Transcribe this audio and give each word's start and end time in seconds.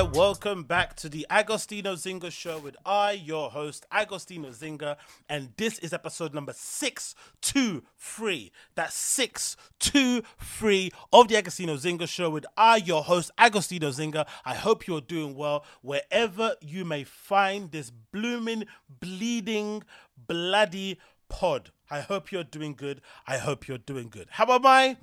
There, 0.00 0.08
welcome 0.08 0.62
back 0.62 0.96
to 0.96 1.10
the 1.10 1.26
Agostinho 1.30 1.92
Zinga 1.92 2.32
show 2.32 2.58
with 2.58 2.74
I, 2.86 3.12
your 3.12 3.50
host, 3.50 3.84
Agostinho 3.92 4.48
Zinga, 4.48 4.96
and 5.28 5.52
this 5.58 5.78
is 5.80 5.92
episode 5.92 6.32
number 6.32 6.54
623. 6.54 8.50
That's 8.76 8.94
623 8.94 10.90
of 11.12 11.28
the 11.28 11.34
Agostinho 11.34 11.76
Zinga 11.76 12.08
show 12.08 12.30
with 12.30 12.46
I, 12.56 12.76
your 12.76 13.02
host, 13.02 13.30
Agostinho 13.36 13.92
Zinga. 13.92 14.26
I 14.42 14.54
hope 14.54 14.86
you're 14.86 15.02
doing 15.02 15.36
well 15.36 15.66
wherever 15.82 16.54
you 16.62 16.86
may 16.86 17.04
find 17.04 17.70
this 17.70 17.90
blooming, 17.90 18.64
bleeding, 18.88 19.82
bloody 20.16 20.98
pod. 21.28 21.72
I 21.90 22.00
hope 22.00 22.32
you're 22.32 22.42
doing 22.42 22.72
good. 22.72 23.02
I 23.26 23.36
hope 23.36 23.68
you're 23.68 23.76
doing 23.76 24.08
good. 24.08 24.28
How 24.30 24.50
am 24.50 24.64
I? 24.64 24.96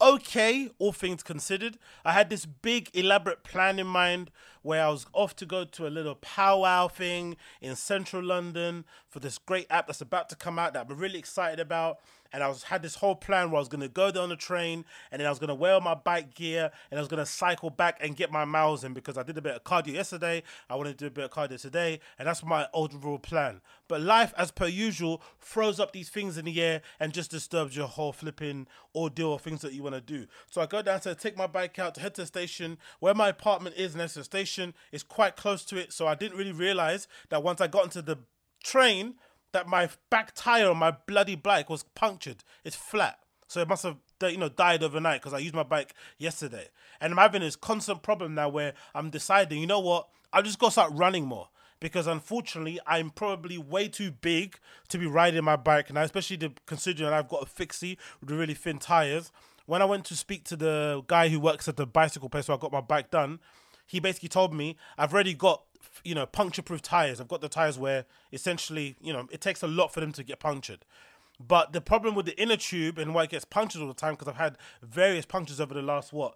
Okay, 0.00 0.70
all 0.78 0.92
things 0.92 1.22
considered. 1.22 1.78
I 2.04 2.12
had 2.12 2.30
this 2.30 2.46
big, 2.46 2.90
elaborate 2.94 3.42
plan 3.44 3.78
in 3.78 3.86
mind 3.86 4.30
where 4.64 4.82
I 4.82 4.88
was 4.88 5.06
off 5.12 5.36
to 5.36 5.46
go 5.46 5.64
to 5.64 5.86
a 5.86 5.88
little 5.88 6.14
powwow 6.16 6.88
thing 6.88 7.36
in 7.60 7.76
central 7.76 8.24
London 8.24 8.86
for 9.10 9.20
this 9.20 9.36
great 9.36 9.66
app 9.68 9.86
that's 9.86 10.00
about 10.00 10.30
to 10.30 10.36
come 10.36 10.58
out 10.58 10.72
that 10.72 10.86
I'm 10.90 10.96
really 10.96 11.18
excited 11.18 11.60
about. 11.60 12.00
And 12.32 12.42
I 12.42 12.48
was 12.48 12.64
had 12.64 12.82
this 12.82 12.96
whole 12.96 13.14
plan 13.14 13.50
where 13.50 13.58
I 13.58 13.60
was 13.60 13.68
gonna 13.68 13.88
go 13.88 14.10
there 14.10 14.22
on 14.22 14.30
the 14.30 14.36
train 14.36 14.84
and 15.12 15.20
then 15.20 15.26
I 15.26 15.30
was 15.30 15.38
gonna 15.38 15.54
wear 15.54 15.78
my 15.80 15.94
bike 15.94 16.34
gear 16.34 16.72
and 16.90 16.98
I 16.98 17.00
was 17.00 17.08
gonna 17.08 17.26
cycle 17.26 17.70
back 17.70 17.98
and 18.00 18.16
get 18.16 18.32
my 18.32 18.44
miles 18.44 18.82
in 18.82 18.94
because 18.94 19.16
I 19.16 19.22
did 19.22 19.38
a 19.38 19.42
bit 19.42 19.54
of 19.54 19.62
cardio 19.62 19.92
yesterday. 19.92 20.42
I 20.68 20.74
want 20.74 20.88
to 20.88 20.94
do 20.94 21.06
a 21.06 21.10
bit 21.10 21.24
of 21.24 21.30
cardio 21.30 21.60
today, 21.60 22.00
and 22.18 22.26
that's 22.26 22.42
my 22.42 22.66
overall 22.72 23.18
plan. 23.18 23.60
But 23.86 24.00
life, 24.00 24.32
as 24.36 24.50
per 24.50 24.66
usual, 24.66 25.22
throws 25.38 25.78
up 25.78 25.92
these 25.92 26.08
things 26.08 26.36
in 26.36 26.46
the 26.46 26.60
air 26.60 26.82
and 26.98 27.12
just 27.12 27.30
disturbs 27.30 27.76
your 27.76 27.86
whole 27.86 28.12
flipping 28.12 28.66
ordeal 28.96 29.34
of 29.34 29.42
things 29.42 29.60
that 29.60 29.72
you 29.72 29.82
want 29.82 29.94
to 29.94 30.00
do. 30.00 30.26
So 30.50 30.60
I 30.60 30.66
go 30.66 30.82
down 30.82 31.00
to 31.00 31.14
take 31.14 31.36
my 31.36 31.46
bike 31.46 31.78
out 31.78 31.94
to 31.96 32.00
head 32.00 32.14
to 32.14 32.22
the 32.22 32.26
station 32.26 32.78
where 32.98 33.14
my 33.14 33.28
apartment 33.28 33.76
is 33.76 33.94
next 33.94 34.14
to 34.14 34.20
the 34.20 34.24
station. 34.24 34.53
It's 34.92 35.02
quite 35.02 35.36
close 35.36 35.64
to 35.66 35.76
it, 35.76 35.92
so 35.92 36.06
I 36.06 36.14
didn't 36.14 36.38
really 36.38 36.52
realize 36.52 37.08
that 37.30 37.42
once 37.42 37.60
I 37.60 37.66
got 37.66 37.84
into 37.84 38.02
the 38.02 38.18
train 38.62 39.14
that 39.52 39.68
my 39.68 39.88
back 40.10 40.34
tire 40.34 40.68
on 40.68 40.76
my 40.76 40.90
bloody 41.06 41.36
bike 41.36 41.70
was 41.70 41.84
punctured. 41.94 42.44
It's 42.64 42.76
flat. 42.76 43.18
So 43.46 43.60
it 43.60 43.68
must 43.68 43.84
have 43.84 43.96
you 44.22 44.38
know 44.38 44.48
died 44.48 44.82
overnight 44.82 45.20
because 45.20 45.34
I 45.34 45.38
used 45.38 45.54
my 45.54 45.62
bike 45.62 45.94
yesterday. 46.18 46.68
And 47.00 47.12
I'm 47.12 47.18
having 47.18 47.42
this 47.42 47.56
constant 47.56 48.02
problem 48.02 48.34
now 48.34 48.48
where 48.48 48.74
I'm 48.94 49.10
deciding, 49.10 49.60
you 49.60 49.66
know 49.66 49.80
what, 49.80 50.08
I'll 50.32 50.42
just 50.42 50.58
to 50.58 50.70
start 50.70 50.92
running 50.94 51.26
more. 51.26 51.48
Because 51.80 52.06
unfortunately, 52.06 52.80
I'm 52.86 53.10
probably 53.10 53.58
way 53.58 53.88
too 53.88 54.10
big 54.10 54.58
to 54.88 54.98
be 54.98 55.06
riding 55.06 55.44
my 55.44 55.56
bike 55.56 55.92
now, 55.92 56.02
especially 56.02 56.36
the, 56.36 56.52
considering 56.66 57.12
I've 57.12 57.28
got 57.28 57.42
a 57.42 57.46
fixie 57.46 57.98
with 58.20 58.30
really 58.30 58.54
thin 58.54 58.78
tires. 58.78 59.30
When 59.66 59.82
I 59.82 59.84
went 59.84 60.04
to 60.06 60.16
speak 60.16 60.44
to 60.44 60.56
the 60.56 61.02
guy 61.06 61.28
who 61.28 61.38
works 61.38 61.68
at 61.68 61.76
the 61.76 61.86
bicycle 61.86 62.28
place 62.28 62.48
where 62.48 62.56
I 62.56 62.60
got 62.60 62.72
my 62.72 62.80
bike 62.80 63.10
done, 63.10 63.38
he 63.86 64.00
basically 64.00 64.28
told 64.28 64.54
me 64.54 64.76
I've 64.98 65.12
already 65.12 65.34
got 65.34 65.62
you 66.02 66.14
know 66.14 66.26
puncture 66.26 66.62
proof 66.62 66.82
tires. 66.82 67.20
I've 67.20 67.28
got 67.28 67.40
the 67.40 67.48
tires 67.48 67.78
where 67.78 68.04
essentially 68.32 68.96
you 69.00 69.12
know 69.12 69.26
it 69.30 69.40
takes 69.40 69.62
a 69.62 69.68
lot 69.68 69.92
for 69.92 70.00
them 70.00 70.12
to 70.12 70.22
get 70.22 70.40
punctured. 70.40 70.84
But 71.40 71.72
the 71.72 71.80
problem 71.80 72.14
with 72.14 72.26
the 72.26 72.40
inner 72.40 72.56
tube 72.56 72.98
and 72.98 73.14
why 73.14 73.24
it 73.24 73.30
gets 73.30 73.44
punctured 73.44 73.82
all 73.82 73.88
the 73.88 73.94
time 73.94 74.14
because 74.14 74.28
I've 74.28 74.36
had 74.36 74.56
various 74.82 75.26
punctures 75.26 75.60
over 75.60 75.74
the 75.74 75.82
last 75.82 76.12
what 76.12 76.34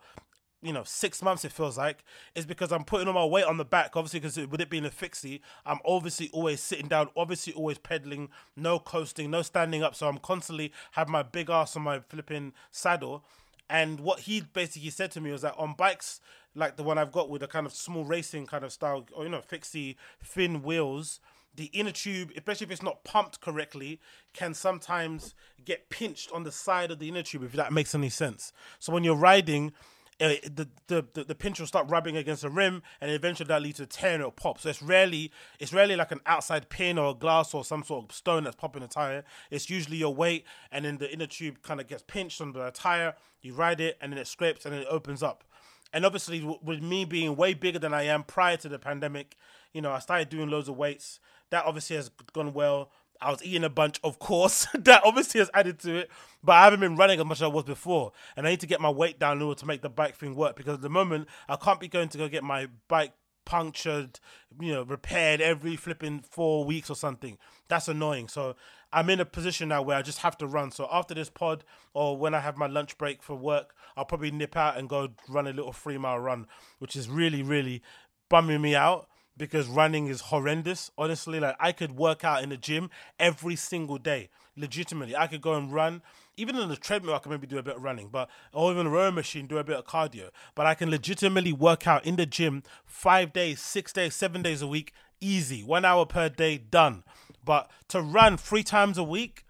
you 0.60 0.72
know 0.72 0.82
six 0.84 1.22
months 1.22 1.44
it 1.44 1.52
feels 1.52 1.78
like 1.78 2.02
is 2.34 2.44
because 2.44 2.72
I'm 2.72 2.82
putting 2.82 3.06
all 3.06 3.14
my 3.14 3.24
weight 3.24 3.44
on 3.44 3.58
the 3.58 3.64
back. 3.64 3.96
Obviously, 3.96 4.20
because 4.20 4.36
with 4.36 4.60
it 4.60 4.70
being 4.70 4.84
a 4.84 4.90
fixie, 4.90 5.40
I'm 5.64 5.78
obviously 5.84 6.30
always 6.32 6.60
sitting 6.60 6.88
down, 6.88 7.10
obviously 7.16 7.52
always 7.52 7.78
pedaling, 7.78 8.30
no 8.56 8.78
coasting, 8.78 9.30
no 9.30 9.42
standing 9.42 9.82
up. 9.82 9.94
So 9.94 10.08
I'm 10.08 10.18
constantly 10.18 10.72
have 10.92 11.08
my 11.08 11.22
big 11.22 11.48
ass 11.48 11.76
on 11.76 11.82
my 11.82 12.00
flipping 12.00 12.52
saddle. 12.70 13.24
And 13.70 14.00
what 14.00 14.20
he 14.20 14.40
basically 14.40 14.90
said 14.90 15.10
to 15.12 15.20
me 15.20 15.30
was 15.30 15.42
that 15.42 15.54
on 15.58 15.74
bikes 15.74 16.20
like 16.54 16.76
the 16.76 16.82
one 16.82 16.98
I've 16.98 17.12
got 17.12 17.28
with 17.30 17.42
a 17.42 17.46
kind 17.46 17.66
of 17.66 17.72
small 17.72 18.04
racing 18.04 18.46
kind 18.46 18.64
of 18.64 18.72
style, 18.72 19.06
or 19.14 19.24
you 19.24 19.30
know, 19.30 19.40
fixie 19.40 19.96
thin 20.22 20.62
wheels, 20.62 21.20
the 21.54 21.66
inner 21.66 21.92
tube, 21.92 22.30
especially 22.36 22.66
if 22.66 22.70
it's 22.70 22.82
not 22.82 23.04
pumped 23.04 23.40
correctly, 23.40 24.00
can 24.32 24.54
sometimes 24.54 25.34
get 25.64 25.90
pinched 25.90 26.30
on 26.32 26.44
the 26.44 26.52
side 26.52 26.90
of 26.90 26.98
the 26.98 27.08
inner 27.08 27.22
tube, 27.22 27.44
if 27.44 27.52
that 27.52 27.72
makes 27.72 27.94
any 27.94 28.08
sense. 28.08 28.52
So 28.78 28.92
when 28.92 29.04
you're 29.04 29.14
riding, 29.14 29.72
Uh, 30.20 30.34
the, 30.42 30.68
the, 30.88 31.06
the 31.14 31.24
the 31.24 31.34
pinch 31.34 31.60
will 31.60 31.66
start 31.66 31.88
rubbing 31.88 32.16
against 32.16 32.42
the 32.42 32.50
rim, 32.50 32.82
and 33.00 33.10
eventually 33.10 33.46
that 33.46 33.62
leads 33.62 33.76
to 33.78 33.86
tear 33.86 34.14
and 34.14 34.20
it'll 34.20 34.32
pop. 34.32 34.58
So 34.58 34.68
it's 34.68 34.82
rarely 34.82 35.30
it's 35.60 35.72
rarely 35.72 35.94
like 35.94 36.10
an 36.10 36.20
outside 36.26 36.68
pin 36.68 36.98
or 36.98 37.12
a 37.12 37.14
glass 37.14 37.54
or 37.54 37.64
some 37.64 37.84
sort 37.84 38.06
of 38.06 38.14
stone 38.14 38.44
that's 38.44 38.56
popping 38.56 38.82
the 38.82 38.88
tire. 38.88 39.24
It's 39.50 39.70
usually 39.70 39.98
your 39.98 40.14
weight, 40.14 40.44
and 40.72 40.84
then 40.84 40.98
the 40.98 41.12
inner 41.12 41.26
tube 41.26 41.62
kind 41.62 41.80
of 41.80 41.86
gets 41.86 42.02
pinched 42.02 42.40
under 42.40 42.64
the 42.64 42.70
tire. 42.72 43.14
You 43.42 43.54
ride 43.54 43.80
it, 43.80 43.96
and 44.00 44.12
then 44.12 44.18
it 44.18 44.26
scrapes, 44.26 44.64
and 44.64 44.74
then 44.74 44.82
it 44.82 44.88
opens 44.90 45.22
up 45.22 45.44
and 45.92 46.04
obviously 46.04 46.44
with 46.62 46.82
me 46.82 47.04
being 47.04 47.36
way 47.36 47.54
bigger 47.54 47.78
than 47.78 47.94
I 47.94 48.02
am 48.04 48.22
prior 48.24 48.56
to 48.58 48.68
the 48.68 48.78
pandemic, 48.78 49.36
you 49.72 49.80
know, 49.80 49.92
I 49.92 49.98
started 50.00 50.28
doing 50.28 50.50
loads 50.50 50.68
of 50.68 50.76
weights. 50.76 51.20
That 51.50 51.64
obviously 51.64 51.96
has 51.96 52.10
gone 52.32 52.52
well. 52.52 52.90
I 53.20 53.30
was 53.30 53.42
eating 53.42 53.64
a 53.64 53.70
bunch, 53.70 54.00
of 54.04 54.18
course. 54.18 54.66
that 54.74 55.02
obviously 55.04 55.40
has 55.40 55.50
added 55.54 55.78
to 55.80 55.96
it. 55.96 56.10
But 56.42 56.52
I 56.52 56.64
haven't 56.64 56.80
been 56.80 56.96
running 56.96 57.18
as 57.18 57.26
much 57.26 57.38
as 57.38 57.42
I 57.42 57.48
was 57.48 57.64
before. 57.64 58.12
And 58.36 58.46
I 58.46 58.50
need 58.50 58.60
to 58.60 58.66
get 58.66 58.80
my 58.80 58.90
weight 58.90 59.18
down 59.18 59.38
in 59.38 59.42
order 59.42 59.58
to 59.58 59.66
make 59.66 59.82
the 59.82 59.88
bike 59.88 60.16
thing 60.16 60.34
work. 60.34 60.56
Because 60.56 60.74
at 60.74 60.82
the 60.82 60.90
moment, 60.90 61.28
I 61.48 61.56
can't 61.56 61.80
be 61.80 61.88
going 61.88 62.08
to 62.10 62.18
go 62.18 62.28
get 62.28 62.44
my 62.44 62.68
bike 62.86 63.12
punctured, 63.44 64.20
you 64.60 64.72
know, 64.72 64.82
repaired 64.82 65.40
every 65.40 65.74
flipping 65.74 66.20
four 66.20 66.64
weeks 66.64 66.90
or 66.90 66.94
something. 66.94 67.38
That's 67.68 67.88
annoying. 67.88 68.28
So 68.28 68.56
I'm 68.92 69.08
in 69.10 69.20
a 69.20 69.24
position 69.24 69.70
now 69.70 69.82
where 69.82 69.96
I 69.96 70.02
just 70.02 70.18
have 70.18 70.36
to 70.38 70.46
run. 70.46 70.70
So 70.70 70.86
after 70.92 71.14
this 71.14 71.30
pod, 71.30 71.64
or 71.94 72.16
when 72.16 72.34
I 72.34 72.40
have 72.40 72.56
my 72.56 72.66
lunch 72.66 72.98
break 72.98 73.22
for 73.22 73.34
work, 73.34 73.74
I'll 73.96 74.04
probably 74.04 74.30
nip 74.30 74.56
out 74.56 74.76
and 74.76 74.88
go 74.88 75.08
run 75.28 75.46
a 75.46 75.52
little 75.52 75.72
three 75.72 75.98
mile 75.98 76.18
run, 76.18 76.46
which 76.78 76.94
is 76.94 77.08
really, 77.08 77.42
really 77.42 77.82
bumming 78.28 78.60
me 78.60 78.76
out 78.76 79.08
because 79.38 79.68
running 79.68 80.08
is 80.08 80.20
horrendous. 80.20 80.90
Honestly, 80.98 81.40
like 81.40 81.56
I 81.58 81.72
could 81.72 81.92
work 81.92 82.24
out 82.24 82.42
in 82.42 82.50
the 82.50 82.56
gym 82.56 82.90
every 83.18 83.56
single 83.56 83.96
day. 83.96 84.28
Legitimately, 84.56 85.16
I 85.16 85.28
could 85.28 85.40
go 85.40 85.54
and 85.54 85.72
run. 85.72 86.02
Even 86.36 86.56
on 86.56 86.68
the 86.68 86.76
treadmill, 86.76 87.14
I 87.14 87.18
can 87.18 87.30
maybe 87.30 87.46
do 87.46 87.58
a 87.58 87.62
bit 87.62 87.76
of 87.76 87.82
running, 87.82 88.08
but 88.08 88.28
or 88.52 88.70
even 88.72 88.86
a 88.86 88.90
rowing 88.90 89.14
machine, 89.14 89.46
do 89.46 89.58
a 89.58 89.64
bit 89.64 89.76
of 89.76 89.86
cardio. 89.86 90.30
But 90.54 90.66
I 90.66 90.74
can 90.74 90.90
legitimately 90.90 91.52
work 91.52 91.86
out 91.86 92.04
in 92.04 92.16
the 92.16 92.26
gym 92.26 92.62
five 92.84 93.32
days, 93.32 93.60
six 93.60 93.92
days, 93.92 94.14
seven 94.14 94.42
days 94.42 94.60
a 94.60 94.66
week, 94.66 94.92
easy, 95.20 95.62
one 95.62 95.84
hour 95.84 96.04
per 96.04 96.28
day, 96.28 96.58
done. 96.58 97.04
But 97.44 97.70
to 97.88 98.02
run 98.02 98.36
three 98.36 98.62
times 98.62 98.98
a 98.98 99.04
week 99.04 99.44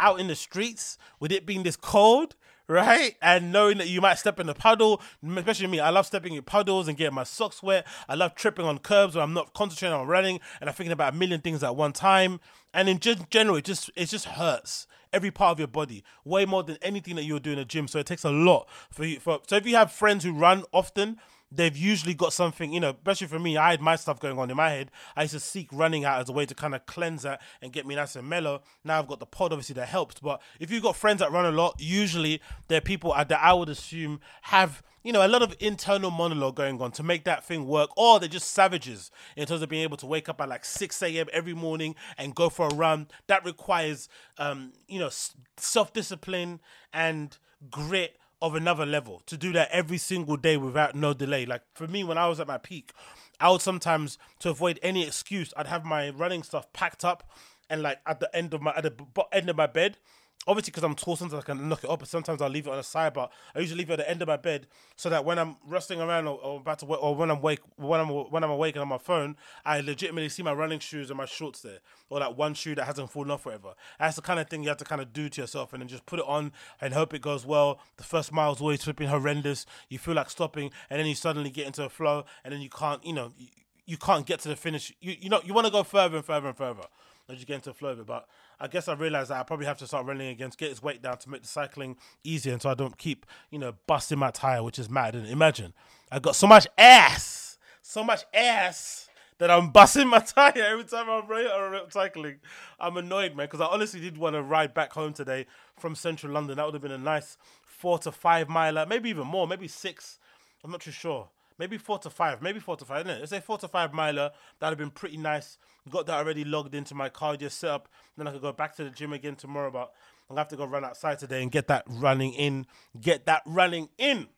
out 0.00 0.20
in 0.20 0.28
the 0.28 0.36
streets 0.36 0.98
with 1.18 1.32
it 1.32 1.46
being 1.46 1.62
this 1.62 1.76
cold, 1.76 2.34
right? 2.68 3.16
And 3.20 3.50
knowing 3.50 3.78
that 3.78 3.88
you 3.88 4.00
might 4.00 4.18
step 4.18 4.38
in 4.38 4.48
a 4.48 4.54
puddle, 4.54 5.00
especially 5.36 5.66
me, 5.66 5.80
I 5.80 5.90
love 5.90 6.06
stepping 6.06 6.34
in 6.34 6.42
puddles 6.42 6.86
and 6.86 6.96
getting 6.96 7.14
my 7.14 7.24
socks 7.24 7.62
wet. 7.62 7.86
I 8.08 8.14
love 8.14 8.34
tripping 8.34 8.66
on 8.66 8.78
curbs 8.78 9.14
where 9.14 9.24
I'm 9.24 9.34
not 9.34 9.54
concentrating 9.54 9.98
on 9.98 10.06
running 10.06 10.38
and 10.60 10.68
I'm 10.68 10.74
thinking 10.74 10.92
about 10.92 11.14
a 11.14 11.16
million 11.16 11.40
things 11.40 11.64
at 11.64 11.74
one 11.74 11.92
time. 11.92 12.40
And 12.74 12.88
in 12.88 12.98
just 12.98 13.30
general, 13.30 13.56
it 13.56 13.64
just 13.64 13.90
it 13.96 14.06
just 14.06 14.26
hurts 14.26 14.86
every 15.12 15.30
part 15.30 15.52
of 15.52 15.58
your 15.58 15.68
body 15.68 16.04
way 16.24 16.44
more 16.44 16.62
than 16.62 16.76
anything 16.82 17.16
that 17.16 17.24
you're 17.24 17.40
doing 17.40 17.56
in 17.56 17.62
a 17.62 17.64
gym. 17.64 17.88
So 17.88 17.98
it 17.98 18.06
takes 18.06 18.24
a 18.24 18.30
lot 18.30 18.68
for 18.90 19.04
you. 19.04 19.18
For, 19.18 19.40
so 19.46 19.56
if 19.56 19.66
you 19.66 19.74
have 19.76 19.90
friends 19.90 20.22
who 20.22 20.32
run 20.32 20.64
often, 20.70 21.18
they've 21.50 21.76
usually 21.76 22.14
got 22.14 22.32
something, 22.32 22.72
you 22.72 22.80
know, 22.80 22.90
especially 22.90 23.26
for 23.26 23.38
me, 23.38 23.56
I 23.56 23.70
had 23.70 23.80
my 23.80 23.96
stuff 23.96 24.20
going 24.20 24.38
on 24.38 24.50
in 24.50 24.56
my 24.56 24.70
head. 24.70 24.90
I 25.16 25.22
used 25.22 25.34
to 25.34 25.40
seek 25.40 25.68
running 25.72 26.04
out 26.04 26.20
as 26.20 26.28
a 26.28 26.32
way 26.32 26.46
to 26.46 26.54
kind 26.54 26.74
of 26.74 26.84
cleanse 26.86 27.22
that 27.22 27.40
and 27.62 27.72
get 27.72 27.86
me 27.86 27.94
nice 27.94 28.16
and 28.16 28.28
mellow. 28.28 28.62
Now 28.84 28.98
I've 28.98 29.08
got 29.08 29.20
the 29.20 29.26
pod, 29.26 29.52
obviously, 29.52 29.74
that 29.74 29.88
helps. 29.88 30.20
But 30.20 30.42
if 30.60 30.70
you've 30.70 30.82
got 30.82 30.96
friends 30.96 31.20
that 31.20 31.32
run 31.32 31.46
a 31.46 31.52
lot, 31.52 31.76
usually 31.78 32.40
they're 32.68 32.80
people 32.80 33.14
that 33.16 33.32
I 33.32 33.52
would 33.52 33.68
assume 33.68 34.20
have 34.42 34.82
you 35.04 35.12
know, 35.12 35.24
a 35.24 35.28
lot 35.28 35.42
of 35.42 35.54
internal 35.60 36.10
monologue 36.10 36.56
going 36.56 36.82
on 36.82 36.90
to 36.92 37.02
make 37.02 37.24
that 37.24 37.44
thing 37.44 37.66
work, 37.66 37.88
or 37.96 38.18
they're 38.18 38.28
just 38.28 38.48
savages 38.52 39.10
in 39.36 39.46
terms 39.46 39.62
of 39.62 39.68
being 39.68 39.82
able 39.82 39.96
to 39.96 40.06
wake 40.06 40.28
up 40.28 40.40
at 40.40 40.48
like 40.48 40.64
6 40.64 41.02
a.m. 41.02 41.28
every 41.32 41.54
morning 41.54 41.94
and 42.18 42.34
go 42.34 42.50
for 42.50 42.66
a 42.66 42.74
run. 42.74 43.06
That 43.28 43.44
requires, 43.44 44.08
um, 44.38 44.72
you 44.86 44.98
know, 44.98 45.08
self 45.56 45.92
discipline 45.92 46.60
and 46.92 47.36
grit 47.70 48.18
of 48.40 48.54
another 48.54 48.86
level 48.86 49.22
to 49.26 49.36
do 49.36 49.52
that 49.52 49.68
every 49.70 49.98
single 49.98 50.36
day 50.36 50.56
without 50.56 50.94
no 50.94 51.12
delay. 51.12 51.44
Like 51.44 51.62
for 51.74 51.86
me, 51.86 52.04
when 52.04 52.18
I 52.18 52.28
was 52.28 52.40
at 52.40 52.46
my 52.46 52.58
peak, 52.58 52.92
I 53.40 53.50
would 53.50 53.60
sometimes 53.60 54.18
to 54.40 54.50
avoid 54.50 54.78
any 54.82 55.06
excuse, 55.06 55.52
I'd 55.56 55.66
have 55.66 55.84
my 55.84 56.10
running 56.10 56.42
stuff 56.42 56.72
packed 56.72 57.04
up 57.04 57.30
and 57.70 57.82
like 57.82 57.98
at 58.06 58.20
the 58.20 58.34
end 58.34 58.54
of 58.54 58.62
my 58.62 58.72
at 58.76 58.82
the 58.82 58.94
end 59.32 59.48
of 59.50 59.56
my 59.56 59.66
bed. 59.66 59.98
Obviously, 60.46 60.70
because 60.70 60.84
I'm 60.84 60.94
tall, 60.94 61.14
sometimes 61.14 61.42
I 61.42 61.46
can 61.46 61.68
knock 61.68 61.84
it 61.84 61.90
up, 61.90 61.98
but 61.98 62.08
sometimes 62.08 62.40
I'll 62.40 62.48
leave 62.48 62.66
it 62.66 62.70
on 62.70 62.78
the 62.78 62.82
side. 62.82 63.12
But 63.12 63.30
I 63.54 63.58
usually 63.58 63.80
leave 63.80 63.90
it 63.90 63.94
at 63.94 63.98
the 63.98 64.10
end 64.10 64.22
of 64.22 64.28
my 64.28 64.38
bed 64.38 64.66
so 64.96 65.10
that 65.10 65.24
when 65.24 65.38
I'm 65.38 65.56
resting 65.66 66.00
around 66.00 66.26
or, 66.26 66.38
or 66.38 66.60
about 66.60 66.78
to 66.78 66.86
wake, 66.86 67.02
or 67.02 67.14
when 67.14 67.30
I'm 67.30 67.42
wake, 67.42 67.60
when 67.76 68.00
I'm 68.00 68.08
when 68.08 68.42
I'm 68.42 68.50
awake 68.50 68.74
and 68.76 68.82
on 68.82 68.88
my 68.88 68.98
phone, 68.98 69.36
I 69.66 69.80
legitimately 69.80 70.30
see 70.30 70.42
my 70.42 70.54
running 70.54 70.78
shoes 70.78 71.10
and 71.10 71.18
my 71.18 71.26
shorts 71.26 71.60
there, 71.60 71.80
or 72.08 72.20
that 72.20 72.36
one 72.36 72.54
shoe 72.54 72.74
that 72.76 72.84
hasn't 72.84 73.10
fallen 73.10 73.30
off, 73.30 73.44
whatever. 73.44 73.74
That's 73.98 74.16
the 74.16 74.22
kind 74.22 74.40
of 74.40 74.48
thing 74.48 74.62
you 74.62 74.70
have 74.70 74.78
to 74.78 74.86
kind 74.86 75.02
of 75.02 75.12
do 75.12 75.28
to 75.28 75.40
yourself, 75.42 75.74
and 75.74 75.82
then 75.82 75.88
just 75.88 76.06
put 76.06 76.18
it 76.18 76.24
on 76.26 76.52
and 76.80 76.94
hope 76.94 77.12
it 77.12 77.20
goes 77.20 77.44
well. 77.44 77.80
The 77.98 78.04
first 78.04 78.32
mile's 78.32 78.62
always 78.62 78.82
flipping 78.82 79.08
horrendous. 79.08 79.66
You 79.90 79.98
feel 79.98 80.14
like 80.14 80.30
stopping, 80.30 80.70
and 80.88 80.98
then 80.98 81.06
you 81.06 81.14
suddenly 81.14 81.50
get 81.50 81.66
into 81.66 81.84
a 81.84 81.90
flow, 81.90 82.24
and 82.42 82.54
then 82.54 82.62
you 82.62 82.70
can't, 82.70 83.04
you 83.04 83.12
know, 83.12 83.32
you, 83.36 83.48
you 83.84 83.96
can't 83.98 84.24
get 84.24 84.40
to 84.40 84.48
the 84.48 84.56
finish. 84.56 84.94
You 85.00 85.14
you 85.20 85.28
know 85.28 85.40
you 85.44 85.52
want 85.52 85.66
to 85.66 85.72
go 85.72 85.82
further 85.82 86.16
and 86.16 86.24
further 86.24 86.48
and 86.48 86.56
further 86.56 86.84
as 87.28 87.40
you 87.40 87.46
get 87.46 87.56
into 87.56 87.70
the 87.70 87.74
flow 87.74 87.90
of 87.90 88.00
it. 88.00 88.06
But 88.06 88.26
I 88.60 88.68
guess 88.68 88.88
I 88.88 88.94
realized 88.94 89.30
that 89.30 89.40
I 89.40 89.42
probably 89.44 89.66
have 89.66 89.78
to 89.78 89.86
start 89.86 90.06
running 90.06 90.28
again 90.28 90.50
to 90.50 90.56
get 90.56 90.70
his 90.70 90.82
weight 90.82 91.02
down 91.02 91.18
to 91.18 91.30
make 91.30 91.42
the 91.42 91.48
cycling 91.48 91.96
easier, 92.24 92.52
and 92.52 92.60
so 92.60 92.70
I 92.70 92.74
don't 92.74 92.96
keep 92.98 93.26
you 93.50 93.58
know 93.58 93.74
busting 93.86 94.18
my 94.18 94.30
tire, 94.30 94.62
which 94.62 94.78
is 94.78 94.90
mad. 94.90 95.14
And 95.14 95.26
imagine 95.26 95.74
I 96.10 96.18
got 96.18 96.36
so 96.36 96.46
much 96.46 96.66
ass, 96.76 97.58
so 97.82 98.02
much 98.02 98.24
ass 98.34 99.08
that 99.38 99.50
I'm 99.50 99.70
busting 99.70 100.08
my 100.08 100.18
tire 100.34 100.52
every 100.56 100.84
time 100.84 101.08
I'm 101.08 101.90
cycling. 101.90 102.36
I'm 102.78 102.96
annoyed, 102.96 103.36
man, 103.36 103.46
because 103.46 103.60
I 103.60 103.66
honestly 103.66 104.00
did 104.00 104.18
want 104.18 104.34
to 104.34 104.42
ride 104.42 104.74
back 104.74 104.92
home 104.92 105.12
today 105.12 105.46
from 105.78 105.94
central 105.94 106.32
London. 106.32 106.56
That 106.56 106.66
would 106.66 106.74
have 106.74 106.82
been 106.82 106.92
a 106.92 106.98
nice 106.98 107.38
four 107.64 107.98
to 108.00 108.12
five 108.12 108.48
miler, 108.48 108.86
maybe 108.86 109.08
even 109.10 109.26
more, 109.26 109.46
maybe 109.46 109.68
six. 109.68 110.18
I'm 110.64 110.72
not 110.72 110.80
too 110.80 110.90
sure. 110.90 111.28
Maybe 111.58 111.76
four 111.76 111.98
to 111.98 112.10
five, 112.10 112.40
maybe 112.40 112.60
four 112.60 112.76
to 112.76 112.84
five. 112.84 113.04
No, 113.04 113.14
let's 113.18 113.30
say 113.30 113.40
four 113.40 113.58
to 113.58 113.68
five 113.68 113.92
miler. 113.92 114.30
That'd 114.60 114.78
have 114.78 114.78
been 114.78 114.92
pretty 114.92 115.16
nice. 115.16 115.58
Got 115.90 116.06
that 116.06 116.18
already 116.18 116.44
logged 116.44 116.74
into 116.74 116.94
my 116.94 117.08
cardio 117.08 117.50
setup. 117.50 117.88
Then 118.16 118.28
I 118.28 118.32
could 118.32 118.42
go 118.42 118.52
back 118.52 118.76
to 118.76 118.84
the 118.84 118.90
gym 118.90 119.12
again 119.12 119.34
tomorrow. 119.34 119.70
But 119.70 119.92
I'm 120.28 120.34
gonna 120.34 120.40
have 120.40 120.48
to 120.48 120.56
go 120.56 120.66
run 120.66 120.84
outside 120.84 121.18
today 121.18 121.42
and 121.42 121.50
get 121.50 121.66
that 121.68 121.84
running 121.88 122.32
in. 122.34 122.66
Get 123.00 123.26
that 123.26 123.42
running 123.46 123.88
in. 123.98 124.28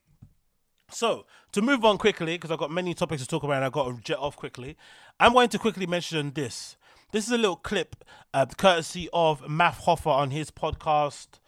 So, 0.92 1.26
to 1.52 1.62
move 1.62 1.84
on 1.84 1.98
quickly, 1.98 2.34
because 2.34 2.50
I've 2.50 2.58
got 2.58 2.70
many 2.70 2.94
topics 2.94 3.22
to 3.22 3.28
talk 3.28 3.42
about 3.42 3.56
and 3.56 3.64
I've 3.64 3.72
got 3.72 3.88
to 3.88 4.02
jet 4.02 4.18
off 4.18 4.36
quickly, 4.36 4.76
I'm 5.20 5.32
going 5.32 5.48
to 5.50 5.58
quickly 5.58 5.86
mention 5.86 6.32
this. 6.32 6.76
This 7.12 7.26
is 7.26 7.32
a 7.32 7.38
little 7.38 7.56
clip, 7.56 7.96
uh, 8.32 8.46
courtesy 8.56 9.08
of 9.12 9.48
Math 9.48 9.84
Hoffa 9.84 10.06
on 10.06 10.30
his 10.30 10.50
podcast 10.50 11.39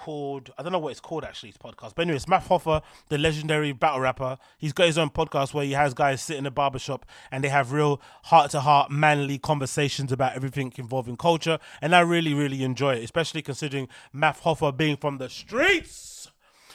called, 0.00 0.50
I 0.58 0.62
don't 0.62 0.72
know 0.72 0.78
what 0.78 0.92
it's 0.92 1.00
called 1.00 1.24
actually, 1.24 1.50
his 1.50 1.58
podcast. 1.58 1.94
But 1.94 2.02
anyway, 2.02 2.16
it's 2.16 2.26
Math 2.26 2.48
Hoffa, 2.48 2.82
the 3.10 3.18
legendary 3.18 3.72
battle 3.72 4.00
rapper. 4.00 4.38
He's 4.56 4.72
got 4.72 4.86
his 4.86 4.96
own 4.96 5.10
podcast 5.10 5.52
where 5.52 5.64
he 5.64 5.72
has 5.72 5.92
guys 5.92 6.22
sit 6.22 6.38
in 6.38 6.46
a 6.46 6.50
barbershop 6.50 7.04
and 7.30 7.44
they 7.44 7.50
have 7.50 7.72
real 7.72 8.00
heart 8.24 8.50
to 8.52 8.60
heart, 8.60 8.90
manly 8.90 9.36
conversations 9.38 10.10
about 10.10 10.34
everything 10.34 10.72
involving 10.76 11.18
culture. 11.18 11.58
And 11.82 11.94
I 11.94 12.00
really, 12.00 12.32
really 12.32 12.64
enjoy 12.64 12.94
it, 12.94 13.04
especially 13.04 13.42
considering 13.42 13.88
Math 14.12 14.42
Hoffa 14.42 14.74
being 14.74 14.96
from 14.96 15.18
the 15.18 15.28
streets 15.28 16.30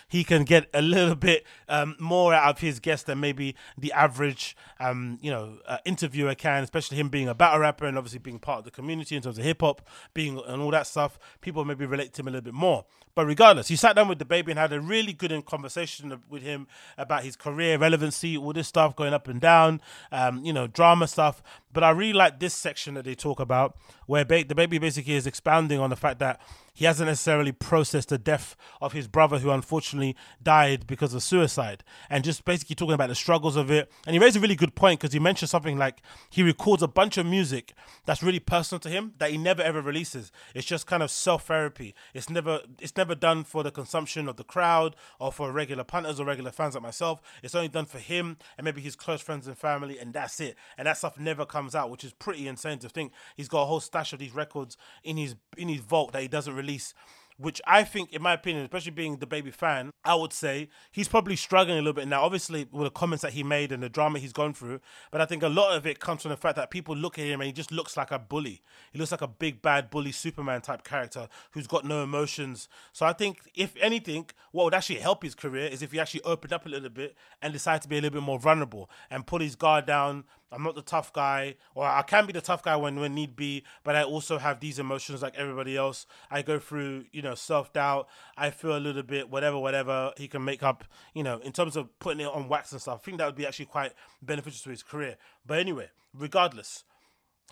he 0.07 0.23
can 0.23 0.43
get 0.43 0.69
a 0.73 0.81
little 0.81 1.15
bit 1.15 1.45
um, 1.67 1.95
more 1.99 2.33
out 2.33 2.49
of 2.49 2.59
his 2.59 2.79
guest 2.79 3.05
than 3.05 3.19
maybe 3.19 3.55
the 3.77 3.91
average, 3.93 4.55
um, 4.79 5.17
you 5.21 5.31
know, 5.31 5.57
uh, 5.67 5.77
interviewer 5.85 6.35
can. 6.35 6.63
Especially 6.63 6.97
him 6.97 7.09
being 7.09 7.27
a 7.27 7.35
battle 7.35 7.59
rapper 7.59 7.85
and 7.85 7.97
obviously 7.97 8.19
being 8.19 8.39
part 8.39 8.59
of 8.59 8.65
the 8.65 8.71
community 8.71 9.15
in 9.15 9.21
terms 9.21 9.37
of 9.37 9.43
hip 9.43 9.61
hop, 9.61 9.81
being 10.13 10.39
and 10.47 10.61
all 10.61 10.71
that 10.71 10.87
stuff. 10.87 11.17
People 11.41 11.65
maybe 11.65 11.85
relate 11.85 12.13
to 12.13 12.21
him 12.21 12.27
a 12.27 12.31
little 12.31 12.43
bit 12.43 12.53
more. 12.53 12.85
But 13.15 13.27
regardless, 13.27 13.69
he 13.69 13.77
sat 13.77 13.95
down 13.95 14.09
with 14.09 14.19
DaBaby 14.19 14.49
and 14.49 14.59
had 14.59 14.73
a 14.73 14.81
really 14.81 15.13
good 15.13 15.45
conversation 15.45 16.21
with 16.29 16.43
him 16.43 16.67
about 16.97 17.23
his 17.23 17.37
career 17.37 17.77
relevancy, 17.77 18.35
all 18.35 18.51
this 18.51 18.67
stuff 18.67 18.93
going 18.93 19.13
up 19.13 19.29
and 19.29 19.39
down, 19.39 19.81
um, 20.11 20.43
you 20.43 20.51
know, 20.51 20.67
drama 20.67 21.07
stuff. 21.07 21.41
But 21.75 21.83
I 21.83 21.89
really 21.89 22.13
like 22.13 22.39
this 22.39 22.54
section 22.54 22.94
that 22.94 23.04
they 23.04 23.16
talk 23.16 23.42
about 23.42 23.75
where 24.06 24.24
ba- 24.24 24.45
DaBaby 24.45 24.80
basically 24.80 25.16
is 25.16 25.27
expounding 25.27 25.77
on 25.77 25.89
the 25.89 25.98
fact 25.98 26.19
that 26.19 26.39
he 26.75 26.83
hasn't 26.83 27.07
necessarily 27.07 27.54
processed 27.54 28.10
the 28.10 28.18
death 28.18 28.57
of 28.81 28.92
his 28.92 29.07
brother 29.07 29.39
who 29.39 29.50
unfortunately 29.50 30.13
died 30.44 30.86
because 30.86 31.13
of 31.13 31.24
suicide 31.24 31.86
and 32.10 32.24
just 32.24 32.44
basically 32.44 32.75
talking 32.75 32.94
about 32.94 33.07
the 33.07 33.16
struggles 33.16 33.56
of 33.56 33.72
it. 33.72 33.89
And 34.06 34.13
he 34.13 34.19
raised 34.19 34.36
a 34.36 34.42
really 34.42 34.57
good 34.57 34.75
point 34.75 35.00
because 35.00 35.13
he 35.13 35.19
mentioned 35.19 35.50
something 35.50 35.77
like 35.77 36.01
he 36.30 36.44
records 36.44 36.83
a 36.83 36.88
bunch 36.89 37.18
of 37.18 37.25
music 37.25 37.74
that's 38.06 38.22
really 38.22 38.42
personal 38.42 38.81
to 38.81 38.89
him 38.89 39.13
that 39.19 39.31
he 39.31 39.38
never 39.38 39.63
ever 39.63 39.81
releases. 39.81 40.33
It's 40.54 40.68
just 40.68 40.86
kind 40.86 41.01
of 41.01 41.10
self-therapy. 41.10 41.95
It's 42.13 42.30
never 42.30 42.60
it's 42.81 42.98
never 42.98 43.16
done 43.16 43.45
for 43.45 43.63
the 43.63 43.72
consumption 43.72 44.27
of 44.27 44.36
the 44.36 44.44
crowd 44.44 44.98
or 45.18 45.31
for 45.31 45.54
regular 45.54 45.86
punters 45.86 46.19
or 46.19 46.25
regular 46.25 46.51
fans 46.51 46.74
like 46.74 46.83
myself. 46.83 47.22
It's 47.42 47.56
only 47.56 47.69
done 47.69 47.86
for 47.86 48.00
him 48.00 48.36
and 48.57 48.66
maybe 48.66 48.81
his 48.81 48.98
close 48.98 49.22
friends 49.22 49.48
and 49.48 49.57
family 49.57 49.98
and 49.98 50.13
that's 50.13 50.42
it. 50.42 50.57
And 50.77 50.88
that 50.88 50.98
stuff 50.98 51.18
never 51.18 51.45
comes 51.45 51.64
out 51.73 51.89
which 51.89 52.03
is 52.03 52.13
pretty 52.13 52.47
insane 52.47 52.79
to 52.79 52.89
think. 52.89 53.13
He's 53.35 53.47
got 53.47 53.63
a 53.63 53.65
whole 53.65 53.79
stash 53.79 54.13
of 54.13 54.19
these 54.19 54.35
records 54.35 54.77
in 55.03 55.17
his 55.17 55.35
in 55.57 55.69
his 55.69 55.79
vault 55.79 56.12
that 56.13 56.21
he 56.21 56.27
doesn't 56.27 56.53
release 56.53 56.94
which 57.37 57.61
I 57.67 57.83
think, 57.83 58.13
in 58.13 58.21
my 58.21 58.33
opinion, 58.33 58.63
especially 58.63 58.91
being 58.91 59.17
DaBaby 59.17 59.53
fan, 59.53 59.91
I 60.03 60.15
would 60.15 60.31
say 60.31 60.69
he's 60.91 61.07
probably 61.07 61.35
struggling 61.35 61.77
a 61.77 61.81
little 61.81 61.93
bit 61.93 62.07
now. 62.07 62.23
Obviously, 62.23 62.67
with 62.71 62.85
the 62.85 62.91
comments 62.91 63.23
that 63.23 63.33
he 63.33 63.43
made 63.43 63.71
and 63.71 63.83
the 63.83 63.89
drama 63.89 64.19
he's 64.19 64.33
gone 64.33 64.53
through, 64.53 64.79
but 65.11 65.21
I 65.21 65.25
think 65.25 65.43
a 65.43 65.49
lot 65.49 65.75
of 65.75 65.85
it 65.85 65.99
comes 65.99 66.21
from 66.21 66.29
the 66.29 66.37
fact 66.37 66.55
that 66.55 66.69
people 66.69 66.95
look 66.95 67.19
at 67.19 67.25
him 67.25 67.41
and 67.41 67.47
he 67.47 67.53
just 67.53 67.71
looks 67.71 67.97
like 67.97 68.11
a 68.11 68.19
bully. 68.19 68.61
He 68.91 68.99
looks 68.99 69.11
like 69.11 69.21
a 69.21 69.27
big 69.27 69.61
bad 69.61 69.89
bully 69.89 70.11
Superman 70.11 70.61
type 70.61 70.83
character 70.83 71.27
who's 71.51 71.67
got 71.67 71.85
no 71.85 72.03
emotions. 72.03 72.69
So 72.93 73.05
I 73.05 73.13
think, 73.13 73.39
if 73.53 73.75
anything, 73.81 74.29
what 74.51 74.63
would 74.65 74.73
actually 74.73 74.99
help 74.99 75.23
his 75.23 75.35
career 75.35 75.67
is 75.67 75.81
if 75.81 75.91
he 75.91 75.99
actually 75.99 76.23
opened 76.23 76.53
up 76.53 76.65
a 76.65 76.69
little 76.69 76.89
bit 76.89 77.15
and 77.41 77.51
decided 77.51 77.81
to 77.81 77.89
be 77.89 77.97
a 77.97 78.01
little 78.01 78.21
bit 78.21 78.25
more 78.25 78.39
vulnerable 78.39 78.89
and 79.09 79.27
put 79.27 79.41
his 79.41 79.55
guard 79.55 79.85
down. 79.85 80.23
I'm 80.51 80.63
not 80.63 80.75
the 80.75 80.81
tough 80.81 81.11
guy, 81.11 81.55
or 81.73 81.85
I 81.85 82.01
can 82.03 82.27
be 82.27 82.31
the 82.31 82.39
tough 82.39 82.63
guy 82.63 82.77
when, 82.77 82.97
when 82.99 83.13
need 83.13 83.35
be, 83.35 83.63
but 83.83 83.95
I 83.95 84.03
also 84.03 84.38
have 84.38 84.61
these 84.61 84.79
emotions 84.79 85.21
like 85.21 85.35
everybody 85.35 85.75
else. 85.75 86.05
I 86.31 86.43
go 86.43 86.59
through, 86.59 87.05
you 87.11 87.21
know, 87.25 87.36
self 87.36 87.74
doubt. 87.74 88.07
I 88.38 88.50
feel 88.50 88.77
a 88.77 88.80
little 88.80 89.04
bit, 89.04 89.30
whatever, 89.30 89.60
whatever. 89.60 90.13
He 90.18 90.27
can 90.27 90.44
make 90.45 90.63
up, 90.63 90.86
you 91.13 91.24
know, 91.24 91.39
in 91.39 91.51
terms 91.51 91.75
of 91.75 91.98
putting 92.00 92.25
it 92.25 92.30
on 92.30 92.48
wax 92.48 92.72
and 92.72 92.81
stuff. 92.81 93.01
I 93.01 93.06
think 93.06 93.18
that 93.18 93.25
would 93.25 93.36
be 93.36 93.45
actually 93.45 93.66
quite 93.66 93.94
beneficial 94.22 94.63
to 94.63 94.69
his 94.69 94.83
career. 94.83 95.18
But 95.45 95.60
anyway, 95.60 95.89
regardless, 96.13 96.83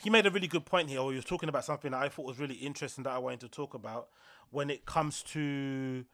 he 0.01 0.09
made 0.09 0.25
a 0.25 0.31
really 0.31 0.47
good 0.47 0.65
point 0.65 0.89
here, 0.89 0.99
or 0.99 1.11
he 1.11 1.17
was 1.17 1.25
talking 1.25 1.49
about 1.49 1.65
something 1.65 1.91
that 1.91 2.01
I 2.01 2.09
thought 2.09 2.25
was 2.25 2.39
really 2.39 2.55
interesting 2.55 3.03
that 3.03 3.13
I 3.13 3.19
wanted 3.19 3.41
to 3.41 3.49
talk 3.49 3.73
about 3.73 4.07
when 4.49 4.69
it 4.69 4.85
comes 4.85 5.23
to 5.23 6.05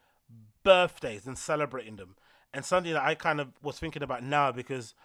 birthdays 0.64 1.28
and 1.28 1.38
celebrating 1.38 1.96
them. 1.96 2.16
And 2.54 2.66
something 2.66 2.94
that 2.94 3.04
I 3.04 3.16
kind 3.16 3.40
of 3.40 3.50
was 3.62 3.78
thinking 3.78 4.02
about 4.02 4.24
now 4.24 4.52
because 4.52 4.96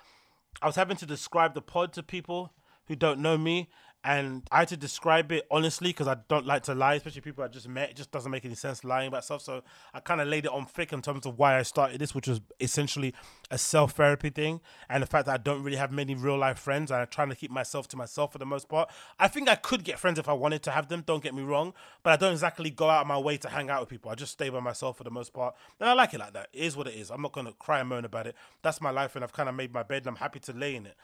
I 0.63 0.67
was 0.67 0.77
having 0.77 0.97
to 0.99 1.07
describe 1.07 1.55
the 1.55 1.61
pod 1.61 1.93
to 1.95 2.03
people 2.03 2.53
who 2.87 2.97
don't 2.97 3.21
know 3.21 3.37
me, 3.37 3.71
and 4.05 4.43
I 4.53 4.61
had 4.61 4.69
to 4.69 4.77
describe 4.77 5.33
it 5.33 5.47
honestly 5.51 5.89
because 5.89 6.07
I 6.07 6.17
don't 6.29 6.45
like 6.45 6.63
to 6.65 6.75
lie, 6.75 6.95
especially 6.95 7.23
people 7.23 7.43
I 7.43 7.49
just 7.49 7.67
met. 7.67 7.89
It 7.89 7.97
just 7.97 8.11
doesn't 8.11 8.31
make 8.31 8.45
any 8.45 8.55
sense 8.55 8.85
lying 8.85 9.09
about 9.09 9.25
stuff. 9.25 9.41
So 9.41 9.63
I 9.95 10.01
kind 10.01 10.21
of 10.21 10.29
laid 10.29 10.45
it 10.45 10.53
on 10.53 10.67
thick 10.67 10.93
in 10.93 11.01
terms 11.01 11.25
of 11.25 11.39
why 11.39 11.59
I 11.59 11.63
started 11.63 11.99
this, 11.99 12.15
which 12.15 12.29
was 12.29 12.43
essentially 12.61 13.15
a 13.51 13.57
self 13.57 13.93
therapy 13.93 14.29
thing, 14.29 14.61
and 14.91 15.03
the 15.03 15.07
fact 15.07 15.25
that 15.25 15.33
I 15.33 15.39
don't 15.39 15.63
really 15.63 15.79
have 15.79 15.91
many 15.91 16.15
real 16.15 16.37
life 16.37 16.59
friends, 16.59 16.91
and 16.91 17.01
I'm 17.01 17.07
trying 17.07 17.31
to 17.31 17.35
keep 17.35 17.51
myself 17.51 17.89
to 17.89 17.97
myself 17.97 18.33
for 18.33 18.39
the 18.39 18.45
most 18.45 18.69
part. 18.69 18.91
I 19.19 19.27
think 19.27 19.49
I 19.49 19.55
could 19.55 19.85
get 19.85 19.99
friends 19.99 20.19
if 20.19 20.29
I 20.29 20.35
wanted 20.35 20.63
to 20.65 20.71
have 20.71 20.89
them. 20.89 21.03
Don't 21.07 21.23
get 21.23 21.35
me 21.35 21.43
wrong, 21.43 21.73
but 22.03 22.13
I 22.13 22.17
don't 22.17 22.33
exactly 22.33 22.69
go 22.69 22.91
out 22.91 23.01
of 23.01 23.07
my 23.07 23.19
way 23.19 23.39
to 23.39 23.49
hang 23.49 23.71
out 23.71 23.81
with 23.81 23.89
people. 23.89 24.11
I 24.11 24.17
just 24.17 24.33
stay 24.33 24.51
by 24.51 24.61
myself 24.61 24.99
for 24.99 25.05
the 25.05 25.11
most 25.11 25.33
part, 25.33 25.55
and 25.81 25.89
I 25.89 25.95
like 25.95 26.13
it 26.13 26.21
like 26.21 26.35
that. 26.35 26.49
It 26.53 26.63
is 26.63 26.77
what 26.77 26.89
it 26.89 26.95
is. 26.95 27.11
I'm 27.11 27.23
not 27.23 27.33
gonna 27.33 27.53
cry 27.55 27.81
and 27.81 27.89
moan 27.89 28.05
about 28.05 28.27
it. 28.27 28.37
That's 28.61 28.83
my 28.83 28.91
life, 28.91 29.17
and 29.17 29.25
I've 29.25 29.33
kind 29.33 29.49
of 29.49 29.55
made 29.55 29.73
my 29.73 29.83
bed, 29.83 30.03
and 30.03 30.09
I'm 30.09 30.17
happy 30.17 30.41
to 30.41 30.53
lay 30.53 30.77
in 30.77 30.85
it. 30.85 30.97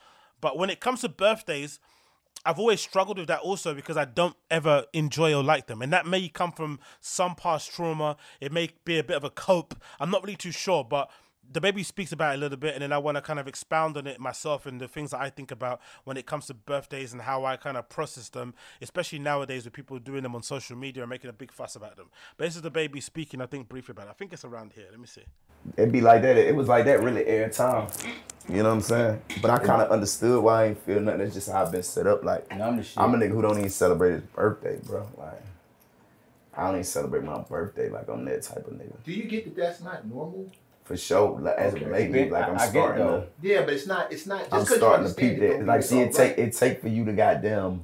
But 0.42 0.58
when 0.58 0.68
it 0.68 0.80
comes 0.80 1.00
to 1.00 1.08
birthdays, 1.08 1.80
I've 2.44 2.58
always 2.58 2.80
struggled 2.80 3.18
with 3.18 3.28
that 3.28 3.40
also 3.40 3.74
because 3.74 3.96
I 3.96 4.06
don't 4.06 4.36
ever 4.50 4.84
enjoy 4.94 5.34
or 5.34 5.42
like 5.42 5.66
them. 5.66 5.82
And 5.82 5.92
that 5.92 6.06
may 6.06 6.28
come 6.28 6.52
from 6.52 6.80
some 7.00 7.34
past 7.34 7.70
trauma. 7.70 8.16
It 8.40 8.50
may 8.50 8.70
be 8.84 8.98
a 8.98 9.04
bit 9.04 9.16
of 9.16 9.24
a 9.24 9.30
cope. 9.30 9.74
I'm 9.98 10.10
not 10.10 10.22
really 10.22 10.36
too 10.36 10.52
sure, 10.52 10.82
but 10.82 11.10
DaBaby 11.52 11.84
speaks 11.84 12.12
about 12.12 12.32
it 12.32 12.36
a 12.36 12.40
little 12.40 12.56
bit 12.56 12.74
and 12.74 12.82
then 12.82 12.92
I 12.92 12.98
want 12.98 13.16
to 13.16 13.20
kind 13.20 13.40
of 13.40 13.48
expound 13.48 13.96
on 13.96 14.06
it 14.06 14.20
myself 14.20 14.66
and 14.66 14.80
the 14.80 14.86
things 14.86 15.10
that 15.10 15.20
I 15.20 15.30
think 15.30 15.50
about 15.50 15.80
when 16.04 16.16
it 16.16 16.24
comes 16.24 16.46
to 16.46 16.54
birthdays 16.54 17.12
and 17.12 17.22
how 17.22 17.44
I 17.44 17.56
kind 17.56 17.76
of 17.76 17.88
process 17.88 18.28
them, 18.28 18.54
especially 18.80 19.18
nowadays 19.18 19.64
with 19.64 19.74
people 19.74 19.98
doing 19.98 20.22
them 20.22 20.36
on 20.36 20.42
social 20.42 20.76
media 20.76 21.02
and 21.02 21.10
making 21.10 21.28
a 21.28 21.32
big 21.32 21.50
fuss 21.50 21.74
about 21.74 21.96
them. 21.96 22.08
But 22.36 22.44
this 22.44 22.56
is 22.56 22.62
DaBaby 22.62 23.02
speaking, 23.02 23.40
I 23.40 23.46
think, 23.46 23.68
briefly 23.68 23.92
about 23.92 24.06
it. 24.06 24.10
I 24.10 24.14
think 24.14 24.32
it's 24.32 24.44
around 24.44 24.72
here. 24.74 24.86
Let 24.90 25.00
me 25.00 25.06
see. 25.06 25.24
It'd 25.76 25.92
be 25.92 26.00
like 26.00 26.22
that. 26.22 26.36
It 26.36 26.54
was 26.54 26.68
like 26.68 26.84
that 26.86 27.02
really 27.02 27.24
every 27.24 27.52
time. 27.52 27.88
You 28.48 28.62
know 28.62 28.70
what 28.70 28.74
I'm 28.76 28.80
saying? 28.80 29.22
But 29.40 29.50
I 29.52 29.58
kind 29.58 29.80
of 29.82 29.90
understood 29.90 30.42
why 30.42 30.62
I 30.62 30.66
ain't 30.68 30.78
feel 30.84 31.00
nothing. 31.00 31.20
It's 31.20 31.34
just 31.34 31.50
how 31.50 31.62
I've 31.62 31.70
been 31.70 31.82
set 31.84 32.06
up. 32.06 32.24
Like, 32.24 32.46
And 32.50 32.62
I'm 32.62 32.76
the 32.76 32.82
shit. 32.82 32.98
I'm 32.98 33.14
a 33.14 33.18
nigga 33.18 33.30
who 33.30 33.42
don't 33.42 33.58
even 33.58 33.70
celebrate 33.70 34.12
his 34.12 34.22
birthday, 34.22 34.78
bro. 34.84 35.06
Like, 35.16 35.40
I 36.56 36.64
don't 36.64 36.74
even 36.74 36.84
celebrate 36.84 37.22
my 37.22 37.38
birthday. 37.38 37.88
Like, 37.90 38.08
I'm 38.08 38.24
that 38.24 38.42
type 38.42 38.66
of 38.66 38.72
nigga. 38.74 38.92
Do 39.04 39.12
you 39.12 39.24
get 39.24 39.44
that 39.44 39.56
that's 39.56 39.80
not 39.80 40.04
normal? 40.06 40.50
For 40.84 40.96
sure. 40.96 41.38
Like, 41.40 41.54
as 41.56 41.74
a 41.74 41.78
baby, 41.78 42.28
like, 42.28 42.48
I'm 42.48 42.58
I- 42.58 42.62
I 42.64 42.68
starting 42.68 43.06
though. 43.06 43.20
to, 43.20 43.26
Yeah, 43.48 43.60
but 43.64 43.74
it's 43.74 43.86
not. 43.86 44.10
It's 44.12 44.26
not. 44.26 44.40
Just 44.40 44.52
I'm 44.52 44.58
'cause 44.60 44.70
you 44.70 44.76
starting 44.78 45.04
to 45.04 45.08
understand 45.10 45.38
peep 45.40 45.58
that. 45.58 45.66
Like, 45.66 45.82
see, 45.84 46.00
it 46.00 46.06
it's 46.08 46.16
take, 46.16 46.38
it 46.38 46.52
take 46.56 46.80
for 46.80 46.88
you 46.88 47.04
to 47.04 47.12
goddamn, 47.12 47.82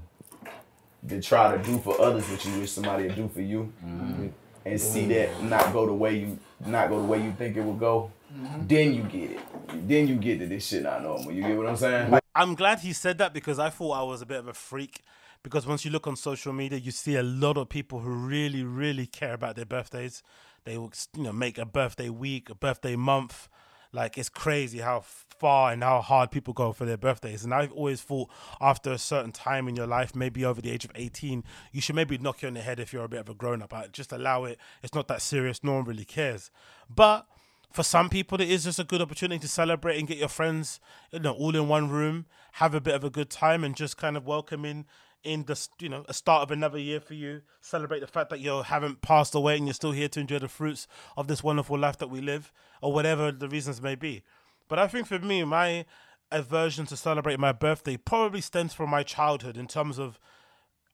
to 1.08 1.20
try 1.22 1.56
to 1.56 1.62
do 1.62 1.78
for 1.78 2.00
others 2.00 2.28
what 2.28 2.44
you 2.44 2.58
wish 2.58 2.72
somebody 2.72 3.04
would 3.04 3.14
do 3.14 3.28
for 3.28 3.42
you. 3.42 3.72
Mm-hmm. 3.84 4.26
and 4.64 4.80
see 4.80 5.06
that 5.06 5.40
not 5.44 5.72
go 5.72 5.86
the 5.86 5.92
way 5.92 6.16
you 6.16 6.38
not 6.64 6.88
go 6.88 7.00
the 7.00 7.06
way 7.06 7.22
you 7.22 7.32
think 7.32 7.56
it 7.56 7.62
would 7.62 7.78
go, 7.78 8.10
mm-hmm. 8.32 8.66
then 8.66 8.94
you 8.94 9.02
get 9.02 9.32
it. 9.32 9.88
Then 9.88 10.08
you 10.08 10.16
get 10.16 10.38
that 10.40 10.48
this 10.48 10.66
shit 10.66 10.82
not 10.82 11.02
normal. 11.02 11.32
You 11.32 11.42
get 11.42 11.56
what 11.56 11.66
I'm 11.66 11.76
saying? 11.76 12.18
I'm 12.34 12.54
glad 12.54 12.80
he 12.80 12.92
said 12.92 13.18
that 13.18 13.32
because 13.32 13.58
I 13.58 13.70
thought 13.70 13.92
I 13.92 14.02
was 14.02 14.22
a 14.22 14.26
bit 14.26 14.38
of 14.38 14.48
a 14.48 14.54
freak. 14.54 15.02
Because 15.42 15.66
once 15.66 15.84
you 15.84 15.90
look 15.90 16.06
on 16.06 16.16
social 16.16 16.52
media, 16.52 16.78
you 16.78 16.90
see 16.90 17.14
a 17.14 17.22
lot 17.22 17.56
of 17.56 17.68
people 17.68 18.00
who 18.00 18.10
really, 18.10 18.64
really 18.64 19.06
care 19.06 19.34
about 19.34 19.54
their 19.54 19.64
birthdays. 19.64 20.22
They 20.64 20.76
will, 20.76 20.92
you 21.16 21.22
know, 21.22 21.32
make 21.32 21.56
a 21.56 21.64
birthday 21.64 22.08
week, 22.08 22.50
a 22.50 22.54
birthday 22.54 22.96
month. 22.96 23.48
Like 23.92 24.18
it's 24.18 24.28
crazy 24.28 24.78
how 24.78 25.04
far 25.38 25.72
and 25.72 25.82
how 25.82 26.00
hard 26.00 26.30
people 26.30 26.52
go 26.52 26.72
for 26.72 26.84
their 26.84 26.96
birthdays. 26.96 27.44
And 27.44 27.52
I've 27.54 27.72
always 27.72 28.02
thought 28.02 28.30
after 28.60 28.92
a 28.92 28.98
certain 28.98 29.32
time 29.32 29.68
in 29.68 29.76
your 29.76 29.86
life, 29.86 30.14
maybe 30.14 30.44
over 30.44 30.60
the 30.60 30.70
age 30.70 30.84
of 30.84 30.92
18, 30.94 31.44
you 31.72 31.80
should 31.80 31.96
maybe 31.96 32.18
knock 32.18 32.42
you 32.42 32.48
on 32.48 32.54
the 32.54 32.60
head 32.60 32.80
if 32.80 32.92
you're 32.92 33.04
a 33.04 33.08
bit 33.08 33.20
of 33.20 33.28
a 33.28 33.34
grown 33.34 33.62
up. 33.62 33.74
Just 33.92 34.12
allow 34.12 34.44
it. 34.44 34.58
It's 34.82 34.94
not 34.94 35.08
that 35.08 35.22
serious. 35.22 35.62
No 35.62 35.74
one 35.74 35.84
really 35.84 36.04
cares. 36.04 36.50
But 36.88 37.26
for 37.72 37.82
some 37.82 38.08
people, 38.08 38.40
it 38.40 38.50
is 38.50 38.64
just 38.64 38.78
a 38.78 38.84
good 38.84 39.02
opportunity 39.02 39.38
to 39.40 39.48
celebrate 39.48 39.98
and 39.98 40.08
get 40.08 40.18
your 40.18 40.28
friends, 40.28 40.80
you 41.12 41.20
know, 41.20 41.32
all 41.32 41.54
in 41.54 41.68
one 41.68 41.90
room, 41.90 42.26
have 42.52 42.74
a 42.74 42.80
bit 42.80 42.94
of 42.94 43.04
a 43.04 43.10
good 43.10 43.28
time, 43.28 43.64
and 43.64 43.76
just 43.76 43.96
kind 43.96 44.16
of 44.16 44.26
welcome 44.26 44.64
in 44.64 44.86
in 45.26 45.42
the 45.44 45.68
you 45.80 45.88
know 45.88 46.04
a 46.08 46.14
start 46.14 46.42
of 46.42 46.50
another 46.50 46.78
year 46.78 47.00
for 47.00 47.14
you. 47.14 47.42
Celebrate 47.60 48.00
the 48.00 48.06
fact 48.06 48.30
that 48.30 48.40
you 48.40 48.62
haven't 48.62 49.02
passed 49.02 49.34
away 49.34 49.56
and 49.56 49.66
you're 49.66 49.74
still 49.74 49.92
here 49.92 50.08
to 50.08 50.20
enjoy 50.20 50.38
the 50.38 50.48
fruits 50.48 50.86
of 51.16 51.26
this 51.26 51.42
wonderful 51.42 51.76
life 51.76 51.98
that 51.98 52.08
we 52.08 52.20
live, 52.20 52.52
or 52.80 52.92
whatever 52.92 53.32
the 53.32 53.48
reasons 53.48 53.82
may 53.82 53.94
be. 53.94 54.22
But 54.68 54.78
I 54.78 54.88
think 54.88 55.06
for 55.06 55.18
me, 55.18 55.44
my 55.44 55.84
aversion 56.30 56.86
to 56.86 56.96
celebrate 56.96 57.38
my 57.38 57.52
birthday 57.52 57.96
probably 57.96 58.40
stems 58.40 58.74
from 58.74 58.90
my 58.90 59.02
childhood 59.02 59.56
in 59.56 59.66
terms 59.66 59.98
of 59.98 60.18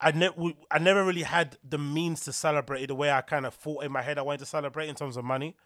I 0.01 0.11
never 0.11 0.35
I 0.71 0.79
never 0.79 1.05
really 1.05 1.23
had 1.23 1.59
the 1.67 1.79
means 1.79 2.21
to 2.23 2.33
celebrate 2.33 2.83
it 2.83 2.87
the 2.89 2.95
way 2.95 3.11
I 3.11 3.21
kind 3.21 3.47
of 3.47 3.55
thought 3.55 3.85
in 3.85 3.93
my 3.93 4.03
head 4.03 4.19
I 4.19 4.23
wanted 4.23 4.41
to 4.41 4.47
celebrate 4.47 4.89
in 4.89 4.97
terms 4.97 5.17
of 5.17 5.25
money. 5.25 5.57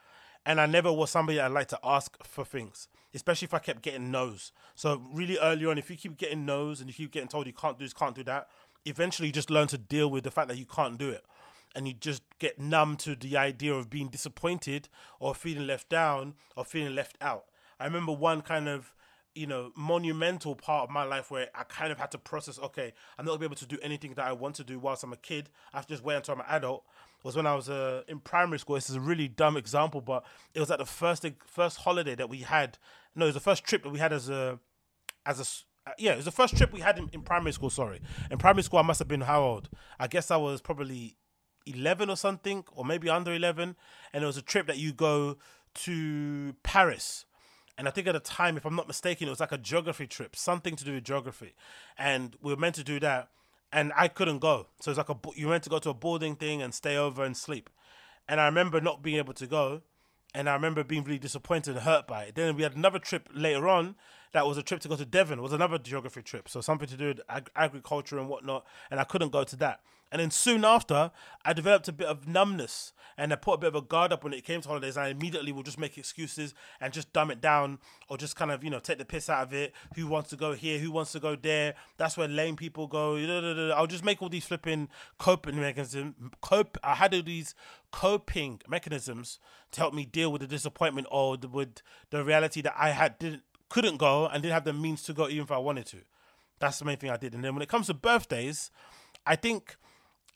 And 0.45 0.61
I 0.61 0.67
never 0.67 0.93
was 0.93 1.11
somebody 1.11 1.39
that 1.39 1.51
liked 1.51 1.71
to 1.71 1.81
ask 1.83 2.23
for 2.23 2.45
things, 2.45 2.87
especially 3.13 3.47
if 3.47 3.55
I 3.55 3.59
kept 3.59 3.83
getting 3.83 4.13
no's. 4.13 4.53
So 4.77 5.03
really 5.13 5.39
early 5.39 5.67
on, 5.67 5.77
if 5.77 5.91
you 5.91 5.97
keep 5.97 6.17
getting 6.17 6.47
no's 6.47 6.81
and 6.81 6.89
you 6.89 6.95
keep 6.95 7.11
getting 7.11 7.29
told 7.29 7.49
you 7.49 7.53
can't 7.53 7.77
do 7.77 7.85
this, 7.85 7.93
can't 7.93 8.15
do 8.15 8.23
that, 8.25 8.49
eventually 8.85 9.29
you 9.29 9.33
just 9.33 9.51
learn 9.51 9.67
to 9.69 9.79
deal 9.79 10.09
with 10.09 10.23
the 10.23 10.31
fact 10.31 10.47
that 10.49 10.59
you 10.59 10.67
can't 10.67 10.99
do 10.99 11.11
it. 11.11 11.25
And 11.75 11.89
you 11.89 11.95
just 11.95 12.23
get 12.39 12.61
numb 12.61 12.97
to 12.99 13.17
the 13.17 13.37
idea 13.37 13.75
of 13.75 13.91
being 13.91 14.09
disappointed 14.09 14.89
or 15.19 15.35
feeling 15.35 15.67
left 15.67 15.89
down 15.89 16.35
or 16.57 16.65
feeling 16.65 16.95
left 16.95 17.17
out. 17.21 17.47
I 17.79 17.85
remember 17.85 18.13
one 18.13 18.43
kind 18.43 18.69
of 18.69 18.95
you 19.37 19.47
know, 19.47 19.71
monumental 19.77 20.57
part 20.57 20.85
of 20.85 20.91
my 20.91 21.05
life 21.05 21.31
where 21.31 21.49
I 21.55 21.63
kind 21.65 21.93
of 21.93 21.99
had 21.99 22.11
to 22.13 22.19
process, 22.19 22.59
okay, 22.59 22.95
I'm 23.19 23.27
not 23.27 23.33
gonna 23.33 23.41
be 23.41 23.45
able 23.45 23.57
to 23.57 23.67
do 23.67 23.77
anything 23.83 24.15
that 24.15 24.27
I 24.27 24.33
want 24.33 24.55
to 24.57 24.65
do 24.65 24.79
whilst 24.79 25.05
I'm 25.05 25.13
a 25.13 25.17
kid. 25.19 25.51
I 25.75 25.77
have 25.77 25.87
to 25.87 25.93
just 25.93 26.03
wait 26.03 26.17
until 26.17 26.35
I'm 26.35 26.41
an 26.41 26.47
adult. 26.49 26.85
Was 27.23 27.35
when 27.35 27.47
I 27.47 27.55
was 27.55 27.69
uh, 27.69 28.03
in 28.07 28.21
primary 28.21 28.59
school. 28.61 28.77
This 28.77 28.89
is 28.89 28.95
a 28.97 29.01
really 29.01 29.27
dumb 29.27 29.57
example, 29.57 30.01
but 30.01 30.25
it 30.55 30.61
was 30.61 30.71
at 30.71 30.79
the 30.79 30.87
first 30.87 31.27
first 31.45 31.79
holiday 31.79 32.15
that 32.15 32.31
we 32.31 32.39
had. 32.39 32.79
No, 33.17 33.25
it 33.25 33.29
was 33.29 33.35
the 33.35 33.41
first 33.41 33.65
trip 33.65 33.83
that 33.83 33.91
we 33.91 33.99
had 33.99 34.13
as 34.13 34.31
a 34.31 34.61
as 35.25 35.41
a 35.41 35.91
uh, 35.91 35.95
yeah, 35.99 36.13
it 36.13 36.17
was 36.17 36.25
the 36.25 36.31
first 36.31 36.57
trip 36.57 36.73
we 36.73 36.81
had 36.81 36.99
in, 36.99 37.11
in 37.13 37.23
primary 37.23 37.53
school. 37.53 37.69
Sorry, 37.69 38.01
in 38.31 38.39
primary 38.39 38.63
school 38.63 38.79
I 38.79 38.83
must 38.83 39.01
have 39.01 39.09
been 39.09 39.23
how 39.23 39.43
old? 39.43 39.69
I 39.99 40.07
guess 40.07 40.31
I 40.31 40.37
was 40.37 40.61
probably 40.61 41.17
eleven 41.67 42.11
or 42.11 42.17
something, 42.17 42.65
or 42.73 42.85
maybe 42.85 43.09
under 43.09 43.35
eleven. 43.35 43.75
And 44.13 44.23
it 44.23 44.27
was 44.27 44.37
a 44.37 44.43
trip 44.43 44.69
that 44.69 44.79
you 44.79 44.93
go 44.93 45.37
to 45.75 46.55
Paris. 46.63 47.25
And 47.79 47.87
I 47.87 47.91
think 47.91 48.07
at 48.07 48.13
the 48.13 48.21
time, 48.21 48.57
if 48.57 48.65
I'm 48.65 48.77
not 48.77 48.87
mistaken, 48.87 49.29
it 49.29 49.31
was 49.31 49.41
like 49.41 49.53
a 49.53 49.59
geography 49.59 50.07
trip, 50.07 50.35
something 50.35 50.77
to 50.77 50.85
do 50.85 50.95
with 50.95 51.05
geography. 51.05 51.55
And 51.99 52.37
we 52.41 52.53
were 52.53 52.61
meant 52.61 52.75
to 52.77 52.85
do 52.85 52.99
that, 53.01 53.29
and 53.73 53.93
I 53.97 54.09
couldn't 54.09 54.39
go. 54.39 54.69
So 54.81 54.91
it's 54.91 54.99
like 54.99 55.11
a 55.11 55.17
you 55.35 55.49
meant 55.49 55.65
to 55.65 55.71
go 55.71 55.79
to 55.79 55.91
a 55.91 55.95
boarding 55.95 56.37
thing 56.37 56.63
and 56.63 56.75
stay 56.75 56.97
over 56.97 57.23
and 57.25 57.37
sleep. 57.37 57.69
And 58.29 58.41
I 58.41 58.47
remember 58.47 58.81
not 58.81 59.03
being 59.03 59.19
able 59.19 59.35
to 59.35 59.47
go, 59.47 59.83
and 60.35 60.49
I 60.49 60.55
remember 60.55 60.85
being 60.85 61.05
really 61.05 61.19
disappointed 61.19 61.77
and 61.77 61.81
hurt 61.81 62.07
by 62.07 62.25
it. 62.25 62.35
Then 62.35 62.57
we 62.57 62.63
had 62.63 62.77
another 62.77 62.99
trip 62.99 63.29
later 63.35 63.69
on 63.69 63.95
that 64.33 64.47
was 64.47 64.59
a 64.59 64.63
trip 64.63 64.81
to 64.81 64.89
go 64.89 64.97
to 64.97 65.05
Devon. 65.05 65.43
Was 65.43 65.53
another 65.53 65.79
geography 65.79 66.23
trip, 66.23 66.49
so 66.49 66.61
something 66.61 66.89
to 66.89 66.97
do 66.97 67.09
with 67.09 67.21
ag- 67.29 67.51
agriculture 67.55 68.19
and 68.19 68.29
whatnot. 68.29 68.65
And 68.91 69.01
I 69.01 69.05
couldn't 69.05 69.33
go 69.33 69.45
to 69.45 69.57
that. 69.57 69.81
And 70.13 70.21
then 70.21 70.31
soon 70.31 70.65
after, 70.65 71.11
I 71.45 71.53
developed 71.53 71.89
a 71.89 71.93
bit 71.93 72.07
of 72.07 72.29
numbness, 72.29 72.93
and 73.19 73.33
I 73.33 73.37
put 73.37 73.55
a 73.55 73.59
bit 73.59 73.69
of 73.69 73.75
a 73.75 73.83
guard 73.83 74.13
up 74.13 74.23
when 74.23 74.33
it 74.33 74.45
came 74.45 74.61
to 74.61 74.69
holidays. 74.69 74.97
I 74.97 75.09
immediately 75.09 75.51
would 75.51 75.67
just 75.67 75.79
make 75.79 75.99
excuses 75.99 76.55
and 76.81 76.93
just 76.93 77.13
dumb 77.13 77.31
it 77.31 77.41
down, 77.41 77.79
or 78.09 78.17
just 78.17 78.37
kind 78.37 78.51
of 78.51 78.63
you 78.63 78.71
know 78.71 78.79
take 78.79 78.99
the 78.99 79.05
piss 79.05 79.29
out 79.29 79.43
of 79.43 79.53
it. 79.53 79.75
Who 79.97 80.07
wants 80.07 80.31
to 80.31 80.37
go 80.37 80.53
here? 80.53 80.79
Who 80.79 80.93
wants 80.93 81.13
to 81.13 81.21
go 81.21 81.35
there? 81.35 81.75
That's 81.97 82.17
where 82.17 82.29
lame 82.29 82.57
people 82.57 82.87
go. 82.87 83.17
I'll 83.77 83.87
just 83.87 84.05
make 84.05 84.23
all 84.23 84.29
these 84.29 84.45
flipping 84.45 84.89
coping 85.19 85.59
mechanisms. 85.61 86.15
Cope. 86.41 86.79
I 86.85 86.95
had 86.95 87.15
all 87.15 87.23
these 87.23 87.55
coping 87.91 88.61
mechanisms 88.69 89.41
to 89.73 89.81
help 89.81 89.95
me 89.95 90.05
deal 90.05 90.31
with 90.31 90.41
the 90.41 90.47
disappointment 90.47 91.09
or 91.11 91.37
with 91.51 91.83
the 92.11 92.23
reality 92.23 92.61
that 92.61 92.75
I 92.77 92.91
had 92.91 93.19
didn't 93.19 93.43
couldn't 93.69 93.97
go 93.97 94.27
and 94.27 94.43
didn't 94.43 94.55
have 94.55 94.65
the 94.65 94.73
means 94.73 95.03
to 95.05 95.13
go 95.13 95.29
even 95.29 95.43
if 95.43 95.51
I 95.51 95.59
wanted 95.59 95.87
to. 95.87 95.99
That's 96.59 96.79
the 96.79 96.85
main 96.85 96.97
thing 96.97 97.11
I 97.11 97.17
did. 97.17 97.35
And 97.35 97.45
then 97.45 97.55
when 97.55 97.63
it 97.63 97.69
comes 97.69 97.89
to 97.89 97.95
birthdays, 97.95 98.71
I 99.27 99.37
think 99.37 99.77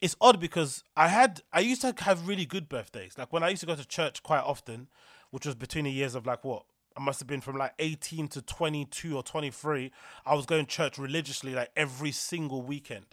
it's 0.01 0.17
odd 0.21 0.41
because 0.41 0.83
I 0.97 1.09
had 1.09 1.43
I 1.53 1.61
used 1.61 1.83
to 1.83 1.95
have 1.99 2.27
really 2.27 2.47
good 2.47 2.69
birthdays. 2.69 3.19
Like 3.19 3.33
when 3.33 3.43
I 3.43 3.51
used 3.51 3.61
to 3.61 3.67
go 3.67 3.75
to 3.75 3.87
church 3.87 4.23
quite 4.23 4.41
often, 4.43 4.89
which 5.31 5.47
was 5.47 5.55
between 5.55 5.85
the 5.85 5.91
years 5.91 6.15
of 6.15 6.27
like 6.27 6.45
what 6.45 6.65
I 6.97 7.01
must 7.01 7.21
have 7.21 7.29
been 7.29 7.41
from 7.41 7.57
like 7.57 7.75
18 7.79 8.29
to 8.29 8.43
22 8.43 9.17
or 9.17 9.23
23. 9.23 9.93
I 10.27 10.35
was 10.35 10.47
going 10.47 10.67
to 10.67 10.71
church 10.71 10.99
religiously 10.99 11.55
like 11.55 11.71
every 11.77 12.13
single 12.13 12.63
weekend. 12.63 13.07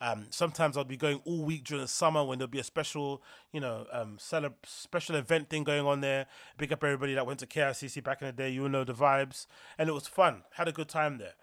Um, 0.00 0.26
sometimes 0.30 0.76
I'd 0.76 0.88
be 0.88 0.96
going 0.96 1.20
all 1.24 1.44
week 1.44 1.64
during 1.64 1.82
the 1.82 1.88
summer 1.88 2.22
when 2.24 2.38
there'd 2.38 2.50
be 2.50 2.58
a 2.58 2.64
special, 2.64 3.22
you 3.52 3.60
know, 3.60 3.86
um, 3.90 4.16
cele- 4.18 4.54
special 4.64 5.16
event 5.16 5.48
thing 5.48 5.64
going 5.64 5.86
on 5.86 6.00
there. 6.00 6.26
Big 6.58 6.72
up 6.72 6.84
everybody 6.84 7.14
that 7.14 7.26
went 7.26 7.40
to 7.40 7.46
KICC 7.46 8.04
back 8.04 8.20
in 8.20 8.26
the 8.26 8.32
day. 8.32 8.50
You 8.50 8.68
know 8.68 8.84
the 8.84 8.92
vibes, 8.92 9.46
and 9.78 9.88
it 9.88 9.92
was 9.92 10.06
fun. 10.06 10.42
Had 10.52 10.68
a 10.68 10.72
good 10.72 10.88
time 10.88 11.18
there. 11.18 11.34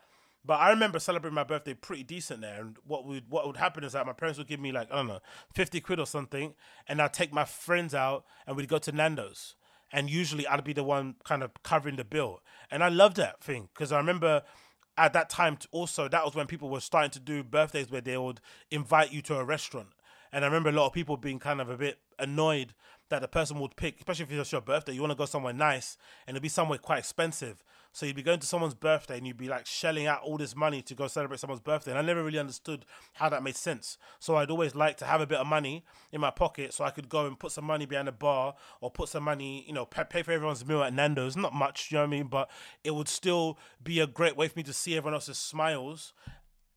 But 0.44 0.56
I 0.56 0.70
remember 0.72 1.00
celebrating 1.00 1.36
my 1.36 1.44
birthday 1.44 1.76
pretty 1.76 2.04
decent 2.04 2.42
there, 2.42 2.62
and 2.62 2.78
what 2.86 3.06
would 3.06 3.30
what 3.30 3.46
would 3.46 3.58
happen 3.58 3.84
is 3.84 3.94
that 3.94 4.08
my 4.08 4.14
parents 4.14 4.40
would 4.40 4.48
give 4.48 4.60
me 4.60 4.72
like 4.72 4.92
I 4.92 4.96
don't 4.96 5.08
know 5.08 5.20
fifty 5.54 5.80
quid 5.80 6.00
or 6.00 6.08
something, 6.08 6.56
and 6.88 7.02
I'd 7.02 7.14
take 7.14 7.32
my 7.32 7.46
friends 7.46 7.94
out 7.94 8.26
and 8.48 8.56
we'd 8.56 8.68
go 8.68 8.80
to 8.80 8.92
Nando's, 8.92 9.56
and 9.92 10.10
usually 10.10 10.48
I'd 10.48 10.64
be 10.64 10.74
the 10.74 10.84
one 10.84 11.16
kind 11.24 11.44
of 11.44 11.52
covering 11.64 11.96
the 11.96 12.04
bill, 12.04 12.42
and 12.72 12.84
I 12.84 12.90
loved 12.90 13.18
that 13.18 13.44
thing 13.44 13.70
because 13.74 13.92
I 13.92 13.98
remember 13.98 14.42
at 14.98 15.14
that 15.14 15.30
time 15.30 15.58
also 15.72 16.08
that 16.08 16.26
was 16.26 16.36
when 16.36 16.48
people 16.48 16.70
were 16.70 16.82
starting 16.82 17.12
to 17.12 17.20
do 17.20 17.44
birthdays 17.44 17.92
where 17.92 18.02
they 18.02 18.18
would 18.18 18.42
invite 18.72 19.12
you 19.14 19.22
to 19.24 19.36
a 19.38 19.44
restaurant, 19.44 19.90
and 20.34 20.44
I 20.44 20.48
remember 20.48 20.70
a 20.70 20.74
lot 20.74 20.88
of 20.88 20.94
people 20.94 21.18
being 21.18 21.38
kind 21.38 21.62
of 21.62 21.70
a 21.70 21.78
bit 21.78 22.00
annoyed 22.18 22.74
that 23.10 23.22
the 23.22 23.28
person 23.28 23.60
would 23.60 23.76
pick, 23.76 23.98
especially 23.98 24.24
if 24.24 24.32
it's 24.32 24.52
your 24.52 24.62
birthday, 24.62 24.94
you 24.94 25.02
want 25.02 25.12
to 25.12 25.18
go 25.18 25.26
somewhere 25.26 25.54
nice 25.54 25.98
and 26.26 26.36
it'd 26.36 26.42
be 26.42 26.50
somewhere 26.50 26.80
quite 26.80 27.00
expensive. 27.00 27.64
So 27.92 28.06
you'd 28.06 28.16
be 28.16 28.24
going 28.24 28.40
to 28.40 28.48
someone's 28.48 28.74
birthday 28.74 29.18
and 29.18 29.28
you'd 29.28 29.38
be 29.38 29.48
like 29.48 29.66
shelling 29.66 30.08
out 30.08 30.22
all 30.24 30.38
this 30.38 30.56
money 30.56 30.82
to 30.84 30.96
go 30.96 31.08
celebrate 31.08 31.40
someone's 31.40 31.62
birthday. 31.62 31.92
And 31.92 32.00
I 32.00 32.02
never 32.02 32.24
really 32.24 32.40
understood 32.40 32.86
how 33.14 33.30
that 33.30 33.44
made 33.44 33.56
sense. 33.56 33.98
So 34.20 34.36
I'd 34.36 34.50
always 34.50 34.76
like 34.76 34.98
to 34.98 35.06
have 35.06 35.22
a 35.22 35.28
bit 35.28 35.40
of 35.40 35.48
money 35.48 35.84
in 36.12 36.22
my 36.22 36.32
pocket 36.32 36.74
so 36.74 36.86
I 36.86 36.92
could 36.92 37.10
go 37.10 37.26
and 37.26 37.38
put 37.38 37.52
some 37.52 37.66
money 37.66 37.86
behind 37.86 38.08
the 38.08 38.14
bar 38.14 38.56
or 38.80 38.90
put 38.92 39.10
some 39.10 39.24
money, 39.24 39.66
you 39.68 39.74
know, 39.74 39.86
pay 39.86 40.24
for 40.24 40.32
everyone's 40.32 40.66
meal 40.66 40.84
at 40.84 40.94
Nando's. 40.94 41.36
Not 41.36 41.54
much, 41.54 41.92
you 41.92 41.98
know 41.98 42.04
what 42.04 42.08
I 42.08 42.12
mean? 42.12 42.28
But 42.28 42.50
it 42.84 42.96
would 42.96 43.10
still 43.10 43.58
be 43.84 44.00
a 44.00 44.08
great 44.08 44.38
way 44.38 44.48
for 44.48 44.58
me 44.58 44.64
to 44.64 44.74
see 44.74 44.96
everyone 44.96 45.16
else's 45.16 45.38
smiles 45.38 46.14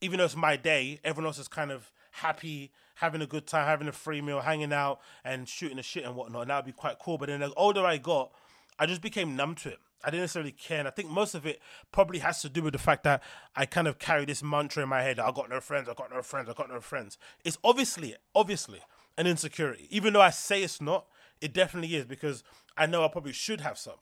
even 0.05 0.19
though 0.19 0.27
it's 0.27 0.37
my 0.37 0.57
day, 0.57 1.01
everyone 1.03 1.29
else 1.29 1.39
is 1.39 1.49
kind 1.49 1.71
of 1.71 1.91
happy, 2.11 2.71
having 2.97 3.23
a 3.23 3.27
good 3.27 3.47
time, 3.47 3.67
having 3.67 3.89
a 3.89 3.93
free 3.93 4.21
meal, 4.21 4.41
hanging 4.41 4.73
out 4.73 5.01
and 5.25 5.49
shooting 5.49 5.79
the 5.79 5.83
shit 5.83 6.05
and 6.05 6.15
whatnot. 6.15 6.43
And 6.43 6.51
that 6.51 6.57
would 6.57 6.67
be 6.67 6.73
quite 6.73 6.99
cool. 6.99 7.17
But 7.17 7.29
then 7.29 7.41
the 7.41 7.53
older 7.55 7.85
I 7.85 7.97
got, 7.97 8.31
I 8.79 8.85
just 8.85 9.01
became 9.01 9.35
numb 9.35 9.55
to 9.57 9.71
it. 9.71 9.79
I 10.05 10.11
didn't 10.11 10.23
necessarily 10.23 10.53
care. 10.53 10.79
And 10.79 10.89
I 10.89 10.91
think 10.91 11.09
most 11.09 11.35
of 11.35 11.47
it 11.47 11.61
probably 11.93 12.19
has 12.19 12.43
to 12.43 12.49
do 12.49 12.63
with 12.63 12.73
the 12.73 12.79
fact 12.79 13.05
that 13.05 13.23
I 13.57 13.67
kind 13.67 13.89
of 13.89 13.99
carry 13.99 14.25
this 14.25 14.43
mantra 14.43 14.83
in 14.83 14.89
my 14.89 15.03
head 15.03 15.19
I 15.19 15.31
got 15.33 15.49
no 15.49 15.61
friends, 15.61 15.89
I 15.89 15.95
got 15.95 16.11
no 16.11 16.23
friends, 16.23 16.49
I 16.49 16.53
got 16.53 16.69
no 16.69 16.81
friends. 16.81 17.19
It's 17.45 17.59
obviously, 17.65 18.15
obviously 18.35 18.81
an 19.17 19.27
insecurity. 19.27 19.87
Even 19.91 20.13
though 20.13 20.21
I 20.21 20.31
say 20.31 20.63
it's 20.63 20.81
not, 20.81 21.07
it 21.41 21.53
definitely 21.53 21.95
is 21.97 22.05
because 22.05 22.43
I 22.77 22.87
know 22.87 23.05
I 23.05 23.09
probably 23.09 23.33
should 23.33 23.61
have 23.61 23.79
some. 23.79 23.97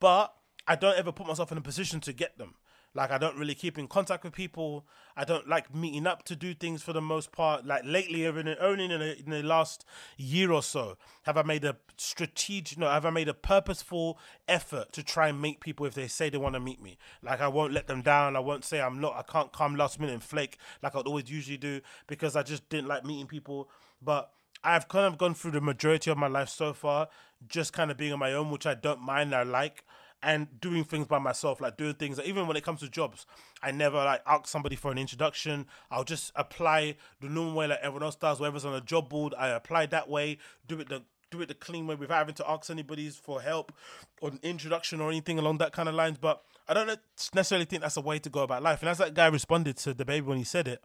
But 0.00 0.34
I 0.66 0.76
don't 0.76 0.98
ever 0.98 1.12
put 1.12 1.26
myself 1.26 1.52
in 1.52 1.58
a 1.58 1.62
position 1.62 2.00
to 2.00 2.12
get 2.12 2.38
them. 2.38 2.54
Like 2.94 3.10
I 3.10 3.18
don't 3.18 3.36
really 3.36 3.54
keep 3.54 3.78
in 3.78 3.88
contact 3.88 4.22
with 4.24 4.32
people. 4.32 4.86
I 5.16 5.24
don't 5.24 5.48
like 5.48 5.74
meeting 5.74 6.06
up 6.06 6.22
to 6.24 6.36
do 6.36 6.54
things 6.54 6.82
for 6.82 6.92
the 6.92 7.00
most 7.00 7.32
part. 7.32 7.66
Like 7.66 7.82
lately, 7.84 8.26
only 8.26 8.84
in 8.84 8.90
the, 8.90 9.18
in 9.18 9.30
the 9.30 9.42
last 9.42 9.84
year 10.16 10.52
or 10.52 10.62
so, 10.62 10.96
have 11.24 11.36
I 11.36 11.42
made 11.42 11.64
a 11.64 11.76
strategic, 11.96 12.78
no, 12.78 12.88
have 12.88 13.04
I 13.04 13.10
made 13.10 13.28
a 13.28 13.34
purposeful 13.34 14.18
effort 14.48 14.92
to 14.92 15.02
try 15.02 15.28
and 15.28 15.40
meet 15.40 15.60
people 15.60 15.86
if 15.86 15.94
they 15.94 16.06
say 16.06 16.30
they 16.30 16.38
want 16.38 16.54
to 16.54 16.60
meet 16.60 16.80
me. 16.80 16.98
Like 17.22 17.40
I 17.40 17.48
won't 17.48 17.72
let 17.72 17.86
them 17.86 18.02
down. 18.02 18.36
I 18.36 18.40
won't 18.40 18.64
say 18.64 18.80
I'm 18.80 19.00
not. 19.00 19.16
I 19.16 19.22
can't 19.22 19.52
come 19.52 19.76
last 19.76 19.98
minute 19.98 20.14
and 20.14 20.22
flake 20.22 20.58
like 20.82 20.94
I'd 20.94 21.06
always 21.06 21.30
usually 21.30 21.58
do 21.58 21.80
because 22.06 22.36
I 22.36 22.42
just 22.42 22.68
didn't 22.68 22.88
like 22.88 23.04
meeting 23.04 23.26
people. 23.26 23.68
But 24.00 24.30
I've 24.62 24.88
kind 24.88 25.06
of 25.06 25.18
gone 25.18 25.34
through 25.34 25.52
the 25.52 25.60
majority 25.60 26.10
of 26.10 26.18
my 26.18 26.26
life 26.26 26.48
so 26.48 26.72
far, 26.72 27.08
just 27.46 27.72
kind 27.72 27.90
of 27.90 27.96
being 27.96 28.12
on 28.12 28.18
my 28.18 28.32
own, 28.32 28.50
which 28.50 28.66
I 28.66 28.74
don't 28.74 29.00
mind. 29.00 29.34
I 29.34 29.42
like 29.42 29.84
and 30.24 30.60
doing 30.60 30.84
things 30.84 31.06
by 31.06 31.18
myself, 31.18 31.60
like 31.60 31.76
doing 31.76 31.94
things. 31.94 32.18
Even 32.24 32.46
when 32.46 32.56
it 32.56 32.64
comes 32.64 32.80
to 32.80 32.88
jobs, 32.88 33.26
I 33.62 33.70
never 33.70 33.98
like 33.98 34.22
ask 34.26 34.46
somebody 34.48 34.74
for 34.74 34.90
an 34.90 34.98
introduction. 34.98 35.66
I'll 35.90 36.04
just 36.04 36.32
apply 36.34 36.96
the 37.20 37.28
normal 37.28 37.54
way 37.54 37.66
like 37.66 37.80
everyone 37.82 38.04
else 38.04 38.16
does. 38.16 38.40
Whatever's 38.40 38.64
on 38.64 38.74
a 38.74 38.80
job 38.80 39.08
board, 39.08 39.34
I 39.38 39.48
apply 39.48 39.86
that 39.86 40.08
way. 40.08 40.38
Do 40.66 40.80
it 40.80 40.88
the 40.88 41.02
do 41.30 41.42
it 41.42 41.48
the 41.48 41.54
clean 41.54 41.86
way 41.86 41.94
without 41.94 42.18
having 42.18 42.34
to 42.34 42.48
ask 42.48 42.70
anybody 42.70 43.08
for 43.10 43.42
help 43.42 43.72
or 44.20 44.30
an 44.30 44.38
introduction 44.42 45.00
or 45.00 45.10
anything 45.10 45.38
along 45.38 45.58
that 45.58 45.72
kind 45.72 45.88
of 45.88 45.94
lines. 45.94 46.16
But 46.18 46.42
I 46.68 46.74
don't 46.74 46.98
necessarily 47.34 47.64
think 47.64 47.82
that's 47.82 47.96
a 47.96 48.00
way 48.00 48.18
to 48.20 48.30
go 48.30 48.42
about 48.42 48.62
life. 48.62 48.80
And 48.80 48.88
as 48.88 48.98
that 48.98 49.14
guy 49.14 49.26
responded 49.26 49.76
to 49.78 49.94
DaBaby 49.94 50.24
when 50.24 50.38
he 50.38 50.44
said 50.44 50.68
it, 50.68 50.82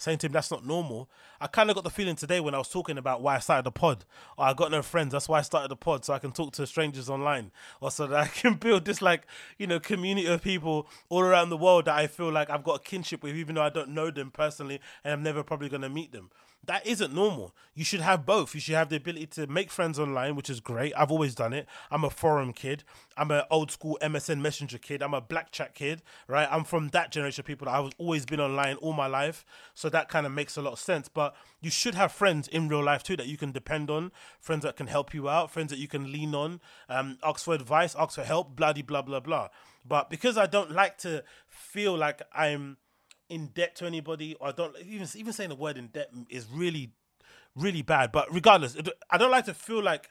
saying 0.00 0.18
to 0.18 0.26
him 0.26 0.32
that's 0.32 0.50
not 0.50 0.66
normal. 0.66 1.08
I 1.40 1.46
kind 1.46 1.70
of 1.70 1.74
got 1.74 1.84
the 1.84 1.90
feeling 1.90 2.16
today 2.16 2.40
when 2.40 2.54
I 2.54 2.58
was 2.58 2.68
talking 2.68 2.98
about 2.98 3.20
why 3.22 3.36
I 3.36 3.38
started 3.38 3.64
the 3.64 3.70
pod. 3.70 4.04
Or 4.38 4.46
I 4.46 4.54
got 4.54 4.70
no 4.70 4.82
friends, 4.82 5.12
that's 5.12 5.28
why 5.28 5.38
I 5.38 5.42
started 5.42 5.70
the 5.70 5.76
pod, 5.76 6.04
so 6.04 6.14
I 6.14 6.18
can 6.18 6.32
talk 6.32 6.52
to 6.54 6.66
strangers 6.66 7.10
online, 7.10 7.50
or 7.80 7.90
so 7.90 8.06
that 8.06 8.18
I 8.24 8.26
can 8.26 8.54
build 8.54 8.84
this 8.84 9.02
like 9.02 9.26
you 9.58 9.66
know 9.66 9.78
community 9.78 10.26
of 10.26 10.42
people 10.42 10.88
all 11.08 11.20
around 11.20 11.50
the 11.50 11.56
world 11.56 11.84
that 11.84 11.96
I 11.96 12.06
feel 12.06 12.32
like 12.32 12.50
I've 12.50 12.64
got 12.64 12.80
a 12.80 12.82
kinship 12.82 13.22
with, 13.22 13.36
even 13.36 13.54
though 13.54 13.62
I 13.62 13.70
don't 13.70 13.90
know 13.90 14.10
them 14.10 14.30
personally 14.30 14.80
and 15.04 15.12
I'm 15.12 15.22
never 15.22 15.42
probably 15.42 15.68
gonna 15.68 15.88
meet 15.88 16.12
them. 16.12 16.30
That 16.66 16.86
isn't 16.86 17.14
normal. 17.14 17.54
You 17.74 17.84
should 17.84 18.02
have 18.02 18.26
both. 18.26 18.54
You 18.54 18.60
should 18.60 18.74
have 18.74 18.90
the 18.90 18.96
ability 18.96 19.26
to 19.28 19.46
make 19.46 19.70
friends 19.70 19.98
online, 19.98 20.36
which 20.36 20.50
is 20.50 20.60
great. 20.60 20.92
I've 20.94 21.10
always 21.10 21.34
done 21.34 21.54
it. 21.54 21.66
I'm 21.90 22.04
a 22.04 22.10
forum 22.10 22.52
kid. 22.52 22.84
I'm 23.16 23.30
an 23.30 23.44
old 23.50 23.70
school 23.70 23.98
MSN 24.02 24.40
Messenger 24.40 24.76
kid. 24.76 25.02
I'm 25.02 25.14
a 25.14 25.22
black 25.22 25.52
chat 25.52 25.74
kid, 25.74 26.02
right? 26.28 26.46
I'm 26.50 26.64
from 26.64 26.88
that 26.88 27.12
generation 27.12 27.40
of 27.40 27.46
people 27.46 27.68
I've 27.68 27.92
always 27.96 28.26
been 28.26 28.40
online 28.40 28.76
all 28.76 28.92
my 28.92 29.06
life. 29.06 29.44
So 29.74 29.88
that 29.88 30.10
kind 30.10 30.26
of 30.26 30.32
makes 30.32 30.58
a 30.58 30.62
lot 30.62 30.74
of 30.74 30.78
sense. 30.78 31.08
But 31.08 31.34
you 31.62 31.70
should 31.70 31.94
have 31.94 32.12
friends 32.12 32.46
in 32.46 32.68
real 32.68 32.84
life 32.84 33.02
too 33.02 33.16
that 33.16 33.26
you 33.26 33.38
can 33.38 33.52
depend 33.52 33.88
on, 33.88 34.12
friends 34.38 34.62
that 34.64 34.76
can 34.76 34.86
help 34.86 35.14
you 35.14 35.30
out, 35.30 35.50
friends 35.50 35.70
that 35.70 35.78
you 35.78 35.88
can 35.88 36.12
lean 36.12 36.34
on, 36.34 36.60
um, 36.90 37.18
ask 37.24 37.44
for 37.44 37.54
advice, 37.54 37.96
ask 37.98 38.16
for 38.16 38.24
help, 38.24 38.54
bloody 38.54 38.82
blah, 38.82 39.02
blah, 39.02 39.20
blah. 39.20 39.48
But 39.86 40.10
because 40.10 40.36
I 40.36 40.44
don't 40.44 40.72
like 40.72 40.98
to 40.98 41.24
feel 41.48 41.96
like 41.96 42.20
I'm 42.34 42.76
in 43.30 43.46
debt 43.46 43.76
to 43.76 43.86
anybody, 43.86 44.34
or 44.34 44.48
I 44.48 44.52
don't 44.52 44.76
even 44.84 45.08
even 45.14 45.32
saying 45.32 45.48
the 45.48 45.56
word 45.56 45.78
in 45.78 45.86
debt 45.86 46.10
is 46.28 46.46
really, 46.52 46.90
really 47.56 47.80
bad. 47.80 48.12
But 48.12 48.32
regardless, 48.32 48.76
I 49.08 49.16
don't 49.16 49.30
like 49.30 49.46
to 49.46 49.54
feel 49.54 49.82
like 49.82 50.10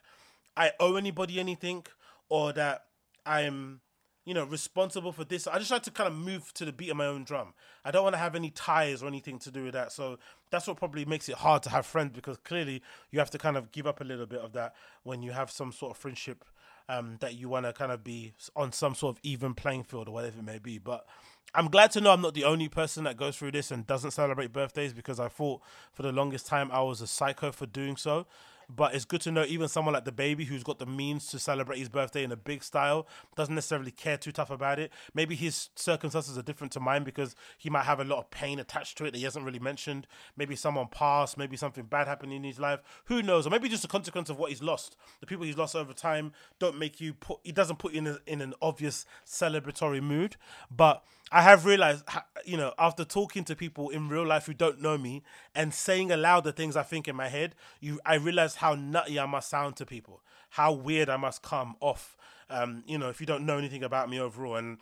I 0.56 0.72
owe 0.80 0.96
anybody 0.96 1.38
anything 1.38 1.86
or 2.28 2.52
that 2.54 2.86
I'm, 3.26 3.80
you 4.24 4.34
know, 4.34 4.44
responsible 4.44 5.12
for 5.12 5.24
this. 5.24 5.46
I 5.46 5.58
just 5.58 5.70
like 5.70 5.82
to 5.84 5.90
kind 5.90 6.08
of 6.08 6.14
move 6.14 6.52
to 6.54 6.64
the 6.64 6.72
beat 6.72 6.90
of 6.90 6.96
my 6.96 7.06
own 7.06 7.24
drum. 7.24 7.52
I 7.84 7.90
don't 7.90 8.02
want 8.02 8.14
to 8.14 8.18
have 8.18 8.34
any 8.34 8.50
ties 8.50 9.02
or 9.02 9.06
anything 9.06 9.38
to 9.40 9.50
do 9.50 9.64
with 9.64 9.74
that. 9.74 9.92
So 9.92 10.18
that's 10.50 10.66
what 10.66 10.78
probably 10.78 11.04
makes 11.04 11.28
it 11.28 11.36
hard 11.36 11.62
to 11.64 11.70
have 11.70 11.86
friends 11.86 12.12
because 12.14 12.38
clearly 12.38 12.82
you 13.10 13.18
have 13.18 13.30
to 13.30 13.38
kind 13.38 13.56
of 13.56 13.70
give 13.70 13.86
up 13.86 14.00
a 14.00 14.04
little 14.04 14.26
bit 14.26 14.40
of 14.40 14.52
that 14.54 14.74
when 15.02 15.22
you 15.22 15.32
have 15.32 15.50
some 15.50 15.72
sort 15.72 15.92
of 15.92 15.98
friendship 15.98 16.44
um, 16.88 17.18
that 17.20 17.34
you 17.34 17.48
want 17.48 17.66
to 17.66 17.72
kind 17.72 17.92
of 17.92 18.02
be 18.02 18.32
on 18.56 18.72
some 18.72 18.94
sort 18.94 19.16
of 19.16 19.20
even 19.22 19.54
playing 19.54 19.84
field 19.84 20.08
or 20.08 20.12
whatever 20.12 20.38
it 20.38 20.44
may 20.44 20.58
be. 20.58 20.78
But 20.78 21.06
I'm 21.54 21.68
glad 21.68 21.90
to 21.92 22.00
know 22.00 22.12
I'm 22.12 22.20
not 22.20 22.34
the 22.34 22.44
only 22.44 22.68
person 22.68 23.04
that 23.04 23.16
goes 23.16 23.36
through 23.36 23.52
this 23.52 23.70
and 23.70 23.86
doesn't 23.86 24.12
celebrate 24.12 24.52
birthdays 24.52 24.92
because 24.92 25.18
I 25.18 25.28
thought 25.28 25.62
for 25.92 26.02
the 26.02 26.12
longest 26.12 26.46
time 26.46 26.70
I 26.70 26.80
was 26.82 27.00
a 27.00 27.06
psycho 27.06 27.50
for 27.50 27.66
doing 27.66 27.96
so. 27.96 28.26
But 28.74 28.94
it's 28.94 29.04
good 29.04 29.20
to 29.22 29.32
know 29.32 29.44
even 29.44 29.68
someone 29.68 29.94
like 29.94 30.04
DaBaby 30.04 30.44
who's 30.46 30.62
got 30.62 30.78
the 30.78 30.86
means 30.86 31.26
to 31.28 31.38
celebrate 31.38 31.78
his 31.78 31.88
birthday 31.88 32.22
in 32.22 32.30
a 32.30 32.36
big 32.36 32.62
style 32.62 33.06
doesn't 33.36 33.54
necessarily 33.54 33.90
care 33.90 34.16
too 34.16 34.32
tough 34.32 34.50
about 34.50 34.78
it. 34.78 34.92
Maybe 35.12 35.34
his 35.34 35.70
circumstances 35.74 36.38
are 36.38 36.42
different 36.42 36.72
to 36.74 36.80
mine 36.80 37.02
because 37.02 37.34
he 37.58 37.68
might 37.68 37.84
have 37.84 38.00
a 38.00 38.04
lot 38.04 38.18
of 38.18 38.30
pain 38.30 38.58
attached 38.58 38.96
to 38.98 39.04
it 39.06 39.12
that 39.12 39.18
he 39.18 39.24
hasn't 39.24 39.44
really 39.44 39.58
mentioned. 39.58 40.06
Maybe 40.36 40.54
someone 40.56 40.86
passed, 40.88 41.36
maybe 41.36 41.56
something 41.56 41.84
bad 41.84 42.06
happened 42.06 42.32
in 42.32 42.44
his 42.44 42.60
life. 42.60 42.80
Who 43.06 43.22
knows? 43.22 43.46
Or 43.46 43.50
maybe 43.50 43.68
just 43.68 43.84
a 43.84 43.88
consequence 43.88 44.30
of 44.30 44.38
what 44.38 44.50
he's 44.50 44.62
lost. 44.62 44.96
The 45.20 45.26
people 45.26 45.44
he's 45.44 45.58
lost 45.58 45.74
over 45.74 45.92
time 45.92 46.32
don't 46.58 46.78
make 46.78 47.00
you 47.00 47.14
put. 47.14 47.40
He 47.42 47.52
doesn't 47.52 47.78
put 47.78 47.92
you 47.92 47.98
in 47.98 48.06
a, 48.06 48.18
in 48.26 48.40
an 48.40 48.54
obvious 48.62 49.04
celebratory 49.26 50.02
mood, 50.02 50.36
but. 50.70 51.04
I 51.32 51.42
have 51.42 51.64
realized, 51.64 52.04
you 52.44 52.56
know, 52.56 52.74
after 52.76 53.04
talking 53.04 53.44
to 53.44 53.54
people 53.54 53.90
in 53.90 54.08
real 54.08 54.26
life 54.26 54.46
who 54.46 54.52
don't 54.52 54.80
know 54.80 54.98
me 54.98 55.22
and 55.54 55.72
saying 55.72 56.10
aloud 56.10 56.42
the 56.42 56.50
things 56.50 56.74
I 56.74 56.82
think 56.82 57.06
in 57.06 57.14
my 57.14 57.28
head, 57.28 57.54
you, 57.78 58.00
I 58.04 58.16
realize 58.16 58.56
how 58.60 58.74
nutty 58.74 59.18
I 59.18 59.24
must 59.24 59.48
sound 59.48 59.76
to 59.76 59.86
people, 59.86 60.20
how 60.50 60.70
weird 60.70 61.08
I 61.08 61.16
must 61.16 61.40
come 61.40 61.76
off. 61.80 62.14
Um, 62.50 62.84
you 62.86 62.98
know, 62.98 63.08
if 63.08 63.18
you 63.18 63.26
don't 63.26 63.46
know 63.46 63.56
anything 63.56 63.82
about 63.82 64.10
me 64.10 64.20
overall, 64.20 64.56
and 64.56 64.76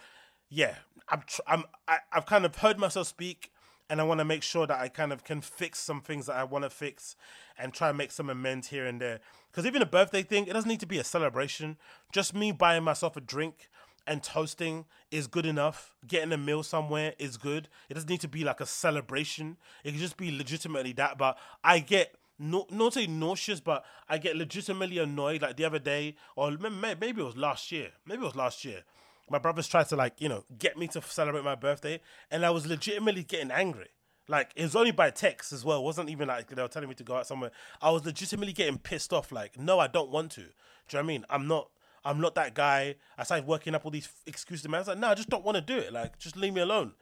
yeah, 0.49 0.75
I'm, 1.08 1.23
tr- 1.25 1.42
I'm, 1.47 1.62
I, 1.87 1.99
I've 2.12 2.26
kind 2.26 2.44
of 2.44 2.56
heard 2.56 2.76
myself 2.76 3.06
speak, 3.06 3.52
and 3.88 4.00
I 4.00 4.04
want 4.04 4.18
to 4.18 4.25
make 4.25 4.42
sure 4.42 4.66
that 4.66 4.80
I 4.80 4.88
kind 4.88 5.12
of 5.12 5.23
can 5.23 5.40
fix 5.40 5.78
some 5.78 6.00
things 6.00 6.26
that 6.26 6.35
I 6.35 6.42
want 6.42 6.64
to 6.64 6.71
fix, 6.71 7.14
and 7.56 7.73
try 7.73 7.91
and 7.91 7.97
make 7.97 8.10
some 8.10 8.28
amends 8.28 8.67
here 8.67 8.84
and 8.84 9.00
there. 9.00 9.21
Because 9.52 9.64
even 9.64 9.80
a 9.80 9.86
birthday 9.86 10.25
thing, 10.25 10.49
it 10.49 10.54
doesn't 10.54 10.69
need 10.69 10.80
to 10.80 10.86
be 10.86 10.99
a 10.99 11.04
celebration. 11.04 11.76
Just 12.12 12.34
me 12.34 12.50
buying 12.50 12.82
myself 12.82 13.17
a 13.17 13.21
drink 13.21 13.69
and 14.08 14.25
toasting 14.25 14.86
is 15.12 15.28
good 15.28 15.47
enough. 15.47 15.95
Getting 16.06 16.32
a 16.32 16.36
meal 16.36 16.64
somewhere 16.64 17.14
is 17.19 17.36
good. 17.36 17.69
It 17.88 17.95
doesn't 17.95 18.10
need 18.10 18.23
to 18.23 18.28
be 18.28 18.43
like 18.43 18.60
a 18.60 18.67
celebration. 18.67 19.56
It 19.84 19.93
can 19.93 20.00
just 20.00 20.17
be 20.17 20.36
legitimately 20.36 20.95
that. 20.95 21.17
But 21.17 21.38
I 21.62 21.78
get 21.78 22.17
no, 22.39 22.67
not 22.71 22.95
say 22.95 23.07
nauseous, 23.07 23.61
but 23.61 23.85
I 24.09 24.19
get 24.19 24.37
legitimately 24.37 24.99
annoyed. 24.99 25.43
Like 25.43 25.57
the 25.57 25.65
other 25.65 25.79
day, 25.79 26.17
or 26.37 26.51
maybe 26.51 27.21
it 27.21 27.25
was 27.25 27.37
last 27.37 27.73
year. 27.73 27.91
Maybe 28.07 28.23
it 28.23 28.27
was 28.27 28.37
last 28.37 28.65
year. 28.65 28.85
My 29.31 29.39
brothers 29.39 29.69
tried 29.69 29.89
to 29.89 29.97
like 29.97 30.21
you 30.21 30.29
know 30.29 30.45
get 30.59 30.79
me 30.79 30.89
to 30.89 31.03
celebrate 31.03 31.45
my 31.45 31.55
birthday, 31.55 32.01
and 32.31 32.47
I 32.47 32.51
was 32.51 32.67
legitimately 32.67 33.25
getting 33.25 33.51
angry. 33.51 33.89
Like 34.29 34.53
it 34.55 34.63
was 34.63 34.77
only 34.77 34.93
by 34.93 35.11
text 35.11 35.53
as 35.53 35.65
well. 35.65 35.79
It 35.81 35.85
wasn't 35.85 36.11
even 36.11 36.29
like 36.29 36.49
they 36.49 36.63
were 36.63 36.69
telling 36.69 36.89
me 36.89 36.95
to 36.97 37.05
go 37.05 37.17
out 37.17 37.27
somewhere. 37.27 37.51
I 37.81 37.91
was 37.91 38.05
legitimately 38.05 38.53
getting 38.53 38.79
pissed 38.79 39.13
off. 39.13 39.33
Like, 39.33 39.59
no, 39.59 39.79
I 39.79 39.87
don't 39.87 40.11
want 40.11 40.33
to. 40.33 40.43
Do 40.43 40.47
you 40.47 40.49
know 40.95 41.01
what 41.01 41.05
I 41.05 41.07
mean? 41.07 41.25
I'm 41.31 41.49
not. 41.49 41.71
I'm 42.05 42.21
not 42.21 42.35
that 42.37 42.55
guy. 42.55 42.95
I 43.19 43.25
started 43.25 43.47
working 43.47 43.75
up 43.75 43.85
all 43.85 43.91
these 43.91 44.09
excuses. 44.27 44.67
Man, 44.69 44.77
I 44.77 44.81
was 44.81 44.89
like, 44.89 44.99
no, 44.99 45.09
I 45.09 45.15
just 45.15 45.29
don't 45.29 45.45
want 45.45 45.57
to 45.57 45.61
do 45.61 45.77
it. 45.77 45.93
Like, 45.93 46.19
just 46.19 46.37
leave 46.37 46.55
me 46.55 46.61
alone. 46.61 46.93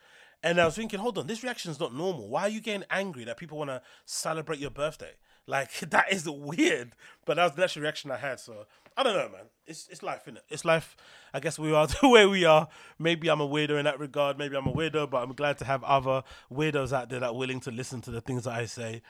And 0.42 0.60
I 0.60 0.64
was 0.64 0.74
thinking, 0.74 0.98
hold 0.98 1.18
on, 1.18 1.26
this 1.26 1.42
reaction 1.42 1.70
is 1.70 1.78
not 1.78 1.94
normal. 1.94 2.28
Why 2.28 2.42
are 2.42 2.48
you 2.48 2.60
getting 2.60 2.84
angry 2.90 3.24
that 3.24 3.36
people 3.36 3.58
want 3.58 3.70
to 3.70 3.82
celebrate 4.04 4.58
your 4.58 4.70
birthday? 4.70 5.12
Like, 5.46 5.78
that 5.90 6.12
is 6.12 6.28
weird. 6.28 6.92
But 7.24 7.36
that 7.36 7.44
was 7.44 7.52
the 7.52 7.64
actual 7.64 7.82
reaction 7.82 8.10
I 8.10 8.16
had. 8.16 8.40
So 8.40 8.66
I 8.96 9.02
don't 9.02 9.14
know, 9.14 9.28
man. 9.28 9.46
It's 9.66 9.88
it's 9.88 10.02
life, 10.02 10.24
innit? 10.26 10.40
It's 10.48 10.64
life. 10.64 10.96
I 11.34 11.40
guess 11.40 11.58
we 11.58 11.72
are 11.72 11.86
the 12.02 12.08
way 12.08 12.26
we 12.26 12.44
are. 12.44 12.68
Maybe 12.98 13.28
I'm 13.28 13.40
a 13.40 13.48
weirdo 13.48 13.78
in 13.78 13.84
that 13.84 13.98
regard. 13.98 14.38
Maybe 14.38 14.56
I'm 14.56 14.66
a 14.66 14.72
weirdo, 14.72 15.10
but 15.10 15.22
I'm 15.22 15.34
glad 15.34 15.58
to 15.58 15.64
have 15.64 15.82
other 15.84 16.22
weirdos 16.52 16.92
out 16.92 17.10
there 17.10 17.20
that 17.20 17.26
are 17.30 17.34
willing 17.36 17.60
to 17.60 17.70
listen 17.70 18.00
to 18.02 18.10
the 18.10 18.20
things 18.20 18.44
that 18.44 18.54
I 18.54 18.66
say, 18.66 19.02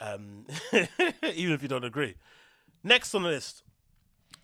um, 0.00 0.46
even 0.72 1.54
if 1.54 1.62
you 1.62 1.68
don't 1.68 1.84
agree. 1.84 2.16
Next 2.82 3.14
on 3.14 3.22
the 3.22 3.28
list, 3.28 3.62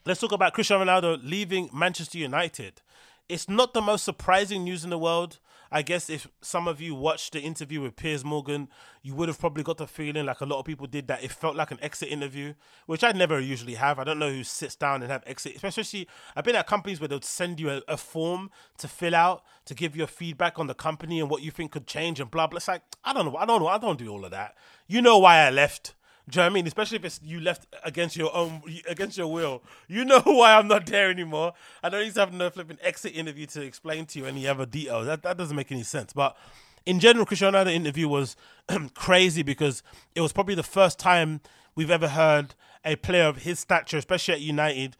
Let's 0.07 0.21
talk 0.21 0.31
about 0.31 0.53
Cristiano 0.53 0.85
Ronaldo 0.85 1.19
leaving 1.25 1.69
Manchester 1.75 2.19
United. 2.19 2.81
It's 3.29 3.49
not 3.49 3.75
the 3.75 3.83
most 3.83 4.05
surprising 4.05 4.63
news 4.63 4.85
in 4.85 4.91
the 4.91 4.99
world. 4.99 5.41
I 5.71 5.83
guess 5.83 6.09
if 6.09 6.29
some 6.41 6.69
of 6.69 6.81
you 6.81 6.95
watched 6.95 7.33
the 7.33 7.41
interview 7.41 7.81
with 7.81 7.97
Piers 7.97 8.25
Morgan, 8.25 8.69
you 9.03 9.15
would 9.15 9.29
have 9.29 9.39
probably 9.39 9.63
got 9.63 9.79
the 9.79 9.87
feeling, 9.87 10.27
like 10.27 10.41
a 10.41 10.47
lot 10.47 10.59
of 10.59 10.65
people 10.65 10.87
did, 10.87 11.09
that 11.09 11.25
it 11.25 11.33
felt 11.33 11.57
like 11.57 11.71
an 11.71 11.79
exit 11.83 12.09
interview, 12.09 12.55
which 12.87 13.03
I 13.03 13.13
never 13.13 13.41
usually 13.41 13.75
have. 13.75 13.99
I 13.99 14.05
don't 14.05 14.19
know 14.19 14.31
who 14.31 14.45
sits 14.45 14.77
down 14.77 15.03
and 15.03 15.11
have 15.11 15.23
exit, 15.27 15.57
especially 15.57 16.09
I've 16.35 16.45
been 16.45 16.57
at 16.57 16.67
companies 16.67 17.01
where 17.01 17.09
they'll 17.09 17.21
send 17.21 17.61
you 17.61 17.71
a, 17.71 17.83
a 17.89 17.97
form 17.97 18.51
to 18.79 18.89
fill 18.89 19.15
out 19.15 19.43
to 19.67 19.75
give 19.75 19.97
your 19.97 20.07
feedback 20.07 20.59
on 20.59 20.67
the 20.67 20.75
company 20.75 21.21
and 21.21 21.31
what 21.31 21.43
you 21.43 21.51
think 21.51 21.73
could 21.73 21.87
change 21.87 22.21
and 22.21 22.31
blah 22.31 22.47
blah. 22.47 22.59
It's 22.59 22.69
like 22.69 22.83
I 23.05 23.13
don't 23.13 23.27
know, 23.27 23.37
I 23.37 23.47
don't 23.47 23.61
know, 23.61 23.69
I 23.69 23.79
don't 23.79 23.99
do 23.99 24.09
all 24.09 24.25
of 24.25 24.31
that. 24.31 24.55
You 24.87 25.03
know 25.03 25.19
why 25.19 25.39
I 25.39 25.51
left. 25.51 25.95
Do 26.29 26.39
you 26.39 26.41
know 26.41 26.47
what 26.47 26.51
I 26.51 26.55
mean? 26.55 26.67
Especially 26.67 26.97
if 26.97 27.05
it's 27.05 27.21
you 27.23 27.41
left 27.41 27.67
against 27.85 28.17
your 28.17 28.35
own 28.35 28.63
against 28.89 29.17
your 29.17 29.29
will. 29.29 29.63
You 29.87 30.05
know 30.05 30.21
why 30.25 30.55
I'm 30.55 30.67
not 30.67 30.87
there 30.87 31.09
anymore. 31.09 31.53
I 31.83 31.89
don't 31.89 32.03
need 32.03 32.15
to 32.15 32.21
have 32.21 32.33
no 32.33 32.51
flipping 32.51 32.79
exit 32.83 33.15
interview 33.15 33.47
to 33.47 33.63
explain 33.63 34.07
to 34.07 34.19
you 34.19 34.27
any 34.27 34.47
other 34.49 34.67
details. 34.67 35.07
That 35.07 35.23
that 35.23 35.37
doesn't 35.37 35.57
make 35.57 35.71
any 35.71 35.85
sense. 35.85 36.13
But 36.13 36.37
in 36.85 36.99
general, 36.99 37.27
Cristiano 37.27 37.59
Ronaldo 37.59 37.73
interview 37.73 38.09
was 38.09 38.37
crazy 38.95 39.43
because 39.43 39.85
it 40.15 40.21
was 40.21 40.33
probably 40.33 40.57
the 40.57 40.65
first 40.65 40.99
time 40.99 41.41
we've 41.77 41.91
ever 41.91 42.09
heard 42.09 42.55
a 42.85 42.97
player 42.97 43.25
of 43.25 43.39
his 43.39 43.61
stature, 43.61 43.99
especially 43.99 44.35
at 44.35 44.41
United, 44.41 44.97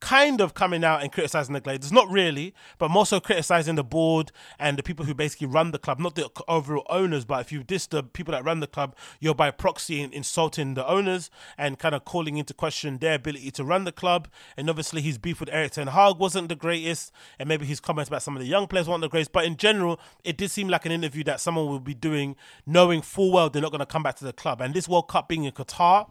kind 0.00 0.40
of 0.40 0.54
coming 0.54 0.84
out 0.84 1.02
and 1.02 1.12
criticizing 1.12 1.54
the 1.54 1.60
Glazers. 1.60 1.92
Not 1.92 2.10
really, 2.10 2.54
but 2.78 2.90
more 2.90 3.06
so 3.06 3.20
criticizing 3.20 3.74
the 3.74 3.84
board 3.84 4.32
and 4.58 4.78
the 4.78 4.82
people 4.82 5.04
who 5.04 5.14
basically 5.14 5.46
run 5.46 5.72
the 5.72 5.78
club, 5.78 5.98
not 5.98 6.14
the 6.14 6.30
overall 6.46 6.86
owners. 6.88 7.24
But 7.24 7.40
if 7.40 7.52
you 7.52 7.62
diss 7.62 7.86
the 7.86 8.02
people 8.02 8.32
that 8.32 8.44
run 8.44 8.60
the 8.60 8.66
club, 8.66 8.94
you're 9.20 9.34
by 9.34 9.50
proxy 9.50 10.00
insulting 10.00 10.74
the 10.74 10.86
owners 10.86 11.30
and 11.56 11.78
kind 11.78 11.94
of 11.94 12.04
calling 12.04 12.36
into 12.36 12.54
question 12.54 12.98
their 12.98 13.14
ability 13.14 13.50
to 13.52 13.64
run 13.64 13.84
the 13.84 13.92
club. 13.92 14.28
And 14.56 14.68
obviously, 14.70 15.02
his 15.02 15.18
beef 15.18 15.40
with 15.40 15.48
Erik 15.52 15.72
Ten 15.72 15.88
Hag 15.88 16.18
wasn't 16.18 16.48
the 16.48 16.56
greatest, 16.56 17.12
and 17.38 17.48
maybe 17.48 17.66
his 17.66 17.80
comments 17.80 18.08
about 18.08 18.22
some 18.22 18.36
of 18.36 18.42
the 18.42 18.48
young 18.48 18.66
players 18.66 18.88
weren't 18.88 19.00
the 19.00 19.08
greatest. 19.08 19.32
But 19.32 19.44
in 19.44 19.56
general, 19.56 20.00
it 20.24 20.36
did 20.36 20.50
seem 20.50 20.68
like 20.68 20.86
an 20.86 20.92
interview 20.92 21.24
that 21.24 21.40
someone 21.40 21.66
will 21.66 21.80
be 21.80 21.94
doing, 21.94 22.36
knowing 22.66 23.02
full 23.02 23.32
well 23.32 23.50
they're 23.50 23.62
not 23.62 23.72
going 23.72 23.80
to 23.80 23.86
come 23.86 24.02
back 24.02 24.16
to 24.16 24.24
the 24.24 24.32
club. 24.32 24.60
And 24.60 24.74
this 24.74 24.88
World 24.88 25.08
Cup 25.08 25.28
being 25.28 25.44
in 25.44 25.52
Qatar 25.52 26.08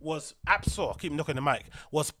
was 0.00 0.34
absolute. 0.46 0.98
keep 0.98 1.12
knocking 1.12 1.36
the 1.36 1.42
mic. 1.42 1.66
Was 1.90 2.12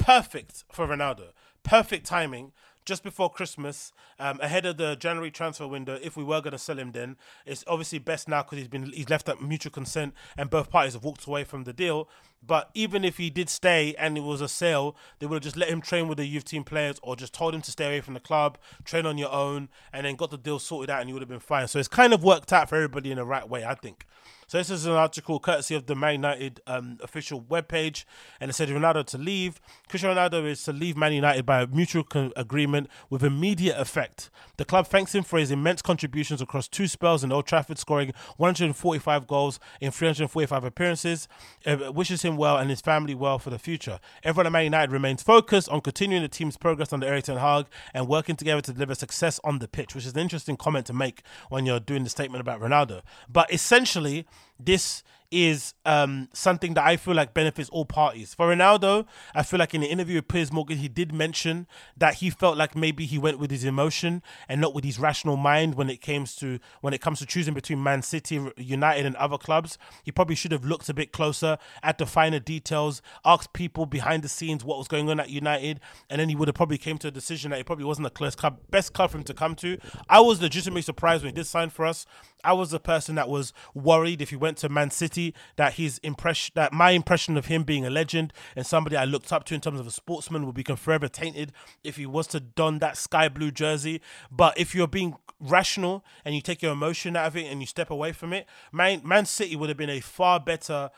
perfect 0.00 0.64
for 0.72 0.86
Ronaldo. 0.86 1.28
Perfect 1.62 2.06
timing. 2.06 2.52
Just 2.86 3.04
before 3.04 3.30
Christmas, 3.30 3.92
um, 4.18 4.40
ahead 4.40 4.64
of 4.64 4.78
the 4.78 4.96
January 4.96 5.30
transfer 5.30 5.66
window, 5.66 5.98
if 6.02 6.16
we 6.16 6.24
were 6.24 6.40
going 6.40 6.52
to 6.52 6.58
sell 6.58 6.78
him, 6.78 6.92
then 6.92 7.16
it's 7.44 7.62
obviously 7.66 7.98
best 7.98 8.26
now 8.26 8.42
because 8.42 8.58
he's 8.58 8.68
been 8.68 8.86
he's 8.86 9.10
left 9.10 9.28
at 9.28 9.40
mutual 9.40 9.70
consent 9.70 10.14
and 10.36 10.48
both 10.48 10.70
parties 10.70 10.94
have 10.94 11.04
walked 11.04 11.26
away 11.26 11.44
from 11.44 11.64
the 11.64 11.74
deal. 11.74 12.08
But 12.42 12.70
even 12.74 13.04
if 13.04 13.18
he 13.18 13.30
did 13.30 13.48
stay 13.48 13.94
and 13.98 14.16
it 14.16 14.22
was 14.22 14.40
a 14.40 14.48
sale, 14.48 14.96
they 15.18 15.26
would 15.26 15.36
have 15.36 15.42
just 15.42 15.56
let 15.56 15.68
him 15.68 15.80
train 15.80 16.08
with 16.08 16.18
the 16.18 16.26
youth 16.26 16.44
team 16.44 16.64
players 16.64 16.98
or 17.02 17.14
just 17.14 17.34
told 17.34 17.54
him 17.54 17.60
to 17.62 17.70
stay 17.70 17.86
away 17.86 18.00
from 18.00 18.14
the 18.14 18.20
club, 18.20 18.58
train 18.84 19.06
on 19.06 19.18
your 19.18 19.32
own, 19.32 19.68
and 19.92 20.06
then 20.06 20.16
got 20.16 20.30
the 20.30 20.38
deal 20.38 20.58
sorted 20.58 20.90
out 20.90 21.00
and 21.00 21.08
you 21.08 21.14
would 21.14 21.22
have 21.22 21.28
been 21.28 21.38
fine. 21.38 21.68
So 21.68 21.78
it's 21.78 21.88
kind 21.88 22.12
of 22.12 22.24
worked 22.24 22.52
out 22.52 22.68
for 22.68 22.76
everybody 22.76 23.10
in 23.10 23.18
the 23.18 23.24
right 23.24 23.48
way, 23.48 23.64
I 23.64 23.74
think. 23.74 24.06
So 24.50 24.58
this 24.58 24.68
is 24.68 24.84
an 24.84 24.94
article 24.94 25.38
courtesy 25.38 25.76
of 25.76 25.86
the 25.86 25.94
Man 25.94 26.14
United 26.14 26.60
um, 26.66 26.98
official 27.04 27.40
webpage, 27.40 28.04
and 28.40 28.50
it 28.50 28.54
said 28.54 28.68
Ronaldo 28.68 29.06
to 29.06 29.16
leave. 29.16 29.60
Cristiano 29.88 30.16
Ronaldo 30.20 30.44
is 30.44 30.64
to 30.64 30.72
leave 30.72 30.96
Man 30.96 31.12
United 31.12 31.46
by 31.46 31.62
a 31.62 31.68
mutual 31.68 32.02
co- 32.02 32.32
agreement 32.34 32.88
with 33.08 33.22
immediate 33.22 33.78
effect. 33.78 34.28
The 34.56 34.64
club 34.64 34.88
thanks 34.88 35.14
him 35.14 35.22
for 35.22 35.38
his 35.38 35.52
immense 35.52 35.82
contributions 35.82 36.42
across 36.42 36.66
two 36.66 36.88
spells 36.88 37.22
in 37.22 37.30
Old 37.30 37.46
Trafford, 37.46 37.78
scoring 37.78 38.12
145 38.38 39.28
goals 39.28 39.60
in 39.80 39.92
345 39.92 40.64
appearances. 40.64 41.28
Uh, 41.64 41.92
wishes 41.92 42.22
him 42.22 42.29
well 42.36 42.56
and 42.56 42.70
his 42.70 42.80
family 42.80 43.14
well 43.14 43.38
for 43.38 43.50
the 43.50 43.58
future. 43.58 44.00
Everyone 44.22 44.46
at 44.46 44.52
Man 44.52 44.64
United 44.64 44.92
remains 44.92 45.22
focused 45.22 45.68
on 45.68 45.80
continuing 45.80 46.22
the 46.22 46.28
team's 46.28 46.56
progress 46.56 46.92
under 46.92 47.06
Erik 47.06 47.24
Ten 47.24 47.36
Hag 47.36 47.66
and 47.94 48.08
working 48.08 48.36
together 48.36 48.60
to 48.62 48.72
deliver 48.72 48.94
success 48.94 49.40
on 49.44 49.58
the 49.58 49.68
pitch, 49.68 49.94
which 49.94 50.06
is 50.06 50.14
an 50.14 50.18
interesting 50.20 50.56
comment 50.56 50.86
to 50.86 50.92
make 50.92 51.22
when 51.48 51.66
you're 51.66 51.80
doing 51.80 52.04
the 52.04 52.10
statement 52.10 52.40
about 52.40 52.60
Ronaldo. 52.60 53.02
But 53.28 53.52
essentially, 53.52 54.26
this 54.58 55.02
is 55.30 55.74
um, 55.86 56.28
something 56.32 56.74
that 56.74 56.84
I 56.84 56.96
feel 56.96 57.14
like 57.14 57.34
benefits 57.34 57.68
all 57.70 57.84
parties. 57.84 58.34
For 58.34 58.48
Ronaldo, 58.48 59.06
I 59.34 59.42
feel 59.42 59.58
like 59.58 59.74
in 59.74 59.80
the 59.80 59.86
interview 59.86 60.16
with 60.16 60.28
Piers 60.28 60.52
Morgan, 60.52 60.78
he 60.78 60.88
did 60.88 61.12
mention 61.12 61.68
that 61.96 62.14
he 62.14 62.30
felt 62.30 62.56
like 62.56 62.74
maybe 62.74 63.06
he 63.06 63.16
went 63.16 63.38
with 63.38 63.50
his 63.50 63.64
emotion 63.64 64.22
and 64.48 64.60
not 64.60 64.74
with 64.74 64.84
his 64.84 64.98
rational 64.98 65.36
mind 65.36 65.76
when 65.76 65.88
it 65.88 66.00
comes 66.00 66.34
to 66.36 66.58
when 66.80 66.92
it 66.92 67.00
comes 67.00 67.20
to 67.20 67.26
choosing 67.26 67.54
between 67.54 67.82
Man 67.82 68.02
City, 68.02 68.40
United, 68.56 69.06
and 69.06 69.14
other 69.16 69.38
clubs. 69.38 69.78
He 70.02 70.10
probably 70.10 70.34
should 70.34 70.52
have 70.52 70.64
looked 70.64 70.88
a 70.88 70.94
bit 70.94 71.12
closer 71.12 71.58
at 71.82 71.98
the 71.98 72.06
finer 72.06 72.40
details, 72.40 73.00
asked 73.24 73.52
people 73.52 73.86
behind 73.86 74.24
the 74.24 74.28
scenes 74.28 74.64
what 74.64 74.78
was 74.78 74.88
going 74.88 75.08
on 75.08 75.20
at 75.20 75.30
United, 75.30 75.80
and 76.08 76.20
then 76.20 76.28
he 76.28 76.34
would 76.34 76.48
have 76.48 76.56
probably 76.56 76.78
came 76.78 76.98
to 76.98 77.08
a 77.08 77.12
decision 77.12 77.52
that 77.52 77.60
it 77.60 77.66
probably 77.66 77.84
wasn't 77.84 78.04
the 78.04 78.10
club, 78.10 78.58
best 78.70 78.92
club 78.92 79.10
for 79.10 79.18
him 79.18 79.24
to 79.24 79.34
come 79.34 79.54
to. 79.56 79.78
I 80.08 80.20
was 80.20 80.42
legitimately 80.42 80.82
surprised 80.82 81.22
when 81.22 81.32
he 81.32 81.36
did 81.36 81.46
sign 81.46 81.70
for 81.70 81.86
us. 81.86 82.04
I 82.44 82.52
was 82.52 82.70
the 82.70 82.80
person 82.80 83.14
that 83.16 83.28
was 83.28 83.52
worried 83.74 84.22
if 84.22 84.30
he 84.30 84.36
went 84.36 84.58
to 84.58 84.68
Man 84.68 84.90
City 84.90 85.34
that 85.56 85.74
his 85.74 85.98
impression, 85.98 86.52
that 86.54 86.72
my 86.72 86.90
impression 86.90 87.36
of 87.36 87.46
him 87.46 87.62
being 87.64 87.84
a 87.84 87.90
legend 87.90 88.32
and 88.56 88.66
somebody 88.66 88.96
I 88.96 89.04
looked 89.04 89.32
up 89.32 89.44
to 89.44 89.54
in 89.54 89.60
terms 89.60 89.80
of 89.80 89.86
a 89.86 89.90
sportsman 89.90 90.46
would 90.46 90.54
become 90.54 90.76
forever 90.76 91.08
tainted 91.08 91.52
if 91.84 91.96
he 91.96 92.06
was 92.06 92.26
to 92.28 92.40
don 92.40 92.78
that 92.78 92.96
sky 92.96 93.28
blue 93.28 93.50
jersey. 93.50 94.00
But 94.30 94.58
if 94.58 94.74
you're 94.74 94.88
being 94.88 95.16
rational 95.38 96.04
and 96.24 96.34
you 96.34 96.40
take 96.40 96.62
your 96.62 96.72
emotion 96.72 97.16
out 97.16 97.26
of 97.26 97.36
it 97.36 97.46
and 97.46 97.60
you 97.60 97.66
step 97.66 97.90
away 97.90 98.12
from 98.12 98.32
it, 98.32 98.46
Man, 98.72 99.00
Man 99.04 99.26
City 99.26 99.56
would 99.56 99.68
have 99.68 99.78
been 99.78 99.90
a 99.90 100.00
far 100.00 100.38
better. 100.40 100.90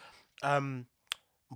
Um, 0.43 0.87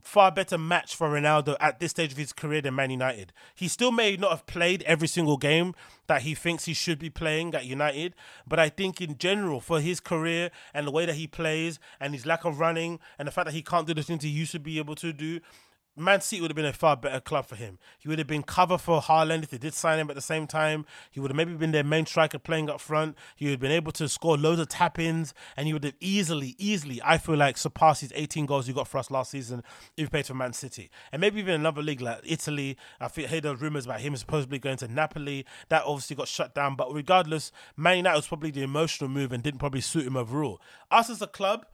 far 0.02 0.30
better 0.30 0.58
match 0.58 0.94
for 0.94 1.08
Ronaldo 1.08 1.56
at 1.60 1.80
this 1.80 1.90
stage 1.90 2.12
of 2.12 2.18
his 2.18 2.32
career 2.32 2.60
than 2.60 2.74
Man 2.74 2.90
United. 2.90 3.32
He 3.54 3.68
still 3.68 3.92
may 3.92 4.16
not 4.16 4.30
have 4.30 4.46
played 4.46 4.82
every 4.82 5.08
single 5.08 5.36
game 5.36 5.74
that 6.06 6.22
he 6.22 6.34
thinks 6.34 6.64
he 6.64 6.74
should 6.74 6.98
be 6.98 7.10
playing 7.10 7.54
at 7.54 7.64
United, 7.64 8.14
but 8.46 8.58
I 8.58 8.68
think 8.68 9.00
in 9.00 9.18
general 9.18 9.60
for 9.60 9.80
his 9.80 10.00
career 10.00 10.50
and 10.72 10.86
the 10.86 10.90
way 10.90 11.06
that 11.06 11.16
he 11.16 11.26
plays 11.26 11.78
and 12.00 12.14
his 12.14 12.26
lack 12.26 12.44
of 12.44 12.60
running 12.60 13.00
and 13.18 13.26
the 13.26 13.32
fact 13.32 13.46
that 13.46 13.54
he 13.54 13.62
can't 13.62 13.86
do 13.86 13.94
the 13.94 14.02
things 14.02 14.22
he 14.22 14.28
used 14.28 14.52
to 14.52 14.60
be 14.60 14.78
able 14.78 14.94
to 14.96 15.12
do, 15.12 15.40
Man 15.98 16.20
City 16.20 16.42
would 16.42 16.50
have 16.50 16.56
been 16.56 16.66
a 16.66 16.74
far 16.74 16.94
better 16.94 17.20
club 17.20 17.46
for 17.46 17.56
him. 17.56 17.78
He 17.98 18.08
would 18.08 18.18
have 18.18 18.26
been 18.26 18.42
cover 18.42 18.76
for 18.76 19.00
Haaland 19.00 19.44
if 19.44 19.50
they 19.50 19.56
did 19.56 19.72
sign 19.72 19.98
him 19.98 20.10
at 20.10 20.14
the 20.14 20.20
same 20.20 20.46
time. 20.46 20.84
He 21.10 21.20
would 21.20 21.30
have 21.30 21.36
maybe 21.36 21.54
been 21.54 21.72
their 21.72 21.84
main 21.84 22.04
striker 22.04 22.38
playing 22.38 22.68
up 22.68 22.82
front. 22.82 23.16
He 23.34 23.46
would 23.46 23.52
have 23.52 23.60
been 23.60 23.72
able 23.72 23.92
to 23.92 24.06
score 24.06 24.36
loads 24.36 24.60
of 24.60 24.68
tap 24.68 24.98
ins 24.98 25.32
and 25.56 25.66
he 25.66 25.72
would 25.72 25.84
have 25.84 25.94
easily, 25.98 26.54
easily, 26.58 27.00
I 27.02 27.16
feel 27.16 27.36
like, 27.36 27.56
surpassed 27.56 28.02
his 28.02 28.12
18 28.14 28.44
goals 28.44 28.66
he 28.66 28.74
got 28.74 28.88
for 28.88 28.98
us 28.98 29.10
last 29.10 29.30
season 29.30 29.62
if 29.96 30.04
he 30.04 30.10
played 30.10 30.26
for 30.26 30.34
Man 30.34 30.52
City. 30.52 30.90
And 31.12 31.20
maybe 31.20 31.40
even 31.40 31.54
another 31.54 31.80
league 31.80 32.02
like 32.02 32.20
Italy. 32.24 32.76
I 33.00 33.08
feel, 33.08 33.26
heard 33.26 33.44
those 33.44 33.62
rumours 33.62 33.86
about 33.86 34.00
him 34.00 34.14
supposedly 34.16 34.58
going 34.58 34.76
to 34.78 34.88
Napoli. 34.88 35.46
That 35.70 35.84
obviously 35.86 36.16
got 36.16 36.28
shut 36.28 36.54
down. 36.54 36.76
But 36.76 36.92
regardless, 36.92 37.52
Man 37.74 37.96
United 37.96 38.16
was 38.16 38.28
probably 38.28 38.50
the 38.50 38.62
emotional 38.62 39.08
move 39.08 39.32
and 39.32 39.42
didn't 39.42 39.60
probably 39.60 39.80
suit 39.80 40.06
him 40.06 40.16
overall. 40.16 40.60
Us 40.90 41.08
as 41.08 41.22
a 41.22 41.26
club, 41.26 41.64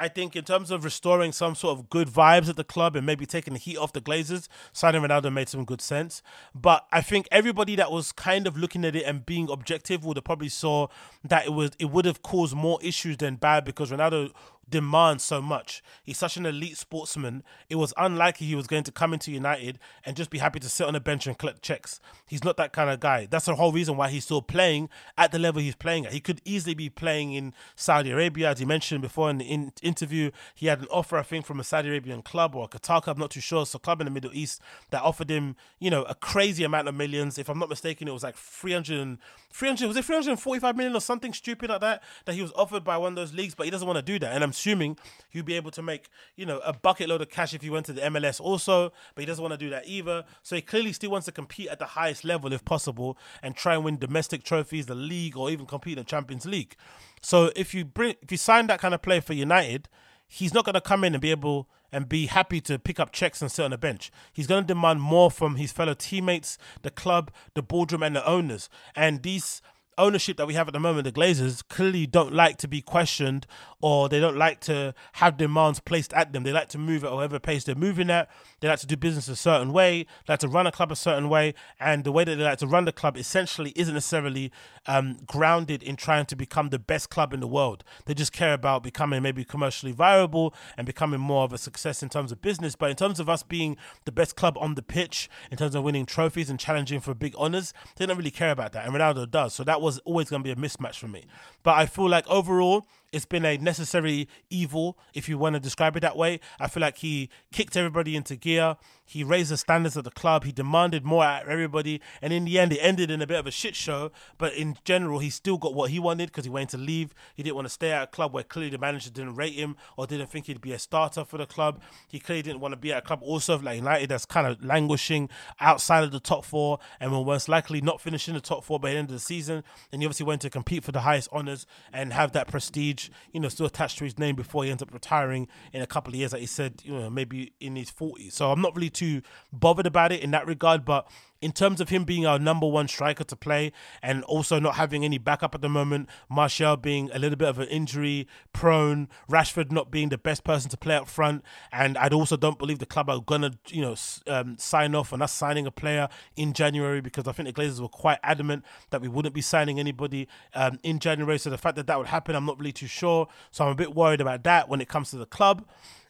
I 0.00 0.08
think 0.08 0.34
in 0.34 0.44
terms 0.44 0.70
of 0.70 0.82
restoring 0.82 1.30
some 1.30 1.54
sort 1.54 1.78
of 1.78 1.90
good 1.90 2.08
vibes 2.08 2.48
at 2.48 2.56
the 2.56 2.64
club 2.64 2.96
and 2.96 3.04
maybe 3.04 3.26
taking 3.26 3.52
the 3.52 3.60
heat 3.60 3.76
off 3.76 3.92
the 3.92 4.00
Glazers, 4.00 4.48
signing 4.72 5.02
Ronaldo 5.02 5.30
made 5.30 5.50
some 5.50 5.66
good 5.66 5.82
sense. 5.82 6.22
But 6.54 6.86
I 6.90 7.02
think 7.02 7.28
everybody 7.30 7.76
that 7.76 7.92
was 7.92 8.10
kind 8.10 8.46
of 8.46 8.56
looking 8.56 8.84
at 8.86 8.96
it 8.96 9.04
and 9.04 9.26
being 9.26 9.50
objective 9.50 10.02
would 10.04 10.16
have 10.16 10.24
probably 10.24 10.48
saw 10.48 10.86
that 11.22 11.44
it 11.44 11.50
was 11.50 11.72
it 11.78 11.90
would 11.90 12.06
have 12.06 12.22
caused 12.22 12.56
more 12.56 12.78
issues 12.82 13.18
than 13.18 13.36
bad 13.36 13.64
because 13.64 13.90
Ronaldo 13.90 14.32
demands 14.70 15.24
so 15.24 15.42
much. 15.42 15.82
He's 16.02 16.18
such 16.18 16.36
an 16.36 16.46
elite 16.46 16.76
sportsman. 16.76 17.42
It 17.68 17.76
was 17.76 17.92
unlikely 17.96 18.46
he 18.46 18.54
was 18.54 18.66
going 18.66 18.84
to 18.84 18.92
come 18.92 19.12
into 19.12 19.30
United 19.30 19.78
and 20.04 20.16
just 20.16 20.30
be 20.30 20.38
happy 20.38 20.60
to 20.60 20.68
sit 20.68 20.86
on 20.86 20.94
a 20.94 21.00
bench 21.00 21.26
and 21.26 21.36
collect 21.36 21.62
checks. 21.62 22.00
He's 22.26 22.44
not 22.44 22.56
that 22.56 22.72
kind 22.72 22.90
of 22.90 23.00
guy. 23.00 23.26
That's 23.30 23.46
the 23.46 23.54
whole 23.54 23.72
reason 23.72 23.96
why 23.96 24.10
he's 24.10 24.24
still 24.24 24.42
playing 24.42 24.88
at 25.18 25.32
the 25.32 25.38
level 25.38 25.60
he's 25.60 25.74
playing 25.74 26.06
at. 26.06 26.12
He 26.12 26.20
could 26.20 26.40
easily 26.44 26.74
be 26.74 26.88
playing 26.88 27.32
in 27.32 27.52
Saudi 27.76 28.10
Arabia, 28.10 28.50
as 28.50 28.58
he 28.58 28.64
mentioned 28.64 29.02
before 29.02 29.30
in 29.30 29.38
the 29.38 29.44
in- 29.44 29.72
interview. 29.82 30.30
He 30.54 30.66
had 30.66 30.80
an 30.80 30.88
offer, 30.90 31.16
I 31.18 31.22
think, 31.22 31.46
from 31.46 31.60
a 31.60 31.64
Saudi 31.64 31.88
Arabian 31.88 32.22
club 32.22 32.54
or 32.54 32.64
a 32.64 32.68
Qatar 32.68 33.02
club, 33.02 33.16
I'm 33.16 33.20
not 33.20 33.30
too 33.30 33.40
sure. 33.40 33.66
So, 33.66 33.78
club 33.78 34.00
in 34.00 34.04
the 34.06 34.10
Middle 34.10 34.30
East 34.32 34.60
that 34.90 35.02
offered 35.02 35.30
him, 35.30 35.56
you 35.78 35.90
know, 35.90 36.02
a 36.04 36.14
crazy 36.14 36.64
amount 36.64 36.88
of 36.88 36.94
millions. 36.94 37.38
If 37.38 37.48
I'm 37.48 37.58
not 37.58 37.68
mistaken, 37.68 38.08
it 38.08 38.12
was 38.12 38.22
like 38.22 38.36
300, 38.36 39.18
300 39.52 39.86
was 39.86 39.96
it 39.96 40.04
345 40.04 40.76
million 40.76 40.94
or 40.94 41.00
something 41.00 41.32
stupid 41.32 41.70
like 41.70 41.80
that 41.80 42.02
that 42.24 42.34
he 42.34 42.42
was 42.42 42.52
offered 42.52 42.84
by 42.84 42.96
one 42.96 43.12
of 43.12 43.16
those 43.16 43.34
leagues, 43.34 43.54
but 43.54 43.64
he 43.64 43.70
doesn't 43.70 43.86
want 43.86 43.96
to 43.96 44.02
do 44.02 44.18
that. 44.18 44.32
And 44.32 44.44
I'm 44.44 44.52
assuming 44.60 44.98
he'd 45.30 45.44
be 45.44 45.54
able 45.54 45.70
to 45.70 45.82
make, 45.82 46.08
you 46.36 46.44
know, 46.44 46.58
a 46.58 46.72
bucket 46.72 47.08
load 47.08 47.22
of 47.22 47.30
cash 47.30 47.54
if 47.54 47.62
he 47.62 47.70
went 47.70 47.86
to 47.86 47.92
the 47.92 48.02
MLS 48.02 48.40
also, 48.40 48.92
but 49.14 49.22
he 49.22 49.26
doesn't 49.26 49.42
want 49.42 49.52
to 49.52 49.58
do 49.58 49.70
that 49.70 49.86
either. 49.86 50.24
So 50.42 50.56
he 50.56 50.62
clearly 50.62 50.92
still 50.92 51.10
wants 51.10 51.24
to 51.26 51.32
compete 51.32 51.68
at 51.68 51.78
the 51.78 51.86
highest 51.86 52.24
level 52.24 52.52
if 52.52 52.64
possible 52.64 53.16
and 53.42 53.56
try 53.56 53.74
and 53.74 53.84
win 53.84 53.98
domestic 53.98 54.44
trophies, 54.44 54.86
the 54.86 54.94
league, 54.94 55.36
or 55.36 55.50
even 55.50 55.66
compete 55.66 55.98
in 55.98 56.04
the 56.04 56.08
Champions 56.08 56.44
League. 56.44 56.76
So 57.22 57.50
if 57.56 57.74
you 57.74 57.84
bring 57.84 58.16
if 58.22 58.30
you 58.30 58.38
sign 58.38 58.66
that 58.68 58.80
kind 58.80 58.94
of 58.94 59.02
player 59.02 59.20
for 59.20 59.32
United, 59.32 59.88
he's 60.26 60.54
not 60.54 60.64
going 60.64 60.74
to 60.74 60.80
come 60.80 61.04
in 61.04 61.14
and 61.14 61.22
be 61.22 61.30
able 61.30 61.68
and 61.92 62.08
be 62.08 62.26
happy 62.26 62.60
to 62.60 62.78
pick 62.78 63.00
up 63.00 63.10
checks 63.12 63.42
and 63.42 63.50
sit 63.50 63.64
on 63.64 63.72
the 63.72 63.78
bench. 63.78 64.12
He's 64.32 64.46
going 64.46 64.62
to 64.62 64.66
demand 64.66 65.02
more 65.02 65.30
from 65.30 65.56
his 65.56 65.72
fellow 65.72 65.94
teammates, 65.94 66.56
the 66.82 66.90
club, 66.90 67.32
the 67.54 67.62
boardroom, 67.62 68.04
and 68.04 68.14
the 68.14 68.24
owners. 68.24 68.68
And 68.94 69.22
these 69.22 69.60
ownership 69.98 70.36
that 70.36 70.46
we 70.46 70.54
have 70.54 70.68
at 70.68 70.72
the 70.72 70.80
moment, 70.80 71.04
the 71.04 71.12
Glazers 71.12 71.66
clearly 71.68 72.06
don't 72.06 72.32
like 72.32 72.56
to 72.58 72.68
be 72.68 72.80
questioned 72.80 73.46
or 73.82 74.08
they 74.08 74.20
don't 74.20 74.36
like 74.36 74.60
to 74.60 74.94
have 75.14 75.36
demands 75.36 75.80
placed 75.80 76.12
at 76.12 76.32
them. 76.32 76.42
They 76.42 76.52
like 76.52 76.68
to 76.70 76.78
move 76.78 77.04
at 77.04 77.12
whatever 77.12 77.38
pace 77.38 77.64
they're 77.64 77.74
moving 77.74 78.10
at. 78.10 78.30
They 78.60 78.68
like 78.68 78.80
to 78.80 78.86
do 78.86 78.96
business 78.96 79.28
a 79.28 79.36
certain 79.36 79.72
way, 79.72 80.06
they 80.26 80.32
like 80.34 80.40
to 80.40 80.48
run 80.48 80.66
a 80.66 80.72
club 80.72 80.92
a 80.92 80.96
certain 80.96 81.28
way. 81.28 81.54
And 81.78 82.04
the 82.04 82.12
way 82.12 82.24
that 82.24 82.36
they 82.36 82.44
like 82.44 82.58
to 82.58 82.66
run 82.66 82.84
the 82.84 82.92
club 82.92 83.16
essentially 83.16 83.72
isn't 83.76 83.94
necessarily 83.94 84.52
um, 84.86 85.18
grounded 85.26 85.82
in 85.82 85.96
trying 85.96 86.26
to 86.26 86.36
become 86.36 86.68
the 86.68 86.78
best 86.78 87.10
club 87.10 87.32
in 87.32 87.40
the 87.40 87.46
world. 87.46 87.84
They 88.06 88.14
just 88.14 88.32
care 88.32 88.52
about 88.52 88.82
becoming 88.82 89.22
maybe 89.22 89.44
commercially 89.44 89.92
viable 89.92 90.54
and 90.76 90.86
becoming 90.86 91.20
more 91.20 91.44
of 91.44 91.52
a 91.52 91.58
success 91.58 92.02
in 92.02 92.08
terms 92.08 92.32
of 92.32 92.42
business. 92.42 92.76
But 92.76 92.90
in 92.90 92.96
terms 92.96 93.20
of 93.20 93.28
us 93.28 93.42
being 93.42 93.76
the 94.04 94.12
best 94.12 94.36
club 94.36 94.56
on 94.58 94.74
the 94.74 94.82
pitch, 94.82 95.30
in 95.50 95.56
terms 95.56 95.74
of 95.74 95.84
winning 95.84 96.06
trophies 96.06 96.50
and 96.50 96.58
challenging 96.58 97.00
for 97.00 97.14
big 97.14 97.34
honours, 97.36 97.72
they 97.96 98.06
don't 98.06 98.18
really 98.18 98.30
care 98.30 98.50
about 98.50 98.72
that. 98.72 98.86
And 98.86 98.94
Ronaldo 98.94 99.30
does. 99.30 99.54
So 99.54 99.64
that 99.64 99.79
was 99.80 99.98
always 100.00 100.28
going 100.28 100.42
to 100.42 100.44
be 100.44 100.52
a 100.52 100.56
mismatch 100.56 100.96
for 100.96 101.08
me. 101.08 101.24
But 101.62 101.72
I 101.76 101.86
feel 101.86 102.08
like 102.08 102.28
overall, 102.28 102.86
it's 103.12 103.24
been 103.24 103.44
a 103.44 103.56
necessary 103.58 104.28
evil, 104.50 104.98
if 105.14 105.28
you 105.28 105.36
want 105.36 105.54
to 105.54 105.60
describe 105.60 105.96
it 105.96 106.00
that 106.00 106.16
way. 106.16 106.40
I 106.58 106.68
feel 106.68 106.80
like 106.80 106.98
he 106.98 107.28
kicked 107.52 107.76
everybody 107.76 108.14
into 108.16 108.36
gear. 108.36 108.76
He 109.04 109.24
raised 109.24 109.50
the 109.50 109.56
standards 109.56 109.96
of 109.96 110.04
the 110.04 110.12
club. 110.12 110.44
He 110.44 110.52
demanded 110.52 111.04
more 111.04 111.24
out 111.24 111.42
of 111.42 111.48
everybody. 111.48 112.00
And 112.22 112.32
in 112.32 112.44
the 112.44 112.60
end, 112.60 112.72
it 112.72 112.78
ended 112.78 113.10
in 113.10 113.20
a 113.20 113.26
bit 113.26 113.40
of 113.40 113.46
a 113.48 113.50
shit 113.50 113.74
show. 113.74 114.12
But 114.38 114.54
in 114.54 114.76
general, 114.84 115.18
he 115.18 115.30
still 115.30 115.58
got 115.58 115.74
what 115.74 115.90
he 115.90 115.98
wanted 115.98 116.26
because 116.26 116.44
he 116.44 116.50
wanted 116.50 116.68
to 116.68 116.78
leave. 116.78 117.12
He 117.34 117.42
didn't 117.42 117.56
want 117.56 117.66
to 117.66 117.70
stay 117.70 117.90
at 117.90 118.04
a 118.04 118.06
club 118.06 118.32
where 118.32 118.44
clearly 118.44 118.70
the 118.70 118.78
manager 118.78 119.10
didn't 119.10 119.34
rate 119.34 119.54
him 119.54 119.76
or 119.96 120.06
didn't 120.06 120.30
think 120.30 120.46
he'd 120.46 120.60
be 120.60 120.72
a 120.72 120.78
starter 120.78 121.24
for 121.24 121.38
the 121.38 121.46
club. 121.46 121.80
He 122.06 122.20
clearly 122.20 122.42
didn't 122.42 122.60
want 122.60 122.70
to 122.70 122.76
be 122.76 122.92
at 122.92 122.98
a 122.98 123.02
club 123.02 123.18
also 123.22 123.58
like 123.58 123.76
United 123.78 124.10
that's 124.10 124.26
kind 124.26 124.46
of 124.46 124.64
languishing 124.64 125.28
outside 125.58 126.04
of 126.04 126.12
the 126.12 126.20
top 126.20 126.44
four 126.44 126.78
and 127.00 127.10
will 127.10 127.24
most 127.24 127.48
likely 127.48 127.80
not 127.80 128.00
finish 128.00 128.28
in 128.28 128.34
the 128.34 128.40
top 128.40 128.62
four 128.62 128.78
by 128.78 128.92
the 128.92 128.98
end 128.98 129.08
of 129.08 129.14
the 129.14 129.18
season. 129.18 129.64
And 129.90 130.00
he 130.00 130.06
obviously 130.06 130.26
went 130.26 130.42
to 130.42 130.50
compete 130.50 130.84
for 130.84 130.92
the 130.92 131.00
highest 131.00 131.28
honours 131.32 131.66
and 131.92 132.12
have 132.12 132.30
that 132.32 132.46
prestige, 132.46 132.99
you 133.32 133.40
know, 133.40 133.48
still 133.48 133.66
attached 133.66 133.98
to 133.98 134.04
his 134.04 134.18
name 134.18 134.34
before 134.36 134.64
he 134.64 134.70
ends 134.70 134.82
up 134.82 134.92
retiring 134.92 135.48
in 135.72 135.80
a 135.80 135.86
couple 135.86 136.12
of 136.12 136.18
years, 136.18 136.32
like 136.32 136.40
he 136.40 136.46
said, 136.46 136.82
you 136.84 136.92
know, 136.92 137.08
maybe 137.08 137.52
in 137.60 137.76
his 137.76 137.90
40s. 137.90 138.32
So 138.32 138.50
I'm 138.50 138.60
not 138.60 138.74
really 138.74 138.90
too 138.90 139.22
bothered 139.52 139.86
about 139.86 140.12
it 140.12 140.20
in 140.20 140.30
that 140.32 140.46
regard, 140.46 140.84
but 140.84 141.06
in 141.42 141.52
terms 141.52 141.80
of 141.80 141.88
him 141.88 142.04
being 142.04 142.26
our 142.26 142.38
number 142.38 142.66
one 142.66 142.86
striker 142.86 143.24
to 143.24 143.36
play 143.36 143.72
and 144.02 144.22
also 144.24 144.58
not 144.58 144.74
having 144.74 145.04
any 145.04 145.18
backup 145.18 145.54
at 145.54 145.62
the 145.62 145.68
moment, 145.68 146.08
Martial 146.28 146.76
being 146.76 147.10
a 147.12 147.18
little 147.18 147.36
bit 147.36 147.48
of 147.48 147.58
an 147.58 147.68
injury 147.68 148.28
prone, 148.52 149.08
Rashford 149.28 149.72
not 149.72 149.90
being 149.90 150.10
the 150.10 150.18
best 150.18 150.44
person 150.44 150.70
to 150.70 150.76
play 150.76 150.96
up 150.96 151.08
front, 151.08 151.42
and 151.72 151.96
I 151.96 152.08
also 152.08 152.36
don't 152.36 152.58
believe 152.58 152.78
the 152.78 152.86
club 152.86 153.08
are 153.08 153.20
gonna, 153.20 153.52
you 153.68 153.82
know, 153.82 153.96
um, 154.26 154.58
sign 154.58 154.94
off 154.94 155.12
on 155.12 155.22
us 155.22 155.32
signing 155.32 155.66
a 155.66 155.70
player 155.70 156.08
in 156.36 156.52
January 156.52 157.00
because 157.00 157.26
I 157.26 157.32
think 157.32 157.48
the 157.48 157.60
Glazers 157.60 157.80
were 157.80 157.88
quite 157.88 158.18
adamant 158.22 158.64
that 158.90 159.00
we 159.00 159.08
wouldn't 159.08 159.34
be 159.34 159.40
signing 159.40 159.80
anybody 159.80 160.28
um, 160.54 160.78
in 160.82 160.98
January. 160.98 161.38
So 161.38 161.50
the 161.50 161.58
fact 161.58 161.76
that 161.76 161.86
that 161.86 161.98
would 161.98 162.08
happen, 162.08 162.34
I'm 162.34 162.44
not 162.44 162.58
really 162.58 162.72
too 162.72 162.86
sure. 162.86 163.28
So 163.50 163.64
I'm 163.64 163.70
a 163.70 163.74
bit 163.74 163.94
worried 163.94 164.20
about 164.20 164.44
that 164.44 164.68
when 164.68 164.80
it 164.80 164.88
comes 164.88 165.10
to 165.10 165.16
the 165.16 165.26
club. 165.26 165.66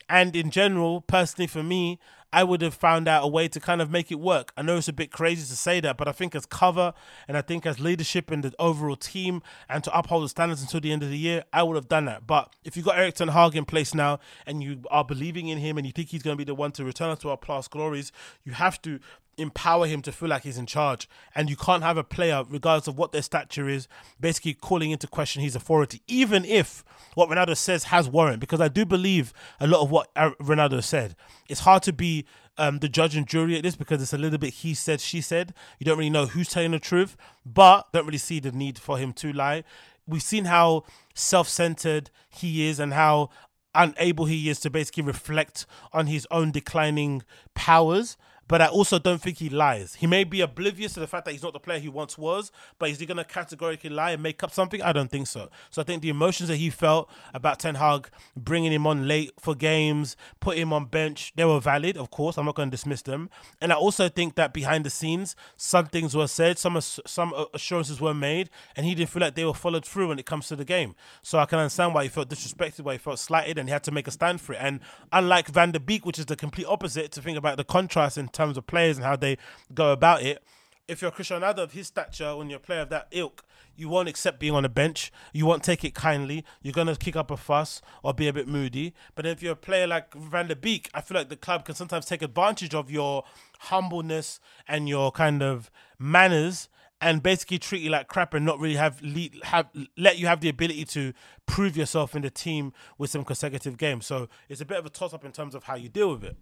And 0.09 0.35
in 0.35 0.51
general, 0.51 1.03
personally 1.03 1.47
for 1.47 1.63
me, 1.63 2.01
I 2.33 2.45
would 2.45 2.63
have 2.63 2.75
found 2.75 3.09
out 3.09 3.25
a 3.25 3.27
way 3.27 3.49
to 3.49 3.59
kind 3.59 3.83
of 3.83 3.91
make 3.91 4.13
it 4.13 4.21
work. 4.21 4.53
I 4.57 4.63
know 4.63 4.77
it's 4.77 4.89
a 4.89 4.93
bit 4.93 5.11
crazy 5.11 5.43
to 5.43 5.57
say 5.57 5.81
that, 5.81 5.97
but 5.97 6.07
I 6.07 6.13
think 6.13 6.35
as 6.35 6.47
cover 6.47 6.95
and 7.27 7.37
I 7.37 7.43
think 7.43 7.67
as 7.67 7.81
leadership 7.81 8.31
in 8.31 8.43
the 8.43 8.55
overall 8.59 8.97
team 8.97 9.43
and 9.69 9.83
to 9.85 9.99
uphold 9.99 10.25
the 10.25 10.29
standards 10.29 10.63
until 10.63 10.81
the 10.81 10.93
end 10.93 11.03
of 11.03 11.11
the 11.11 11.19
year, 11.19 11.45
I 11.53 11.63
would 11.63 11.77
have 11.77 11.89
done 11.89 12.05
that. 12.05 12.27
But 12.27 12.55
if 12.65 12.77
you've 12.77 12.87
got 12.87 12.99
Erik 12.99 13.15
Ten 13.15 13.29
Hag 13.29 13.57
in 13.57 13.65
place 13.65 13.95
now 13.95 14.21
and 14.47 14.63
you 14.63 14.83
are 14.91 15.05
believing 15.05 15.49
in 15.49 15.59
him 15.59 15.77
and 15.77 15.87
you 15.87 15.93
think 15.93 16.11
he's 16.11 16.23
going 16.23 16.37
to 16.37 16.39
be 16.39 16.45
the 16.45 16.55
one 16.55 16.73
to 16.73 16.85
return 16.85 17.11
us 17.11 17.19
to 17.21 17.31
our 17.31 17.37
past 17.37 17.71
glories, 17.71 18.13
you 18.45 18.53
have 18.53 18.81
to 18.83 19.01
empower 19.41 19.87
him 19.87 20.03
to 20.03 20.13
feel 20.13 20.29
like 20.29 20.43
he's 20.43 20.59
in 20.59 20.67
charge. 20.67 21.09
And 21.35 21.49
you 21.49 21.57
can't 21.57 21.83
have 21.83 21.97
a 21.97 22.05
player, 22.05 22.45
regardless 22.49 22.89
of 22.89 22.99
what 22.99 23.13
their 23.13 23.23
stature 23.23 23.69
is, 23.69 23.89
basically 24.21 24.55
calling 24.55 24.91
into 24.91 25.07
question 25.07 25.43
his 25.43 25.57
authority, 25.57 26.03
even 26.07 26.45
if 26.45 26.85
what 27.15 27.29
Ronaldo 27.29 27.57
says 27.57 27.85
has 27.85 28.09
warrant. 28.09 28.41
Because 28.41 28.61
I 28.61 28.69
do 28.69 28.85
believe 28.85 29.33
a 29.59 29.67
lot 29.67 29.83
of 29.83 29.91
what 29.91 30.13
Ronaldo 30.15 30.83
said. 30.83 31.17
It's 31.49 31.61
hard 31.61 31.83
to 31.85 31.93
be 31.93 32.27
um, 32.59 32.79
the 32.79 32.89
judge 32.89 33.17
and 33.17 33.27
jury 33.27 33.57
at 33.57 33.63
this 33.63 33.77
because 33.77 34.03
it's 34.03 34.13
a 34.13 34.19
little 34.19 34.39
bit 34.39 34.55
he 34.55 34.75
said, 34.75 35.01
she 35.01 35.21
said. 35.21 35.55
You 35.79 35.87
don't 35.87 35.99
really 35.99 36.11
know 36.11 36.27
who's 36.27 36.49
telling 36.49 36.73
the 36.73 36.79
truth, 36.79 37.17
but 37.45 37.91
don't 37.93 38.07
really 38.07 38.19
see 38.19 38.39
the 38.39 38.53
need 38.53 38.79
for 38.79 38.99
him 38.99 39.13
to 39.15 39.33
lie. 39.33 39.65
We've 40.07 40.23
seen 40.23 40.45
how 40.45 40.85
self 41.15 41.49
centered 41.49 42.11
he 42.29 42.69
is 42.69 42.79
and 42.79 42.93
how 42.93 43.31
unable 43.75 44.25
he 44.25 44.49
is 44.49 44.61
to 44.61 44.71
basically 44.71 45.05
reflect 45.05 45.67
on 45.93 46.07
his 46.07 46.27
own 46.31 46.51
declining 46.51 47.23
powers 47.55 48.17
but 48.51 48.61
I 48.61 48.67
also 48.67 48.99
don't 48.99 49.23
think 49.23 49.39
he 49.39 49.49
lies. 49.49 49.95
He 49.95 50.09
may 50.09 50.25
be 50.25 50.41
oblivious 50.41 50.95
to 50.95 51.01
the 51.01 51.07
fact 51.07 51.25
that 51.25 51.31
he's 51.31 51.43
not 51.45 51.53
the 51.53 51.61
player 51.61 51.79
he 51.79 51.89
once 51.89 52.19
was, 52.19 52.51
but 52.81 52.91
is 52.91 52.99
he 52.99 53.07
going 53.07 53.19
to 53.19 53.25
categorically 53.25 53.91
lie 53.91 54.11
and 54.11 54.21
make 54.21 54.43
up 54.43 54.51
something? 54.51 54.83
I 54.83 54.93
don't 54.93 55.09
think 55.09 55.29
so. 55.29 55.51
So 55.71 55.81
I 55.81 55.85
think 55.85 56.03
the 56.03 56.09
emotions 56.09 56.49
that 56.49 56.57
he 56.57 56.69
felt 56.69 57.09
about 57.33 57.61
Ten 57.61 57.77
Hag 57.77 58.09
bringing 58.37 58.73
him 58.73 58.89
on 58.89 59.07
late 59.07 59.31
for 59.39 59.55
games, 59.55 60.17
put 60.41 60.59
him 60.59 60.73
on 60.73 60.87
bench, 60.87 61.33
they 61.37 61.45
were 61.45 61.61
valid, 61.61 61.97
of 61.97 62.11
course. 62.11 62.37
I'm 62.37 62.45
not 62.45 62.57
going 62.57 62.73
to 62.73 62.77
dismiss 62.77 63.03
them. 63.03 63.31
And 63.61 63.73
I 63.73 63.77
also 63.77 64.09
think 64.09 64.35
that 64.35 64.53
behind 64.53 64.85
the 64.85 64.91
scenes, 64.91 65.37
some 65.57 65.87
things 65.87 66.17
were 66.17 66.27
said, 66.27 66.59
some 66.59 66.81
some 66.81 67.33
assurances 67.55 68.01
were 68.01 68.15
made, 68.15 68.51
and 68.75 68.85
he 68.85 68.97
didn't 68.97 69.11
feel 69.11 69.21
like 69.21 69.37
they 69.37 69.45
were 69.45 69.55
followed 69.55 69.85
through 69.85 70.09
when 70.09 70.19
it 70.19 70.27
comes 70.27 70.49
to 70.49 70.57
the 70.57 70.65
game. 70.65 70.97
So 71.23 71.39
I 71.39 71.47
can 71.47 71.61
understand 71.61 71.95
why 71.95 72.03
he 72.03 72.09
felt 72.09 72.29
disrespected, 72.29 72.81
why 72.81 72.95
he 72.95 72.99
felt 72.99 73.21
slighted, 73.21 73.59
and 73.59 73.69
he 73.69 73.73
had 73.73 73.85
to 73.85 73.93
make 73.93 74.09
a 74.09 74.11
stand 74.11 74.41
for 74.41 74.55
it. 74.55 74.59
And 74.61 74.81
unlike 75.13 75.47
Van 75.47 75.71
der 75.71 75.79
Beek, 75.79 76.05
which 76.05 76.19
is 76.19 76.27
the 76.27 76.35
complete 76.35 76.67
opposite, 76.67 77.13
to 77.13 77.23
think 77.23 77.39
about 77.39 77.57
the 77.57 77.65
contrast 77.65 78.19
in 78.19 78.27
terms 78.41 78.57
of 78.57 78.67
players 78.67 78.97
and 78.97 79.05
how 79.05 79.17
they 79.17 79.37
go 79.75 79.93
about 79.93 80.23
it. 80.23 80.43
If 80.89 81.03
you're 81.03 81.11
Cristiano 81.11 81.47
Ronaldo 81.47 81.59
of 81.59 81.73
his 81.73 81.87
stature, 81.89 82.35
when 82.37 82.49
you're 82.51 82.57
a 82.57 82.61
player 82.61 82.81
of 82.81 82.89
that 82.89 83.09
ilk, 83.11 83.45
you 83.77 83.89
won't 83.89 84.09
accept 84.09 84.41
being 84.41 84.55
on 84.55 84.63
the 84.63 84.69
bench. 84.69 85.13
You 85.33 85.47
won't 85.47 85.63
take 85.63 85.85
it 85.85 85.95
kindly. 85.95 86.45
You're 86.63 86.73
gonna 86.73 86.97
kick 86.97 87.17
up 87.17 87.31
a 87.31 87.37
fuss 87.37 87.81
or 88.03 88.13
be 88.13 88.29
a 88.29 88.33
bit 88.33 88.49
moody. 88.49 88.95
But 89.15 89.27
if 89.27 89.43
you're 89.43 89.53
a 89.53 89.57
player 89.57 89.87
like 89.87 90.13
Van 90.15 90.49
der 90.49 90.55
Beek, 90.55 90.91
I 90.95 91.01
feel 91.01 91.17
like 91.17 91.29
the 91.29 91.37
club 91.37 91.65
can 91.65 91.75
sometimes 91.75 92.07
take 92.07 92.23
advantage 92.23 92.75
of 92.75 92.91
your 92.91 93.25
humbleness 93.61 94.41
and 94.67 94.89
your 94.89 95.13
kind 95.13 95.43
of 95.43 95.71
manners 95.99 96.69
and 97.01 97.23
basically 97.23 97.59
treat 97.59 97.83
you 97.83 97.91
like 97.91 98.09
crap 98.09 98.35
and 98.35 98.45
not 98.45 98.59
really 98.59 98.77
have 98.77 99.01
have 99.45 99.69
let 99.97 100.19
you 100.19 100.27
have 100.27 100.41
the 100.41 100.49
ability 100.49 100.85
to 100.85 101.13
prove 101.47 101.77
yourself 101.77 102.15
in 102.15 102.23
the 102.23 102.31
team 102.31 102.73
with 102.99 103.11
some 103.11 103.25
consecutive 103.25 103.77
games. 103.79 104.07
So 104.07 104.29
it's 104.49 104.61
a 104.61 104.67
bit 104.67 104.79
of 104.79 104.87
a 104.87 104.91
toss 104.91 105.15
up 105.15 105.25
in 105.25 105.33
terms 105.33 105.55
of 105.55 105.65
how 105.65 105.77
you 105.77 105.89
deal 105.89 106.11
with 106.11 106.25
it 106.25 106.37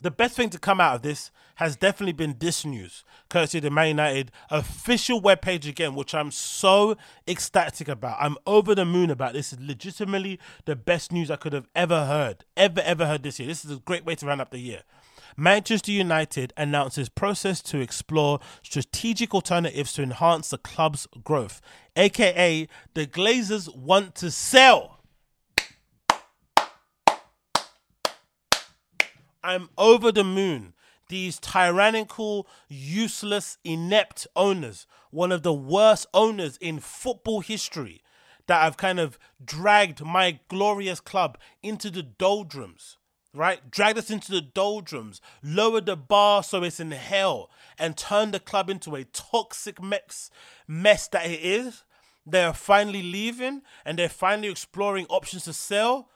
the 0.00 0.10
best 0.10 0.34
thing 0.34 0.50
to 0.50 0.58
come 0.58 0.80
out 0.80 0.96
of 0.96 1.02
this 1.02 1.30
has 1.56 1.76
definitely 1.76 2.12
been 2.12 2.36
this 2.38 2.64
news, 2.64 3.04
courtesy 3.28 3.58
of 3.58 3.64
the 3.64 3.70
Man 3.70 3.88
United 3.88 4.32
official 4.50 5.20
webpage 5.20 5.68
again, 5.68 5.94
which 5.94 6.14
I'm 6.14 6.30
so 6.30 6.96
ecstatic 7.28 7.88
about. 7.88 8.16
I'm 8.20 8.36
over 8.46 8.74
the 8.74 8.84
moon 8.84 9.10
about 9.10 9.34
this. 9.34 9.52
Is 9.52 9.60
legitimately 9.60 10.40
the 10.64 10.74
best 10.74 11.12
news 11.12 11.30
I 11.30 11.36
could 11.36 11.52
have 11.52 11.68
ever 11.76 12.06
heard, 12.06 12.44
ever, 12.56 12.80
ever 12.80 13.06
heard 13.06 13.22
this 13.22 13.38
year. 13.38 13.48
This 13.48 13.64
is 13.64 13.70
a 13.70 13.80
great 13.80 14.04
way 14.04 14.14
to 14.16 14.26
round 14.26 14.40
up 14.40 14.50
the 14.50 14.58
year. 14.58 14.82
Manchester 15.36 15.92
United 15.92 16.52
announces 16.56 17.08
process 17.08 17.62
to 17.62 17.80
explore 17.80 18.40
strategic 18.62 19.34
alternatives 19.34 19.92
to 19.94 20.02
enhance 20.02 20.50
the 20.50 20.58
club's 20.58 21.06
growth, 21.24 21.60
aka 21.96 22.68
the 22.94 23.06
Glazers 23.06 23.74
want 23.74 24.14
to 24.16 24.30
sell. 24.30 24.98
I'm 29.42 29.68
over 29.76 30.12
the 30.12 30.24
moon. 30.24 30.74
These 31.08 31.38
tyrannical, 31.38 32.46
useless, 32.68 33.58
inept 33.64 34.26
owners, 34.34 34.86
one 35.10 35.32
of 35.32 35.42
the 35.42 35.52
worst 35.52 36.06
owners 36.14 36.56
in 36.58 36.80
football 36.80 37.40
history, 37.40 38.02
that 38.46 38.62
have 38.62 38.76
kind 38.76 38.98
of 38.98 39.18
dragged 39.44 40.04
my 40.04 40.40
glorious 40.48 41.00
club 41.00 41.38
into 41.62 41.90
the 41.90 42.02
doldrums, 42.02 42.96
right? 43.34 43.70
Dragged 43.70 43.98
us 43.98 44.10
into 44.10 44.32
the 44.32 44.40
doldrums, 44.40 45.20
lowered 45.42 45.86
the 45.86 45.96
bar 45.96 46.42
so 46.42 46.62
it's 46.62 46.80
in 46.80 46.90
hell, 46.92 47.50
and 47.78 47.96
turned 47.96 48.34
the 48.34 48.40
club 48.40 48.70
into 48.70 48.94
a 48.94 49.04
toxic 49.04 49.82
mess, 49.82 50.30
mess 50.66 51.08
that 51.08 51.26
it 51.26 51.40
is. 51.40 51.84
They 52.26 52.44
are 52.44 52.54
finally 52.54 53.02
leaving 53.02 53.62
and 53.84 53.98
they're 53.98 54.08
finally 54.08 54.48
exploring 54.48 55.06
options 55.08 55.44
to 55.44 55.52
sell. 55.52 56.08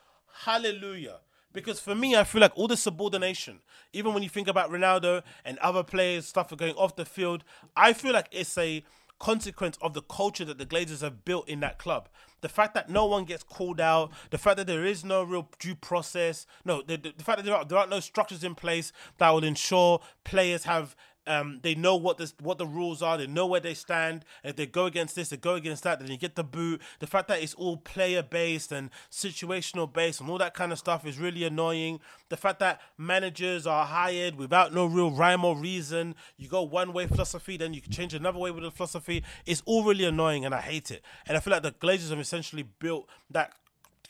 Hallelujah. 0.45 1.19
Because 1.57 1.81
for 1.81 1.95
me, 1.95 2.14
I 2.14 2.25
feel 2.25 2.42
like 2.42 2.53
all 2.55 2.69
the 2.69 2.77
subordination, 2.77 3.61
even 3.95 4.12
when 4.12 4.23
you 4.23 4.29
think 4.29 4.47
about 4.47 4.71
Ronaldo 4.71 5.23
and 5.42 5.59
other 5.61 5.83
players, 5.83 6.27
stuff 6.27 6.53
are 6.53 6.57
going 6.57 6.75
off 6.75 6.97
the 6.97 7.07
field, 7.07 7.45
I 7.75 7.95
feel 7.95 8.12
like 8.12 8.29
it's 8.31 8.59
a 8.59 8.85
consequence 9.19 9.79
of 9.81 9.95
the 9.95 10.03
culture 10.03 10.45
that 10.45 10.59
the 10.59 10.66
Glazers 10.66 11.01
have 11.01 11.25
built 11.25 11.49
in 11.49 11.61
that 11.61 11.79
club. 11.79 12.11
The 12.42 12.51
fact 12.51 12.75
that 12.75 12.90
no 12.90 13.07
one 13.07 13.25
gets 13.25 13.42
called 13.42 13.81
out, 13.81 14.12
the 14.29 14.37
fact 14.37 14.59
that 14.59 14.66
there 14.66 14.85
is 14.85 15.03
no 15.03 15.23
real 15.23 15.49
due 15.59 15.75
process, 15.75 16.47
no, 16.66 16.83
the, 16.83 16.99
the, 16.99 17.14
the 17.16 17.25
fact 17.25 17.38
that 17.38 17.47
there, 17.47 17.55
are, 17.55 17.64
there 17.64 17.79
aren't 17.79 17.88
no 17.88 18.01
structures 18.01 18.45
in 18.45 18.55
place 18.55 18.92
that 19.16 19.31
will 19.31 19.42
ensure 19.42 20.01
players 20.25 20.64
have 20.64 20.95
um, 21.27 21.61
they 21.62 21.75
know 21.75 21.97
what 21.97 22.19
this 22.19 22.35
what 22.41 22.59
the 22.59 22.67
rules 22.67 23.03
are. 23.03 23.19
They 23.19 23.27
know 23.27 23.47
where 23.47 23.61
they 23.61 23.75
stand. 23.75 24.25
If 24.45 24.57
they 24.57 24.67
go 24.67 24.87
against 24.87 25.17
this, 25.17 25.31
they 25.31 25.37
go 25.37 25.55
against 25.55 25.83
that. 25.83 25.99
Then 25.99 26.11
you 26.11 26.17
get 26.17 26.37
the 26.37 26.45
boot. 26.45 26.81
The 27.01 27.07
fact 27.07 27.29
that 27.29 27.43
it's 27.43 27.55
all 27.55 27.77
player 27.77 28.23
based 28.23 28.73
and 28.73 28.91
situational 29.11 29.93
based 29.93 30.21
and 30.21 30.31
all 30.31 30.39
that 30.39 30.55
kind 30.55 30.73
of 30.73 30.79
stuff 30.79 31.07
is 31.07 31.19
really 31.19 31.45
annoying. 31.45 32.01
The 32.29 32.37
fact 32.37 32.61
that 32.61 32.81
managers 32.97 33.67
are 33.67 33.87
hired 33.87 34.37
without 34.37 34.73
no 34.73 34.87
real 34.87 35.11
rhyme 35.11 35.45
or 35.45 35.57
reason. 35.57 36.15
You 36.37 36.49
go 36.49 36.62
one 36.62 36.93
way 36.93 37.07
philosophy, 37.07 37.57
then 37.57 37.75
you 37.75 37.81
can 37.81 37.93
change 37.93 38.15
another 38.15 38.39
way 38.39 38.51
with 38.51 38.62
the 38.62 38.71
philosophy. 38.71 39.25
It's 39.45 39.62
all 39.65 39.85
really 39.85 40.05
annoying, 40.05 40.45
and 40.45 40.55
I 40.55 40.61
hate 40.61 40.91
it. 40.91 41.03
And 41.27 41.37
I 41.37 41.41
feel 41.41 41.53
like 41.53 41.62
the 41.62 41.73
Glazers 41.73 42.11
have 42.11 42.21
essentially 42.21 42.62
built 42.62 43.09
that 43.31 43.53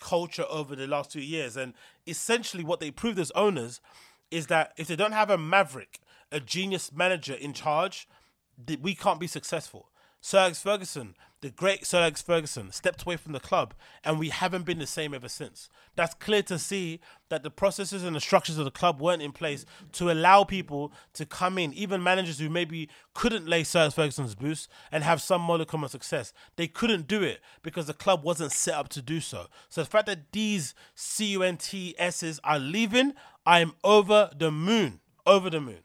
culture 0.00 0.44
over 0.50 0.76
the 0.76 0.86
last 0.86 1.10
two 1.10 1.22
years. 1.22 1.56
And 1.56 1.72
essentially, 2.06 2.64
what 2.64 2.80
they 2.80 2.90
proved 2.90 3.18
as 3.18 3.30
owners 3.32 3.80
is 4.30 4.48
that 4.48 4.72
if 4.76 4.88
they 4.88 4.96
don't 4.96 5.12
have 5.12 5.30
a 5.30 5.38
maverick 5.38 6.00
a 6.32 6.40
genius 6.40 6.92
manager 6.92 7.34
in 7.34 7.52
charge, 7.52 8.08
we 8.80 8.94
can't 8.94 9.20
be 9.20 9.26
successful. 9.26 9.90
Sir 10.20 10.38
Alex 10.38 10.60
Ferguson, 10.60 11.14
the 11.40 11.50
great 11.50 11.86
Sir 11.86 11.98
Alex 11.98 12.20
Ferguson, 12.20 12.72
stepped 12.72 13.02
away 13.02 13.16
from 13.16 13.32
the 13.32 13.38
club, 13.38 13.74
and 14.02 14.18
we 14.18 14.30
haven't 14.30 14.64
been 14.64 14.80
the 14.80 14.86
same 14.86 15.14
ever 15.14 15.28
since. 15.28 15.68
That's 15.94 16.14
clear 16.14 16.42
to 16.44 16.58
see 16.58 16.98
that 17.28 17.44
the 17.44 17.50
processes 17.50 18.02
and 18.02 18.16
the 18.16 18.20
structures 18.20 18.58
of 18.58 18.64
the 18.64 18.72
club 18.72 19.00
weren't 19.00 19.22
in 19.22 19.30
place 19.30 19.64
to 19.92 20.10
allow 20.10 20.42
people 20.42 20.92
to 21.12 21.26
come 21.26 21.58
in, 21.58 21.72
even 21.74 22.02
managers 22.02 22.40
who 22.40 22.50
maybe 22.50 22.88
couldn't 23.14 23.46
lay 23.46 23.62
Sir 23.62 23.80
Alex 23.80 23.94
Ferguson's 23.94 24.34
boots 24.34 24.66
and 24.90 25.04
have 25.04 25.22
some 25.22 25.42
modicum 25.42 25.84
of 25.84 25.92
success. 25.92 26.32
They 26.56 26.66
couldn't 26.66 27.06
do 27.06 27.22
it 27.22 27.40
because 27.62 27.86
the 27.86 27.94
club 27.94 28.24
wasn't 28.24 28.50
set 28.50 28.74
up 28.74 28.88
to 28.88 29.02
do 29.02 29.20
so. 29.20 29.46
So 29.68 29.82
the 29.82 29.90
fact 29.90 30.06
that 30.06 30.32
these 30.32 30.74
CUNTSs 30.96 32.40
are 32.42 32.58
leaving, 32.58 33.12
I'm 33.44 33.74
over 33.84 34.30
the 34.36 34.50
moon. 34.50 34.98
Over 35.24 35.50
the 35.50 35.60
moon. 35.60 35.82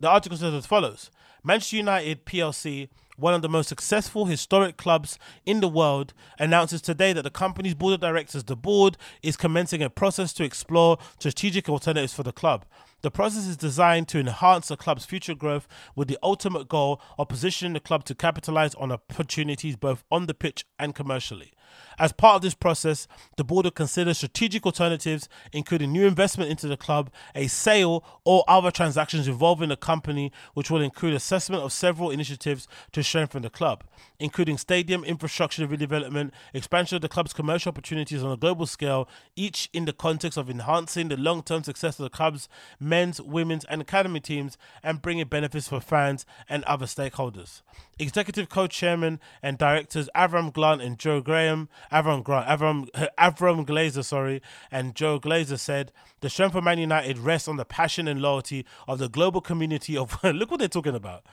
The 0.00 0.08
article 0.08 0.38
says 0.38 0.54
as 0.54 0.64
follows 0.64 1.10
Manchester 1.44 1.76
United 1.76 2.24
PLC, 2.24 2.88
one 3.18 3.34
of 3.34 3.42
the 3.42 3.50
most 3.50 3.68
successful 3.68 4.24
historic 4.24 4.78
clubs 4.78 5.18
in 5.44 5.60
the 5.60 5.68
world, 5.68 6.14
announces 6.38 6.80
today 6.80 7.12
that 7.12 7.22
the 7.22 7.30
company's 7.30 7.74
board 7.74 7.94
of 7.94 8.00
directors, 8.00 8.44
the 8.44 8.56
board, 8.56 8.96
is 9.22 9.36
commencing 9.36 9.82
a 9.82 9.90
process 9.90 10.32
to 10.32 10.44
explore 10.44 10.96
strategic 11.18 11.68
alternatives 11.68 12.14
for 12.14 12.22
the 12.22 12.32
club. 12.32 12.64
The 13.02 13.10
process 13.10 13.46
is 13.46 13.58
designed 13.58 14.08
to 14.08 14.18
enhance 14.18 14.68
the 14.68 14.76
club's 14.78 15.04
future 15.04 15.34
growth 15.34 15.68
with 15.94 16.08
the 16.08 16.18
ultimate 16.22 16.68
goal 16.68 17.00
of 17.18 17.28
positioning 17.28 17.74
the 17.74 17.80
club 17.80 18.04
to 18.04 18.14
capitalize 18.14 18.74
on 18.76 18.90
opportunities 18.92 19.76
both 19.76 20.02
on 20.10 20.26
the 20.26 20.34
pitch 20.34 20.64
and 20.78 20.94
commercially. 20.94 21.52
As 21.98 22.12
part 22.12 22.36
of 22.36 22.42
this 22.42 22.54
process, 22.54 23.06
the 23.36 23.44
board 23.44 23.64
will 23.66 23.70
consider 23.70 24.14
strategic 24.14 24.64
alternatives, 24.64 25.28
including 25.52 25.92
new 25.92 26.06
investment 26.06 26.50
into 26.50 26.66
the 26.66 26.76
club, 26.76 27.10
a 27.34 27.46
sale, 27.46 28.04
or 28.24 28.44
other 28.48 28.70
transactions 28.70 29.28
involving 29.28 29.68
the 29.68 29.76
company, 29.76 30.32
which 30.54 30.70
will 30.70 30.80
include 30.80 31.14
assessment 31.14 31.62
of 31.62 31.72
several 31.72 32.10
initiatives 32.10 32.66
to 32.92 33.02
strengthen 33.02 33.42
the 33.42 33.50
club, 33.50 33.84
including 34.18 34.56
stadium 34.56 35.04
infrastructure 35.04 35.66
redevelopment, 35.66 36.30
expansion 36.54 36.96
of 36.96 37.02
the 37.02 37.08
club's 37.08 37.32
commercial 37.32 37.70
opportunities 37.70 38.22
on 38.22 38.32
a 38.32 38.36
global 38.36 38.66
scale, 38.66 39.08
each 39.36 39.68
in 39.72 39.84
the 39.84 39.92
context 39.92 40.38
of 40.38 40.48
enhancing 40.48 41.08
the 41.08 41.16
long 41.16 41.42
term 41.42 41.62
success 41.62 41.98
of 41.98 42.04
the 42.04 42.10
club's 42.10 42.48
men's, 42.78 43.20
women's, 43.20 43.64
and 43.66 43.80
academy 43.80 44.20
teams 44.20 44.56
and 44.82 45.02
bringing 45.02 45.26
benefits 45.26 45.68
for 45.68 45.80
fans 45.80 46.24
and 46.48 46.64
other 46.64 46.86
stakeholders. 46.86 47.62
Executive 47.98 48.48
co 48.48 48.66
chairman 48.66 49.20
and 49.42 49.58
directors 49.58 50.08
Avram 50.14 50.52
Grant 50.52 50.80
and 50.80 50.98
Joe 50.98 51.20
Graham 51.20 51.59
Avram, 51.60 51.68
Avram 51.92 52.24
Grant, 52.24 52.46
Avram, 52.46 52.88
Avram 53.18 53.66
Glazer, 53.66 54.04
sorry, 54.04 54.40
and 54.70 54.94
Joel 54.94 55.20
Glazer 55.20 55.58
said 55.58 55.92
the 56.20 56.30
strength 56.30 56.54
of 56.54 56.64
Man 56.64 56.78
United 56.78 57.18
rests 57.18 57.48
on 57.48 57.56
the 57.56 57.64
passion 57.64 58.08
and 58.08 58.20
loyalty 58.20 58.64
of 58.86 58.98
the 58.98 59.08
global 59.08 59.40
community 59.40 59.96
of. 59.96 60.18
look 60.24 60.50
what 60.50 60.58
they're 60.60 60.68
talking 60.68 60.94
about. 60.94 61.24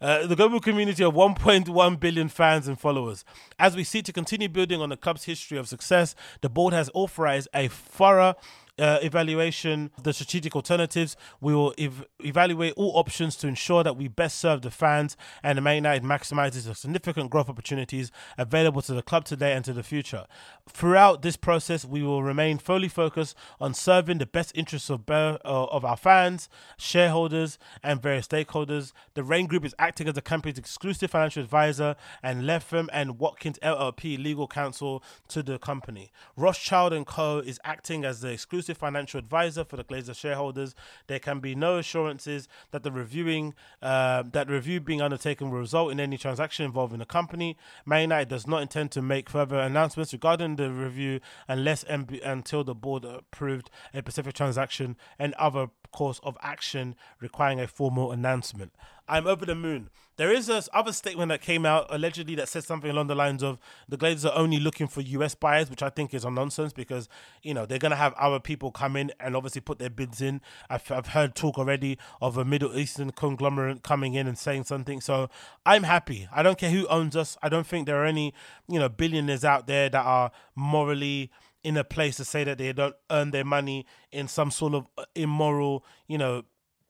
Uh, 0.00 0.26
the 0.26 0.34
global 0.34 0.60
community 0.60 1.04
of 1.04 1.12
1.1 1.12 2.00
billion 2.00 2.28
fans 2.30 2.66
and 2.66 2.80
followers. 2.80 3.22
As 3.58 3.76
we 3.76 3.84
seek 3.84 4.06
to 4.06 4.14
continue 4.14 4.48
building 4.48 4.80
on 4.80 4.88
the 4.88 4.96
club's 4.96 5.24
history 5.24 5.58
of 5.58 5.68
success, 5.68 6.14
the 6.40 6.48
board 6.48 6.72
has 6.72 6.88
authorized 6.94 7.48
a 7.52 7.68
thorough 7.68 8.34
uh, 8.80 8.98
evaluation 9.02 9.90
of 9.96 10.04
the 10.04 10.12
strategic 10.12 10.56
alternatives. 10.56 11.16
We 11.40 11.54
will 11.54 11.74
ev- 11.78 12.04
evaluate 12.20 12.74
all 12.76 12.92
options 12.96 13.36
to 13.36 13.48
ensure 13.48 13.84
that 13.84 13.96
we 13.96 14.08
best 14.08 14.38
serve 14.38 14.62
the 14.62 14.70
fans 14.70 15.16
and 15.42 15.58
the 15.58 15.62
Man 15.62 15.76
United 15.76 16.02
maximizes 16.02 16.64
the 16.64 16.74
significant 16.74 17.30
growth 17.30 17.48
opportunities 17.48 18.10
available 18.38 18.82
to 18.82 18.94
the 18.94 19.02
club 19.02 19.24
today 19.24 19.52
and 19.52 19.64
to 19.64 19.72
the 19.72 19.82
future. 19.82 20.26
Throughout 20.68 21.22
this 21.22 21.36
process, 21.36 21.84
we 21.84 22.02
will 22.02 22.22
remain 22.22 22.58
fully 22.58 22.88
focused 22.88 23.36
on 23.60 23.74
serving 23.74 24.18
the 24.18 24.26
best 24.26 24.52
interests 24.54 24.90
of, 24.90 25.08
uh, 25.10 25.38
of 25.44 25.84
our 25.84 25.96
fans, 25.96 26.48
shareholders, 26.78 27.58
and 27.82 28.02
various 28.02 28.26
stakeholders. 28.26 28.92
The 29.14 29.22
Raine 29.22 29.46
Group 29.46 29.64
is 29.64 29.74
acting 29.78 30.08
as 30.08 30.14
the 30.14 30.22
company's 30.22 30.58
exclusive 30.58 31.10
financial 31.10 31.42
advisor 31.42 31.96
and 32.22 32.46
Latham 32.46 32.88
and 32.92 33.18
Watkins 33.18 33.58
LLP 33.62 34.22
legal 34.22 34.46
counsel 34.46 35.02
to 35.28 35.42
the 35.42 35.58
company. 35.58 36.12
Rothschild 36.36 36.90
Co. 37.06 37.38
is 37.38 37.60
acting 37.64 38.04
as 38.04 38.20
the 38.20 38.28
exclusive 38.28 38.69
financial 38.74 39.18
advisor 39.18 39.64
for 39.64 39.76
the 39.76 39.84
Glazer 39.84 40.14
shareholders. 40.14 40.74
There 41.06 41.18
can 41.18 41.40
be 41.40 41.54
no 41.54 41.78
assurances 41.78 42.48
that 42.70 42.82
the 42.82 42.92
reviewing 42.92 43.54
uh, 43.82 44.24
that 44.32 44.48
review 44.48 44.80
being 44.80 45.02
undertaken 45.02 45.50
will 45.50 45.58
result 45.58 45.92
in 45.92 46.00
any 46.00 46.16
transaction 46.16 46.64
involving 46.64 46.98
the 46.98 47.06
company. 47.06 47.56
Man 47.86 48.02
United 48.02 48.28
does 48.28 48.46
not 48.46 48.62
intend 48.62 48.90
to 48.92 49.02
make 49.02 49.28
further 49.28 49.58
announcements 49.58 50.12
regarding 50.12 50.56
the 50.56 50.70
review 50.70 51.20
unless 51.48 51.84
until 51.84 52.64
the 52.64 52.74
board 52.74 53.04
approved 53.04 53.70
a 53.94 53.98
specific 53.98 54.34
transaction 54.34 54.96
and 55.18 55.34
other 55.34 55.68
course 55.92 56.20
of 56.22 56.36
action 56.42 56.94
requiring 57.20 57.60
a 57.60 57.66
formal 57.66 58.12
announcement. 58.12 58.72
I'm 59.10 59.26
over 59.26 59.44
the 59.44 59.56
moon. 59.56 59.90
There 60.16 60.32
is 60.32 60.46
this 60.46 60.68
other 60.72 60.92
statement 60.92 61.30
that 61.30 61.40
came 61.40 61.66
out 61.66 61.86
allegedly 61.90 62.36
that 62.36 62.48
says 62.48 62.64
something 62.64 62.90
along 62.90 63.08
the 63.08 63.14
lines 63.14 63.42
of 63.42 63.58
the 63.88 63.96
Glazers 63.96 64.24
are 64.24 64.38
only 64.38 64.60
looking 64.60 64.86
for 64.86 65.00
US 65.00 65.34
buyers, 65.34 65.68
which 65.68 65.82
I 65.82 65.90
think 65.90 66.14
is 66.14 66.24
a 66.24 66.30
nonsense 66.30 66.72
because 66.72 67.08
you 67.42 67.52
know 67.52 67.66
they're 67.66 67.78
gonna 67.78 67.96
have 67.96 68.14
other 68.14 68.38
people 68.38 68.70
come 68.70 68.96
in 68.96 69.10
and 69.18 69.34
obviously 69.34 69.62
put 69.62 69.80
their 69.80 69.90
bids 69.90 70.20
in. 70.20 70.40
I've, 70.68 70.90
I've 70.92 71.08
heard 71.08 71.34
talk 71.34 71.58
already 71.58 71.98
of 72.20 72.38
a 72.38 72.44
Middle 72.44 72.78
Eastern 72.78 73.10
conglomerate 73.10 73.82
coming 73.82 74.14
in 74.14 74.28
and 74.28 74.38
saying 74.38 74.64
something. 74.64 75.00
So 75.00 75.28
I'm 75.66 75.82
happy. 75.82 76.28
I 76.32 76.42
don't 76.42 76.58
care 76.58 76.70
who 76.70 76.86
owns 76.86 77.16
us. 77.16 77.36
I 77.42 77.48
don't 77.48 77.66
think 77.66 77.86
there 77.86 78.00
are 78.02 78.06
any 78.06 78.32
you 78.68 78.78
know 78.78 78.88
billionaires 78.88 79.44
out 79.44 79.66
there 79.66 79.88
that 79.88 80.06
are 80.06 80.30
morally 80.54 81.32
in 81.62 81.76
a 81.76 81.84
place 81.84 82.16
to 82.16 82.24
say 82.24 82.44
that 82.44 82.58
they 82.58 82.72
don't 82.72 82.94
earn 83.10 83.32
their 83.32 83.44
money 83.44 83.86
in 84.12 84.28
some 84.28 84.50
sort 84.50 84.74
of 84.74 84.86
uh, 84.96 85.04
immoral, 85.14 85.84
you 86.06 86.16
know, 86.16 86.44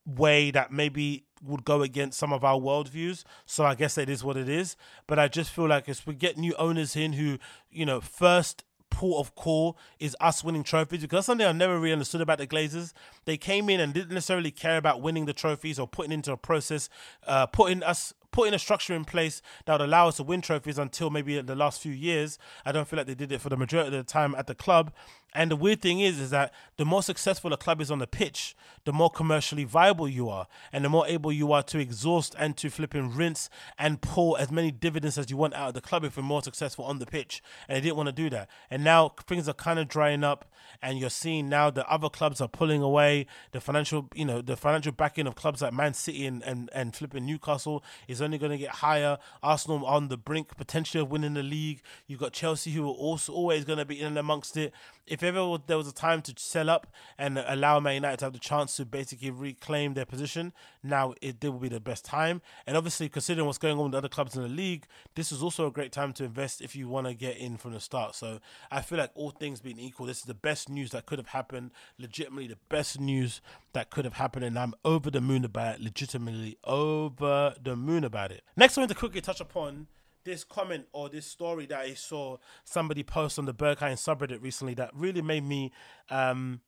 way 0.07 0.51
that 0.51 0.73
maybe 0.73 1.25
would 1.43 1.65
go 1.65 1.83
against 1.83 2.19
some 2.19 2.33
of 2.33 2.45
our 2.45 2.59
worldviews. 2.59 3.25
So 3.47 3.65
I 3.65 3.75
guess 3.75 3.97
it 3.99 4.09
is 4.09 4.23
what 4.23 4.37
it 4.37 4.49
is. 4.49 4.77
But 5.07 5.19
I 5.19 5.29
just 5.29 5.51
feel 5.51 5.69
like 5.69 5.89
as 5.89 6.07
we 6.07 6.15
get 6.15 6.37
new 6.37 6.55
owners 6.57 6.97
in 6.97 7.15
who, 7.15 7.39
you 7.71 7.87
know, 7.87 8.01
first 8.01 8.65
port 8.91 9.27
of 9.27 9.35
call 9.35 9.79
is 9.99 10.17
us 10.21 10.45
winning 10.45 10.65
trophies 10.65 11.01
because 11.01 11.19
that's 11.19 11.27
something 11.27 11.47
I 11.47 11.53
never 11.53 11.79
really 11.79 11.93
understood 11.93 12.21
about 12.21 12.39
the 12.39 12.47
Glazers. 12.47 12.93
They 13.25 13.37
came 13.37 13.71
in 13.71 13.81
and 13.81 13.95
didn't 13.95 14.13
necessarily 14.13 14.51
care 14.51 14.77
about 14.77 15.01
winning 15.01 15.27
the 15.27 15.33
trophies 15.33 15.79
or 15.79 15.87
putting 15.87 16.13
into 16.13 16.33
a 16.33 16.37
process, 16.37 16.89
uh, 17.27 17.47
putting 17.47 17.83
us 17.83 18.13
putting 18.33 18.55
a 18.55 18.59
structure 18.59 18.95
in 18.95 19.05
place 19.05 19.43
that 19.67 19.73
would 19.73 19.81
allow 19.81 20.09
us 20.09 20.17
to 20.17 20.23
win 20.23 20.41
trophies 20.41 20.79
until 20.79 21.11
maybe 21.11 21.41
the 21.41 21.57
last 21.57 21.81
few 21.81 21.93
years. 21.93 22.39
I 22.65 22.73
don't 22.73 22.87
feel 22.87 22.97
like 22.97 23.07
they 23.07 23.15
did 23.15 23.33
it 23.33 23.41
for 23.41 23.49
the 23.49 23.57
majority 23.57 23.89
of 23.89 23.93
the 24.07 24.11
time 24.11 24.35
at 24.37 24.47
the 24.47 24.55
club. 24.55 24.93
And 25.35 25.51
the 25.51 25.57
weird 25.57 25.81
thing 25.81 26.01
is, 26.01 26.19
is 26.19 26.31
that 26.31 26.53
the 26.77 26.85
more 26.85 27.03
successful 27.03 27.53
a 27.53 27.57
club 27.57 27.81
is 27.81 27.91
on 27.91 27.99
the 27.99 28.07
pitch, 28.07 28.57
the 28.85 28.93
more 28.93 29.11
commercially 29.11 29.65
viable 29.65 30.09
you 30.09 30.29
are, 30.29 30.47
and 30.73 30.85
the 30.85 30.89
more 30.89 31.07
able 31.07 31.33
you 31.33 31.53
are 31.53 31.63
to 31.63 31.79
exhaust 31.79 32.35
and 32.39 32.57
to 32.57 32.71
flip 32.71 32.95
and 32.95 33.15
rinse 33.15 33.51
and 33.79 34.01
pull 34.01 34.37
as 34.37 34.51
many 34.51 34.71
dividends 34.71 35.19
as 35.19 35.31
you 35.31 35.37
want 35.37 35.55
out 35.55 35.69
of 35.69 35.75
the 35.75 35.81
club 35.81 36.05
if 36.05 36.17
you're 36.17 36.25
more 36.25 36.43
successful 36.43 36.85
on 36.85 36.99
the 36.99 37.07
pitch. 37.07 37.43
And 37.69 37.77
they 37.77 37.81
didn't 37.81 37.97
want 37.97 38.09
to 38.09 38.13
do 38.13 38.31
that. 38.31 38.49
And 38.71 38.83
now 38.83 39.13
things 39.27 39.49
are 39.49 39.55
kind 39.55 39.79
of 39.79 39.89
drying 39.89 40.25
up, 40.25 40.47
and 40.83 40.99
you're 40.99 41.11
seeing 41.11 41.49
now 41.49 41.71
the 41.71 41.89
other 41.89 42.09
clubs 42.09 42.41
are 42.41 42.49
pulling 42.49 42.83
away. 42.83 43.27
The 43.53 43.61
financial, 43.61 44.09
you 44.15 44.25
know, 44.25 44.41
the 44.41 44.57
financial 44.57 44.93
backing 44.93 45.27
of 45.27 45.35
clubs 45.35 45.63
like 45.63 45.73
Man 45.73 45.95
City 45.95 46.27
and 46.27 46.43
and, 46.43 46.71
and 46.73 46.95
flipping 46.95 47.27
Newcastle 47.27 47.85
is 48.09 48.23
only 48.23 48.39
going 48.39 48.53
to 48.53 48.59
get 48.59 48.71
higher. 48.71 49.19
Arsenal 49.43 49.85
on 49.85 50.09
the 50.09 50.17
brink 50.17 50.57
potentially 50.57 51.03
of 51.03 51.11
winning 51.11 51.35
the 51.35 51.43
league. 51.43 51.83
You've 52.07 52.21
got 52.21 52.33
Chelsea 52.33 52.71
who 52.73 52.85
are 52.89 52.95
also 52.95 53.33
always 53.33 53.65
going 53.65 53.79
to 53.79 53.85
be 53.85 54.01
in 54.01 54.09
and 54.09 54.19
amongst 54.19 54.57
it. 54.57 54.73
If 55.11 55.25
ever 55.25 55.59
there 55.67 55.77
was 55.77 55.89
a 55.89 55.93
time 55.93 56.23
to 56.23 56.35
sell 56.37 56.71
up 56.71 56.87
and 57.19 57.37
allow 57.37 57.81
Man 57.81 57.95
United 57.95 58.21
to 58.21 58.27
have 58.27 58.33
the 58.33 58.39
chance 58.39 58.77
to 58.77 58.85
basically 58.85 59.33
reclaim 59.33 59.95
their 59.95 60.07
position, 60.07 60.53
now 60.85 61.15
it 61.21 61.43
will 61.43 61.55
be 61.55 61.69
the 61.69 61.81
best 61.81 62.05
time. 62.05 62.41
And 62.65 62.77
obviously, 62.77 63.09
considering 63.09 63.45
what's 63.45 63.59
going 63.59 63.77
on 63.77 63.87
with 63.87 63.97
other 63.97 64.09
clubs 64.09 64.37
in 64.37 64.43
the 64.43 64.49
league, 64.49 64.87
this 65.17 65.33
is 65.33 65.43
also 65.43 65.67
a 65.67 65.71
great 65.73 65.91
time 65.91 66.13
to 66.13 66.25
invest 66.25 66.63
if 66.63 66.77
you 66.77 66.89
want 66.89 67.09
to 67.09 67.15
get 67.15 67.37
in 67.39 67.57
from 67.57 67.73
the 67.73 67.81
start. 67.81 68.15
So 68.15 68.39
I 68.71 68.83
feel 68.83 68.99
like 68.99 69.11
all 69.17 69.31
things 69.31 69.61
being 69.61 69.81
equal, 69.81 70.07
this 70.07 70.19
is 70.19 70.25
the 70.27 70.33
best 70.33 70.69
news 70.69 70.93
that 70.93 71.07
could 71.07 71.19
have 71.19 71.29
happened. 71.29 71.73
Legitimately, 71.99 72.47
the 72.47 72.59
best 72.69 73.01
news 73.01 73.41
that 73.73 73.91
could 73.91 74.05
have 74.05 74.15
happened, 74.15 74.45
and 74.45 74.57
I'm 74.57 74.75
over 74.85 75.11
the 75.11 75.21
moon 75.21 75.45
about 75.45 75.75
it. 75.75 75.81
Legitimately 75.81 76.57
over 76.63 77.57
the 77.61 77.75
moon 77.75 78.05
about 78.05 78.31
it. 78.31 78.45
Next, 78.57 78.79
I 78.79 78.83
want 78.83 78.91
to 78.91 78.97
quickly 78.97 79.21
touch 79.21 79.41
upon 79.41 79.89
this 80.25 80.45
comment 80.45 80.87
or 80.93 81.09
this 81.09 81.27
story 81.27 81.67
that 81.67 81.81
I 81.81 81.95
saw 81.95 82.37
somebody 82.65 83.03
post 83.03 83.39
on 83.39 83.47
the 83.47 83.55
Berghain 83.55 83.95
subreddit 83.95 84.43
recently 84.43 84.75
that 84.75 84.91
really 84.95 85.23
made 85.23 85.45
me 85.45 85.73
um, 86.11 86.61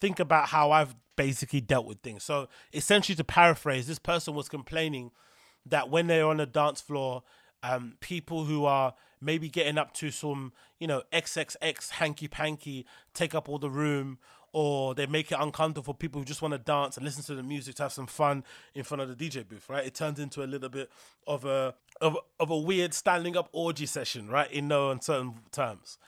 think 0.00 0.20
about 0.20 0.48
how 0.48 0.70
I've 0.70 0.94
basically 1.16 1.60
dealt 1.60 1.86
with 1.86 2.00
things. 2.00 2.22
So, 2.22 2.48
essentially, 2.72 3.16
to 3.16 3.24
paraphrase, 3.24 3.86
this 3.86 3.98
person 3.98 4.34
was 4.34 4.48
complaining 4.48 5.10
that 5.64 5.90
when 5.90 6.06
they're 6.06 6.26
on 6.26 6.36
the 6.36 6.46
dance 6.46 6.80
floor, 6.80 7.22
um, 7.62 7.96
people 8.00 8.44
who 8.44 8.64
are 8.64 8.94
maybe 9.20 9.48
getting 9.48 9.78
up 9.78 9.92
to 9.94 10.10
some, 10.10 10.52
you 10.78 10.86
know, 10.86 11.02
XXX 11.12 11.90
hanky 11.90 12.28
panky 12.28 12.86
take 13.14 13.34
up 13.34 13.48
all 13.48 13.58
the 13.58 13.70
room, 13.70 14.18
or 14.58 14.94
they 14.94 15.04
make 15.04 15.30
it 15.30 15.36
uncomfortable 15.38 15.84
for 15.84 15.94
people 15.94 16.18
who 16.18 16.24
just 16.24 16.40
want 16.40 16.52
to 16.52 16.56
dance 16.58 16.96
and 16.96 17.04
listen 17.04 17.22
to 17.22 17.34
the 17.34 17.42
music 17.42 17.74
to 17.74 17.82
have 17.82 17.92
some 17.92 18.06
fun 18.06 18.42
in 18.74 18.82
front 18.82 19.02
of 19.02 19.06
the 19.06 19.14
DJ 19.14 19.46
booth, 19.46 19.68
right? 19.68 19.84
It 19.84 19.94
turns 19.94 20.18
into 20.18 20.42
a 20.42 20.46
little 20.48 20.70
bit 20.70 20.90
of 21.26 21.44
a 21.44 21.74
of, 22.00 22.16
of 22.40 22.48
a 22.48 22.56
weird 22.56 22.94
standing 22.94 23.36
up 23.36 23.50
orgy 23.52 23.84
session, 23.84 24.30
right? 24.30 24.50
In 24.50 24.66
no 24.66 24.90
uncertain 24.90 25.34
terms. 25.52 25.98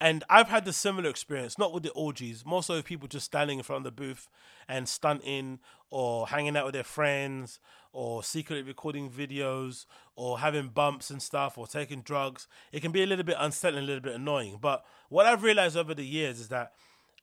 And 0.00 0.24
I've 0.30 0.48
had 0.48 0.64
the 0.64 0.72
similar 0.72 1.10
experience, 1.10 1.58
not 1.58 1.74
with 1.74 1.82
the 1.82 1.90
orgies, 1.90 2.46
more 2.46 2.62
so 2.62 2.76
with 2.76 2.86
people 2.86 3.08
just 3.08 3.26
standing 3.26 3.58
in 3.58 3.62
front 3.62 3.84
of 3.84 3.94
the 3.94 4.02
booth 4.02 4.30
and 4.66 4.88
stunting 4.88 5.58
or 5.90 6.28
hanging 6.28 6.56
out 6.56 6.64
with 6.64 6.72
their 6.72 6.84
friends 6.84 7.60
or 7.92 8.22
secretly 8.22 8.62
recording 8.62 9.10
videos 9.10 9.84
or 10.16 10.38
having 10.38 10.68
bumps 10.68 11.10
and 11.10 11.20
stuff 11.20 11.58
or 11.58 11.66
taking 11.66 12.00
drugs. 12.00 12.48
It 12.72 12.80
can 12.80 12.90
be 12.90 13.02
a 13.02 13.06
little 13.06 13.24
bit 13.24 13.36
unsettling, 13.38 13.84
a 13.84 13.86
little 13.86 14.00
bit 14.00 14.14
annoying. 14.14 14.60
But 14.62 14.82
what 15.10 15.26
I've 15.26 15.42
realized 15.42 15.76
over 15.76 15.92
the 15.92 16.06
years 16.06 16.40
is 16.40 16.48
that 16.48 16.72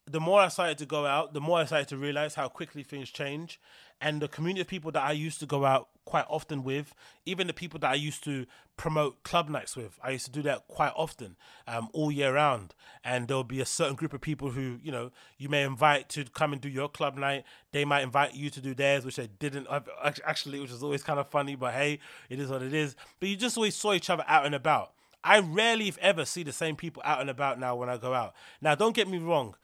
the 0.08 0.20
more 0.20 0.40
I 0.40 0.50
started 0.50 0.78
to 0.80 0.86
go 0.86 1.06
out, 1.06 1.34
the 1.34 1.42
more 1.42 1.60
I 1.60 1.66
started 1.66 1.88
to 1.90 1.98
realize 1.98 2.36
how 2.36 2.48
quickly 2.48 2.84
things 2.84 3.10
change. 3.10 3.60
And 4.00 4.22
the 4.22 4.28
community 4.28 4.62
of 4.62 4.68
people 4.68 4.92
that 4.92 5.04
I 5.04 5.14
used 5.14 5.40
to 5.40 5.46
go 5.46 5.66
out 5.66 5.88
quite 6.04 6.26
often 6.30 6.64
with, 6.64 6.94
even 7.26 7.48
the 7.48 7.54
people 7.54 7.80
that 7.80 7.90
I 7.90 7.96
used 7.96 8.24
to 8.26 8.46
promote 8.78 9.24
club 9.24 9.50
nights 9.50 9.76
with, 9.76 9.98
I 10.04 10.12
used 10.12 10.26
to 10.26 10.32
do 10.32 10.42
that 10.44 10.68
quite 10.68 10.92
often, 10.96 11.38
um, 11.68 11.90
all 11.94 12.12
year 12.12 12.36
round. 12.36 12.76
And 13.04 13.28
there'll 13.28 13.44
be 13.44 13.62
a 13.62 13.66
certain 13.66 13.96
group 13.96 14.14
of 14.14 14.22
people 14.22 14.52
who, 14.52 14.78
you 14.84 14.92
know, 14.92 15.12
you 15.38 15.50
may 15.50 15.64
invite 15.64 16.10
to 16.10 16.26
come 16.26 16.54
and 16.54 16.62
do 16.62 16.70
your 16.70 16.90
club 16.90 17.18
night. 17.18 17.46
They 17.72 17.86
might 17.86 18.04
invite 18.04 18.36
you 18.36 18.52
to 18.52 18.62
do 18.62 18.76
theirs, 18.76 19.06
which 19.06 19.16
they 19.16 19.30
didn't 19.40 19.68
actually, 20.24 20.60
which 20.60 20.72
is 20.72 20.84
always 20.84 21.02
kind 21.02 21.20
of 21.20 21.30
funny, 21.30 21.56
but 21.56 21.74
hey, 21.74 22.00
it 22.30 22.40
is 22.40 22.50
what 22.50 22.62
it 22.62 22.74
is. 22.74 22.96
But 23.20 23.30
you 23.30 23.38
just 23.38 23.58
always 23.58 23.76
saw 23.76 23.94
each 23.94 24.10
other 24.10 24.26
out 24.28 24.46
and 24.46 24.54
about. 24.54 24.92
I 25.24 25.40
rarely, 25.40 25.88
if 25.88 25.98
ever, 25.98 26.26
see 26.26 26.44
the 26.44 26.52
same 26.52 26.76
people 26.76 27.02
out 27.04 27.22
and 27.22 27.32
about 27.32 27.60
now 27.60 27.76
when 27.76 27.90
I 27.90 27.98
go 27.98 28.14
out. 28.14 28.36
Now, 28.62 28.76
don't 28.76 28.96
get 28.96 29.08
me 29.08 29.18
wrong 29.18 29.56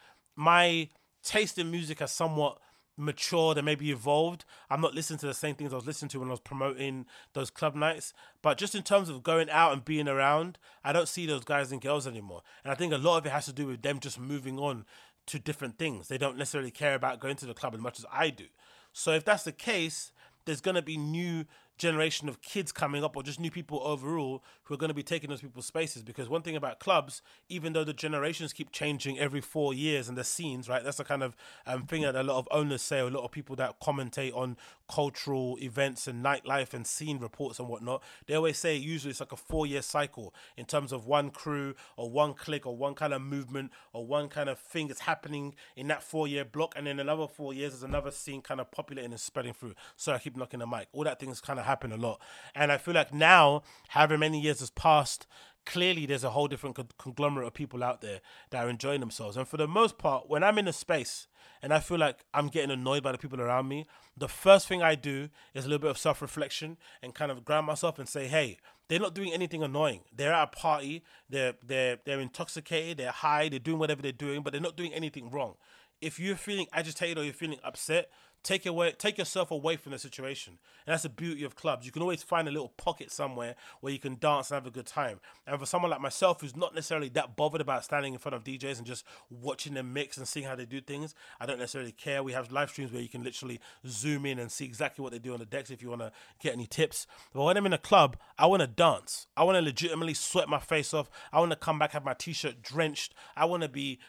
my 0.42 0.90
taste 1.24 1.60
in 1.60 1.70
music 1.70 2.00
has 2.00 2.12
somewhat 2.12 2.58
matured 2.98 3.58
and 3.58 3.66
maybe 3.66 3.92
evolved. 3.92 4.44
I'm 4.72 4.82
not 4.82 4.96
listening 4.96 5.20
to 5.20 5.28
the 5.28 5.36
same 5.36 5.54
things 5.54 5.72
I 5.72 5.76
was 5.76 5.86
listening 5.86 6.10
to 6.10 6.20
when 6.20 6.30
I 6.30 6.32
was 6.32 6.40
promoting 6.40 7.06
those 7.34 7.52
club 7.52 7.76
nights. 7.76 8.12
But 8.42 8.58
just 8.58 8.74
in 8.74 8.82
terms 8.82 9.08
of 9.08 9.22
going 9.22 9.52
out 9.52 9.72
and 9.72 9.86
being 9.86 10.08
around, 10.08 10.58
I 10.84 10.94
don't 10.94 11.08
see 11.08 11.28
those 11.28 11.44
guys 11.44 11.72
and 11.72 11.80
girls 11.80 12.08
anymore. 12.08 12.42
And 12.64 12.72
I 12.72 12.76
think 12.76 12.92
a 12.92 12.98
lot 12.98 13.20
of 13.20 13.26
it 13.28 13.32
has 13.32 13.46
to 13.46 13.54
do 13.54 13.68
with 13.68 13.84
them 13.84 14.00
just 14.00 14.20
moving 14.20 14.58
on 14.58 14.86
to 15.28 15.38
different 15.38 15.78
things. 15.78 16.08
They 16.08 16.18
don't 16.18 16.40
necessarily 16.40 16.72
care 16.72 16.96
about 16.96 17.20
going 17.20 17.36
to 17.38 17.46
the 17.46 17.54
club 17.54 17.76
as 17.76 17.80
much 17.80 18.00
as 18.00 18.06
I 18.12 18.32
do. 18.32 18.46
So 18.94 19.12
if 19.12 19.24
that's 19.24 19.44
the 19.44 19.52
case, 19.52 20.12
there's 20.46 20.62
going 20.62 20.76
to 20.76 20.82
be 20.82 20.98
new 20.98 21.46
generation 21.82 22.30
of 22.30 22.42
kids 22.42 22.72
coming 22.72 23.04
up 23.04 23.16
or 23.16 23.24
just 23.24 23.40
new 23.40 23.52
people 23.52 23.82
overall 23.84 24.44
who 24.64 24.74
are 24.74 24.78
going 24.78 24.90
to 24.90 24.94
be 24.94 25.04
taking 25.04 25.30
those 25.30 25.42
people's 25.42 25.66
spaces. 25.66 26.04
Because 26.04 26.30
one 26.30 26.42
thing 26.42 26.56
about 26.56 26.80
clubs 26.80 27.22
even 27.50 27.74
though 27.74 27.84
the 27.84 27.94
generations 27.94 28.54
keep 28.54 28.72
changing 28.72 29.20
every 29.20 29.42
four 29.42 29.74
years 29.74 30.08
and 30.08 30.18
the 30.18 30.24
scenes 30.24 30.70
right 30.70 30.84
that's 30.84 30.98
the 30.98 31.04
kind 31.04 31.24
of 31.24 31.36
um, 31.66 31.86
thing 31.86 32.04
that 32.04 32.16
a 32.16 32.24
lot 32.24 32.38
of 32.38 32.48
owners 32.52 32.82
say 32.82 33.00
a 33.00 33.08
lot 33.08 33.24
of 33.24 33.32
people 33.32 33.56
that 33.56 33.80
commentate 33.82 34.36
on 34.36 34.56
cultural 34.92 35.58
events 35.62 36.08
and 36.08 36.24
nightlife 36.24 36.74
and 36.74 36.86
scene 36.86 37.18
reports 37.20 37.60
and 37.60 37.70
whatnot, 37.70 38.04
they 38.28 38.36
always 38.36 38.58
say 38.58 38.76
usually 38.76 39.12
it's 39.12 39.20
like 39.22 39.32
a 39.32 39.38
four 39.38 39.66
year 39.66 39.82
cycle 39.82 40.34
in 40.58 40.66
terms 40.66 40.92
of 40.92 41.06
one 41.06 41.30
crew 41.30 41.74
or 41.96 42.10
one 42.10 42.34
clique 42.34 42.66
or 42.66 42.76
one 42.76 42.94
kind 42.94 43.14
of 43.14 43.22
movement 43.22 43.72
or 43.94 44.06
one 44.06 44.28
kind 44.28 44.50
of 44.50 44.60
thing 44.60 44.88
that's 44.88 45.02
happening 45.02 45.56
in 45.76 45.88
that 45.88 46.04
four 46.04 46.28
year 46.28 46.44
block. 46.44 46.74
And 46.76 46.88
then 46.88 47.00
another 47.00 47.28
four 47.28 47.54
years, 47.54 47.74
is 47.74 47.84
another 47.84 48.12
scene 48.12 48.42
kind 48.42 48.60
of 48.60 48.70
populating 48.72 49.12
and 49.12 49.20
spreading 49.20 49.54
through. 49.54 49.76
So 49.96 50.12
I 50.12 50.20
keep 50.20 50.36
knocking 50.36 50.60
the 50.60 50.68
mic. 50.68 50.88
All 50.92 51.06
that 51.06 51.20
things 51.20 51.40
kind 51.40 51.60
of 51.60 51.66
happen 51.66 51.92
a 51.92 51.98
lot. 51.98 52.20
And 52.54 52.72
I 52.72 52.78
feel 52.78 52.94
like 52.94 53.14
now, 53.14 53.64
however 53.90 54.18
many 54.18 54.42
years 54.42 54.60
has 54.60 54.70
passed, 54.70 55.26
clearly 55.66 56.06
there's 56.06 56.24
a 56.24 56.32
whole 56.32 56.48
different 56.48 56.76
con- 56.76 56.90
conglomerate 56.98 57.48
of 57.48 57.54
people 57.54 57.84
out 57.84 58.02
there 58.02 58.22
that 58.50 58.66
are 58.66 58.70
enjoying 58.70 59.00
themselves. 59.00 59.38
And 59.38 59.48
for 59.48 59.58
the 59.58 59.68
most 59.68 59.98
part, 59.98 60.30
when 60.30 60.44
I'm 60.44 60.58
in 60.58 60.68
a 60.68 60.74
space 60.74 61.28
and 61.62 61.74
I 61.74 61.80
feel 61.80 61.98
like 61.98 62.26
I'm 62.34 62.48
getting 62.48 62.72
annoyed 62.72 63.04
by 63.04 63.12
the 63.12 63.18
people 63.18 63.42
around 63.42 63.68
me, 63.68 63.86
the 64.18 64.28
first 64.28 64.68
thing 64.68 64.82
I 64.82 64.96
do 64.96 65.30
is 65.54 65.66
a 65.66 65.68
little 65.68 65.82
bit 65.82 65.92
of 65.92 65.98
self 65.98 66.22
reflection 66.22 66.78
and 67.02 67.14
kind 67.14 67.32
of 67.32 67.46
ground 67.46 67.68
myself 67.68 68.00
and 68.00 68.08
say, 68.08 68.28
hey, 68.28 68.58
they're 68.88 69.00
not 69.00 69.16
doing 69.16 69.32
anything 69.34 69.64
annoying. 69.64 70.02
They're 70.14 70.34
at 70.34 70.44
a 70.44 70.48
party, 70.48 71.04
they're 71.30 71.54
they're 71.66 72.00
they're 72.06 72.20
intoxicated, 72.20 72.98
they're 72.98 73.12
high, 73.12 73.48
they're 73.48 73.60
doing 73.60 73.80
whatever 73.80 74.02
they're 74.02 74.12
doing, 74.12 74.42
but 74.42 74.52
they're 74.52 74.62
not 74.62 74.76
doing 74.76 74.94
anything 74.94 75.30
wrong. 75.30 75.56
If 76.02 76.20
you're 76.20 76.36
feeling 76.36 76.68
agitated 76.74 77.18
or 77.18 77.24
you're 77.24 77.34
feeling 77.34 77.60
upset, 77.64 78.10
take 78.44 78.66
away 78.66 78.92
take 78.98 79.18
yourself 79.18 79.52
away 79.52 79.76
from 79.78 79.92
the 79.92 80.00
situation. 80.00 80.60
And 80.86 80.94
that's 80.94 81.04
the 81.04 81.10
beauty 81.10 81.44
of 81.44 81.56
clubs. 81.56 81.86
You 81.86 81.92
can 81.92 82.02
always 82.02 82.24
find 82.24 82.48
a 82.48 82.52
little 82.52 82.70
pocket 82.70 83.12
somewhere 83.12 83.56
where 83.82 83.94
you 83.94 84.00
can 84.00 84.18
dance 84.20 84.50
and 84.50 84.56
have 84.56 84.68
a 84.68 84.72
good 84.72 84.88
time. 84.88 85.20
And 85.46 85.60
for 85.60 85.66
someone 85.66 85.92
like 85.92 86.02
myself 86.02 86.42
who's 86.42 86.56
not 86.56 86.74
necessarily 86.74 87.10
that 87.10 87.36
bothered 87.36 87.62
about 87.62 87.84
standing 87.84 88.14
in 88.14 88.20
front 88.20 88.36
of 88.36 88.44
djs 88.44 88.78
and 88.78 88.86
just 88.86 89.06
watching 89.30 89.74
them 89.74 89.94
mix 89.94 90.18
and 90.18 90.28
seeing 90.28 90.46
how 90.46 90.56
they 90.56 90.66
do 90.66 90.82
things 90.82 91.14
i 91.40 91.46
don't 91.46 91.60
necessarily 91.60 91.92
care. 91.92 92.24
We 92.24 92.34
have 92.34 92.52
live 92.52 92.70
streams 92.70 92.92
where 92.92 93.02
you 93.02 93.10
can 93.10 93.24
literally 93.24 93.60
zoom 93.88 94.26
in 94.26 94.40
and 94.40 94.52
see 94.52 94.66
exactly 94.66 95.04
what 95.04 95.12
they 95.12 95.20
do 95.20 95.34
on 95.34 95.40
the 95.40 95.46
decks 95.46 95.70
if 95.70 95.82
you 95.82 95.90
want 95.90 96.02
to 96.02 96.12
get 96.42 96.54
any 96.54 96.66
tips. 96.66 97.08
But 97.34 97.44
when 97.44 97.58
i'm 97.58 97.66
in 97.66 97.74
a 97.74 97.78
club 97.78 98.18
i 98.38 98.46
want 98.46 98.62
to 98.62 98.68
dance. 98.68 99.28
I 99.38 99.44
want 99.44 99.58
to 99.58 99.62
legitimately 99.62 100.14
sweat 100.16 100.50
my 100.50 100.60
face 100.60 100.94
off. 100.94 101.10
I 101.32 101.40
want 101.40 101.52
to 101.52 101.58
come 101.58 101.80
back 101.80 101.92
have 101.92 102.06
my 102.06 102.14
t-shirt 102.14 102.62
drenched. 102.62 103.14
I 103.36 103.46
want 103.46 103.64
to 103.64 103.70
be 103.70 104.00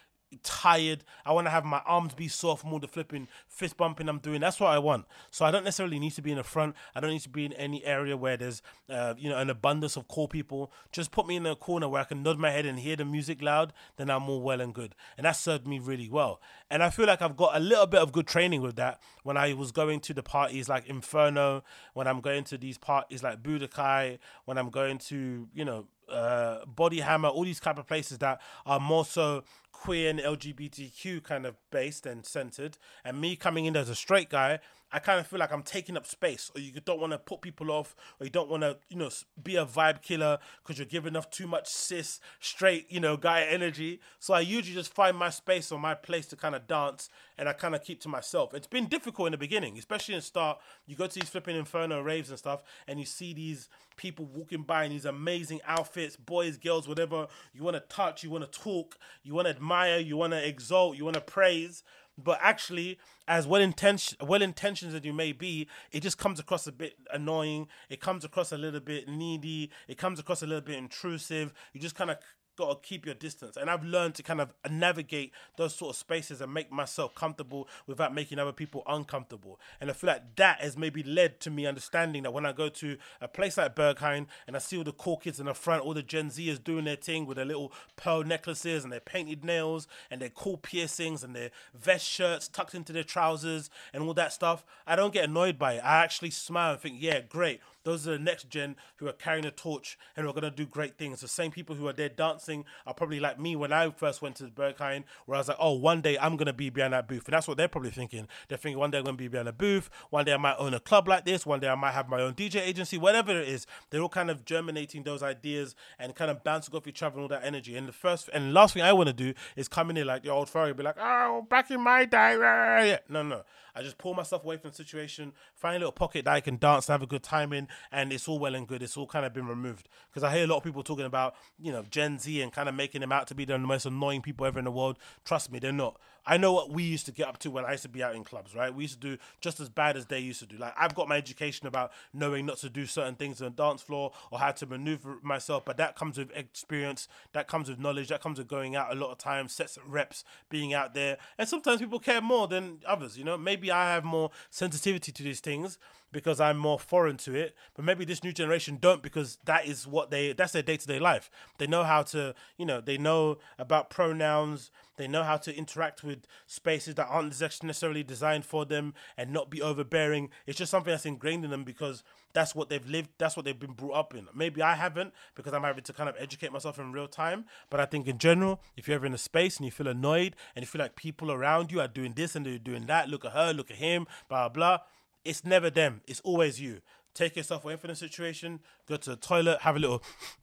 tired. 0.42 1.04
I 1.24 1.32
want 1.32 1.46
to 1.46 1.50
have 1.50 1.64
my 1.64 1.82
arms 1.86 2.14
be 2.14 2.28
from 2.28 2.72
all 2.72 2.78
the 2.78 2.88
flipping 2.88 3.28
fist 3.46 3.76
bumping 3.76 4.08
I'm 4.08 4.18
doing. 4.18 4.40
That's 4.40 4.58
what 4.58 4.70
I 4.70 4.78
want. 4.78 5.06
So 5.30 5.44
I 5.44 5.50
don't 5.50 5.64
necessarily 5.64 5.98
need 5.98 6.12
to 6.12 6.22
be 6.22 6.30
in 6.30 6.38
the 6.38 6.44
front. 6.44 6.74
I 6.94 7.00
don't 7.00 7.10
need 7.10 7.20
to 7.20 7.28
be 7.28 7.44
in 7.44 7.52
any 7.54 7.84
area 7.84 8.16
where 8.16 8.36
there's, 8.36 8.62
uh, 8.88 9.14
you 9.16 9.28
know, 9.28 9.38
an 9.38 9.50
abundance 9.50 9.96
of 9.96 10.08
cool 10.08 10.28
people. 10.28 10.72
Just 10.90 11.10
put 11.10 11.26
me 11.26 11.36
in 11.36 11.46
a 11.46 11.54
corner 11.54 11.88
where 11.88 12.00
I 12.00 12.04
can 12.04 12.22
nod 12.22 12.38
my 12.38 12.50
head 12.50 12.66
and 12.66 12.78
hear 12.78 12.96
the 12.96 13.04
music 13.04 13.42
loud. 13.42 13.72
Then 13.96 14.10
I'm 14.10 14.28
all 14.28 14.42
well 14.42 14.60
and 14.60 14.74
good. 14.74 14.94
And 15.16 15.24
that 15.24 15.32
served 15.32 15.66
me 15.66 15.78
really 15.78 16.08
well. 16.08 16.40
And 16.70 16.82
I 16.82 16.90
feel 16.90 17.06
like 17.06 17.22
I've 17.22 17.36
got 17.36 17.56
a 17.56 17.60
little 17.60 17.86
bit 17.86 18.00
of 18.00 18.12
good 18.12 18.26
training 18.26 18.62
with 18.62 18.76
that 18.76 19.00
when 19.22 19.36
I 19.36 19.52
was 19.52 19.72
going 19.72 20.00
to 20.00 20.14
the 20.14 20.22
parties 20.22 20.68
like 20.68 20.86
Inferno, 20.86 21.62
when 21.94 22.06
I'm 22.06 22.20
going 22.20 22.44
to 22.44 22.58
these 22.58 22.78
parties 22.78 23.22
like 23.22 23.42
Budokai, 23.42 24.18
when 24.44 24.58
I'm 24.58 24.70
going 24.70 24.98
to, 24.98 25.48
you 25.54 25.64
know, 25.64 25.86
uh, 26.08 26.64
Body 26.66 27.00
Hammer, 27.00 27.28
all 27.28 27.44
these 27.44 27.60
type 27.60 27.78
of 27.78 27.86
places 27.86 28.18
that 28.18 28.40
are 28.66 28.80
more 28.80 29.04
so 29.04 29.44
queer 29.72 30.10
and 30.10 30.20
LGBTQ 30.20 31.22
kind 31.22 31.44
of 31.44 31.56
based 31.70 32.06
and 32.06 32.24
centered. 32.24 32.78
And 33.04 33.20
me 33.20 33.36
coming 33.36 33.64
in 33.64 33.76
as 33.76 33.88
a 33.88 33.94
straight 33.94 34.30
guy, 34.30 34.60
I 34.92 34.98
kind 34.98 35.18
of 35.18 35.26
feel 35.26 35.38
like 35.38 35.52
I'm 35.52 35.62
taking 35.62 35.96
up 35.96 36.06
space, 36.06 36.50
or 36.54 36.60
you 36.60 36.72
don't 36.84 37.00
want 37.00 37.12
to 37.12 37.18
put 37.18 37.40
people 37.40 37.70
off, 37.70 37.96
or 38.20 38.26
you 38.26 38.30
don't 38.30 38.50
want 38.50 38.62
to, 38.62 38.76
you 38.88 38.96
know, 38.96 39.10
be 39.42 39.56
a 39.56 39.64
vibe 39.64 40.02
killer 40.02 40.38
because 40.62 40.78
you're 40.78 40.86
giving 40.86 41.16
off 41.16 41.30
too 41.30 41.46
much 41.46 41.68
cis, 41.68 42.20
straight, 42.40 42.90
you 42.90 43.00
know, 43.00 43.16
guy 43.16 43.42
energy. 43.42 44.00
So 44.18 44.34
I 44.34 44.40
usually 44.40 44.74
just 44.74 44.92
find 44.92 45.16
my 45.16 45.30
space 45.30 45.72
or 45.72 45.78
my 45.78 45.94
place 45.94 46.26
to 46.26 46.36
kind 46.36 46.54
of 46.54 46.66
dance, 46.66 47.08
and 47.38 47.48
I 47.48 47.54
kind 47.54 47.74
of 47.74 47.82
keep 47.82 48.00
to 48.02 48.08
myself. 48.08 48.52
It's 48.54 48.66
been 48.66 48.86
difficult 48.86 49.28
in 49.28 49.32
the 49.32 49.38
beginning, 49.38 49.78
especially 49.78 50.14
in 50.14 50.20
start. 50.20 50.58
You 50.86 50.96
go 50.96 51.06
to 51.06 51.20
these 51.20 51.30
flipping 51.30 51.56
inferno 51.56 52.02
raves 52.02 52.28
and 52.28 52.38
stuff, 52.38 52.62
and 52.86 52.98
you 52.98 53.06
see 53.06 53.32
these 53.32 53.68
people 53.96 54.24
walking 54.26 54.62
by 54.62 54.84
in 54.84 54.90
these 54.90 55.04
amazing 55.04 55.60
outfits, 55.66 56.16
boys, 56.16 56.56
girls, 56.56 56.88
whatever. 56.88 57.28
You 57.52 57.62
want 57.62 57.76
to 57.76 57.94
touch, 57.94 58.22
you 58.22 58.30
want 58.30 58.50
to 58.50 58.58
talk, 58.60 58.96
you 59.22 59.34
want 59.34 59.46
to 59.46 59.50
admire, 59.54 59.98
you 59.98 60.16
want 60.16 60.32
to 60.32 60.46
exalt, 60.46 60.96
you 60.96 61.04
want 61.04 61.14
to 61.14 61.20
praise 61.20 61.82
but 62.18 62.38
actually 62.42 62.98
as 63.26 63.46
well 63.46 63.60
intentioned 63.60 64.28
well 64.28 64.42
intentioned 64.42 64.94
as 64.94 65.04
you 65.04 65.12
may 65.12 65.32
be 65.32 65.66
it 65.90 66.00
just 66.00 66.18
comes 66.18 66.38
across 66.38 66.66
a 66.66 66.72
bit 66.72 66.94
annoying. 67.12 67.68
It 67.88 68.00
comes 68.00 68.24
across 68.24 68.52
a 68.52 68.58
little 68.58 68.80
bit 68.80 69.08
needy. 69.08 69.70
It 69.88 69.98
comes 69.98 70.18
across 70.18 70.42
a 70.42 70.46
little 70.46 70.62
bit 70.62 70.76
intrusive. 70.76 71.52
You 71.72 71.80
just 71.80 71.94
kind 71.94 72.10
of 72.10 72.18
got 72.56 72.82
to 72.82 72.88
keep 72.88 73.06
your 73.06 73.14
distance. 73.14 73.56
And 73.56 73.70
I've 73.70 73.84
learned 73.84 74.14
to 74.16 74.22
kind 74.22 74.40
of 74.40 74.52
navigate 74.70 75.32
those 75.56 75.74
sort 75.74 75.94
of 75.94 75.98
spaces 75.98 76.40
and 76.40 76.52
make 76.52 76.70
myself 76.70 77.14
comfortable 77.14 77.68
without 77.86 78.14
making 78.14 78.38
other 78.38 78.52
people 78.52 78.82
uncomfortable. 78.86 79.58
And 79.80 79.90
I 79.90 79.92
feel 79.92 80.08
like 80.08 80.36
that 80.36 80.60
has 80.60 80.76
maybe 80.76 81.02
led 81.02 81.40
to 81.40 81.50
me 81.50 81.66
understanding 81.66 82.22
that 82.24 82.32
when 82.32 82.46
I 82.46 82.52
go 82.52 82.68
to 82.68 82.96
a 83.20 83.28
place 83.28 83.56
like 83.56 83.74
Berghain 83.74 84.26
and 84.46 84.56
I 84.56 84.58
see 84.58 84.76
all 84.76 84.84
the 84.84 84.92
cool 84.92 85.16
kids 85.16 85.40
in 85.40 85.46
the 85.46 85.54
front, 85.54 85.82
all 85.82 85.94
the 85.94 86.02
Gen 86.02 86.30
Zers 86.30 86.62
doing 86.62 86.84
their 86.84 86.96
thing 86.96 87.26
with 87.26 87.36
their 87.36 87.46
little 87.46 87.72
pearl 87.96 88.24
necklaces 88.24 88.84
and 88.84 88.92
their 88.92 89.00
painted 89.00 89.44
nails 89.44 89.86
and 90.10 90.20
their 90.20 90.30
cool 90.30 90.56
piercings 90.56 91.24
and 91.24 91.34
their 91.34 91.50
vest 91.74 92.06
shirts 92.06 92.48
tucked 92.48 92.74
into 92.74 92.92
their 92.92 93.04
trousers 93.04 93.70
and 93.92 94.02
all 94.02 94.14
that 94.14 94.32
stuff, 94.32 94.64
I 94.86 94.96
don't 94.96 95.12
get 95.14 95.24
annoyed 95.24 95.58
by 95.58 95.74
it. 95.74 95.84
I 95.84 96.02
actually 96.02 96.30
smile 96.30 96.72
and 96.72 96.80
think, 96.80 96.96
yeah, 97.00 97.20
great. 97.20 97.60
Those 97.84 98.06
are 98.06 98.12
the 98.12 98.18
next 98.18 98.48
gen 98.48 98.76
who 98.96 99.08
are 99.08 99.12
carrying 99.12 99.44
a 99.44 99.50
torch 99.50 99.98
and 100.16 100.26
are 100.26 100.32
going 100.32 100.42
to 100.42 100.50
do 100.50 100.66
great 100.66 100.96
things. 100.96 101.20
The 101.20 101.28
same 101.28 101.50
people 101.50 101.76
who 101.76 101.88
are 101.88 101.92
there 101.92 102.08
dancing 102.08 102.64
are 102.86 102.94
probably 102.94 103.20
like 103.20 103.38
me 103.40 103.56
when 103.56 103.72
I 103.72 103.90
first 103.90 104.22
went 104.22 104.36
to 104.36 104.44
the 104.44 104.50
Berghain, 104.50 105.04
where 105.26 105.36
I 105.36 105.40
was 105.40 105.48
like, 105.48 105.56
oh, 105.60 105.72
one 105.72 106.00
day 106.00 106.18
I'm 106.18 106.36
going 106.36 106.46
to 106.46 106.52
be 106.52 106.70
behind 106.70 106.92
that 106.92 107.08
booth. 107.08 107.26
And 107.26 107.34
that's 107.34 107.48
what 107.48 107.56
they're 107.56 107.68
probably 107.68 107.90
thinking. 107.90 108.28
They're 108.48 108.58
thinking 108.58 108.78
one 108.78 108.90
day 108.90 108.98
I'm 108.98 109.04
going 109.04 109.16
to 109.16 109.22
be 109.22 109.28
behind 109.28 109.48
a 109.48 109.52
booth. 109.52 109.90
One 110.10 110.24
day 110.24 110.32
I 110.32 110.36
might 110.36 110.56
own 110.58 110.74
a 110.74 110.80
club 110.80 111.08
like 111.08 111.24
this. 111.24 111.44
One 111.44 111.60
day 111.60 111.68
I 111.68 111.74
might 111.74 111.92
have 111.92 112.08
my 112.08 112.20
own 112.20 112.34
DJ 112.34 112.60
agency, 112.60 112.98
whatever 112.98 113.32
it 113.32 113.48
is. 113.48 113.66
They're 113.90 114.02
all 114.02 114.08
kind 114.08 114.30
of 114.30 114.44
germinating 114.44 115.02
those 115.02 115.22
ideas 115.22 115.74
and 115.98 116.14
kind 116.14 116.30
of 116.30 116.44
bouncing 116.44 116.74
off 116.74 116.86
each 116.86 117.02
other 117.02 117.14
and 117.14 117.22
all 117.22 117.28
that 117.28 117.44
energy. 117.44 117.76
And 117.76 117.88
the 117.88 117.92
first 117.92 118.30
and 118.32 118.54
last 118.54 118.74
thing 118.74 118.82
I 118.82 118.92
want 118.92 119.08
to 119.08 119.12
do 119.12 119.34
is 119.56 119.68
come 119.68 119.90
in 119.90 119.96
here 119.96 120.04
like 120.04 120.22
the 120.22 120.30
old 120.30 120.48
furry, 120.48 120.72
be 120.72 120.82
like, 120.82 120.96
oh, 120.98 121.46
back 121.48 121.70
in 121.70 121.80
my 121.80 122.04
day. 122.04 122.98
No, 123.08 123.22
no. 123.22 123.42
I 123.74 123.82
just 123.82 123.96
pull 123.96 124.12
myself 124.14 124.44
away 124.44 124.58
from 124.58 124.70
the 124.70 124.76
situation, 124.76 125.32
find 125.54 125.76
a 125.76 125.78
little 125.78 125.92
pocket 125.92 126.26
that 126.26 126.34
I 126.34 126.40
can 126.40 126.58
dance 126.58 126.88
and 126.88 126.94
have 126.94 127.02
a 127.02 127.06
good 127.06 127.22
time 127.22 127.54
in, 127.54 127.68
and 127.90 128.12
it's 128.12 128.28
all 128.28 128.38
well 128.38 128.54
and 128.54 128.66
good. 128.66 128.82
It's 128.82 128.96
all 128.96 129.06
kind 129.06 129.24
of 129.26 129.32
been 129.32 129.46
removed 129.46 129.88
because 130.10 130.22
I 130.22 130.34
hear 130.34 130.44
a 130.44 130.46
lot 130.46 130.58
of 130.58 130.64
people 130.64 130.82
talking 130.82 131.04
about 131.04 131.34
you 131.58 131.72
know 131.72 131.84
Gen 131.90 132.18
Z 132.18 132.40
and 132.40 132.52
kind 132.52 132.68
of 132.68 132.74
making 132.74 133.00
them 133.00 133.12
out 133.12 133.26
to 133.28 133.34
be 133.34 133.44
the 133.44 133.58
most 133.58 133.86
annoying 133.86 134.22
people 134.22 134.46
ever 134.46 134.58
in 134.58 134.64
the 134.64 134.70
world. 134.70 134.98
Trust 135.24 135.50
me, 135.52 135.58
they're 135.58 135.72
not. 135.72 135.98
I 136.26 136.36
know 136.36 136.52
what 136.52 136.70
we 136.70 136.82
used 136.84 137.06
to 137.06 137.12
get 137.12 137.28
up 137.28 137.38
to 137.38 137.50
when 137.50 137.64
I 137.64 137.72
used 137.72 137.82
to 137.82 137.88
be 137.88 138.02
out 138.02 138.14
in 138.14 138.24
clubs, 138.24 138.54
right? 138.54 138.72
We 138.74 138.84
used 138.84 139.00
to 139.00 139.16
do 139.16 139.18
just 139.40 139.60
as 139.60 139.68
bad 139.68 139.96
as 139.96 140.06
they 140.06 140.18
used 140.20 140.40
to 140.40 140.46
do. 140.46 140.56
Like 140.56 140.74
I've 140.78 140.94
got 140.94 141.08
my 141.08 141.16
education 141.16 141.66
about 141.66 141.92
knowing 142.12 142.46
not 142.46 142.58
to 142.58 142.70
do 142.70 142.86
certain 142.86 143.14
things 143.14 143.40
on 143.42 143.46
the 143.54 143.62
dance 143.62 143.82
floor 143.82 144.12
or 144.30 144.38
how 144.38 144.52
to 144.52 144.66
maneuver 144.66 145.18
myself, 145.22 145.64
but 145.64 145.76
that 145.78 145.96
comes 145.96 146.18
with 146.18 146.30
experience, 146.36 147.08
that 147.32 147.48
comes 147.48 147.68
with 147.68 147.78
knowledge, 147.78 148.08
that 148.08 148.22
comes 148.22 148.38
with 148.38 148.48
going 148.48 148.76
out 148.76 148.92
a 148.92 148.94
lot 148.94 149.10
of 149.10 149.18
times, 149.18 149.52
sets 149.52 149.76
of 149.76 149.90
reps, 149.90 150.24
being 150.48 150.72
out 150.72 150.94
there. 150.94 151.18
And 151.38 151.48
sometimes 151.48 151.80
people 151.80 151.98
care 151.98 152.20
more 152.20 152.46
than 152.46 152.78
others, 152.86 153.18
you 153.18 153.24
know? 153.24 153.36
Maybe 153.36 153.70
I 153.70 153.92
have 153.92 154.04
more 154.04 154.30
sensitivity 154.50 155.12
to 155.12 155.22
these 155.22 155.40
things 155.40 155.78
because 156.12 156.40
I'm 156.40 156.58
more 156.58 156.78
foreign 156.78 157.16
to 157.18 157.34
it. 157.34 157.56
But 157.74 157.84
maybe 157.84 158.04
this 158.04 158.22
new 158.22 158.32
generation 158.32 158.78
don't 158.80 159.02
because 159.02 159.38
that 159.46 159.66
is 159.66 159.86
what 159.86 160.10
they 160.10 160.32
that's 160.32 160.52
their 160.52 160.62
day 160.62 160.76
to 160.76 160.86
day 160.86 160.98
life. 160.98 161.30
They 161.58 161.66
know 161.66 161.82
how 161.82 162.02
to, 162.04 162.34
you 162.58 162.66
know, 162.66 162.80
they 162.80 162.98
know 162.98 163.38
about 163.58 163.90
pronouns. 163.90 164.70
They 165.02 165.08
know 165.08 165.24
how 165.24 165.36
to 165.38 165.52
interact 165.52 166.04
with 166.04 166.28
spaces 166.46 166.94
that 166.94 167.08
aren't 167.08 167.30
necessarily 167.40 168.04
designed 168.04 168.44
for 168.44 168.64
them 168.64 168.94
and 169.16 169.32
not 169.32 169.50
be 169.50 169.60
overbearing. 169.60 170.30
It's 170.46 170.56
just 170.56 170.70
something 170.70 170.92
that's 170.92 171.04
ingrained 171.04 171.44
in 171.44 171.50
them 171.50 171.64
because 171.64 172.04
that's 172.34 172.54
what 172.54 172.68
they've 172.68 172.88
lived. 172.88 173.08
That's 173.18 173.34
what 173.34 173.44
they've 173.44 173.58
been 173.58 173.72
brought 173.72 173.96
up 173.96 174.14
in. 174.14 174.28
Maybe 174.32 174.62
I 174.62 174.76
haven't 174.76 175.12
because 175.34 175.54
I'm 175.54 175.64
having 175.64 175.82
to 175.82 175.92
kind 175.92 176.08
of 176.08 176.14
educate 176.20 176.52
myself 176.52 176.78
in 176.78 176.92
real 176.92 177.08
time. 177.08 177.46
But 177.68 177.80
I 177.80 177.84
think 177.84 178.06
in 178.06 178.18
general, 178.18 178.60
if 178.76 178.86
you're 178.86 178.94
ever 178.94 179.06
in 179.06 179.12
a 179.12 179.18
space 179.18 179.56
and 179.56 179.64
you 179.64 179.72
feel 179.72 179.88
annoyed 179.88 180.36
and 180.54 180.62
you 180.62 180.68
feel 180.68 180.80
like 180.80 180.94
people 180.94 181.32
around 181.32 181.72
you 181.72 181.80
are 181.80 181.88
doing 181.88 182.12
this 182.12 182.36
and 182.36 182.46
they're 182.46 182.58
doing 182.58 182.86
that, 182.86 183.08
look 183.08 183.24
at 183.24 183.32
her, 183.32 183.52
look 183.52 183.72
at 183.72 183.78
him, 183.78 184.06
blah 184.28 184.48
blah. 184.50 184.78
It's 185.24 185.44
never 185.44 185.68
them. 185.68 186.02
It's 186.06 186.20
always 186.20 186.60
you. 186.60 186.80
Take 187.12 187.34
yourself 187.34 187.64
away 187.64 187.74
from 187.74 187.88
the 187.88 187.96
situation. 187.96 188.60
Go 188.86 188.98
to 188.98 189.10
the 189.10 189.16
toilet. 189.16 189.62
Have 189.62 189.74
a 189.74 189.80
little, 189.80 190.00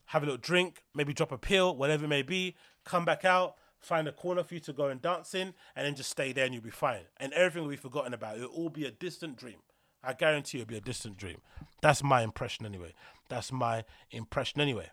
have 0.08 0.22
a 0.22 0.26
little 0.26 0.38
drink. 0.38 0.84
Maybe 0.94 1.14
drop 1.14 1.32
a 1.32 1.38
pill, 1.38 1.78
whatever 1.78 2.04
it 2.04 2.10
may 2.10 2.24
be. 2.24 2.58
Come 2.84 3.06
back 3.06 3.24
out. 3.24 3.56
Find 3.80 4.08
a 4.08 4.12
corner 4.12 4.44
for 4.44 4.54
you 4.54 4.60
to 4.62 4.74
go 4.74 4.88
and 4.88 5.02
dance 5.02 5.34
in, 5.34 5.54
and 5.76 5.86
then 5.86 5.96
just 5.96 6.10
stay 6.10 6.32
there, 6.34 6.46
and 6.46 6.54
you'll 6.54 6.64
be 6.64 6.70
fine. 6.70 7.04
And 7.18 7.34
everything 7.34 7.64
will 7.64 7.72
be 7.72 7.78
forgotten 7.78 8.14
about. 8.14 8.38
It'll 8.38 8.50
all 8.50 8.70
be 8.70 8.86
a 8.86 8.92
distant 8.92 9.38
dream. 9.38 9.58
I 10.04 10.14
guarantee 10.14 10.60
it'll 10.60 10.68
be 10.68 10.78
a 10.78 10.82
distant 10.82 11.18
dream. 11.18 11.38
That's 11.82 12.04
my 12.04 12.22
impression 12.22 12.66
anyway. 12.66 12.94
That's 13.30 13.52
my 13.52 13.84
impression 14.12 14.62
anyway. 14.62 14.90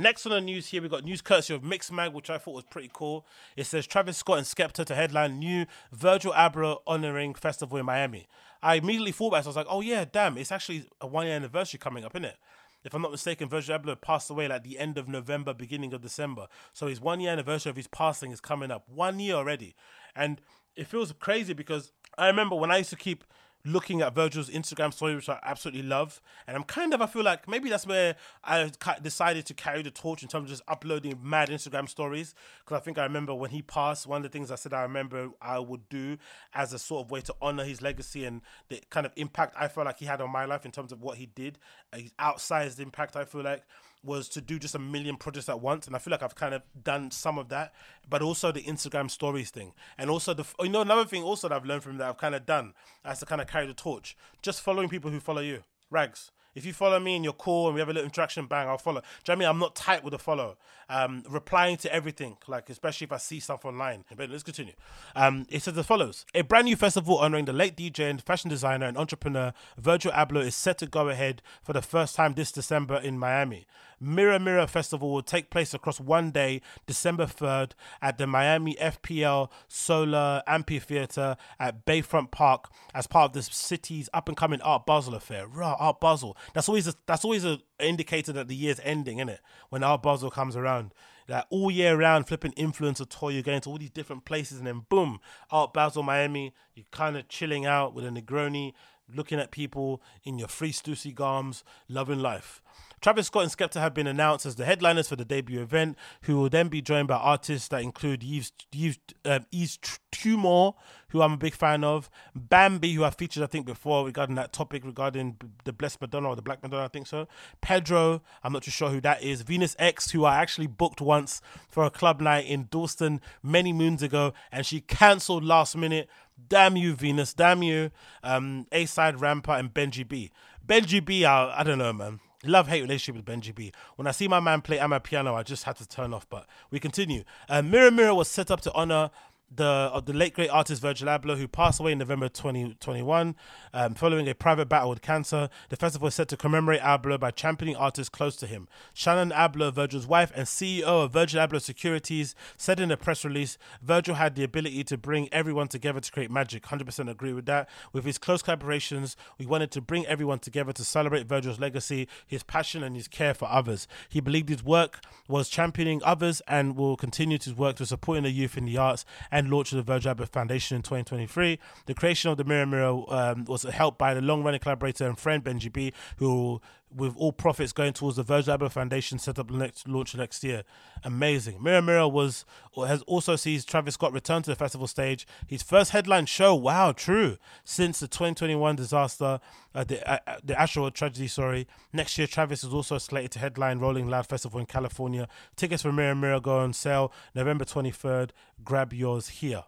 Next 0.00 0.26
on 0.26 0.30
the 0.30 0.40
news 0.40 0.68
here, 0.68 0.80
we 0.80 0.88
got 0.88 1.02
news 1.02 1.20
courtesy 1.20 1.52
of 1.54 1.62
Mixmag, 1.62 2.12
which 2.12 2.30
I 2.30 2.38
thought 2.38 2.54
was 2.54 2.64
pretty 2.70 2.88
cool. 2.92 3.26
It 3.56 3.64
says 3.64 3.84
Travis 3.84 4.16
Scott 4.16 4.38
and 4.38 4.46
Skepta 4.46 4.84
to 4.84 4.94
headline 4.94 5.40
new 5.40 5.66
Virgil 5.90 6.32
Abloh 6.32 6.78
honoring 6.86 7.34
festival 7.34 7.78
in 7.78 7.86
Miami. 7.86 8.28
I 8.62 8.76
immediately 8.76 9.10
thought 9.10 9.28
about 9.28 9.38
it. 9.38 9.42
So 9.42 9.48
I 9.48 9.50
was 9.50 9.56
like, 9.56 9.66
oh 9.68 9.80
yeah, 9.80 10.04
damn, 10.04 10.38
it's 10.38 10.52
actually 10.52 10.86
a 11.00 11.06
one 11.08 11.26
year 11.26 11.34
anniversary 11.34 11.78
coming 11.78 12.04
up, 12.04 12.14
isn't 12.14 12.26
it? 12.26 12.36
If 12.84 12.94
I'm 12.94 13.02
not 13.02 13.10
mistaken, 13.10 13.48
Virgil 13.48 13.78
Abloh 13.78 14.00
passed 14.00 14.30
away 14.30 14.48
like 14.48 14.62
the 14.62 14.78
end 14.78 14.98
of 14.98 15.08
November, 15.08 15.52
beginning 15.52 15.92
of 15.92 16.00
December. 16.00 16.46
So 16.72 16.86
his 16.86 17.00
one 17.00 17.20
year 17.20 17.32
anniversary 17.32 17.70
of 17.70 17.76
his 17.76 17.88
passing 17.88 18.30
is 18.30 18.40
coming 18.40 18.70
up. 18.70 18.88
One 18.88 19.18
year 19.18 19.34
already. 19.34 19.74
And 20.14 20.40
it 20.76 20.86
feels 20.86 21.12
crazy 21.12 21.54
because 21.54 21.92
I 22.16 22.28
remember 22.28 22.54
when 22.54 22.70
I 22.70 22.78
used 22.78 22.90
to 22.90 22.96
keep 22.96 23.24
looking 23.72 24.00
at 24.02 24.14
Virgil's 24.14 24.50
Instagram 24.50 24.92
story, 24.92 25.14
which 25.14 25.28
I 25.28 25.38
absolutely 25.42 25.82
love. 25.82 26.20
And 26.46 26.56
I'm 26.56 26.64
kind 26.64 26.94
of, 26.94 27.02
I 27.02 27.06
feel 27.06 27.22
like 27.22 27.48
maybe 27.48 27.68
that's 27.68 27.86
where 27.86 28.16
I 28.44 28.70
decided 29.02 29.46
to 29.46 29.54
carry 29.54 29.82
the 29.82 29.90
torch 29.90 30.22
in 30.22 30.28
terms 30.28 30.44
of 30.44 30.50
just 30.50 30.62
uploading 30.68 31.18
mad 31.22 31.48
Instagram 31.48 31.88
stories. 31.88 32.34
Because 32.64 32.80
I 32.80 32.84
think 32.84 32.98
I 32.98 33.04
remember 33.04 33.34
when 33.34 33.50
he 33.50 33.62
passed, 33.62 34.06
one 34.06 34.18
of 34.18 34.22
the 34.22 34.28
things 34.28 34.50
I 34.50 34.56
said 34.56 34.72
I 34.72 34.82
remember 34.82 35.30
I 35.40 35.58
would 35.58 35.88
do 35.88 36.18
as 36.54 36.72
a 36.72 36.78
sort 36.78 37.04
of 37.04 37.10
way 37.10 37.20
to 37.22 37.34
honor 37.40 37.64
his 37.64 37.82
legacy 37.82 38.24
and 38.24 38.42
the 38.68 38.80
kind 38.90 39.06
of 39.06 39.12
impact 39.16 39.54
I 39.58 39.68
felt 39.68 39.86
like 39.86 39.98
he 39.98 40.06
had 40.06 40.20
on 40.20 40.30
my 40.30 40.44
life 40.44 40.64
in 40.64 40.70
terms 40.70 40.92
of 40.92 41.02
what 41.02 41.18
he 41.18 41.26
did, 41.26 41.58
his 41.94 42.12
outsized 42.12 42.80
impact, 42.80 43.16
I 43.16 43.24
feel 43.24 43.42
like 43.42 43.62
was 44.02 44.28
to 44.30 44.40
do 44.40 44.58
just 44.58 44.74
a 44.74 44.78
million 44.78 45.16
projects 45.16 45.48
at 45.48 45.60
once, 45.60 45.86
and 45.86 45.96
I 45.96 45.98
feel 45.98 46.12
like 46.12 46.22
I've 46.22 46.34
kind 46.34 46.54
of 46.54 46.62
done 46.82 47.10
some 47.10 47.38
of 47.38 47.48
that. 47.48 47.72
But 48.08 48.22
also 48.22 48.52
the 48.52 48.62
Instagram 48.62 49.10
stories 49.10 49.50
thing, 49.50 49.72
and 49.96 50.10
also 50.10 50.34
the 50.34 50.44
oh, 50.58 50.64
you 50.64 50.70
know 50.70 50.80
another 50.80 51.04
thing 51.04 51.22
also 51.22 51.48
that 51.48 51.54
I've 51.54 51.64
learned 51.64 51.82
from 51.82 51.98
that 51.98 52.08
I've 52.08 52.18
kind 52.18 52.34
of 52.34 52.46
done 52.46 52.74
as 53.04 53.20
to 53.20 53.26
kind 53.26 53.40
of 53.40 53.46
carry 53.46 53.66
the 53.66 53.74
torch, 53.74 54.16
just 54.42 54.62
following 54.62 54.88
people 54.88 55.10
who 55.10 55.20
follow 55.20 55.42
you. 55.42 55.64
Rags. 55.90 56.30
If 56.58 56.66
you 56.66 56.72
follow 56.72 56.98
me 56.98 57.14
and 57.14 57.24
you're 57.24 57.34
cool 57.34 57.66
and 57.66 57.74
we 57.74 57.80
have 57.80 57.88
a 57.88 57.92
little 57.92 58.04
interaction, 58.04 58.46
bang, 58.46 58.66
I'll 58.66 58.78
follow. 58.78 59.00
Do 59.00 59.06
you 59.06 59.24
know 59.28 59.32
I 59.32 59.38
mean? 59.38 59.48
I'm 59.48 59.58
not 59.60 59.76
tight 59.76 60.02
with 60.02 60.12
a 60.12 60.18
follow. 60.18 60.56
Um, 60.90 61.22
replying 61.28 61.76
to 61.78 61.94
everything, 61.94 62.36
like 62.48 62.68
especially 62.68 63.04
if 63.04 63.12
I 63.12 63.18
see 63.18 63.38
stuff 63.38 63.64
online. 63.64 64.04
But 64.16 64.30
let's 64.30 64.42
continue. 64.42 64.72
Um, 65.14 65.46
it 65.50 65.62
says 65.62 65.78
as 65.78 65.86
follows: 65.86 66.26
A 66.34 66.42
brand 66.42 66.64
new 66.64 66.74
festival 66.74 67.18
honoring 67.18 67.44
the 67.44 67.52
late 67.52 67.76
DJ 67.76 68.10
and 68.10 68.20
fashion 68.20 68.50
designer 68.50 68.86
and 68.86 68.98
entrepreneur 68.98 69.52
Virgil 69.76 70.10
Abloh 70.10 70.44
is 70.44 70.56
set 70.56 70.78
to 70.78 70.86
go 70.86 71.08
ahead 71.08 71.42
for 71.62 71.74
the 71.74 71.82
first 71.82 72.16
time 72.16 72.34
this 72.34 72.50
December 72.50 72.96
in 72.96 73.18
Miami. 73.18 73.66
Mirror 74.00 74.38
Mirror 74.38 74.66
Festival 74.68 75.10
will 75.10 75.22
take 75.22 75.50
place 75.50 75.74
across 75.74 76.00
one 76.00 76.30
day, 76.30 76.60
December 76.86 77.26
3rd, 77.26 77.72
at 78.00 78.18
the 78.18 78.26
Miami 78.26 78.74
FPL 78.76 79.50
Solar 79.66 80.42
Amphitheater 80.46 81.36
at 81.58 81.84
Bayfront 81.84 82.30
Park 82.30 82.70
as 82.94 83.06
part 83.06 83.30
of 83.30 83.32
the 83.32 83.42
city's 83.42 84.08
up 84.14 84.28
and 84.28 84.36
coming 84.36 84.60
Art 84.60 84.86
Basel 84.86 85.14
affair. 85.14 85.46
Raw, 85.46 85.76
Art 85.78 86.00
Basel. 86.00 86.36
That's 86.54 86.68
always 86.68 86.88
a, 86.88 86.94
that's 87.06 87.24
always 87.24 87.44
an 87.44 87.60
indicator 87.78 88.32
that 88.32 88.48
the 88.48 88.56
year's 88.56 88.80
ending, 88.82 89.18
isn't 89.18 89.28
it? 89.28 89.40
When 89.68 89.82
Art 89.82 90.02
Basel 90.02 90.30
comes 90.30 90.56
around. 90.56 90.92
Like 91.28 91.44
all 91.50 91.70
year 91.70 91.94
round, 91.96 92.26
flipping 92.26 92.52
influencer 92.52 93.06
tour, 93.08 93.30
you're 93.30 93.42
going 93.42 93.60
to 93.60 93.68
all 93.68 93.78
these 93.78 93.90
different 93.90 94.24
places, 94.24 94.58
and 94.58 94.66
then 94.66 94.86
boom, 94.88 95.20
Art 95.50 95.74
Basel, 95.74 96.02
Miami. 96.02 96.54
You're 96.74 96.86
kind 96.90 97.16
of 97.16 97.28
chilling 97.28 97.66
out 97.66 97.92
with 97.94 98.06
a 98.06 98.08
Negroni, 98.08 98.72
looking 99.14 99.38
at 99.38 99.50
people 99.50 100.02
in 100.24 100.38
your 100.38 100.48
free 100.48 100.72
Stussy 100.72 101.14
garms, 101.14 101.62
loving 101.88 102.20
life. 102.20 102.62
Travis 103.00 103.26
Scott 103.26 103.42
and 103.44 103.52
Skepta 103.52 103.80
have 103.80 103.94
been 103.94 104.06
announced 104.06 104.46
as 104.46 104.56
the 104.56 104.64
headliners 104.64 105.08
for 105.08 105.16
the 105.16 105.24
debut 105.24 105.60
event, 105.60 105.96
who 106.22 106.36
will 106.36 106.48
then 106.48 106.68
be 106.68 106.82
joined 106.82 107.08
by 107.08 107.16
artists 107.16 107.68
that 107.68 107.82
include 107.82 108.22
Yves, 108.22 108.52
Yves, 108.72 108.98
um, 109.24 109.46
Yves 109.52 109.78
Tumor, 110.10 110.72
who 111.10 111.22
I'm 111.22 111.34
a 111.34 111.36
big 111.36 111.54
fan 111.54 111.84
of, 111.84 112.10
Bambii, 112.36 112.94
who 112.94 113.04
I 113.04 113.10
featured, 113.10 113.42
I 113.42 113.46
think, 113.46 113.66
before 113.66 114.04
regarding 114.04 114.34
that 114.36 114.52
topic 114.52 114.84
regarding 114.84 115.36
the 115.64 115.72
Blessed 115.72 116.00
Madonna 116.00 116.28
or 116.28 116.36
the 116.36 116.42
Black 116.42 116.62
Madonna, 116.62 116.84
I 116.84 116.88
think 116.88 117.06
so. 117.06 117.28
Pedro, 117.60 118.22
I'm 118.42 118.52
not 118.52 118.62
too 118.62 118.70
sure 118.70 118.90
who 118.90 119.00
that 119.02 119.22
is. 119.22 119.42
Venus 119.42 119.74
X, 119.78 120.10
who 120.10 120.24
I 120.24 120.36
actually 120.36 120.66
booked 120.66 121.00
once 121.00 121.40
for 121.68 121.84
a 121.84 121.90
club 121.90 122.20
night 122.20 122.46
in 122.46 122.68
Dalston 122.70 123.20
many 123.42 123.72
moons 123.72 124.02
ago, 124.02 124.34
and 124.52 124.66
she 124.66 124.80
cancelled 124.80 125.44
last 125.44 125.76
minute. 125.76 126.08
Damn 126.48 126.76
you, 126.76 126.94
Venus. 126.94 127.34
Damn 127.34 127.62
you. 127.62 127.90
Um, 128.22 128.66
A 128.70 128.86
Side 128.86 129.20
Ramper 129.20 129.58
and 129.58 129.72
Benji 129.72 130.06
B. 130.06 130.30
Benji 130.66 131.04
B, 131.04 131.24
I, 131.24 131.60
I 131.60 131.62
don't 131.64 131.78
know, 131.78 131.92
man. 131.92 132.20
Love 132.44 132.68
hate 132.68 132.82
relationship 132.82 133.16
with 133.16 133.24
Benji 133.24 133.52
B. 133.52 133.72
When 133.96 134.06
I 134.06 134.12
see 134.12 134.28
my 134.28 134.38
man 134.38 134.60
play 134.60 134.78
Amapiano, 134.78 135.34
I 135.34 135.42
just 135.42 135.64
had 135.64 135.76
to 135.76 135.88
turn 135.88 136.14
off. 136.14 136.28
But 136.28 136.46
we 136.70 136.78
continue. 136.78 137.24
Uh, 137.48 137.62
Mirror 137.62 137.90
Mirror 137.90 138.14
was 138.14 138.28
set 138.28 138.50
up 138.50 138.60
to 138.60 138.72
honor 138.74 139.10
the 139.54 139.64
of 139.64 140.06
the 140.06 140.12
late 140.12 140.34
great 140.34 140.50
artist 140.50 140.82
Virgil 140.82 141.08
Abloh, 141.08 141.36
who 141.36 141.48
passed 141.48 141.80
away 141.80 141.92
in 141.92 141.98
November 141.98 142.28
2021 142.28 143.34
um, 143.72 143.94
following 143.94 144.28
a 144.28 144.34
private 144.34 144.68
battle 144.68 144.90
with 144.90 145.00
cancer. 145.00 145.48
The 145.70 145.76
festival 145.76 146.08
is 146.08 146.14
set 146.14 146.28
to 146.28 146.36
commemorate 146.36 146.80
Abloh 146.80 147.18
by 147.18 147.30
championing 147.30 147.76
artists 147.76 148.08
close 148.08 148.36
to 148.36 148.46
him. 148.46 148.68
Shannon 148.92 149.30
Abloh, 149.30 149.72
Virgil's 149.72 150.06
wife 150.06 150.30
and 150.34 150.46
CEO 150.46 151.04
of 151.04 151.12
Virgil 151.12 151.46
Abloh 151.46 151.62
Securities, 151.62 152.34
said 152.56 152.78
in 152.78 152.90
a 152.90 152.96
press 152.96 153.24
release, 153.24 153.56
Virgil 153.82 154.16
had 154.16 154.34
the 154.34 154.44
ability 154.44 154.84
to 154.84 154.98
bring 154.98 155.32
everyone 155.32 155.68
together 155.68 156.00
to 156.00 156.12
create 156.12 156.30
magic. 156.30 156.64
100% 156.64 157.10
agree 157.10 157.32
with 157.32 157.46
that. 157.46 157.68
With 157.92 158.04
his 158.04 158.18
close 158.18 158.42
collaborations, 158.42 159.16
we 159.38 159.46
wanted 159.46 159.70
to 159.72 159.80
bring 159.80 160.06
everyone 160.06 160.40
together 160.40 160.72
to 160.72 160.84
celebrate 160.84 161.26
Virgil's 161.26 161.58
legacy, 161.58 162.08
his 162.26 162.42
passion, 162.42 162.82
and 162.82 162.94
his 162.94 163.08
care 163.08 163.34
for 163.34 163.48
others. 163.48 163.88
He 164.08 164.20
believed 164.20 164.48
his 164.48 164.62
work 164.62 165.00
was 165.26 165.48
championing 165.48 166.02
others 166.04 166.42
and 166.46 166.76
will 166.76 166.96
continue 166.96 167.38
to 167.38 167.54
work 167.54 167.76
to 167.76 167.86
supporting 167.86 168.24
the 168.24 168.30
youth 168.30 168.56
in 168.56 168.64
the 168.64 168.76
arts 168.76 169.04
launch 169.46 169.72
of 169.72 169.76
the 169.76 169.82
Virgil 169.82 170.14
Abloh 170.14 170.28
Foundation 170.28 170.76
in 170.76 170.82
2023. 170.82 171.58
The 171.86 171.94
creation 171.94 172.30
of 172.30 172.36
the 172.36 172.44
Mirror 172.44 172.66
Mirror 172.66 173.02
um, 173.08 173.44
was 173.44 173.62
helped 173.62 173.98
by 173.98 174.14
the 174.14 174.20
long-running 174.20 174.60
collaborator 174.60 175.06
and 175.06 175.18
friend 175.18 175.44
Benji 175.44 175.72
B, 175.72 175.92
who, 176.16 176.60
with 176.94 177.16
all 177.16 177.32
profits 177.32 177.72
going 177.72 177.92
towards 177.92 178.16
the 178.16 178.22
Virgil 178.22 178.56
Abloh 178.56 178.70
Foundation, 178.70 179.18
set 179.18 179.38
up 179.38 179.50
next 179.50 179.86
launch 179.88 180.14
next 180.14 180.42
year. 180.42 180.62
Amazing. 181.04 181.62
Mirror 181.62 181.82
Mirror 181.82 182.08
was 182.08 182.44
has 182.76 183.02
also 183.02 183.36
sees 183.36 183.64
Travis 183.64 183.94
Scott 183.94 184.12
return 184.12 184.42
to 184.42 184.50
the 184.50 184.56
festival 184.56 184.86
stage. 184.86 185.26
His 185.46 185.62
first 185.62 185.90
headline 185.90 186.26
show. 186.26 186.54
Wow, 186.54 186.92
true. 186.92 187.36
Since 187.64 188.00
the 188.00 188.08
2021 188.08 188.76
disaster, 188.76 189.40
uh, 189.74 189.84
the 189.84 190.10
uh, 190.10 190.38
the 190.42 190.54
Astroworld 190.54 190.94
tragedy. 190.94 191.28
Sorry. 191.28 191.66
Next 191.92 192.16
year, 192.18 192.26
Travis 192.26 192.64
is 192.64 192.72
also 192.72 192.98
slated 192.98 193.32
to 193.32 193.38
headline 193.38 193.78
Rolling 193.78 194.08
Loud 194.08 194.26
Festival 194.26 194.60
in 194.60 194.66
California. 194.66 195.28
Tickets 195.56 195.82
for 195.82 195.92
Mirror 195.92 196.16
Mirror 196.16 196.40
go 196.40 196.58
on 196.58 196.72
sale 196.72 197.12
November 197.34 197.64
23rd. 197.64 198.30
Grab 198.64 198.92
yours 198.92 199.28
here. 199.28 199.64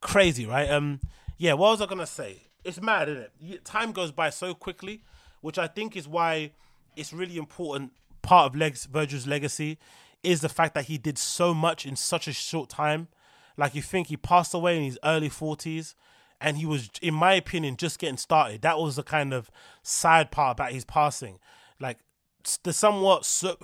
Crazy, 0.00 0.46
right? 0.46 0.70
Um, 0.70 1.00
yeah. 1.38 1.54
What 1.54 1.70
was 1.70 1.80
I 1.80 1.86
gonna 1.86 2.06
say? 2.06 2.42
It's 2.64 2.82
mad, 2.82 3.08
isn't 3.08 3.30
it? 3.48 3.64
Time 3.64 3.92
goes 3.92 4.10
by 4.10 4.30
so 4.30 4.52
quickly, 4.52 5.04
which 5.40 5.58
I 5.58 5.66
think 5.66 5.96
is 5.96 6.08
why 6.08 6.52
it's 6.96 7.12
really 7.12 7.36
important. 7.36 7.92
Part 8.22 8.46
of 8.46 8.56
Legs 8.56 8.86
Virgil's 8.86 9.26
legacy 9.26 9.78
is 10.22 10.40
the 10.40 10.48
fact 10.48 10.74
that 10.74 10.86
he 10.86 10.98
did 10.98 11.18
so 11.18 11.54
much 11.54 11.86
in 11.86 11.94
such 11.96 12.26
a 12.26 12.32
short 12.32 12.68
time. 12.68 13.08
Like 13.56 13.74
you 13.74 13.82
think 13.82 14.08
he 14.08 14.16
passed 14.16 14.52
away 14.54 14.76
in 14.76 14.82
his 14.82 14.98
early 15.04 15.30
40s 15.30 15.94
and 16.40 16.58
he 16.58 16.66
was 16.66 16.90
in 17.00 17.14
my 17.14 17.34
opinion 17.34 17.76
just 17.76 17.98
getting 17.98 18.16
started. 18.16 18.62
That 18.62 18.78
was 18.78 18.96
the 18.96 19.02
kind 19.02 19.32
of 19.32 19.50
sad 19.82 20.30
part 20.30 20.56
about 20.56 20.72
his 20.72 20.84
passing. 20.84 21.38
Like 21.80 21.98
the 22.62 22.72
somewhat 22.72 23.24
so 23.24 23.56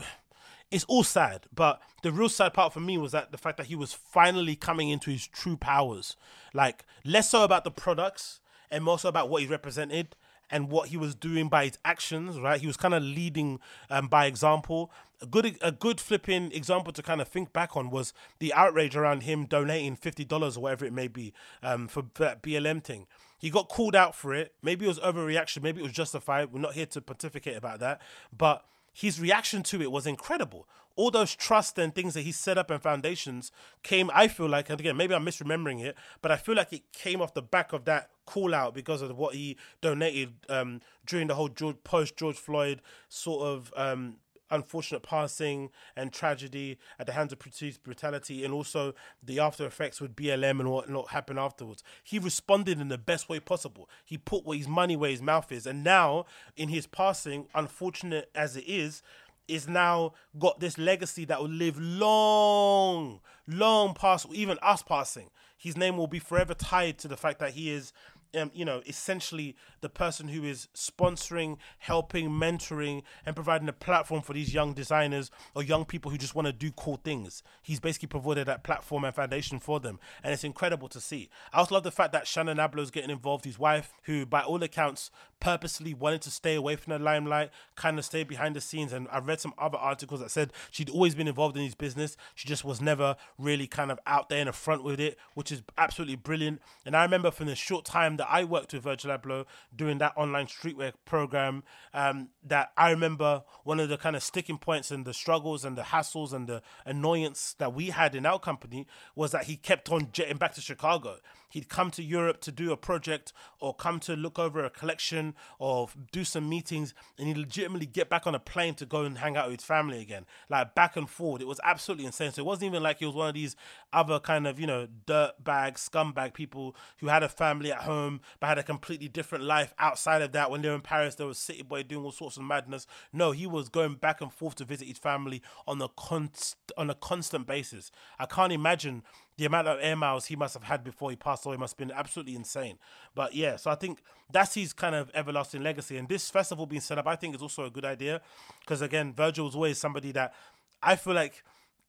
it's 0.70 0.84
all 0.84 1.04
sad, 1.04 1.46
but 1.54 1.82
the 2.02 2.10
real 2.10 2.30
sad 2.30 2.54
part 2.54 2.72
for 2.72 2.80
me 2.80 2.96
was 2.96 3.12
that 3.12 3.30
the 3.30 3.38
fact 3.38 3.58
that 3.58 3.66
he 3.66 3.76
was 3.76 3.92
finally 3.92 4.56
coming 4.56 4.88
into 4.88 5.10
his 5.10 5.26
true 5.26 5.56
powers. 5.56 6.16
Like 6.54 6.84
less 7.04 7.30
so 7.30 7.44
about 7.44 7.64
the 7.64 7.70
products 7.70 8.40
and 8.70 8.82
more 8.82 8.98
so 8.98 9.08
about 9.08 9.28
what 9.28 9.42
he 9.42 9.48
represented 9.48 10.16
and 10.50 10.70
what 10.70 10.88
he 10.88 10.96
was 10.96 11.14
doing 11.14 11.48
by 11.48 11.64
his 11.64 11.78
actions, 11.84 12.38
right? 12.38 12.60
He 12.60 12.66
was 12.66 12.76
kind 12.76 12.94
of 12.94 13.02
leading 13.02 13.60
um, 13.90 14.08
by 14.08 14.26
example. 14.26 14.90
A 15.20 15.26
good, 15.26 15.56
a 15.62 15.72
good 15.72 16.00
flipping 16.00 16.52
example 16.52 16.92
to 16.92 17.02
kind 17.02 17.20
of 17.20 17.28
think 17.28 17.52
back 17.52 17.76
on 17.76 17.90
was 17.90 18.12
the 18.38 18.52
outrage 18.54 18.96
around 18.96 19.22
him 19.22 19.46
donating 19.46 19.96
fifty 19.96 20.24
dollars 20.24 20.56
or 20.56 20.60
whatever 20.64 20.84
it 20.84 20.92
may 20.92 21.08
be 21.08 21.32
um, 21.62 21.88
for 21.88 22.04
that 22.16 22.42
BLM 22.42 22.82
thing. 22.82 23.06
He 23.38 23.50
got 23.50 23.68
called 23.68 23.96
out 23.96 24.14
for 24.14 24.34
it. 24.34 24.54
Maybe 24.62 24.84
it 24.84 24.88
was 24.88 25.00
overreaction. 25.00 25.62
Maybe 25.62 25.80
it 25.80 25.84
was 25.84 25.92
justified. 25.92 26.52
We're 26.52 26.60
not 26.60 26.74
here 26.74 26.86
to 26.86 27.00
pontificate 27.00 27.56
about 27.56 27.80
that, 27.80 28.00
but 28.36 28.64
his 28.92 29.20
reaction 29.20 29.62
to 29.64 29.80
it 29.80 29.90
was 29.90 30.06
incredible. 30.06 30.68
All 30.96 31.10
those 31.10 31.34
trust 31.34 31.78
and 31.78 31.94
things 31.94 32.14
that 32.14 32.22
he 32.22 32.32
set 32.32 32.58
up 32.58 32.70
and 32.70 32.82
foundations 32.82 33.52
came, 33.82 34.10
I 34.14 34.28
feel 34.28 34.48
like, 34.48 34.70
and 34.70 34.78
again, 34.78 34.96
maybe 34.96 35.14
I'm 35.14 35.24
misremembering 35.24 35.82
it, 35.82 35.96
but 36.20 36.30
I 36.30 36.36
feel 36.36 36.54
like 36.54 36.72
it 36.72 36.92
came 36.92 37.20
off 37.20 37.34
the 37.34 37.42
back 37.42 37.72
of 37.72 37.84
that 37.86 38.10
call 38.26 38.54
out 38.54 38.74
because 38.74 39.02
of 39.02 39.16
what 39.16 39.34
he 39.34 39.56
donated 39.80 40.34
um, 40.48 40.80
during 41.06 41.26
the 41.26 41.34
whole 41.34 41.48
George, 41.48 41.76
post 41.84 42.16
George 42.16 42.36
Floyd 42.36 42.80
sort 43.08 43.42
of 43.42 43.72
um, 43.76 44.16
unfortunate 44.52 45.02
passing 45.02 45.70
and 45.96 46.12
tragedy 46.12 46.78
at 46.98 47.06
the 47.06 47.12
hands 47.12 47.32
of 47.32 47.38
police 47.38 47.78
brutality 47.78 48.44
and 48.44 48.52
also 48.52 48.94
the 49.22 49.40
after 49.40 49.66
effects 49.66 50.00
with 50.00 50.14
BLM 50.14 50.60
and 50.60 50.70
what, 50.70 50.88
what 50.90 51.08
happened 51.08 51.38
afterwards. 51.38 51.82
He 52.04 52.18
responded 52.18 52.80
in 52.80 52.88
the 52.88 52.98
best 52.98 53.28
way 53.28 53.40
possible. 53.40 53.88
He 54.04 54.18
put 54.18 54.44
his 54.46 54.68
money 54.68 54.94
where 54.94 55.10
his 55.10 55.22
mouth 55.22 55.50
is. 55.50 55.66
And 55.66 55.82
now, 55.82 56.26
in 56.56 56.68
his 56.68 56.86
passing, 56.86 57.48
unfortunate 57.54 58.30
as 58.34 58.56
it 58.56 58.64
is, 58.66 59.02
is 59.48 59.68
now 59.68 60.12
got 60.38 60.60
this 60.60 60.78
legacy 60.78 61.24
that 61.26 61.40
will 61.40 61.48
live 61.48 61.78
long, 61.78 63.20
long 63.46 63.94
past 63.94 64.26
even 64.32 64.58
us 64.62 64.82
passing. 64.82 65.30
His 65.56 65.76
name 65.76 65.96
will 65.96 66.08
be 66.08 66.18
forever 66.18 66.54
tied 66.54 66.98
to 66.98 67.08
the 67.08 67.16
fact 67.16 67.38
that 67.38 67.52
he 67.52 67.70
is 67.70 67.92
um, 68.34 68.50
you 68.54 68.64
know, 68.64 68.82
essentially 68.86 69.56
the 69.80 69.88
person 69.88 70.28
who 70.28 70.44
is 70.44 70.68
sponsoring, 70.74 71.56
helping, 71.78 72.30
mentoring, 72.30 73.02
and 73.26 73.34
providing 73.34 73.68
a 73.68 73.72
platform 73.72 74.22
for 74.22 74.32
these 74.32 74.54
young 74.54 74.72
designers 74.72 75.30
or 75.54 75.62
young 75.62 75.84
people 75.84 76.10
who 76.10 76.18
just 76.18 76.34
want 76.34 76.46
to 76.46 76.52
do 76.52 76.70
cool 76.72 76.96
things. 76.96 77.42
He's 77.62 77.80
basically 77.80 78.08
provided 78.08 78.46
that 78.48 78.64
platform 78.64 79.04
and 79.04 79.14
foundation 79.14 79.58
for 79.58 79.80
them, 79.80 79.98
and 80.22 80.32
it's 80.32 80.44
incredible 80.44 80.88
to 80.88 81.00
see. 81.00 81.28
I 81.52 81.58
also 81.58 81.74
love 81.74 81.84
the 81.84 81.90
fact 81.90 82.12
that 82.12 82.26
Shannon 82.26 82.58
Abloh's 82.58 82.90
getting 82.90 83.10
involved. 83.10 83.44
His 83.44 83.58
wife, 83.58 83.92
who 84.04 84.24
by 84.26 84.42
all 84.42 84.62
accounts 84.62 85.10
purposely 85.42 85.92
wanted 85.92 86.22
to 86.22 86.30
stay 86.30 86.54
away 86.54 86.76
from 86.76 86.92
the 86.92 86.98
limelight, 87.00 87.50
kind 87.74 87.98
of 87.98 88.04
stay 88.04 88.22
behind 88.22 88.54
the 88.54 88.60
scenes. 88.60 88.92
And 88.92 89.08
I 89.10 89.18
read 89.18 89.40
some 89.40 89.52
other 89.58 89.76
articles 89.76 90.20
that 90.20 90.30
said 90.30 90.52
she'd 90.70 90.88
always 90.88 91.16
been 91.16 91.26
involved 91.26 91.56
in 91.56 91.64
his 91.64 91.74
business. 91.74 92.16
She 92.36 92.46
just 92.46 92.64
was 92.64 92.80
never 92.80 93.16
really 93.38 93.66
kind 93.66 93.90
of 93.90 93.98
out 94.06 94.28
there 94.28 94.38
in 94.38 94.46
the 94.46 94.52
front 94.52 94.84
with 94.84 95.00
it, 95.00 95.18
which 95.34 95.50
is 95.50 95.62
absolutely 95.76 96.14
brilliant. 96.14 96.62
And 96.86 96.96
I 96.96 97.02
remember 97.02 97.32
from 97.32 97.46
the 97.46 97.56
short 97.56 97.84
time 97.84 98.18
that 98.18 98.21
I 98.28 98.44
worked 98.44 98.72
with 98.72 98.82
Virgil 98.82 99.16
Abloh 99.16 99.46
doing 99.74 99.98
that 99.98 100.12
online 100.16 100.46
streetwear 100.46 100.92
program, 101.04 101.62
um, 101.94 102.28
that 102.44 102.72
I 102.76 102.90
remember 102.90 103.44
one 103.64 103.80
of 103.80 103.88
the 103.88 103.96
kind 103.96 104.16
of 104.16 104.22
sticking 104.22 104.58
points 104.58 104.90
and 104.90 105.04
the 105.04 105.14
struggles 105.14 105.64
and 105.64 105.76
the 105.76 105.82
hassles 105.82 106.32
and 106.32 106.46
the 106.46 106.62
annoyance 106.84 107.54
that 107.58 107.74
we 107.74 107.90
had 107.90 108.14
in 108.14 108.26
our 108.26 108.38
company 108.38 108.86
was 109.14 109.32
that 109.32 109.44
he 109.44 109.56
kept 109.56 109.90
on 109.90 110.08
jetting 110.12 110.36
back 110.36 110.54
to 110.54 110.60
Chicago. 110.60 111.16
He'd 111.52 111.68
come 111.68 111.90
to 111.92 112.02
Europe 112.02 112.40
to 112.40 112.50
do 112.50 112.72
a 112.72 112.78
project 112.78 113.34
or 113.60 113.74
come 113.74 114.00
to 114.00 114.16
look 114.16 114.38
over 114.38 114.64
a 114.64 114.70
collection 114.70 115.34
or 115.58 115.90
do 116.10 116.24
some 116.24 116.48
meetings, 116.48 116.94
and 117.18 117.28
he'd 117.28 117.36
legitimately 117.36 117.86
get 117.86 118.08
back 118.08 118.26
on 118.26 118.34
a 118.34 118.38
plane 118.38 118.74
to 118.76 118.86
go 118.86 119.02
and 119.02 119.18
hang 119.18 119.36
out 119.36 119.50
with 119.50 119.60
his 119.60 119.66
family 119.66 120.00
again, 120.00 120.24
like 120.48 120.74
back 120.74 120.96
and 120.96 121.10
forward. 121.10 121.42
It 121.42 121.46
was 121.46 121.60
absolutely 121.62 122.06
insane. 122.06 122.32
So 122.32 122.40
it 122.40 122.46
wasn't 122.46 122.70
even 122.70 122.82
like 122.82 123.00
he 123.00 123.06
was 123.06 123.14
one 123.14 123.28
of 123.28 123.34
these 123.34 123.54
other 123.92 124.18
kind 124.18 124.46
of, 124.46 124.58
you 124.58 124.66
know, 124.66 124.88
dirt 125.04 125.32
bag, 125.44 125.74
scumbag 125.74 126.32
people 126.32 126.74
who 126.98 127.08
had 127.08 127.22
a 127.22 127.28
family 127.28 127.70
at 127.70 127.82
home 127.82 128.20
but 128.40 128.46
had 128.46 128.58
a 128.58 128.62
completely 128.62 129.08
different 129.08 129.44
life 129.44 129.74
outside 129.78 130.22
of 130.22 130.32
that. 130.32 130.50
When 130.50 130.62
they 130.62 130.68
were 130.70 130.74
in 130.74 130.80
Paris, 130.80 131.16
there 131.16 131.26
was 131.26 131.38
City 131.38 131.62
Boy 131.62 131.82
doing 131.82 132.04
all 132.04 132.12
sorts 132.12 132.38
of 132.38 132.44
madness. 132.44 132.86
No, 133.12 133.32
he 133.32 133.46
was 133.46 133.68
going 133.68 133.96
back 133.96 134.22
and 134.22 134.32
forth 134.32 134.54
to 134.56 134.64
visit 134.64 134.88
his 134.88 134.98
family 134.98 135.42
on 135.66 135.82
a 135.82 135.88
const- 135.88 136.72
on 136.76 136.88
a 136.88 136.94
constant 136.94 137.46
basis. 137.46 137.90
I 138.18 138.26
can't 138.26 138.52
imagine 138.52 139.02
the 139.36 139.46
amount 139.46 139.68
of 139.68 139.78
air 139.80 139.96
miles 139.96 140.26
he 140.26 140.36
must 140.36 140.54
have 140.54 140.64
had 140.64 140.84
before 140.84 141.10
he 141.10 141.16
passed 141.16 141.46
away 141.46 141.56
must 141.56 141.72
have 141.72 141.88
been 141.88 141.96
absolutely 141.96 142.34
insane. 142.34 142.78
But 143.14 143.34
yeah, 143.34 143.56
so 143.56 143.70
I 143.70 143.74
think 143.74 144.00
that's 144.30 144.54
his 144.54 144.72
kind 144.72 144.94
of 144.94 145.10
everlasting 145.14 145.62
legacy. 145.62 145.96
And 145.96 146.08
this 146.08 146.30
festival 146.30 146.66
being 146.66 146.80
set 146.80 146.98
up, 146.98 147.06
I 147.06 147.16
think, 147.16 147.34
is 147.34 147.42
also 147.42 147.64
a 147.64 147.70
good 147.70 147.84
idea 147.84 148.20
because 148.60 148.82
again, 148.82 149.12
Virgil 149.14 149.46
was 149.46 149.54
always 149.54 149.78
somebody 149.78 150.12
that 150.12 150.34
I 150.82 150.96
feel 150.96 151.14
like 151.14 151.42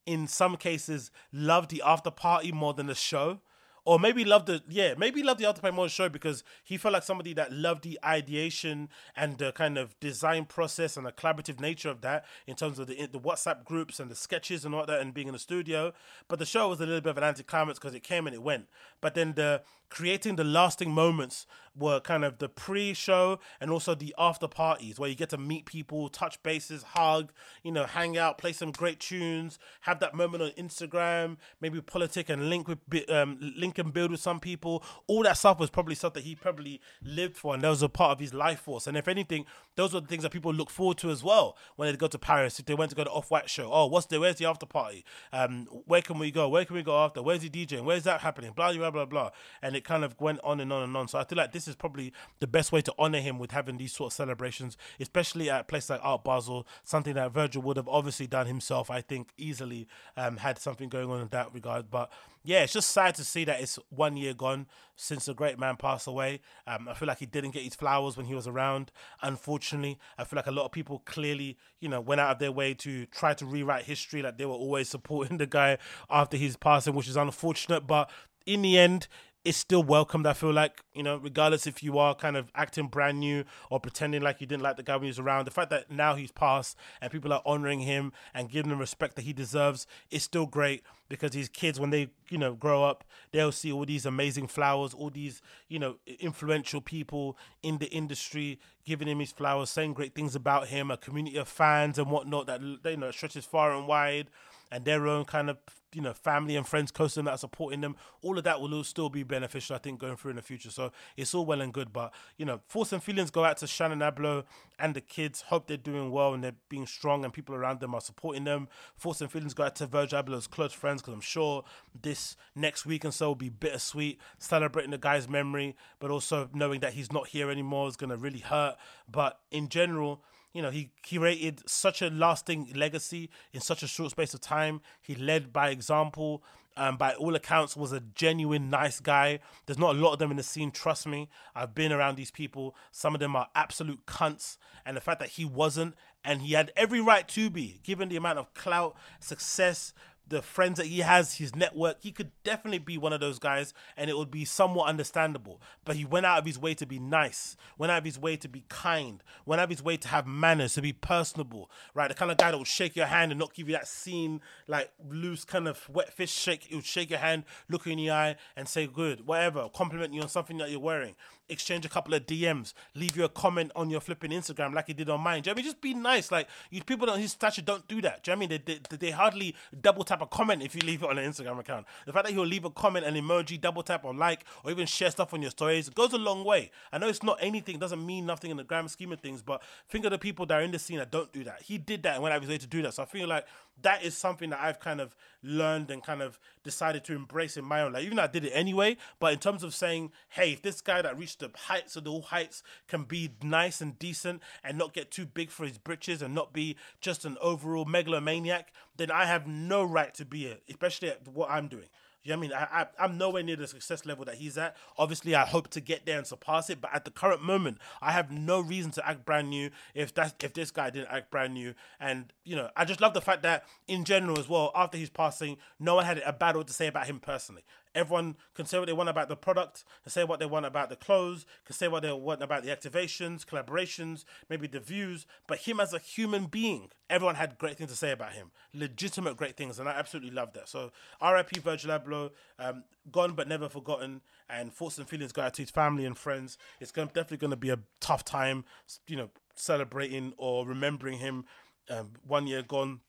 in 0.06 0.28
some 0.28 0.58
cases 0.58 1.12
loved 1.32 1.72
the 1.72 1.82
after 1.86 2.12
party 2.12 2.52
more 2.52 2.74
than 2.74 2.88
the 2.88 2.96
show 2.96 3.40
or 3.86 4.00
maybe 4.00 4.24
loved 4.24 4.48
the 4.48 4.62
yeah 4.70 4.94
maybe 4.98 5.24
loved 5.24 5.40
the 5.40 5.46
after 5.48 5.62
party 5.62 5.76
more 5.76 5.90
show 5.90 6.10
because 6.10 6.44
he 6.64 6.78
felt 6.78 6.94
like 6.94 7.04
somebody 7.04 7.34
that 7.34 7.52
loved 7.52 7.84
the 7.84 8.00
ideation 8.06 8.90
and 9.16 9.38
the 9.38 9.52
kind 9.52 9.78
of 9.78 10.00
design 10.00 10.46
process 10.46 10.96
and 10.98 11.06
the 11.06 11.12
collaborative 11.12 11.60
nature 11.60 11.90
of 11.90 12.02
that 12.02 12.26
in 12.48 12.56
terms 12.56 12.80
of 12.80 12.88
the 12.88 13.08
the 13.08 13.20
WhatsApp 13.20 13.66
groups 13.66 14.00
and 14.00 14.10
the 14.10 14.16
sketches 14.16 14.66
and 14.66 14.74
all 14.74 14.86
that 14.86 15.02
and 15.02 15.14
being 15.14 15.28
in 15.28 15.34
the 15.34 15.40
studio. 15.40 15.94
But 16.28 16.40
the 16.40 16.46
show 16.46 16.70
was 16.70 16.80
a 16.80 16.86
little 16.86 17.02
bit 17.02 17.12
of 17.12 17.18
an 17.18 17.24
anticlimax 17.24 17.80
because 17.80 17.94
it 17.94 18.04
came 18.04 18.28
and 18.28 18.34
it 18.34 18.42
went. 18.42 18.68
But 19.02 19.16
then 19.16 19.34
the 19.34 19.62
creating 19.94 20.38
the 20.38 20.44
lasting 20.44 20.92
moments 20.92 21.46
were 21.76 22.00
kind 22.00 22.24
of 22.24 22.38
the 22.38 22.50
pre-show 22.50 23.40
and 23.60 23.72
also 23.72 23.96
the 23.96 24.14
after 24.18 24.48
parties 24.48 25.00
where 25.00 25.10
you 25.10 25.16
get 25.16 25.30
to 25.30 25.38
meet 25.38 25.66
people, 25.66 26.10
touch 26.10 26.42
bases, 26.44 26.84
hug, 26.84 27.32
you 27.64 27.72
know, 27.72 27.86
hang 27.86 28.18
out, 28.18 28.38
play 28.38 28.54
some 28.54 28.72
great 28.72 29.00
tunes, 29.00 29.58
have 29.82 30.00
that 30.00 30.14
moment 30.14 30.44
on 30.44 30.50
Instagram, 30.52 31.38
maybe 31.62 31.82
politic 31.82 32.30
and 32.30 32.50
link 32.50 32.68
with 32.68 32.80
um, 33.10 33.38
link 33.58 33.78
and 33.80 33.94
build 33.94 34.12
with 34.12 34.20
some 34.20 34.40
people. 34.40 34.84
All 35.08 35.24
that 35.24 35.38
stuff 35.38 35.60
was 35.60 35.70
probably 35.70 35.96
stuff 35.96 36.14
that 36.14 36.24
he 36.24 36.36
probably 36.36 36.80
lived 37.04 37.38
for, 37.38 37.54
and 37.54 37.64
that 37.64 37.70
was 37.70 37.82
a 37.82 37.90
part 37.90 38.12
of 38.12 38.20
his 38.20 38.34
life 38.34 38.62
force. 38.62 38.88
And 38.88 38.96
if 38.96 39.08
anything, 39.08 39.46
those 39.76 39.94
were 39.94 40.00
the 40.02 40.08
things 40.08 40.24
that 40.24 40.32
people 40.32 40.54
look 40.54 40.70
forward 40.70 40.98
to 41.00 41.10
as 41.10 41.24
well 41.24 41.58
when 41.76 41.92
they 41.92 41.98
go 41.98 42.08
to 42.08 42.20
Paris. 42.20 42.60
If 42.60 42.66
they 42.66 42.76
went 42.76 42.92
to 42.92 42.96
go 42.96 43.04
to 43.04 43.10
Off 43.12 43.32
White 43.32 43.50
show, 43.50 43.72
oh, 43.72 43.88
what's 43.88 44.06
the 44.08 44.20
where's 44.20 44.36
the 44.36 44.46
after 44.46 44.66
party? 44.66 45.06
Um, 45.32 45.66
where 45.86 46.02
can 46.02 46.20
we 46.20 46.30
go? 46.30 46.50
Where 46.50 46.66
can 46.66 46.76
we 46.76 46.84
go 46.84 47.04
after? 47.04 47.22
Where's 47.22 47.42
the 47.42 47.50
DJ? 47.50 47.84
Where's 47.84 48.04
that 48.04 48.22
happening? 48.22 48.52
Blah 48.56 48.74
blah 48.74 48.92
blah 48.92 49.06
blah. 49.06 49.32
And 49.62 49.76
it 49.76 49.83
kind 49.84 50.04
of 50.04 50.20
went 50.20 50.40
on 50.44 50.60
and 50.60 50.72
on 50.72 50.84
and 50.84 50.96
on. 50.96 51.08
So 51.08 51.20
I 51.20 51.24
feel 51.24 51.38
like 51.38 51.52
this 51.52 51.68
is 51.68 51.76
probably 51.76 52.14
the 52.40 52.48
best 52.48 52.72
way 52.72 52.82
to 52.82 52.94
honor 52.98 53.20
him 53.20 53.40
with 53.40 53.52
having 53.52 53.78
these 53.78 53.94
sort 53.94 54.12
of 54.12 54.16
celebrations, 54.16 54.78
especially 55.00 55.50
at 55.50 55.62
a 55.62 55.64
place 55.64 55.90
like 55.90 56.00
Art 56.04 56.24
Basel, 56.24 56.68
something 56.84 57.14
that 57.16 57.32
Virgil 57.32 57.62
would 57.64 57.78
have 57.78 57.88
obviously 57.88 58.28
done 58.28 58.48
himself. 58.48 58.90
I 58.90 59.02
think 59.02 59.30
easily 59.38 59.88
um, 60.18 60.38
had 60.38 60.58
something 60.60 60.90
going 60.90 61.10
on 61.10 61.22
in 61.22 61.28
that 61.30 61.54
regard. 61.54 61.90
But 61.90 62.12
yeah, 62.44 62.64
it's 62.64 62.74
just 62.74 62.90
sad 62.90 63.16
to 63.16 63.24
see 63.24 63.46
that 63.46 63.62
it's 63.62 63.80
one 63.90 64.18
year 64.18 64.34
gone 64.34 64.68
since 64.96 65.26
the 65.26 65.34
great 65.34 65.58
man 65.58 65.78
passed 65.78 66.08
away. 66.08 66.42
Um, 66.68 66.88
I 66.90 66.94
feel 66.94 67.08
like 67.08 67.20
he 67.20 67.26
didn't 67.26 67.52
get 67.52 67.64
his 67.64 67.76
flowers 67.76 68.18
when 68.18 68.26
he 68.26 68.36
was 68.36 68.48
around. 68.48 68.92
Unfortunately, 69.22 69.98
I 70.18 70.26
feel 70.26 70.38
like 70.38 70.48
a 70.48 70.52
lot 70.52 70.66
of 70.66 70.72
people 70.72 71.02
clearly, 71.06 71.58
you 71.80 71.88
know, 71.88 72.02
went 72.02 72.20
out 72.20 72.32
of 72.32 72.40
their 72.40 72.52
way 72.52 72.74
to 72.76 73.06
try 73.08 73.34
to 73.36 73.46
rewrite 73.46 73.86
history. 73.86 74.22
Like 74.22 74.38
they 74.38 74.46
were 74.46 74.54
always 74.54 74.90
supporting 74.90 75.38
the 75.40 75.48
guy 75.48 75.78
after 76.10 76.36
his 76.36 76.58
passing, 76.58 76.94
which 76.94 77.08
is 77.08 77.16
unfortunate. 77.16 77.88
But 77.88 78.10
in 78.46 78.62
the 78.62 78.78
end, 78.78 79.08
it's 79.46 79.58
still 79.58 79.84
welcomed. 79.84 80.26
I 80.26 80.34
feel 80.34 80.54
like 80.54 80.82
you 80.94 81.04
know, 81.04 81.18
regardless 81.18 81.68
if 81.68 81.84
you 81.84 81.98
are 81.98 82.16
kind 82.16 82.38
of 82.38 82.52
acting 82.56 82.88
brand 82.88 83.20
new 83.20 83.44
or 83.70 83.80
pretending 83.80 84.22
like 84.22 84.40
you 84.40 84.48
didn't 84.48 84.64
like 84.64 84.78
the 84.78 84.84
guy 84.84 84.96
when 84.96 85.04
he 85.04 85.10
was 85.10 85.20
around, 85.20 85.46
the 85.46 85.52
fact 85.52 85.70
that 85.72 85.92
now 85.92 86.16
he's 86.16 86.32
passed 86.32 86.78
and 87.02 87.12
people 87.12 87.34
are 87.34 87.42
honoring 87.46 87.82
him 87.82 88.14
and 88.34 88.50
giving 88.50 88.72
him 88.72 88.80
respect 88.80 89.16
that 89.16 89.24
he 89.24 89.34
deserves 89.34 89.86
is 90.12 90.24
still 90.24 90.46
great 90.46 90.84
because 91.10 91.34
his 91.34 91.50
kids, 91.50 91.80
when 91.80 91.90
they 91.90 92.10
you 92.30 92.38
know 92.38 92.54
grow 92.54 92.84
up, 92.84 93.04
they'll 93.32 93.52
see 93.52 93.72
all 93.72 93.86
these 93.86 94.06
amazing 94.06 94.48
flowers, 94.48 94.94
all 94.94 95.10
these 95.10 95.42
you 95.68 95.80
know 95.80 95.98
influential 96.20 96.80
people 96.80 97.38
in 97.62 97.80
the 97.80 97.92
industry 97.92 98.60
giving 98.86 99.08
him 99.08 99.20
his 99.20 99.32
flowers, 99.32 99.70
saying 99.70 99.94
great 99.94 100.16
things 100.16 100.36
about 100.36 100.68
him, 100.68 100.90
a 100.92 100.98
community 100.98 101.38
of 101.38 101.48
fans 101.48 101.98
and 101.98 102.10
whatnot 102.10 102.48
that 102.48 102.62
you 102.62 102.98
know 102.98 103.12
stretches 103.12 103.46
far 103.46 103.76
and 103.76 103.88
wide 103.88 104.30
and 104.74 104.86
their 104.86 105.08
own 105.08 105.24
kind 105.24 105.50
of 105.50 105.58
you 105.94 106.02
know 106.02 106.14
family 106.14 106.56
and 106.56 106.68
friends 106.68 106.92
close 106.92 107.14
to 107.14 107.20
them 107.20 107.26
that 107.26 107.32
are 107.32 107.38
supporting 107.38 107.82
them 107.82 107.96
all 108.24 108.38
of 108.38 108.44
that 108.44 108.60
will 108.60 108.84
still 108.84 109.10
be 109.10 109.22
beneficial 109.22 109.76
i 109.76 109.80
think 109.80 110.00
going 110.00 110.16
through 110.16 110.32
in 110.32 110.36
the 110.38 110.42
future. 110.42 110.72
So 110.72 110.92
it's 111.16 111.34
all 111.36 111.46
well 111.46 111.62
and 111.62 111.74
good 111.74 111.94
but 111.94 112.14
you 112.38 112.46
know 112.46 112.62
thoughts 112.68 112.92
and 112.92 113.04
feelings 113.04 113.30
go 113.30 113.46
out 113.46 113.58
to 113.58 113.68
shannon 113.68 114.00
abloh 114.00 114.44
and 114.80 114.96
the 114.96 115.02
kids. 115.02 115.42
Hope 115.42 115.68
they're 115.68 115.78
doing 115.78 116.12
well 116.12 116.34
and 116.34 116.44
they're 116.44 116.56
being 116.68 116.88
strong 116.88 117.24
and 117.24 117.32
people 117.32 117.54
around 117.54 117.80
them 117.80 117.94
are 117.94 118.02
supporting 118.02 118.44
them. 118.44 118.68
Thoughts 118.98 119.22
and 119.22 119.32
feelings 119.32 119.54
go 119.54 119.64
out 119.64 119.76
to 119.78 119.86
virgil 119.86 120.24
close 120.50 120.74
friends 120.74 121.02
because 121.02 121.14
i'm 121.14 121.22
sure 121.22 121.64
this 122.02 122.36
next 122.56 122.86
week 122.86 123.04
and 123.04 123.14
so 123.14 123.30
will 123.30 123.36
be 123.36 123.50
bittersweet 123.50 124.20
celebrating 124.40 124.92
the 124.92 124.98
guy's 124.98 125.30
memory 125.30 125.76
but 126.00 126.10
also 126.10 126.50
knowing 126.54 126.80
that 126.80 126.94
he's 126.94 127.12
not 127.12 127.28
here 127.28 127.52
anymore 127.52 127.88
is 127.88 127.96
going 127.96 128.10
to 128.10 128.18
really 128.18 128.40
hurt. 128.40 128.76
But 129.10 129.40
in 129.52 129.70
general 129.70 130.24
you 130.54 130.62
know, 130.62 130.70
he 130.70 130.92
curated 131.04 131.68
such 131.68 132.02
a 132.02 132.10
lasting 132.10 132.72
legacy 132.76 133.30
in 133.52 133.62
such 133.62 133.84
a 133.84 133.88
short 133.88 134.12
space 134.12 134.34
of 134.34 134.42
time. 134.42 134.82
He 135.02 135.16
led 135.16 135.52
by 135.52 135.70
example. 135.70 136.44
Um, 136.76 136.98
by 136.98 137.14
all 137.14 137.36
accounts, 137.36 137.78
was 137.78 137.92
a 137.92 138.00
genuine 138.00 138.72
nice 138.72 139.00
guy. 139.00 139.42
There's 139.68 139.78
not 139.78 139.96
a 139.96 140.00
lot 140.00 140.14
of 140.14 140.18
them 140.18 140.32
in 140.32 140.38
the 140.38 140.42
scene. 140.42 140.72
Trust 140.72 141.06
me, 141.06 141.30
I've 141.54 141.76
been 141.76 141.92
around 141.92 142.16
these 142.16 142.32
people. 142.32 142.76
Some 142.92 143.14
of 143.14 143.20
them 143.20 143.36
are 143.36 143.48
absolute 143.54 144.08
cunts, 144.08 144.58
and 144.84 144.98
the 144.98 145.02
fact 145.02 145.20
that 145.20 145.30
he 145.30 145.46
wasn't, 145.46 145.94
and 146.26 146.42
he 146.42 146.54
had 146.54 146.72
every 146.76 147.00
right 147.00 147.28
to 147.28 147.52
be, 147.52 147.80
given 147.84 148.10
the 148.10 148.16
amount 148.16 148.40
of 148.40 148.56
clout, 148.56 148.96
success, 149.20 149.94
the 150.28 150.42
friends 150.42 150.78
that 150.78 150.88
he 150.88 151.00
has, 151.00 151.36
his 151.36 151.56
network, 151.56 151.98
he 152.02 152.12
could 152.12 152.32
definitely 152.44 152.80
be 152.80 152.98
one 152.98 153.14
of 153.14 153.20
those 153.20 153.40
guys 153.40 153.74
and 153.98 154.10
it 154.10 154.18
would 154.18 154.32
be 154.32 154.46
somewhat 154.46 154.88
understandable. 154.88 155.62
But 155.86 155.96
he 155.96 156.06
went 156.06 156.26
out 156.26 156.40
of 156.40 156.46
his 156.46 156.58
way 156.58 156.74
to 156.76 156.86
be 156.86 157.00
nice, 157.00 157.58
went 157.78 157.92
out 157.92 158.00
of 158.00 158.06
his 158.06 158.18
way 158.18 158.38
to 158.38 158.48
be 158.48 158.64
kind, 158.70 159.22
went 159.46 159.60
out 159.60 159.66
of 159.66 159.70
his 159.70 159.84
way 159.84 159.98
to 159.98 160.08
have 160.08 160.26
manners, 160.26 160.74
to 160.76 160.82
be 160.82 160.94
personable, 160.94 161.70
right? 161.94 162.08
The 162.08 162.16
kind 162.16 162.32
of 162.32 162.38
guy 162.38 162.52
that 162.52 162.58
will 162.58 162.64
shake 162.64 162.96
your 162.96 163.08
hand 163.08 163.32
and 163.32 163.40
not 163.40 163.54
give 163.54 163.68
you 163.68 163.76
that 163.76 163.88
scene, 163.88 164.42
like 164.68 164.92
loose 165.10 165.44
kind 165.44 165.68
of 165.68 165.90
wet 165.90 166.14
fish 166.14 166.32
shake. 166.32 166.64
He 166.64 166.76
would 166.76 166.86
shake 166.86 167.10
your 167.10 167.20
hand, 167.20 167.44
look 167.70 167.86
you 167.86 167.92
in 167.92 167.98
the 167.98 168.12
eye 168.12 168.38
and 168.56 168.68
say, 168.68 168.88
good, 168.88 169.28
whatever, 169.28 169.70
compliment 169.74 170.14
you 170.14 170.22
on 170.22 170.30
something 170.30 170.58
that 170.58 170.72
you're 170.72 170.80
wearing, 170.80 171.16
exchange 171.50 171.86
a 171.86 171.90
couple 171.90 172.14
of 172.14 172.26
DMs, 172.26 172.74
leave 172.96 173.16
you 173.16 173.24
a 173.24 173.30
comment 173.30 173.72
on 173.76 173.90
your 173.90 174.02
flipping 174.02 174.32
Instagram 174.32 174.74
like 174.74 174.88
he 174.88 174.94
did 174.94 175.10
on 175.10 175.22
mine. 175.22 175.42
Do 175.42 175.50
you 175.50 175.54
know 175.54 175.60
I 175.60 175.62
mean? 175.62 175.66
Just 175.66 175.82
be 175.82 175.94
nice. 175.94 176.32
Like, 176.32 176.48
you 176.70 176.84
people 176.84 177.10
on 177.10 177.20
his 177.20 177.32
stature 177.32 177.62
don't 177.62 177.88
do 177.88 178.02
that. 178.02 178.24
Do 178.24 178.32
you 178.32 178.36
know 178.36 178.38
I 178.38 178.48
mean? 178.48 178.62
They, 178.66 178.80
they, 178.80 178.98
they 178.98 179.12
hardly 179.12 179.56
double 179.82 180.04
tap 180.04 180.22
a 180.22 180.26
comment 180.26 180.64
if 180.64 180.76
you 180.76 180.82
leave 180.82 181.04
it 181.04 181.10
on 181.10 181.18
an 181.18 181.30
Instagram 181.30 181.60
account. 181.60 181.86
The 182.06 182.14
fact 182.14 182.26
that 182.26 182.34
he'll 182.34 182.46
leave 182.46 182.66
a 182.66 182.70
comment, 182.70 183.06
an 183.06 183.16
emoji, 183.16 183.60
double 183.60 183.84
tap 183.84 184.06
or 184.06 184.14
like, 184.14 184.46
or 184.64 184.72
even 184.72 184.86
share 184.86 185.12
stuff 185.12 185.34
on 185.34 185.42
your 185.42 185.52
stories 185.52 185.90
goes 185.90 186.14
a 186.14 186.18
long 186.18 186.44
way. 186.44 186.72
I 186.92 186.98
know 186.98 187.08
it's 187.08 187.24
not 187.24 187.38
anything, 187.42 187.80
doesn't 187.80 188.06
mean 188.06 188.26
nothing 188.26 188.52
in 188.52 188.58
the 188.58 188.64
grand 188.64 188.90
scheme 188.92 189.12
of 189.12 189.20
things, 189.20 189.42
but 189.42 189.62
think 189.90 190.06
of 190.06 190.12
the 190.12 190.20
people 190.20 190.46
that 190.48 190.60
are 190.60 190.64
in 190.64 190.72
the 190.72 190.80
scene 190.80 190.98
that 190.98 191.12
don't 191.12 191.32
do 191.32 191.44
that. 191.44 191.62
He 191.64 191.78
did 191.78 192.04
that 192.04 192.16
and 192.16 192.24
went 192.24 192.34
out 192.34 192.38
of 192.38 192.44
his 192.44 192.50
way 192.50 192.58
to 192.58 192.68
do 192.68 192.82
that. 192.84 192.94
So 192.94 193.04
I 193.04 193.06
feel 193.06 193.28
like 193.28 193.46
that 193.82 194.04
is 194.04 194.16
something 194.16 194.50
that 194.52 194.60
I've 194.62 194.80
kind 194.80 195.02
of 195.02 195.16
learned 195.42 195.92
and 195.92 196.04
kind 196.04 196.22
of 196.22 196.40
decided 196.64 197.04
to 197.06 197.16
embrace 197.16 197.58
in 197.58 197.66
my 197.66 197.82
own 197.82 197.94
life. 197.94 198.04
Even 198.04 198.18
though 198.18 198.24
I 198.24 198.28
did 198.28 198.46
it 198.46 198.52
anyway, 198.52 198.98
but 199.20 199.34
in 199.34 199.40
terms 199.40 199.64
of 199.64 199.74
saying, 199.74 200.12
hey, 200.30 200.54
if 200.54 200.62
this 200.62 200.82
guy 200.82 201.02
that 201.02 201.18
reached 201.18 201.33
the 201.36 201.52
heights 201.56 201.96
of 201.96 202.04
the 202.04 202.12
all 202.12 202.22
heights 202.22 202.64
can 202.88 203.04
be 203.04 203.32
nice 203.42 203.82
and 203.82 203.98
decent 204.00 204.42
and 204.64 204.78
not 204.78 204.94
get 204.94 205.12
too 205.12 205.26
big 205.26 205.50
for 205.50 205.66
his 205.66 205.78
britches 205.78 206.22
and 206.22 206.34
not 206.34 206.54
be 206.54 206.76
just 207.02 207.26
an 207.26 207.38
overall 207.42 207.86
megalomaniac, 207.86 208.72
then 208.98 209.12
I 209.12 209.26
have 209.26 209.48
no 209.48 209.84
right 209.84 210.14
to 210.16 210.26
be 210.26 210.46
it, 210.46 210.64
especially 210.70 211.10
at 211.10 211.28
what 211.28 211.50
I'm 211.50 211.68
doing. 211.68 211.88
You 212.24 212.32
know 212.32 212.38
I 212.38 212.40
mean? 212.40 212.54
I, 212.54 212.88
I, 212.98 213.06
am 213.06 213.18
nowhere 213.18 213.44
near 213.44 213.58
the 213.58 213.68
success 213.68 214.06
level 214.06 214.24
that 214.26 214.36
he's 214.36 214.58
at. 214.58 214.78
Obviously, 214.98 215.36
I 215.36 215.46
hope 215.46 215.68
to 215.72 215.82
get 215.82 216.06
there 216.06 216.18
and 216.18 216.26
surpass 216.26 216.70
it. 216.70 216.80
But 216.80 216.96
at 216.96 217.04
the 217.04 217.12
current 217.12 217.44
moment, 217.44 217.80
I 218.02 218.14
have 218.14 218.32
no 218.32 218.62
reason 218.62 218.92
to 218.92 219.08
act 219.08 219.26
brand 219.26 219.50
new 219.50 219.72
if 219.94 220.14
that's 220.14 220.34
if 220.42 220.54
this 220.54 220.72
guy 220.72 220.90
didn't 220.90 221.10
act 221.10 221.32
brand 221.32 221.54
new. 221.54 221.74
And 222.00 222.32
you 222.46 222.56
know, 222.56 222.70
I 222.78 222.86
just 222.86 223.02
love 223.02 223.14
the 223.14 223.22
fact 223.22 223.44
that 223.44 223.66
in 223.90 224.06
general 224.06 224.40
as 224.40 224.48
well, 224.48 224.72
after 224.74 224.98
his 224.98 225.10
passing, 225.10 225.58
no 225.80 225.96
one 225.96 226.06
had 226.06 226.20
a 226.20 226.32
bad 226.32 226.56
word 226.56 226.68
to 226.68 226.74
say 226.74 226.88
about 226.88 227.08
him 227.08 227.20
personally. 227.20 227.64
Everyone 227.96 228.36
can 228.56 228.66
say 228.66 228.80
what 228.80 228.88
they 228.88 228.94
want 228.94 229.10
about 229.10 229.30
the 229.30 229.36
product, 229.36 229.84
can 230.04 230.12
say 230.12 230.24
what 230.24 230.40
they 230.40 230.46
want 230.46 230.66
about 230.66 230.90
the 230.90 230.96
clothes, 230.96 231.46
can 231.66 231.76
say 231.76 231.88
what 231.88 232.02
they 232.02 232.12
want 232.12 232.42
about 232.42 232.64
the 232.64 232.70
activations, 232.70 233.46
collaborations, 233.46 234.26
maybe 234.50 234.68
the 234.68 234.80
views. 234.80 235.26
But 235.48 235.60
him 235.60 235.80
as 235.80 235.94
a 235.94 236.00
human 236.00 236.46
being, 236.46 236.90
everyone 237.10 237.36
had 237.36 237.58
great 237.58 237.78
things 237.78 237.92
to 237.92 237.96
say 237.96 238.12
about 238.12 238.34
him, 238.34 238.52
legitimate 238.74 239.38
great 239.38 239.56
things, 239.56 239.80
and 239.80 239.88
I 239.88 239.94
absolutely 239.94 240.32
love 240.32 240.54
that. 240.54 240.68
So, 240.68 240.92
R.I.P. 241.22 241.60
Virgil 241.60 241.92
Abloh 241.92 242.32
um, 242.58 242.84
gone 243.12 243.34
but 243.34 243.48
never 243.48 243.70
forgotten, 243.70 244.22
and 244.50 244.74
thoughts 244.74 244.98
and 244.98 245.08
feelings 245.08 245.32
go 245.32 245.44
out 245.44 245.54
to 245.56 245.62
his 245.62 245.72
family 245.72 246.06
and 246.06 246.18
friends. 246.18 246.58
It's 246.80 246.92
going 246.92 247.08
definitely 247.08 247.38
going 247.38 247.52
to 247.52 247.58
be 247.58 247.70
a 247.70 247.80
tough 248.00 248.26
time, 248.26 248.66
you 249.08 249.16
know, 249.16 249.30
celebrating 249.56 250.34
or 250.38 250.66
remembering 250.66 251.20
him. 251.20 251.46
Um, 251.90 252.12
one 252.26 252.48
year 252.48 252.64
gone, 252.64 253.02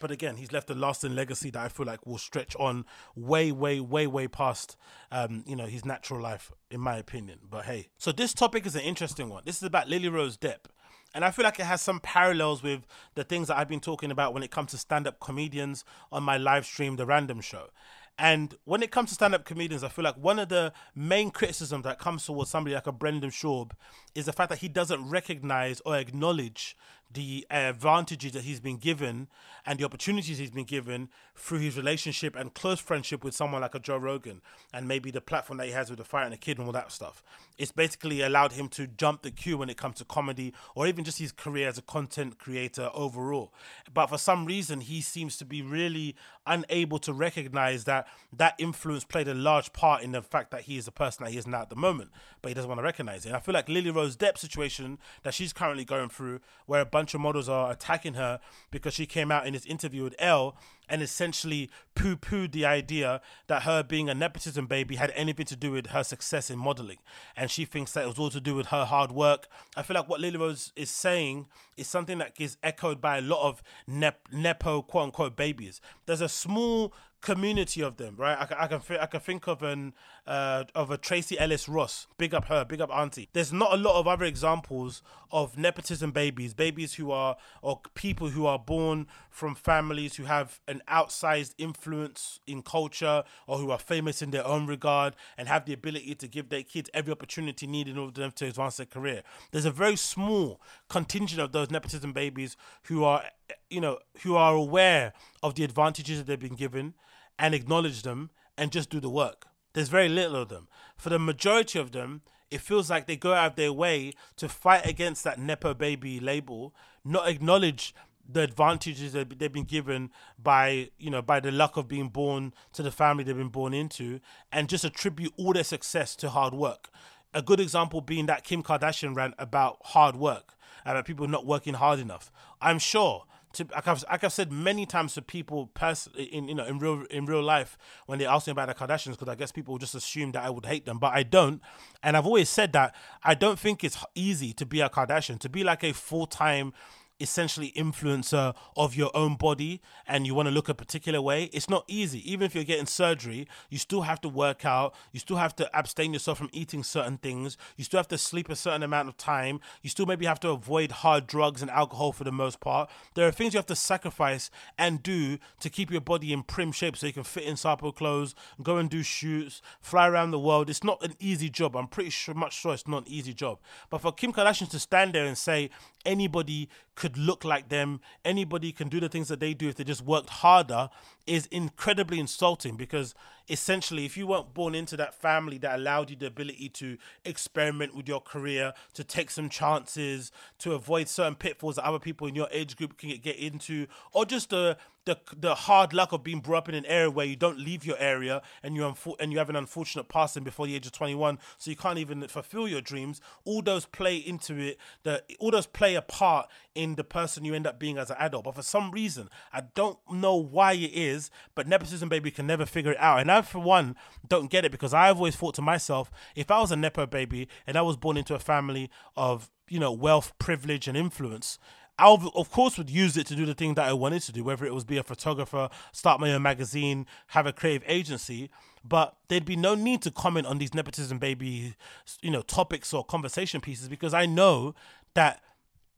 but 0.00 0.10
again, 0.10 0.36
he's 0.36 0.52
left 0.52 0.70
a 0.70 0.74
lasting 0.74 1.14
legacy 1.14 1.50
that 1.50 1.62
I 1.62 1.68
feel 1.68 1.86
like 1.86 2.06
will 2.06 2.18
stretch 2.18 2.56
on 2.56 2.84
way, 3.14 3.52
way, 3.52 3.80
way, 3.80 4.06
way 4.06 4.26
past, 4.26 4.76
um, 5.12 5.44
you 5.46 5.54
know, 5.54 5.66
his 5.66 5.84
natural 5.84 6.20
life, 6.20 6.50
in 6.70 6.80
my 6.80 6.96
opinion. 6.96 7.38
But 7.48 7.66
hey, 7.66 7.90
so 7.98 8.10
this 8.10 8.34
topic 8.34 8.66
is 8.66 8.74
an 8.74 8.82
interesting 8.82 9.28
one. 9.28 9.42
This 9.44 9.58
is 9.58 9.62
about 9.62 9.88
Lily 9.88 10.08
Rose 10.08 10.36
Depp. 10.36 10.66
And 11.12 11.24
I 11.24 11.32
feel 11.32 11.44
like 11.44 11.58
it 11.58 11.66
has 11.66 11.82
some 11.82 11.98
parallels 12.00 12.62
with 12.62 12.86
the 13.14 13.24
things 13.24 13.48
that 13.48 13.58
I've 13.58 13.68
been 13.68 13.80
talking 13.80 14.12
about 14.12 14.32
when 14.32 14.44
it 14.44 14.50
comes 14.52 14.70
to 14.70 14.78
stand 14.78 15.08
up 15.08 15.18
comedians 15.18 15.84
on 16.12 16.22
my 16.22 16.36
live 16.36 16.64
stream, 16.64 16.96
The 16.96 17.06
Random 17.06 17.40
Show. 17.40 17.70
And 18.16 18.54
when 18.64 18.82
it 18.82 18.90
comes 18.90 19.08
to 19.08 19.14
stand 19.14 19.34
up 19.34 19.44
comedians, 19.44 19.82
I 19.82 19.88
feel 19.88 20.04
like 20.04 20.16
one 20.16 20.38
of 20.38 20.50
the 20.50 20.72
main 20.94 21.30
criticisms 21.30 21.84
that 21.84 21.98
comes 21.98 22.24
towards 22.24 22.50
somebody 22.50 22.74
like 22.74 22.86
a 22.86 22.92
Brendan 22.92 23.30
Schaub 23.30 23.72
is 24.14 24.26
the 24.26 24.32
fact 24.32 24.50
that 24.50 24.58
he 24.58 24.68
doesn't 24.68 25.08
recognize 25.08 25.80
or 25.86 25.96
acknowledge 25.96 26.76
the 27.12 27.46
advantages 27.50 28.32
that 28.32 28.42
he's 28.42 28.60
been 28.60 28.76
given 28.76 29.28
and 29.66 29.78
the 29.78 29.84
opportunities 29.84 30.38
he's 30.38 30.50
been 30.50 30.64
given 30.64 31.08
through 31.34 31.58
his 31.58 31.76
relationship 31.76 32.36
and 32.36 32.54
close 32.54 32.78
friendship 32.78 33.24
with 33.24 33.34
someone 33.34 33.60
like 33.62 33.74
a 33.74 33.80
Joe 33.80 33.96
Rogan 33.96 34.40
and 34.72 34.86
maybe 34.86 35.10
the 35.10 35.20
platform 35.20 35.56
that 35.58 35.66
he 35.66 35.72
has 35.72 35.90
with 35.90 35.98
the 35.98 36.04
Fighter 36.04 36.24
and 36.24 36.32
the 36.32 36.38
Kid 36.38 36.58
and 36.58 36.66
all 36.66 36.72
that 36.72 36.92
stuff. 36.92 37.22
It's 37.58 37.72
basically 37.72 38.20
allowed 38.20 38.52
him 38.52 38.68
to 38.70 38.86
jump 38.86 39.22
the 39.22 39.30
queue 39.30 39.58
when 39.58 39.68
it 39.68 39.76
comes 39.76 39.96
to 39.96 40.04
comedy 40.04 40.52
or 40.74 40.86
even 40.86 41.04
just 41.04 41.18
his 41.18 41.32
career 41.32 41.68
as 41.68 41.78
a 41.78 41.82
content 41.82 42.38
creator 42.38 42.90
overall. 42.94 43.52
But 43.92 44.06
for 44.06 44.18
some 44.18 44.44
reason, 44.44 44.80
he 44.80 45.00
seems 45.00 45.36
to 45.38 45.44
be 45.44 45.62
really 45.62 46.14
unable 46.46 46.98
to 47.00 47.12
recognize 47.12 47.84
that 47.84 48.06
that 48.32 48.54
influence 48.58 49.04
played 49.04 49.28
a 49.28 49.34
large 49.34 49.72
part 49.72 50.02
in 50.02 50.12
the 50.12 50.22
fact 50.22 50.50
that 50.50 50.62
he 50.62 50.76
is 50.76 50.84
the 50.84 50.92
person 50.92 51.24
that 51.24 51.32
he 51.32 51.38
is 51.38 51.46
now 51.46 51.62
at 51.62 51.70
the 51.70 51.76
moment, 51.76 52.10
but 52.42 52.48
he 52.48 52.54
doesn't 52.54 52.68
want 52.68 52.78
to 52.78 52.84
recognize 52.84 53.24
it. 53.24 53.28
And 53.28 53.36
I 53.36 53.40
feel 53.40 53.54
like 53.54 53.68
Lily 53.68 53.90
Rose 53.90 54.16
Depp's 54.16 54.40
situation 54.40 54.98
that 55.22 55.34
she's 55.34 55.52
currently 55.52 55.84
going 55.84 56.08
through, 56.08 56.40
where 56.66 56.80
a 56.80 56.86
bunch 56.86 56.99
of 57.06 57.20
models 57.20 57.48
are 57.48 57.70
attacking 57.70 58.14
her 58.14 58.40
because 58.70 58.94
she 58.94 59.06
came 59.06 59.30
out 59.30 59.46
in 59.46 59.52
this 59.52 59.66
interview 59.66 60.04
with 60.04 60.14
Elle 60.18 60.54
and 60.90 61.02
essentially 61.02 61.70
poo 61.94 62.16
pooed 62.16 62.52
the 62.52 62.66
idea 62.66 63.20
that 63.46 63.62
her 63.62 63.82
being 63.82 64.10
a 64.10 64.14
nepotism 64.14 64.66
baby 64.66 64.96
had 64.96 65.12
anything 65.14 65.46
to 65.46 65.56
do 65.56 65.70
with 65.70 65.88
her 65.88 66.02
success 66.02 66.50
in 66.50 66.58
modeling. 66.58 66.98
And 67.36 67.50
she 67.50 67.64
thinks 67.64 67.92
that 67.92 68.04
it 68.04 68.08
was 68.08 68.18
all 68.18 68.30
to 68.30 68.40
do 68.40 68.54
with 68.54 68.66
her 68.66 68.84
hard 68.84 69.12
work. 69.12 69.46
I 69.76 69.82
feel 69.82 69.94
like 69.94 70.08
what 70.08 70.20
Lily 70.20 70.36
Rose 70.36 70.72
is 70.76 70.90
saying 70.90 71.46
is 71.76 71.86
something 71.86 72.18
that 72.18 72.34
is 72.38 72.56
echoed 72.62 73.00
by 73.00 73.18
a 73.18 73.22
lot 73.22 73.48
of 73.48 73.62
nep- 73.86 74.28
nepo 74.32 74.82
quote 74.82 75.04
unquote 75.04 75.36
babies. 75.36 75.80
There's 76.06 76.20
a 76.20 76.28
small 76.28 76.92
community 77.20 77.82
of 77.82 77.96
them, 77.96 78.14
right? 78.16 78.36
I, 78.38 78.64
I 78.64 78.66
can 78.66 78.80
thi- 78.80 78.98
I 78.98 79.06
can 79.06 79.20
think 79.20 79.46
of 79.46 79.62
an 79.62 79.92
uh, 80.26 80.64
of 80.74 80.90
a 80.90 80.96
Tracee 80.96 81.38
Ellis 81.38 81.68
Ross. 81.68 82.06
Big 82.18 82.34
up 82.34 82.46
her, 82.46 82.64
big 82.64 82.80
up 82.80 82.90
auntie. 82.90 83.28
There's 83.32 83.52
not 83.52 83.72
a 83.72 83.76
lot 83.76 83.98
of 83.98 84.06
other 84.06 84.24
examples 84.24 85.02
of 85.30 85.56
nepotism 85.58 86.12
babies, 86.12 86.54
babies 86.54 86.94
who 86.94 87.10
are 87.10 87.36
or 87.62 87.80
people 87.94 88.30
who 88.30 88.46
are 88.46 88.58
born 88.58 89.06
from 89.28 89.54
families 89.54 90.16
who 90.16 90.24
have 90.24 90.60
an 90.66 90.79
outsized 90.88 91.54
influence 91.58 92.40
in 92.46 92.62
culture 92.62 93.24
or 93.46 93.58
who 93.58 93.70
are 93.70 93.78
famous 93.78 94.22
in 94.22 94.30
their 94.30 94.46
own 94.46 94.66
regard 94.66 95.14
and 95.36 95.48
have 95.48 95.64
the 95.64 95.72
ability 95.72 96.14
to 96.16 96.28
give 96.28 96.48
their 96.48 96.62
kids 96.62 96.90
every 96.94 97.12
opportunity 97.12 97.66
needed 97.66 97.92
in 97.92 97.98
order 97.98 98.12
for 98.12 98.20
them 98.20 98.32
to 98.32 98.46
advance 98.46 98.76
their 98.76 98.86
career. 98.86 99.22
There's 99.50 99.64
a 99.64 99.70
very 99.70 99.96
small 99.96 100.60
contingent 100.88 101.40
of 101.40 101.52
those 101.52 101.70
nepotism 101.70 102.12
babies 102.12 102.56
who 102.84 103.04
are 103.04 103.24
you 103.68 103.80
know 103.80 103.98
who 104.22 104.36
are 104.36 104.54
aware 104.54 105.12
of 105.42 105.54
the 105.54 105.64
advantages 105.64 106.18
that 106.18 106.26
they've 106.26 106.38
been 106.38 106.54
given 106.54 106.94
and 107.38 107.54
acknowledge 107.54 108.02
them 108.02 108.30
and 108.56 108.70
just 108.70 108.90
do 108.90 109.00
the 109.00 109.10
work. 109.10 109.46
There's 109.72 109.88
very 109.88 110.08
little 110.08 110.36
of 110.36 110.48
them. 110.48 110.68
For 110.96 111.08
the 111.08 111.18
majority 111.18 111.78
of 111.78 111.92
them, 111.92 112.22
it 112.50 112.60
feels 112.60 112.90
like 112.90 113.06
they 113.06 113.16
go 113.16 113.32
out 113.32 113.52
of 113.52 113.56
their 113.56 113.72
way 113.72 114.12
to 114.36 114.48
fight 114.48 114.84
against 114.84 115.24
that 115.24 115.38
Nepo 115.38 115.72
baby 115.72 116.18
label, 116.18 116.74
not 117.04 117.28
acknowledge 117.28 117.94
the 118.32 118.42
advantages 118.42 119.12
that 119.12 119.38
they've 119.38 119.52
been 119.52 119.64
given 119.64 120.10
by, 120.38 120.90
you 120.98 121.10
know, 121.10 121.22
by 121.22 121.40
the 121.40 121.50
luck 121.50 121.76
of 121.76 121.88
being 121.88 122.08
born 122.08 122.52
to 122.72 122.82
the 122.82 122.90
family 122.90 123.24
they've 123.24 123.36
been 123.36 123.48
born 123.48 123.74
into, 123.74 124.20
and 124.52 124.68
just 124.68 124.84
attribute 124.84 125.32
all 125.36 125.52
their 125.52 125.64
success 125.64 126.14
to 126.16 126.30
hard 126.30 126.54
work. 126.54 126.90
A 127.32 127.42
good 127.42 127.60
example 127.60 128.00
being 128.00 128.26
that 128.26 128.44
Kim 128.44 128.62
Kardashian 128.62 129.14
rant 129.14 129.34
about 129.38 129.78
hard 129.84 130.16
work, 130.16 130.54
about 130.84 131.04
people 131.04 131.28
not 131.28 131.46
working 131.46 131.74
hard 131.74 131.98
enough. 131.98 132.32
I'm 132.60 132.78
sure 132.78 133.24
to 133.52 133.66
like 133.72 133.88
I've, 133.88 134.04
like 134.10 134.24
I've 134.24 134.32
said 134.32 134.52
many 134.52 134.86
times 134.86 135.14
to 135.14 135.22
people 135.22 135.66
pers- 135.74 136.08
in 136.16 136.48
you 136.48 136.54
know 136.54 136.64
in 136.64 136.78
real 136.78 137.04
in 137.10 137.26
real 137.26 137.42
life 137.42 137.76
when 138.06 138.18
they 138.18 138.26
ask 138.26 138.46
me 138.46 138.52
about 138.52 138.68
the 138.68 138.74
Kardashians 138.74 139.12
because 139.12 139.28
I 139.28 139.34
guess 139.34 139.50
people 139.50 139.76
just 139.78 139.94
assume 139.94 140.32
that 140.32 140.44
I 140.44 140.50
would 140.50 140.66
hate 140.66 140.86
them 140.86 140.98
but 140.98 141.12
I 141.12 141.24
don't 141.24 141.60
and 142.02 142.16
I've 142.16 142.26
always 142.26 142.48
said 142.48 142.72
that 142.74 142.94
I 143.24 143.34
don't 143.34 143.58
think 143.58 143.82
it's 143.82 144.04
easy 144.14 144.52
to 144.54 144.66
be 144.66 144.80
a 144.80 144.88
Kardashian 144.88 145.40
to 145.40 145.48
be 145.48 145.64
like 145.64 145.82
a 145.82 145.92
full 145.92 146.26
time 146.26 146.72
essentially 147.20 147.72
influencer 147.76 148.54
of 148.76 148.94
your 148.94 149.10
own 149.14 149.36
body 149.36 149.80
and 150.06 150.26
you 150.26 150.34
want 150.34 150.46
to 150.46 150.54
look 150.54 150.68
a 150.68 150.74
particular 150.74 151.20
way 151.20 151.44
it's 151.52 151.68
not 151.68 151.84
easy. 151.88 152.30
Even 152.30 152.44
if 152.44 152.54
you're 152.54 152.64
getting 152.64 152.86
surgery 152.86 153.46
you 153.68 153.78
still 153.78 154.02
have 154.02 154.20
to 154.20 154.28
work 154.28 154.64
out 154.64 154.94
you 155.12 155.20
still 155.20 155.36
have 155.36 155.54
to 155.56 155.78
abstain 155.78 156.12
yourself 156.12 156.38
from 156.38 156.50
eating 156.52 156.82
certain 156.82 157.18
things 157.18 157.56
you 157.76 157.84
still 157.84 157.98
have 157.98 158.08
to 158.08 158.18
sleep 158.18 158.48
a 158.48 158.56
certain 158.56 158.82
amount 158.82 159.08
of 159.08 159.16
time 159.16 159.60
you 159.82 159.90
still 159.90 160.06
maybe 160.06 160.26
have 160.26 160.40
to 160.40 160.50
avoid 160.50 160.90
hard 160.90 161.26
drugs 161.26 161.62
and 161.62 161.70
alcohol 161.70 162.12
for 162.12 162.24
the 162.24 162.32
most 162.32 162.60
part. 162.60 162.90
There 163.14 163.26
are 163.26 163.32
things 163.32 163.54
you 163.54 163.58
have 163.58 163.66
to 163.66 163.76
sacrifice 163.76 164.50
and 164.78 165.02
do 165.02 165.38
to 165.60 165.70
keep 165.70 165.90
your 165.90 166.00
body 166.00 166.32
in 166.32 166.42
prim 166.42 166.72
shape 166.72 166.96
so 166.96 167.06
you 167.06 167.12
can 167.12 167.24
fit 167.24 167.44
in 167.44 167.56
sample 167.56 167.92
clothes 167.92 168.34
go 168.62 168.76
and 168.76 168.88
do 168.90 169.02
shoots 169.02 169.62
fly 169.80 170.08
around 170.08 170.30
the 170.30 170.38
world. 170.38 170.70
It's 170.70 170.84
not 170.84 171.02
an 171.04 171.14
easy 171.18 171.50
job. 171.50 171.76
I'm 171.76 171.88
pretty 171.88 172.10
sure 172.10 172.34
much 172.34 172.54
sure 172.54 172.74
it's 172.74 172.88
not 172.88 173.06
an 173.06 173.12
easy 173.12 173.34
job. 173.34 173.58
But 173.88 174.00
for 174.00 174.12
kim 174.12 174.32
kardashian 174.32 174.70
to 174.70 174.78
stand 174.78 175.14
there 175.14 175.26
and 175.26 175.36
say 175.36 175.70
anybody 176.04 176.68
could 176.94 177.09
look 177.16 177.44
like 177.44 177.68
them. 177.68 178.00
Anybody 178.24 178.72
can 178.72 178.88
do 178.88 179.00
the 179.00 179.08
things 179.08 179.28
that 179.28 179.40
they 179.40 179.54
do 179.54 179.68
if 179.68 179.76
they 179.76 179.84
just 179.84 180.02
worked 180.02 180.30
harder 180.30 180.90
is 181.26 181.46
incredibly 181.46 182.18
insulting 182.18 182.76
because 182.76 183.14
essentially 183.50 184.04
if 184.04 184.16
you 184.16 184.26
weren't 184.26 184.54
born 184.54 184.74
into 184.74 184.96
that 184.96 185.14
family 185.14 185.58
that 185.58 185.78
allowed 185.78 186.08
you 186.08 186.16
the 186.16 186.26
ability 186.26 186.68
to 186.68 186.96
experiment 187.24 187.94
with 187.94 188.08
your 188.08 188.20
career 188.20 188.72
to 188.94 189.02
take 189.02 189.30
some 189.30 189.48
chances 189.48 190.30
to 190.58 190.72
avoid 190.72 191.08
certain 191.08 191.34
pitfalls 191.34 191.76
that 191.76 191.84
other 191.84 191.98
people 191.98 192.26
in 192.26 192.34
your 192.34 192.48
age 192.52 192.76
group 192.76 192.96
can 192.96 193.10
get 193.18 193.36
into 193.36 193.86
or 194.12 194.24
just 194.24 194.50
the 194.50 194.76
the, 195.06 195.18
the 195.34 195.54
hard 195.54 195.92
luck 195.92 196.12
of 196.12 196.22
being 196.22 196.40
brought 196.40 196.58
up 196.58 196.68
in 196.68 196.74
an 196.74 196.84
area 196.86 197.10
where 197.10 197.24
you 197.24 197.36
don't 197.36 197.58
leave 197.58 197.86
your 197.86 197.96
area 197.98 198.42
and 198.62 198.76
you 198.76 198.82
unfo- 198.82 199.16
and 199.18 199.32
you 199.32 199.38
have 199.38 199.48
an 199.48 199.56
unfortunate 199.56 200.08
passing 200.08 200.44
before 200.44 200.66
the 200.66 200.74
age 200.74 200.84
of 200.86 200.92
21 200.92 201.38
so 201.56 201.70
you 201.70 201.76
can't 201.76 201.98
even 201.98 202.26
fulfill 202.28 202.68
your 202.68 202.82
dreams 202.82 203.20
all 203.44 203.62
those 203.62 203.86
play 203.86 204.16
into 204.16 204.58
it 204.58 204.78
the 205.04 205.22
all 205.38 205.50
those 205.50 205.66
play 205.66 205.94
a 205.94 206.02
part 206.02 206.48
in 206.74 206.96
the 206.96 207.04
person 207.04 207.44
you 207.44 207.54
end 207.54 207.66
up 207.66 207.78
being 207.78 207.98
as 207.98 208.10
an 208.10 208.16
adult. 208.18 208.44
But 208.44 208.54
for 208.54 208.62
some 208.62 208.90
reason 208.90 209.30
I 209.52 209.62
don't 209.74 209.98
know 210.10 210.36
why 210.36 210.74
it 210.74 210.92
is 210.92 211.30
but 211.54 211.66
nepotism 211.66 212.08
baby 212.08 212.30
can 212.30 212.46
never 212.46 212.66
figure 212.66 212.92
it 212.92 213.00
out. 213.00 213.20
And 213.20 213.30
I 213.32 213.39
for 213.46 213.58
one 213.58 213.96
don't 214.26 214.50
get 214.50 214.64
it 214.64 214.72
because 214.72 214.94
I've 214.94 215.16
always 215.16 215.36
thought 215.36 215.54
to 215.56 215.62
myself 215.62 216.10
if 216.34 216.50
I 216.50 216.60
was 216.60 216.72
a 216.72 216.76
nepo 216.76 217.06
baby 217.06 217.48
and 217.66 217.76
I 217.76 217.82
was 217.82 217.96
born 217.96 218.16
into 218.16 218.34
a 218.34 218.38
family 218.38 218.90
of 219.16 219.50
you 219.68 219.78
know 219.78 219.92
wealth 219.92 220.32
privilege 220.38 220.88
and 220.88 220.96
influence 220.96 221.58
I 222.00 222.16
of 222.34 222.50
course 222.50 222.78
would 222.78 222.88
use 222.88 223.18
it 223.18 223.26
to 223.26 223.36
do 223.36 223.44
the 223.44 223.54
thing 223.54 223.74
that 223.74 223.86
I 223.86 223.92
wanted 223.92 224.22
to 224.22 224.32
do, 224.32 224.42
whether 224.42 224.64
it 224.64 224.72
was 224.72 224.84
be 224.84 224.96
a 224.96 225.02
photographer, 225.02 225.68
start 225.92 226.18
my 226.18 226.32
own 226.32 226.40
magazine, 226.40 227.06
have 227.28 227.46
a 227.46 227.52
creative 227.52 227.84
agency. 227.86 228.50
But 228.82 229.16
there'd 229.28 229.44
be 229.44 229.56
no 229.56 229.74
need 229.74 230.00
to 230.02 230.10
comment 230.10 230.46
on 230.46 230.56
these 230.56 230.72
nepotism 230.72 231.18
baby, 231.18 231.74
you 232.22 232.30
know, 232.30 232.40
topics 232.40 232.94
or 232.94 233.04
conversation 233.04 233.60
pieces 233.60 233.88
because 233.88 234.14
I 234.14 234.24
know 234.24 234.74
that 235.12 235.42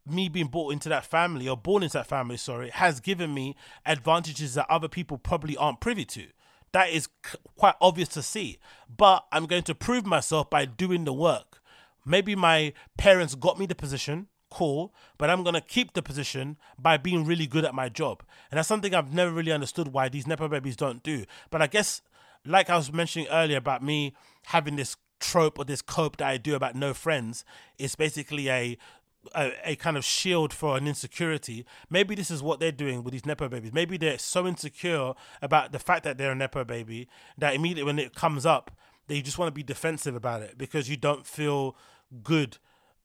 me 0.04 0.28
being 0.28 0.48
brought 0.48 0.72
into 0.72 0.88
that 0.88 1.04
family 1.04 1.48
or 1.48 1.56
born 1.56 1.84
into 1.84 1.98
that 1.98 2.08
family, 2.08 2.36
sorry, 2.36 2.70
has 2.70 2.98
given 2.98 3.32
me 3.32 3.54
advantages 3.86 4.54
that 4.54 4.66
other 4.68 4.88
people 4.88 5.18
probably 5.18 5.56
aren't 5.56 5.80
privy 5.80 6.04
to. 6.06 6.26
That 6.72 6.90
is 6.90 7.08
quite 7.56 7.74
obvious 7.80 8.08
to 8.10 8.22
see. 8.22 8.58
But 8.94 9.26
I'm 9.30 9.46
going 9.46 9.62
to 9.64 9.74
prove 9.74 10.06
myself 10.06 10.50
by 10.50 10.64
doing 10.64 11.04
the 11.04 11.12
work. 11.12 11.62
Maybe 12.04 12.34
my 12.34 12.72
parents 12.98 13.34
got 13.34 13.58
me 13.58 13.66
the 13.66 13.74
position, 13.74 14.26
cool, 14.50 14.92
but 15.18 15.30
I'm 15.30 15.44
gonna 15.44 15.60
keep 15.60 15.92
the 15.92 16.02
position 16.02 16.58
by 16.78 16.96
being 16.96 17.24
really 17.24 17.46
good 17.46 17.64
at 17.64 17.74
my 17.74 17.88
job. 17.88 18.22
And 18.50 18.58
that's 18.58 18.68
something 18.68 18.94
I've 18.94 19.14
never 19.14 19.30
really 19.30 19.52
understood 19.52 19.88
why 19.88 20.08
these 20.08 20.26
Nepo 20.26 20.48
babies 20.48 20.76
don't 20.76 21.02
do. 21.02 21.24
But 21.50 21.62
I 21.62 21.68
guess, 21.68 22.02
like 22.44 22.68
I 22.68 22.76
was 22.76 22.92
mentioning 22.92 23.28
earlier 23.28 23.58
about 23.58 23.82
me 23.82 24.14
having 24.46 24.76
this 24.76 24.96
trope 25.20 25.58
or 25.58 25.64
this 25.64 25.80
cope 25.80 26.16
that 26.16 26.26
I 26.26 26.36
do 26.36 26.54
about 26.54 26.74
no 26.74 26.92
friends, 26.92 27.44
it's 27.78 27.94
basically 27.94 28.50
a 28.50 28.76
a, 29.34 29.52
a 29.64 29.76
kind 29.76 29.96
of 29.96 30.04
shield 30.04 30.52
for 30.52 30.76
an 30.76 30.86
insecurity. 30.86 31.64
Maybe 31.90 32.14
this 32.14 32.30
is 32.30 32.42
what 32.42 32.60
they're 32.60 32.72
doing 32.72 33.02
with 33.02 33.12
these 33.12 33.26
Nepo 33.26 33.48
babies. 33.48 33.72
Maybe 33.72 33.96
they're 33.96 34.18
so 34.18 34.46
insecure 34.46 35.14
about 35.40 35.72
the 35.72 35.78
fact 35.78 36.04
that 36.04 36.18
they're 36.18 36.32
a 36.32 36.36
Nepo 36.36 36.64
baby 36.64 37.08
that 37.38 37.54
immediately 37.54 37.84
when 37.84 37.98
it 37.98 38.14
comes 38.14 38.46
up, 38.46 38.70
they 39.08 39.20
just 39.20 39.38
want 39.38 39.48
to 39.48 39.52
be 39.52 39.62
defensive 39.62 40.14
about 40.14 40.42
it 40.42 40.56
because 40.58 40.88
you 40.88 40.96
don't 40.96 41.26
feel 41.26 41.76
good 42.22 42.58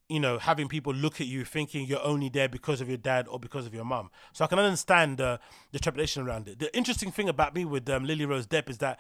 you 0.10 0.20
know, 0.22 0.38
having 0.38 0.70
people 0.70 0.94
look 0.94 1.20
at 1.20 1.28
you 1.28 1.44
thinking 1.44 1.86
you're 1.86 2.04
only 2.04 2.30
there 2.30 2.48
because 2.48 2.80
of 2.80 2.88
your 2.88 2.98
dad 2.98 3.28
or 3.28 3.40
because 3.40 3.66
of 3.66 3.74
your 3.74 3.84
mum. 3.84 4.10
So 4.32 4.46
I 4.46 4.48
can 4.48 4.58
understand 4.58 5.20
uh, 5.20 5.38
the 5.72 5.80
trepidation 5.80 6.26
around 6.26 6.48
it. 6.48 6.60
The 6.60 6.76
interesting 6.76 7.12
thing 7.12 7.28
about 7.28 7.54
me 7.54 7.66
with 7.66 7.90
um, 7.90 8.06
Lily 8.06 8.26
Rose 8.26 8.48
Depp 8.48 8.70
is 8.70 8.78
that 8.78 9.00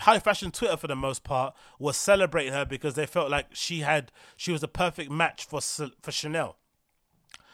high 0.00 0.18
fashion 0.18 0.50
Twitter 0.50 0.76
for 0.76 0.86
the 0.86 0.96
most 0.96 1.24
part 1.24 1.54
was 1.78 1.96
celebrating 1.96 2.52
her 2.52 2.64
because 2.64 2.94
they 2.94 3.06
felt 3.06 3.30
like 3.30 3.46
she 3.52 3.80
had 3.80 4.12
she 4.36 4.52
was 4.52 4.62
a 4.62 4.68
perfect 4.68 5.10
match 5.10 5.44
for 5.44 5.60
for 5.60 6.12
Chanel. 6.12 6.56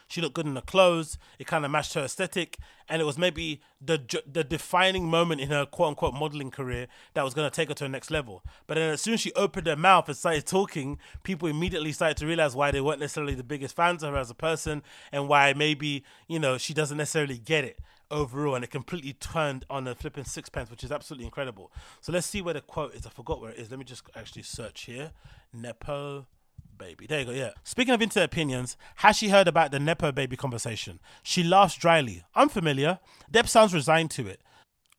She 0.06 0.20
looked 0.20 0.34
good 0.34 0.46
in 0.46 0.54
the 0.54 0.60
clothes. 0.60 1.18
It 1.38 1.46
kind 1.46 1.64
of 1.64 1.70
matched 1.70 1.94
her 1.94 2.02
aesthetic, 2.02 2.58
and 2.88 3.00
it 3.00 3.04
was 3.04 3.18
maybe 3.18 3.62
the 3.80 3.98
the 4.30 4.44
defining 4.44 5.08
moment 5.08 5.40
in 5.40 5.48
her 5.48 5.66
quote 5.66 5.88
unquote 5.88 6.14
modeling 6.14 6.50
career 6.50 6.86
that 7.14 7.24
was 7.24 7.34
going 7.34 7.50
to 7.50 7.54
take 7.54 7.68
her 7.68 7.74
to 7.74 7.84
the 7.84 7.88
next 7.88 8.10
level. 8.10 8.44
But 8.66 8.74
then 8.74 8.90
as 8.90 9.00
soon 9.00 9.14
as 9.14 9.20
she 9.20 9.32
opened 9.32 9.66
her 9.66 9.76
mouth 9.76 10.08
and 10.08 10.16
started 10.16 10.46
talking, 10.46 10.98
people 11.22 11.48
immediately 11.48 11.92
started 11.92 12.18
to 12.18 12.26
realize 12.26 12.54
why 12.54 12.70
they 12.70 12.80
weren't 12.80 13.00
necessarily 13.00 13.34
the 13.34 13.42
biggest 13.42 13.74
fans 13.74 14.02
of 14.02 14.12
her 14.12 14.18
as 14.18 14.30
a 14.30 14.34
person, 14.34 14.82
and 15.10 15.28
why 15.28 15.52
maybe 15.54 16.04
you 16.28 16.38
know 16.38 16.58
she 16.58 16.74
doesn't 16.74 16.98
necessarily 16.98 17.38
get 17.38 17.64
it 17.64 17.78
overall, 18.14 18.54
and 18.54 18.64
it 18.64 18.70
completely 18.70 19.12
turned 19.12 19.66
on 19.68 19.86
a 19.86 19.94
flipping 19.94 20.24
sixpence, 20.24 20.70
which 20.70 20.84
is 20.84 20.92
absolutely 20.92 21.26
incredible. 21.26 21.70
So 22.00 22.12
let's 22.12 22.26
see 22.26 22.40
where 22.40 22.54
the 22.54 22.60
quote 22.60 22.94
is. 22.94 23.06
I 23.06 23.10
forgot 23.10 23.40
where 23.40 23.50
it 23.50 23.58
is. 23.58 23.70
Let 23.70 23.78
me 23.78 23.84
just 23.84 24.04
actually 24.14 24.42
search 24.42 24.82
here. 24.82 25.10
Nepo 25.52 26.26
baby. 26.78 27.06
There 27.06 27.20
you 27.20 27.26
go. 27.26 27.32
Yeah. 27.32 27.50
Speaking 27.62 27.94
of 27.94 28.02
internet 28.02 28.26
opinions, 28.26 28.76
has 28.96 29.16
she 29.16 29.28
heard 29.28 29.48
about 29.48 29.70
the 29.70 29.80
Nepo 29.80 30.12
baby 30.12 30.36
conversation? 30.36 31.00
She 31.22 31.42
laughs 31.42 31.76
dryly. 31.76 32.24
Unfamiliar. 32.34 33.00
Depp 33.32 33.48
sounds 33.48 33.74
resigned 33.74 34.10
to 34.12 34.26
it, 34.26 34.40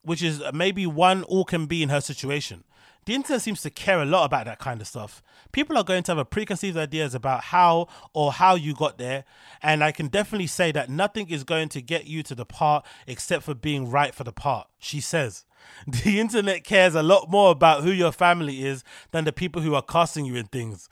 which 0.01 0.21
is 0.21 0.41
maybe 0.53 0.85
one 0.85 1.23
all 1.23 1.45
can 1.45 1.65
be 1.65 1.83
in 1.83 1.89
her 1.89 2.01
situation. 2.01 2.63
The 3.05 3.13
internet 3.13 3.43
seems 3.43 3.61
to 3.61 3.69
care 3.69 4.01
a 4.01 4.05
lot 4.05 4.25
about 4.25 4.45
that 4.45 4.57
kind 4.57 4.81
of 4.81 4.87
stuff. 4.87 5.21
People 5.51 5.77
are 5.77 5.83
going 5.83 6.01
to 6.03 6.11
have 6.11 6.17
a 6.17 6.25
preconceived 6.25 6.75
ideas 6.75 7.13
about 7.13 7.43
how 7.43 7.87
or 8.13 8.31
how 8.31 8.55
you 8.55 8.73
got 8.73 8.97
there, 8.97 9.25
and 9.61 9.83
I 9.83 9.91
can 9.91 10.07
definitely 10.07 10.47
say 10.47 10.71
that 10.71 10.89
nothing 10.89 11.29
is 11.29 11.43
going 11.43 11.69
to 11.69 11.81
get 11.81 12.07
you 12.07 12.23
to 12.23 12.33
the 12.33 12.45
part 12.45 12.83
except 13.05 13.43
for 13.43 13.53
being 13.53 13.91
right 13.91 14.15
for 14.15 14.23
the 14.23 14.31
part, 14.31 14.67
she 14.79 14.99
says. 14.99 15.45
The 15.87 16.19
internet 16.19 16.63
cares 16.63 16.95
a 16.95 17.03
lot 17.03 17.29
more 17.29 17.51
about 17.51 17.83
who 17.83 17.91
your 17.91 18.11
family 18.11 18.65
is 18.65 18.83
than 19.11 19.23
the 19.25 19.31
people 19.31 19.61
who 19.61 19.75
are 19.75 19.81
casting 19.83 20.25
you 20.25 20.35
in 20.35 20.47
things. 20.47 20.89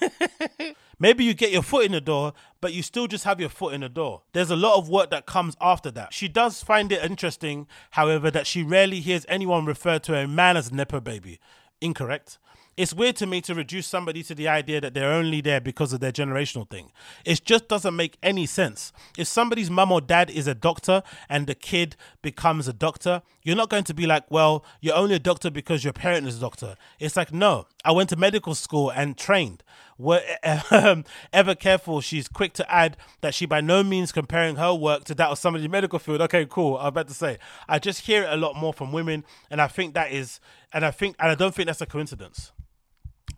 Maybe 0.98 1.24
you 1.24 1.34
get 1.34 1.50
your 1.50 1.62
foot 1.62 1.84
in 1.84 1.92
the 1.92 2.00
door, 2.00 2.32
but 2.60 2.72
you 2.72 2.82
still 2.82 3.06
just 3.06 3.24
have 3.24 3.40
your 3.40 3.48
foot 3.48 3.74
in 3.74 3.80
the 3.80 3.88
door. 3.88 4.22
There's 4.32 4.50
a 4.50 4.56
lot 4.56 4.78
of 4.78 4.88
work 4.88 5.10
that 5.10 5.26
comes 5.26 5.56
after 5.60 5.90
that. 5.90 6.14
She 6.14 6.28
does 6.28 6.62
find 6.62 6.92
it 6.92 7.02
interesting, 7.04 7.66
however, 7.90 8.30
that 8.30 8.46
she 8.46 8.62
rarely 8.62 9.00
hears 9.00 9.26
anyone 9.28 9.64
refer 9.64 9.98
to 9.98 10.16
a 10.16 10.28
man 10.28 10.56
as 10.56 10.72
Nepo 10.72 11.00
baby. 11.00 11.40
Incorrect. 11.80 12.38
It's 12.74 12.94
weird 12.94 13.16
to 13.16 13.26
me 13.26 13.42
to 13.42 13.54
reduce 13.54 13.86
somebody 13.86 14.22
to 14.22 14.34
the 14.34 14.48
idea 14.48 14.80
that 14.80 14.94
they're 14.94 15.12
only 15.12 15.42
there 15.42 15.60
because 15.60 15.92
of 15.92 16.00
their 16.00 16.10
generational 16.10 16.68
thing. 16.68 16.90
It 17.24 17.44
just 17.44 17.68
doesn't 17.68 17.94
make 17.94 18.16
any 18.22 18.46
sense. 18.46 18.92
If 19.18 19.28
somebody's 19.28 19.70
mum 19.70 19.92
or 19.92 20.00
dad 20.00 20.30
is 20.30 20.46
a 20.46 20.54
doctor 20.54 21.02
and 21.28 21.46
the 21.46 21.54
kid 21.54 21.96
becomes 22.22 22.68
a 22.68 22.72
doctor, 22.72 23.20
you're 23.42 23.56
not 23.56 23.68
going 23.68 23.84
to 23.84 23.94
be 23.94 24.06
like, 24.06 24.24
well, 24.30 24.64
you're 24.80 24.94
only 24.94 25.16
a 25.16 25.18
doctor 25.18 25.50
because 25.50 25.84
your 25.84 25.92
parent 25.92 26.26
is 26.26 26.38
a 26.38 26.40
doctor. 26.40 26.76
It's 26.98 27.14
like, 27.14 27.30
no, 27.30 27.66
I 27.84 27.92
went 27.92 28.08
to 28.08 28.16
medical 28.16 28.54
school 28.54 28.88
and 28.88 29.18
trained. 29.18 29.62
Were 30.02 30.20
ever 31.32 31.54
careful, 31.54 32.00
she's 32.00 32.28
quick 32.28 32.52
to 32.54 32.72
add 32.72 32.96
that 33.20 33.34
she 33.34 33.46
by 33.46 33.60
no 33.60 33.82
means 33.82 34.10
comparing 34.12 34.56
her 34.56 34.74
work 34.74 35.04
to 35.04 35.14
that 35.14 35.28
of 35.28 35.38
somebody 35.38 35.64
in 35.64 35.70
the 35.70 35.72
medical 35.72 35.98
field. 35.98 36.20
Okay, 36.22 36.46
cool. 36.46 36.76
I 36.76 36.84
was 36.84 36.88
about 36.88 37.08
to 37.08 37.14
say, 37.14 37.38
I 37.68 37.78
just 37.78 38.06
hear 38.06 38.24
it 38.24 38.32
a 38.32 38.36
lot 38.36 38.56
more 38.56 38.72
from 38.72 38.92
women, 38.92 39.24
and 39.50 39.60
I 39.60 39.68
think 39.68 39.94
that 39.94 40.10
is, 40.12 40.40
and 40.72 40.84
I 40.84 40.90
think, 40.90 41.16
and 41.18 41.30
I 41.30 41.34
don't 41.34 41.54
think 41.54 41.66
that's 41.66 41.80
a 41.80 41.86
coincidence 41.86 42.52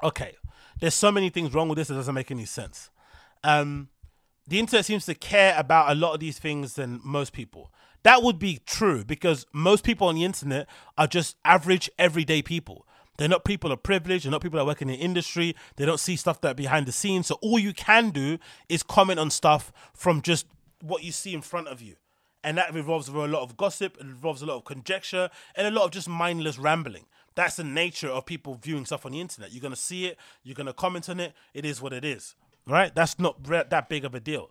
okay, 0.03 0.35
there's 0.81 0.95
so 0.95 1.13
many 1.13 1.31
things 1.31 1.55
wrong 1.55 1.69
with 1.69 1.79
this 1.79 1.89
that 1.89 1.95
doesn't 1.95 2.15
make 2.15 2.31
any 2.31 2.45
sense. 2.45 2.91
Um, 3.43 3.89
the 4.47 4.59
internet 4.59 4.85
seems 4.85 5.07
to 5.07 5.15
care 5.15 5.55
about 5.59 5.91
a 5.91 5.95
lot 5.95 6.15
of 6.15 6.21
these 6.21 6.39
things 6.39 6.75
than 6.75 7.01
most 7.05 7.33
people. 7.33 7.73
That 8.03 8.23
would 8.23 8.39
be 8.39 8.61
true 8.67 9.05
because 9.05 9.47
most 9.53 9.85
people 9.85 10.09
on 10.09 10.15
the 10.15 10.25
internet 10.25 10.69
are 10.99 11.07
just 11.07 11.37
average, 11.45 11.89
everyday 11.99 12.43
people. 12.43 12.87
They're 13.17 13.29
not 13.29 13.45
people 13.45 13.71
of 13.73 13.83
privilege. 13.83 14.25
They're 14.25 14.33
not 14.33 14.43
people 14.43 14.59
that 14.59 14.67
work 14.67 14.83
in 14.83 14.89
the 14.89 14.95
industry. 14.95 15.55
They 15.77 15.87
don't 15.87 16.01
see 16.01 16.17
stuff 16.17 16.41
that 16.41 16.57
behind 16.57 16.87
the 16.87 16.93
scenes. 16.93 17.27
So 17.27 17.37
all 17.43 17.59
you 17.59 17.73
can 17.73 18.11
do 18.11 18.39
is 18.69 18.83
comment 18.83 19.21
on 19.21 19.31
stuff 19.31 19.73
from 19.95 20.23
just 20.23 20.47
what 20.81 21.03
you 21.03 21.13
see 21.13 21.35
in 21.35 21.43
front 21.43 21.69
of 21.69 21.81
you. 21.81 21.97
And 22.43 22.59
that 22.59 22.75
revolves 22.75 23.09
a 23.09 23.13
lot 23.13 23.43
of 23.43 23.57
gossip, 23.57 23.97
it 23.97 24.03
involves 24.03 24.43
a 24.43 24.47
lot 24.47 24.57
of 24.57 24.65
conjecture, 24.65 25.31
and 25.57 25.67
a 25.67 25.71
lot 25.71 25.87
of 25.87 25.93
just 25.93 26.09
mindless 26.09 26.59
rambling. 26.59 27.07
That's 27.35 27.57
the 27.57 27.65
nature 27.65 28.09
of 28.09 28.27
people 28.27 28.59
viewing 28.63 28.85
stuff 28.85 29.07
on 29.07 29.13
the 29.13 29.21
internet. 29.21 29.51
You're 29.51 29.63
gonna 29.63 29.77
see 29.77 30.07
it, 30.07 30.19
you're 30.43 30.55
gonna 30.55 30.75
comment 30.75 31.09
on 31.09 31.21
it. 31.21 31.33
It 31.55 31.65
is 31.65 31.81
what 31.81 31.95
it 31.95 32.05
is, 32.05 32.37
right? 32.67 32.95
That's 32.95 33.19
not 33.19 33.43
that 33.45 33.89
big 33.89 34.05
of 34.05 34.15
a 34.15 34.21
deal. 34.21 34.51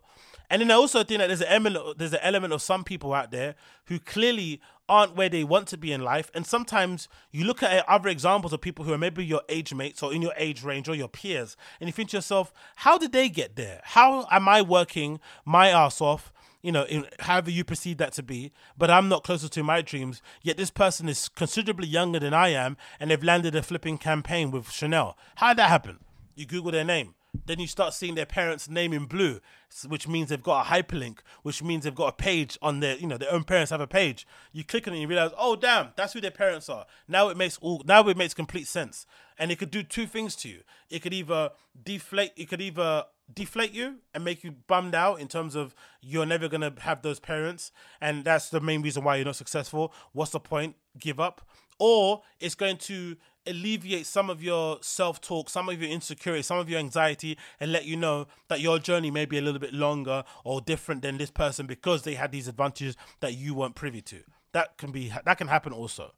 And 0.50 0.60
then 0.60 0.70
I 0.70 0.74
also 0.74 1.04
think 1.04 1.20
that 1.20 1.28
there's 1.28 1.40
an 1.40 1.48
element, 1.48 1.98
there's 1.98 2.12
an 2.12 2.20
element 2.20 2.52
of 2.52 2.60
some 2.60 2.82
people 2.82 3.14
out 3.14 3.30
there 3.30 3.54
who 3.86 4.00
clearly 4.00 4.60
aren't 4.88 5.16
where 5.16 5.28
they 5.28 5.44
want 5.44 5.68
to 5.68 5.78
be 5.78 5.92
in 5.92 6.02
life. 6.02 6.30
And 6.34 6.46
sometimes 6.46 7.08
you 7.30 7.44
look 7.44 7.62
at 7.62 7.88
other 7.88 8.08
examples 8.08 8.52
of 8.52 8.60
people 8.60 8.84
who 8.84 8.92
are 8.92 8.98
maybe 8.98 9.24
your 9.24 9.42
age 9.48 9.72
mates 9.72 10.02
or 10.02 10.12
in 10.12 10.22
your 10.22 10.34
age 10.36 10.62
range 10.62 10.88
or 10.88 10.94
your 10.94 11.08
peers, 11.08 11.56
and 11.80 11.88
you 11.88 11.92
think 11.92 12.10
to 12.10 12.16
yourself, 12.16 12.52
how 12.76 12.98
did 12.98 13.12
they 13.12 13.28
get 13.28 13.56
there? 13.56 13.80
How 13.84 14.26
am 14.30 14.48
I 14.48 14.62
working 14.62 15.20
my 15.44 15.68
ass 15.68 16.00
off? 16.00 16.32
you 16.64 16.72
know, 16.72 16.84
in, 16.84 17.06
however 17.20 17.50
you 17.50 17.62
perceive 17.62 17.98
that 17.98 18.14
to 18.14 18.22
be, 18.22 18.50
but 18.78 18.90
I'm 18.90 19.10
not 19.10 19.22
closer 19.22 19.50
to 19.50 19.62
my 19.62 19.82
dreams. 19.82 20.22
Yet 20.40 20.56
this 20.56 20.70
person 20.70 21.10
is 21.10 21.28
considerably 21.28 21.86
younger 21.86 22.18
than 22.18 22.32
I 22.32 22.48
am, 22.48 22.78
and 22.98 23.10
they've 23.10 23.22
landed 23.22 23.54
a 23.54 23.62
flipping 23.62 23.98
campaign 23.98 24.50
with 24.50 24.70
Chanel. 24.70 25.18
How'd 25.34 25.58
that 25.58 25.68
happen? 25.68 25.98
You 26.34 26.46
Google 26.46 26.72
their 26.72 26.82
name. 26.82 27.16
Then 27.46 27.58
you 27.58 27.66
start 27.66 27.94
seeing 27.94 28.14
their 28.14 28.26
parents' 28.26 28.68
name 28.68 28.92
in 28.92 29.06
blue, 29.06 29.40
which 29.86 30.08
means 30.08 30.28
they've 30.28 30.42
got 30.42 30.66
a 30.66 30.70
hyperlink, 30.70 31.18
which 31.42 31.62
means 31.62 31.84
they've 31.84 31.94
got 31.94 32.08
a 32.08 32.16
page 32.16 32.58
on 32.62 32.80
their, 32.80 32.96
you 32.96 33.06
know, 33.06 33.18
their 33.18 33.32
own 33.32 33.44
parents 33.44 33.70
have 33.70 33.80
a 33.80 33.86
page. 33.86 34.26
You 34.52 34.64
click 34.64 34.86
on 34.86 34.94
it 34.94 34.96
and 34.96 35.02
you 35.02 35.08
realize, 35.08 35.32
oh 35.36 35.56
damn, 35.56 35.88
that's 35.96 36.12
who 36.12 36.20
their 36.20 36.30
parents 36.30 36.68
are. 36.68 36.86
Now 37.08 37.28
it 37.28 37.36
makes 37.36 37.58
all 37.58 37.82
now 37.84 38.06
it 38.08 38.16
makes 38.16 38.34
complete 38.34 38.66
sense. 38.66 39.06
And 39.38 39.50
it 39.50 39.58
could 39.58 39.70
do 39.70 39.82
two 39.82 40.06
things 40.06 40.36
to 40.36 40.48
you. 40.48 40.60
It 40.90 41.02
could 41.02 41.12
either 41.12 41.50
deflate, 41.82 42.32
it 42.36 42.48
could 42.48 42.60
either 42.60 43.04
deflate 43.32 43.72
you 43.72 43.96
and 44.12 44.24
make 44.24 44.44
you 44.44 44.52
bummed 44.52 44.94
out 44.94 45.18
in 45.20 45.28
terms 45.28 45.54
of 45.54 45.74
you're 46.00 46.26
never 46.26 46.48
gonna 46.48 46.72
have 46.80 47.00
those 47.02 47.18
parents 47.18 47.72
and 48.00 48.22
that's 48.22 48.50
the 48.50 48.60
main 48.60 48.82
reason 48.82 49.02
why 49.02 49.16
you're 49.16 49.24
not 49.24 49.34
successful 49.34 49.94
what's 50.12 50.32
the 50.32 50.40
point 50.40 50.76
give 50.98 51.18
up 51.18 51.40
or 51.78 52.22
it's 52.38 52.54
going 52.54 52.76
to 52.76 53.16
alleviate 53.46 54.06
some 54.06 54.30
of 54.30 54.42
your 54.42 54.78
self-talk 54.80 55.50
some 55.50 55.68
of 55.68 55.80
your 55.80 55.90
insecurity 55.90 56.42
some 56.42 56.58
of 56.58 56.68
your 56.68 56.78
anxiety 56.78 57.36
and 57.60 57.72
let 57.72 57.84
you 57.84 57.96
know 57.96 58.26
that 58.48 58.60
your 58.60 58.78
journey 58.78 59.10
may 59.10 59.24
be 59.24 59.38
a 59.38 59.42
little 59.42 59.60
bit 59.60 59.74
longer 59.74 60.24
or 60.44 60.60
different 60.60 61.02
than 61.02 61.18
this 61.18 61.30
person 61.30 61.66
because 61.66 62.02
they 62.02 62.14
had 62.14 62.32
these 62.32 62.48
advantages 62.48 62.96
that 63.20 63.34
you 63.34 63.54
weren't 63.54 63.74
privy 63.74 64.00
to. 64.00 64.20
That 64.52 64.78
can 64.78 64.92
be 64.92 65.12
that 65.24 65.38
can 65.38 65.48
happen 65.48 65.72
also. 65.72 66.12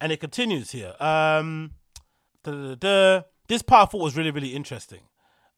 And 0.00 0.12
it 0.12 0.20
continues 0.20 0.70
here. 0.72 0.94
Um 1.00 1.72
this 2.44 3.62
part 3.62 3.88
I 3.88 3.90
thought 3.90 4.02
was 4.02 4.16
really 4.16 4.30
really 4.30 4.54
interesting 4.54 5.00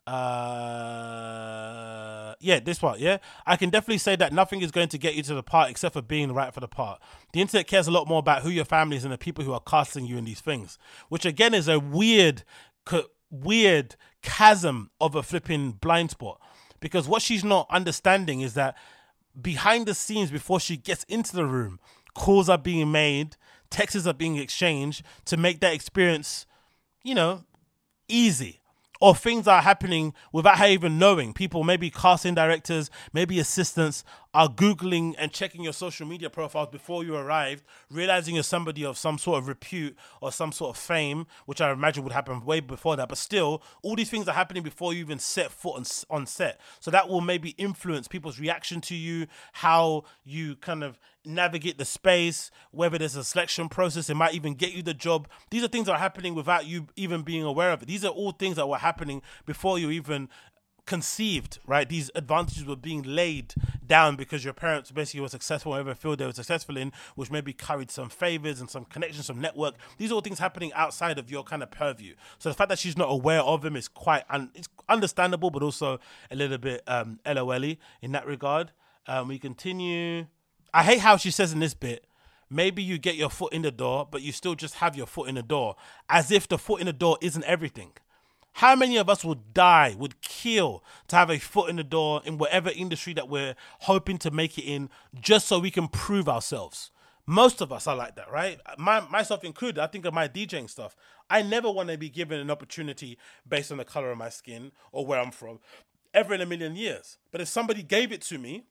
uh, 0.08 1.84
yeah, 2.40 2.60
this 2.60 2.78
part, 2.78 2.98
yeah. 2.98 3.18
I 3.46 3.56
can 3.56 3.68
definitely 3.68 3.98
say 3.98 4.16
that 4.16 4.32
nothing 4.32 4.62
is 4.62 4.70
going 4.70 4.88
to 4.88 4.96
get 4.98 5.14
you 5.14 5.22
to 5.24 5.34
the 5.34 5.42
part 5.42 5.68
except 5.70 5.92
for 5.92 6.00
being 6.00 6.32
right 6.32 6.54
for 6.54 6.60
the 6.60 6.68
part. 6.68 7.02
The 7.34 7.42
internet 7.42 7.66
cares 7.66 7.88
a 7.88 7.90
lot 7.90 8.08
more 8.08 8.20
about 8.20 8.40
who 8.42 8.48
your 8.48 8.64
family 8.64 8.96
is 8.96 9.04
and 9.04 9.12
the 9.12 9.18
people 9.18 9.44
who 9.44 9.52
are 9.52 9.60
casting 9.60 10.06
you 10.06 10.16
in 10.16 10.24
these 10.24 10.40
things, 10.40 10.78
which 11.10 11.26
again 11.26 11.52
is 11.52 11.68
a 11.68 11.78
weird, 11.78 12.42
weird 13.30 13.96
chasm 14.22 14.90
of 14.98 15.14
a 15.14 15.22
flipping 15.22 15.72
blind 15.72 16.12
spot. 16.12 16.40
Because 16.80 17.06
what 17.06 17.20
she's 17.20 17.44
not 17.44 17.66
understanding 17.68 18.40
is 18.40 18.54
that 18.54 18.76
behind 19.40 19.84
the 19.86 19.94
scenes, 19.94 20.30
before 20.30 20.58
she 20.58 20.78
gets 20.78 21.04
into 21.04 21.36
the 21.36 21.44
room, 21.44 21.78
calls 22.14 22.48
are 22.48 22.56
being 22.56 22.90
made, 22.90 23.36
texts 23.68 24.06
are 24.06 24.14
being 24.14 24.36
exchanged 24.36 25.02
to 25.26 25.36
make 25.36 25.60
that 25.60 25.74
experience, 25.74 26.46
you 27.04 27.14
know, 27.14 27.44
easy 28.08 28.62
or 29.00 29.14
things 29.14 29.46
are 29.46 29.62
happening 29.62 30.14
without 30.32 30.58
her 30.58 30.66
even 30.66 30.98
knowing. 30.98 31.32
People, 31.32 31.64
maybe 31.64 31.90
casting 31.90 32.34
directors, 32.34 32.90
maybe 33.12 33.38
assistants, 33.38 34.04
are 34.34 34.48
Googling 34.48 35.14
and 35.18 35.32
checking 35.32 35.62
your 35.62 35.72
social 35.72 36.06
media 36.06 36.28
profiles 36.28 36.68
before 36.68 37.02
you 37.02 37.16
arrived, 37.16 37.64
realizing 37.90 38.34
you're 38.34 38.44
somebody 38.44 38.84
of 38.84 38.98
some 38.98 39.18
sort 39.18 39.38
of 39.38 39.48
repute 39.48 39.96
or 40.20 40.30
some 40.30 40.52
sort 40.52 40.76
of 40.76 40.82
fame, 40.82 41.26
which 41.46 41.60
I 41.60 41.70
imagine 41.72 42.04
would 42.04 42.12
happen 42.12 42.44
way 42.44 42.60
before 42.60 42.96
that. 42.96 43.08
But 43.08 43.18
still, 43.18 43.62
all 43.82 43.96
these 43.96 44.10
things 44.10 44.28
are 44.28 44.34
happening 44.34 44.62
before 44.62 44.92
you 44.92 45.00
even 45.00 45.18
set 45.18 45.50
foot 45.50 45.76
on, 45.76 45.84
on 46.10 46.26
set. 46.26 46.60
So 46.80 46.90
that 46.90 47.08
will 47.08 47.20
maybe 47.20 47.50
influence 47.50 48.06
people's 48.06 48.38
reaction 48.38 48.80
to 48.82 48.94
you, 48.94 49.26
how 49.52 50.04
you 50.24 50.56
kind 50.56 50.84
of 50.84 50.98
navigate 51.24 51.78
the 51.78 51.84
space, 51.84 52.50
whether 52.70 52.98
there's 52.98 53.16
a 53.16 53.24
selection 53.24 53.68
process, 53.68 54.08
it 54.08 54.14
might 54.14 54.34
even 54.34 54.54
get 54.54 54.72
you 54.72 54.82
the 54.82 54.94
job. 54.94 55.28
These 55.50 55.62
are 55.62 55.68
things 55.68 55.86
that 55.86 55.92
are 55.92 55.98
happening 55.98 56.34
without 56.34 56.66
you 56.66 56.86
even 56.96 57.22
being 57.22 57.44
aware 57.44 57.70
of 57.70 57.82
it. 57.82 57.86
These 57.86 58.04
are 58.04 58.10
all 58.10 58.32
things 58.32 58.56
that 58.56 58.68
were 58.68 58.78
happening 58.78 59.22
before 59.46 59.78
you 59.78 59.90
even 59.90 60.28
conceived, 60.88 61.58
right? 61.66 61.86
These 61.86 62.10
advantages 62.14 62.64
were 62.64 62.74
being 62.74 63.02
laid 63.02 63.52
down 63.86 64.16
because 64.16 64.42
your 64.42 64.54
parents 64.54 64.90
basically 64.90 65.20
were 65.20 65.28
successful 65.28 65.74
in 65.74 65.84
whatever 65.84 65.94
field 65.94 66.18
they 66.18 66.24
were 66.24 66.32
successful 66.32 66.78
in, 66.78 66.92
which 67.14 67.30
maybe 67.30 67.52
carried 67.52 67.90
some 67.90 68.08
favors 68.08 68.58
and 68.58 68.70
some 68.70 68.86
connections, 68.86 69.26
some 69.26 69.38
network. 69.38 69.74
These 69.98 70.10
are 70.10 70.14
all 70.14 70.22
things 70.22 70.38
happening 70.38 70.72
outside 70.72 71.18
of 71.18 71.30
your 71.30 71.44
kind 71.44 71.62
of 71.62 71.70
purview. 71.70 72.14
So 72.38 72.48
the 72.48 72.54
fact 72.54 72.70
that 72.70 72.78
she's 72.78 72.96
not 72.96 73.10
aware 73.10 73.42
of 73.42 73.60
them 73.60 73.76
is 73.76 73.86
quite 73.86 74.24
un- 74.30 74.50
it's 74.54 74.66
understandable, 74.88 75.50
but 75.50 75.62
also 75.62 76.00
a 76.30 76.36
little 76.36 76.56
bit 76.56 76.82
um, 76.86 77.20
LOL 77.26 77.64
in 78.00 78.12
that 78.12 78.26
regard. 78.26 78.72
Um, 79.06 79.28
we 79.28 79.38
continue. 79.38 80.26
I 80.72 80.84
hate 80.84 81.00
how 81.00 81.18
she 81.18 81.30
says 81.30 81.52
in 81.52 81.60
this 81.60 81.74
bit, 81.74 82.06
maybe 82.48 82.82
you 82.82 82.96
get 82.96 83.16
your 83.16 83.28
foot 83.28 83.52
in 83.52 83.60
the 83.60 83.70
door, 83.70 84.08
but 84.10 84.22
you 84.22 84.32
still 84.32 84.54
just 84.54 84.76
have 84.76 84.96
your 84.96 85.06
foot 85.06 85.28
in 85.28 85.34
the 85.34 85.42
door, 85.42 85.76
as 86.08 86.30
if 86.30 86.48
the 86.48 86.56
foot 86.56 86.80
in 86.80 86.86
the 86.86 86.94
door 86.94 87.18
isn't 87.20 87.44
everything. 87.44 87.92
How 88.58 88.74
many 88.74 88.96
of 88.96 89.08
us 89.08 89.24
would 89.24 89.54
die, 89.54 89.94
would 89.96 90.20
kill 90.20 90.82
to 91.06 91.14
have 91.14 91.30
a 91.30 91.38
foot 91.38 91.70
in 91.70 91.76
the 91.76 91.84
door 91.84 92.22
in 92.24 92.38
whatever 92.38 92.70
industry 92.70 93.12
that 93.12 93.28
we're 93.28 93.54
hoping 93.82 94.18
to 94.18 94.32
make 94.32 94.58
it 94.58 94.64
in, 94.64 94.90
just 95.14 95.46
so 95.46 95.60
we 95.60 95.70
can 95.70 95.86
prove 95.86 96.28
ourselves? 96.28 96.90
Most 97.24 97.60
of 97.60 97.70
us 97.70 97.86
are 97.86 97.94
like 97.94 98.16
that, 98.16 98.28
right? 98.32 98.58
My, 98.76 98.98
myself 98.98 99.44
included. 99.44 99.80
I 99.80 99.86
think 99.86 100.04
of 100.06 100.12
my 100.12 100.26
DJing 100.26 100.68
stuff. 100.68 100.96
I 101.30 101.40
never 101.40 101.70
want 101.70 101.90
to 101.90 101.96
be 101.96 102.08
given 102.08 102.40
an 102.40 102.50
opportunity 102.50 103.16
based 103.48 103.70
on 103.70 103.78
the 103.78 103.84
color 103.84 104.10
of 104.10 104.18
my 104.18 104.28
skin 104.28 104.72
or 104.90 105.06
where 105.06 105.20
I'm 105.20 105.30
from, 105.30 105.60
ever 106.12 106.34
in 106.34 106.40
a 106.40 106.46
million 106.46 106.74
years. 106.74 107.16
But 107.30 107.40
if 107.40 107.46
somebody 107.46 107.84
gave 107.84 108.10
it 108.10 108.22
to 108.22 108.38
me 108.38 108.64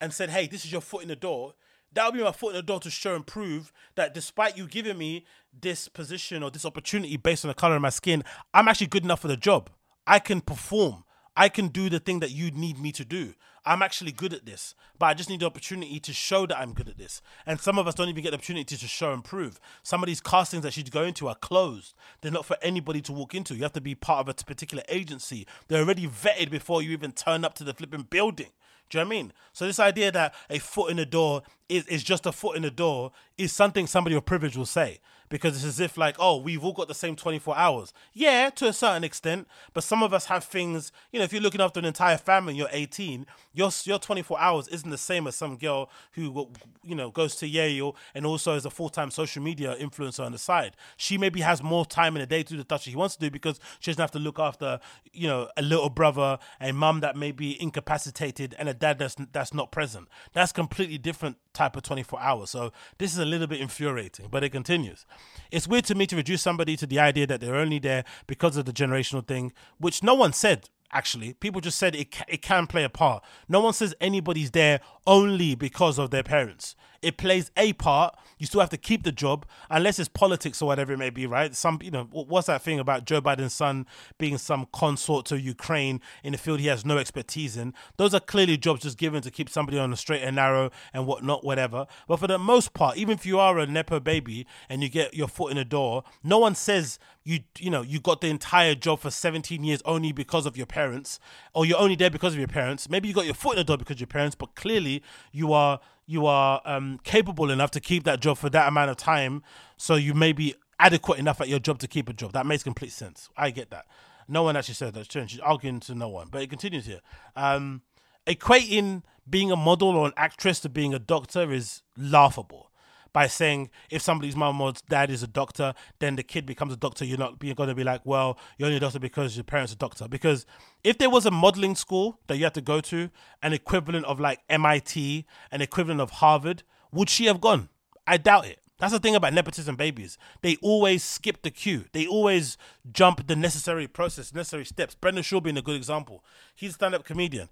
and 0.00 0.12
said, 0.12 0.30
"Hey, 0.30 0.46
this 0.46 0.64
is 0.64 0.70
your 0.70 0.80
foot 0.80 1.02
in 1.02 1.08
the 1.08 1.16
door," 1.16 1.54
that 1.98 2.04
would 2.04 2.16
be 2.16 2.22
my 2.22 2.30
foot 2.30 2.50
in 2.50 2.54
the 2.54 2.62
door 2.62 2.78
to 2.78 2.90
show 2.90 3.16
and 3.16 3.26
prove 3.26 3.72
that 3.96 4.14
despite 4.14 4.56
you 4.56 4.68
giving 4.68 4.96
me 4.96 5.24
this 5.60 5.88
position 5.88 6.44
or 6.44 6.50
this 6.50 6.64
opportunity 6.64 7.16
based 7.16 7.44
on 7.44 7.48
the 7.48 7.54
color 7.54 7.74
of 7.74 7.82
my 7.82 7.90
skin, 7.90 8.22
I'm 8.54 8.68
actually 8.68 8.86
good 8.86 9.02
enough 9.02 9.20
for 9.20 9.26
the 9.26 9.36
job. 9.36 9.68
I 10.06 10.20
can 10.20 10.40
perform. 10.40 11.02
I 11.36 11.48
can 11.48 11.68
do 11.68 11.90
the 11.90 11.98
thing 11.98 12.20
that 12.20 12.30
you 12.30 12.52
need 12.52 12.78
me 12.78 12.92
to 12.92 13.04
do. 13.04 13.34
I'm 13.66 13.82
actually 13.82 14.12
good 14.12 14.32
at 14.32 14.46
this, 14.46 14.76
but 14.96 15.06
I 15.06 15.14
just 15.14 15.28
need 15.28 15.40
the 15.40 15.46
opportunity 15.46 15.98
to 15.98 16.12
show 16.12 16.46
that 16.46 16.56
I'm 16.56 16.72
good 16.72 16.88
at 16.88 16.98
this. 16.98 17.20
And 17.44 17.60
some 17.60 17.80
of 17.80 17.88
us 17.88 17.96
don't 17.96 18.08
even 18.08 18.22
get 18.22 18.30
the 18.30 18.36
opportunity 18.36 18.76
to 18.76 18.86
show 18.86 19.12
and 19.12 19.24
prove. 19.24 19.58
Some 19.82 20.00
of 20.00 20.06
these 20.06 20.20
castings 20.20 20.62
that 20.62 20.74
she's 20.74 20.88
going 20.90 21.14
to 21.14 21.26
are 21.26 21.34
closed. 21.34 21.94
They're 22.20 22.30
not 22.30 22.46
for 22.46 22.56
anybody 22.62 23.00
to 23.02 23.12
walk 23.12 23.34
into. 23.34 23.56
You 23.56 23.64
have 23.64 23.72
to 23.72 23.80
be 23.80 23.96
part 23.96 24.20
of 24.20 24.28
a 24.28 24.44
particular 24.44 24.84
agency. 24.88 25.48
They're 25.66 25.82
already 25.82 26.06
vetted 26.06 26.50
before 26.50 26.80
you 26.80 26.92
even 26.92 27.10
turn 27.10 27.44
up 27.44 27.54
to 27.54 27.64
the 27.64 27.74
flipping 27.74 28.02
building. 28.02 28.50
Do 28.90 28.98
you 28.98 29.04
know 29.04 29.08
what 29.08 29.14
I 29.14 29.18
mean? 29.18 29.32
So 29.52 29.66
this 29.66 29.78
idea 29.78 30.10
that 30.12 30.34
a 30.48 30.58
foot 30.58 30.90
in 30.90 30.96
the 30.96 31.06
door 31.06 31.42
is, 31.68 31.86
is 31.86 32.02
just 32.02 32.26
a 32.26 32.32
foot 32.32 32.56
in 32.56 32.62
the 32.62 32.70
door 32.70 33.12
is 33.36 33.52
something 33.52 33.86
somebody 33.86 34.16
of 34.16 34.24
privilege 34.24 34.56
will 34.56 34.66
say 34.66 35.00
because 35.28 35.56
it's 35.56 35.64
as 35.64 35.80
if 35.80 35.96
like, 35.96 36.16
oh, 36.18 36.36
we've 36.36 36.64
all 36.64 36.72
got 36.72 36.88
the 36.88 36.94
same 36.94 37.16
24 37.16 37.56
hours. 37.56 37.92
Yeah, 38.12 38.50
to 38.50 38.68
a 38.68 38.72
certain 38.72 39.04
extent, 39.04 39.46
but 39.74 39.84
some 39.84 40.02
of 40.02 40.12
us 40.12 40.26
have 40.26 40.44
things, 40.44 40.92
you 41.12 41.18
know, 41.18 41.24
if 41.24 41.32
you're 41.32 41.42
looking 41.42 41.60
after 41.60 41.78
an 41.78 41.86
entire 41.86 42.16
family 42.16 42.52
and 42.52 42.58
you're 42.58 42.68
18, 42.70 43.26
your 43.52 43.70
your 43.84 43.98
24 43.98 44.38
hours 44.38 44.68
isn't 44.68 44.90
the 44.90 44.98
same 44.98 45.26
as 45.26 45.34
some 45.34 45.56
girl 45.56 45.90
who 46.12 46.48
you 46.84 46.94
know 46.94 47.10
goes 47.10 47.34
to 47.36 47.46
Yale 47.46 47.96
and 48.14 48.24
also 48.24 48.54
is 48.54 48.64
a 48.64 48.70
full-time 48.70 49.10
social 49.10 49.42
media 49.42 49.74
influencer 49.80 50.24
on 50.24 50.32
the 50.32 50.38
side. 50.38 50.76
She 50.96 51.18
maybe 51.18 51.40
has 51.40 51.62
more 51.62 51.84
time 51.84 52.16
in 52.16 52.22
a 52.22 52.26
day 52.26 52.42
to 52.42 52.50
do 52.50 52.56
the 52.56 52.62
stuff 52.62 52.82
she 52.82 52.94
wants 52.94 53.16
to 53.16 53.20
do 53.20 53.30
because 53.30 53.58
she 53.80 53.90
doesn't 53.90 54.00
have 54.00 54.10
to 54.12 54.18
look 54.18 54.38
after, 54.38 54.78
you 55.12 55.26
know, 55.26 55.48
a 55.56 55.62
little 55.62 55.90
brother, 55.90 56.38
a 56.60 56.72
mum 56.72 57.00
that 57.00 57.16
may 57.16 57.32
be 57.32 57.60
incapacitated 57.60 58.54
and 58.58 58.68
a 58.68 58.74
dad 58.74 58.98
that's 58.98 59.16
that's 59.32 59.52
not 59.52 59.72
present. 59.72 60.08
That's 60.32 60.52
completely 60.52 60.98
different 60.98 61.36
type 61.52 61.76
of 61.76 61.82
24 61.82 62.20
hours. 62.20 62.50
So 62.50 62.72
this 62.98 63.12
is 63.12 63.18
a 63.18 63.24
little 63.24 63.46
bit 63.46 63.60
infuriating, 63.60 64.28
but 64.30 64.44
it 64.44 64.50
continues. 64.50 65.04
It's 65.50 65.66
weird 65.66 65.84
to 65.86 65.94
me 65.94 66.06
to 66.06 66.16
reduce 66.16 66.42
somebody 66.42 66.76
to 66.76 66.86
the 66.86 66.98
idea 66.98 67.26
that 67.26 67.40
they're 67.40 67.56
only 67.56 67.78
there 67.78 68.04
because 68.26 68.56
of 68.56 68.66
the 68.66 68.72
generational 68.72 69.26
thing, 69.26 69.52
which 69.78 70.02
no 70.02 70.14
one 70.14 70.32
said 70.32 70.68
actually. 70.92 71.34
People 71.34 71.60
just 71.60 71.78
said 71.78 71.94
it, 71.94 72.16
it 72.28 72.42
can 72.42 72.66
play 72.66 72.84
a 72.84 72.88
part. 72.88 73.22
No 73.48 73.60
one 73.60 73.72
says 73.72 73.94
anybody's 74.00 74.50
there 74.52 74.80
only 75.08 75.54
because 75.54 75.98
of 75.98 76.10
their 76.10 76.22
parents. 76.22 76.76
It 77.00 77.16
plays 77.16 77.50
a 77.56 77.72
part. 77.74 78.16
You 78.38 78.46
still 78.46 78.60
have 78.60 78.70
to 78.70 78.76
keep 78.76 79.04
the 79.04 79.12
job, 79.12 79.46
unless 79.70 79.98
it's 79.98 80.08
politics 80.08 80.60
or 80.60 80.66
whatever 80.66 80.92
it 80.92 80.98
may 80.98 81.10
be, 81.10 81.26
right? 81.26 81.54
Some, 81.54 81.78
you 81.82 81.90
know, 81.90 82.08
what's 82.10 82.48
that 82.48 82.62
thing 82.62 82.78
about 82.78 83.04
Joe 83.04 83.20
Biden's 83.20 83.52
son 83.52 83.86
being 84.18 84.36
some 84.36 84.66
consort 84.72 85.26
to 85.26 85.40
Ukraine 85.40 86.00
in 86.22 86.32
the 86.32 86.38
field 86.38 86.60
he 86.60 86.66
has 86.66 86.84
no 86.84 86.98
expertise 86.98 87.56
in? 87.56 87.72
Those 87.96 88.14
are 88.14 88.20
clearly 88.20 88.56
jobs 88.56 88.82
just 88.82 88.98
given 88.98 89.22
to 89.22 89.30
keep 89.30 89.48
somebody 89.48 89.78
on 89.78 89.90
the 89.90 89.96
straight 89.96 90.22
and 90.22 90.36
narrow 90.36 90.70
and 90.92 91.06
whatnot, 91.06 91.44
whatever. 91.44 91.86
But 92.06 92.18
for 92.18 92.26
the 92.26 92.38
most 92.38 92.74
part, 92.74 92.96
even 92.96 93.14
if 93.14 93.24
you 93.24 93.38
are 93.38 93.58
a 93.58 93.66
nepo 93.66 94.00
baby 94.00 94.46
and 94.68 94.82
you 94.82 94.88
get 94.88 95.14
your 95.14 95.28
foot 95.28 95.50
in 95.50 95.56
the 95.56 95.64
door, 95.64 96.04
no 96.22 96.38
one 96.38 96.54
says 96.54 96.98
you, 97.28 97.40
you 97.58 97.68
know, 97.68 97.82
you 97.82 98.00
got 98.00 98.22
the 98.22 98.28
entire 98.28 98.74
job 98.74 99.00
for 99.00 99.10
17 99.10 99.62
years 99.62 99.82
only 99.84 100.12
because 100.12 100.46
of 100.46 100.56
your 100.56 100.64
parents, 100.64 101.20
or 101.52 101.66
you're 101.66 101.78
only 101.78 101.94
there 101.94 102.08
because 102.08 102.32
of 102.32 102.38
your 102.38 102.48
parents. 102.48 102.88
Maybe 102.88 103.06
you 103.06 103.12
got 103.12 103.26
your 103.26 103.34
foot 103.34 103.52
in 103.52 103.58
the 103.58 103.64
door 103.64 103.76
because 103.76 104.00
your 104.00 104.06
parents, 104.06 104.34
but 104.34 104.54
clearly 104.54 104.97
you 105.32 105.52
are 105.52 105.80
you 106.06 106.26
are 106.26 106.62
um, 106.64 106.98
capable 107.04 107.50
enough 107.50 107.70
to 107.72 107.80
keep 107.80 108.04
that 108.04 108.20
job 108.20 108.38
for 108.38 108.48
that 108.50 108.68
amount 108.68 108.90
of 108.90 108.96
time, 108.96 109.42
so 109.76 109.94
you 109.94 110.14
may 110.14 110.32
be 110.32 110.54
adequate 110.80 111.18
enough 111.18 111.40
at 111.40 111.48
your 111.48 111.58
job 111.58 111.78
to 111.80 111.88
keep 111.88 112.08
a 112.08 112.12
job. 112.12 112.32
That 112.32 112.46
makes 112.46 112.62
complete 112.62 112.92
sense. 112.92 113.28
I 113.36 113.50
get 113.50 113.70
that. 113.70 113.86
No 114.26 114.42
one 114.42 114.56
actually 114.56 114.74
said 114.74 114.94
that. 114.94 115.10
She's 115.10 115.40
arguing 115.40 115.80
to 115.80 115.94
no 115.94 116.08
one, 116.08 116.28
but 116.30 116.42
it 116.42 116.50
continues 116.50 116.86
here. 116.86 117.00
Um, 117.36 117.82
equating 118.26 119.02
being 119.28 119.50
a 119.50 119.56
model 119.56 119.90
or 119.90 120.06
an 120.06 120.12
actress 120.16 120.60
to 120.60 120.68
being 120.68 120.94
a 120.94 120.98
doctor 120.98 121.52
is 121.52 121.82
laughable 121.96 122.70
by 123.12 123.26
saying 123.26 123.70
if 123.90 124.02
somebody's 124.02 124.36
mom 124.36 124.60
or 124.60 124.72
dad 124.88 125.10
is 125.10 125.22
a 125.22 125.26
doctor, 125.26 125.74
then 125.98 126.16
the 126.16 126.22
kid 126.22 126.46
becomes 126.46 126.72
a 126.72 126.76
doctor. 126.76 127.04
You're 127.04 127.18
not 127.18 127.38
being 127.38 127.54
going 127.54 127.68
to 127.68 127.74
be 127.74 127.84
like, 127.84 128.04
well, 128.04 128.38
you're 128.56 128.66
only 128.66 128.76
a 128.76 128.80
doctor 128.80 128.98
because 128.98 129.36
your 129.36 129.44
parents 129.44 129.72
are 129.72 129.76
a 129.76 129.78
doctor. 129.78 130.08
Because 130.08 130.46
if 130.84 130.98
there 130.98 131.10
was 131.10 131.26
a 131.26 131.30
modeling 131.30 131.74
school 131.74 132.20
that 132.26 132.36
you 132.36 132.44
had 132.44 132.54
to 132.54 132.60
go 132.60 132.80
to, 132.82 133.10
an 133.42 133.52
equivalent 133.52 134.06
of 134.06 134.20
like 134.20 134.40
MIT, 134.48 135.26
an 135.50 135.60
equivalent 135.60 136.00
of 136.00 136.10
Harvard, 136.10 136.62
would 136.92 137.10
she 137.10 137.26
have 137.26 137.40
gone? 137.40 137.68
I 138.06 138.16
doubt 138.16 138.46
it. 138.46 138.60
That's 138.78 138.92
the 138.92 139.00
thing 139.00 139.16
about 139.16 139.32
nepotism 139.32 139.74
babies. 139.74 140.18
They 140.40 140.56
always 140.62 141.02
skip 141.02 141.42
the 141.42 141.50
queue. 141.50 141.86
They 141.92 142.06
always 142.06 142.56
jump 142.92 143.26
the 143.26 143.34
necessary 143.34 143.88
process, 143.88 144.32
necessary 144.32 144.64
steps. 144.64 144.94
Brendan 144.94 145.24
Schaub 145.24 145.42
being 145.42 145.56
a 145.56 145.62
good 145.62 145.74
example. 145.74 146.24
He's 146.54 146.70
a 146.70 146.74
stand-up 146.74 147.04
comedian. 147.04 147.48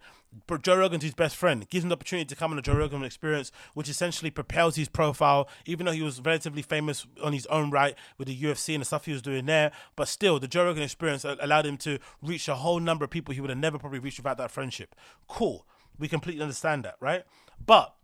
Joe 0.63 0.77
Rogan's 0.77 1.03
his 1.03 1.15
best 1.15 1.35
friend. 1.35 1.69
Gives 1.69 1.85
him 1.85 1.89
the 1.89 1.97
opportunity 1.97 2.27
to 2.27 2.37
come 2.37 2.53
on 2.53 2.57
the 2.57 2.63
Joe 2.63 2.77
Rogan 2.77 3.03
experience, 3.03 3.51
which 3.75 3.89
essentially 3.89 4.31
propels 4.31 4.77
his 4.77 4.89
profile, 4.89 5.49
even 5.65 5.87
though 5.87 5.93
he 5.93 6.03
was 6.03 6.21
relatively 6.21 6.63
famous 6.63 7.07
on 7.21 7.33
his 7.33 7.47
own 7.47 7.71
right 7.71 7.97
with 8.19 8.29
the 8.29 8.41
UFC 8.41 8.75
and 8.75 8.83
the 8.83 8.85
stuff 8.85 9.07
he 9.07 9.13
was 9.13 9.23
doing 9.23 9.47
there. 9.47 9.73
But 9.97 10.07
still, 10.07 10.39
the 10.39 10.47
Joe 10.47 10.67
Rogan 10.67 10.85
experience 10.85 11.25
allowed 11.25 11.67
him 11.67 11.77
to 11.79 11.99
reach 12.23 12.47
a 12.47 12.55
whole 12.55 12.79
number 12.79 13.05
of 13.05 13.11
people 13.11 13.35
he 13.35 13.41
would 13.41 13.51
have 13.51 13.59
never 13.59 13.81
probably 13.81 13.99
reached 13.99 14.21
without 14.21 14.39
that 14.39 14.53
friendship. 14.53 14.95
Cool. 15.27 15.67
We 15.99 16.07
completely 16.07 16.43
understand 16.43 16.85
that, 16.85 16.97
right? 17.01 17.25
But 17.65 17.96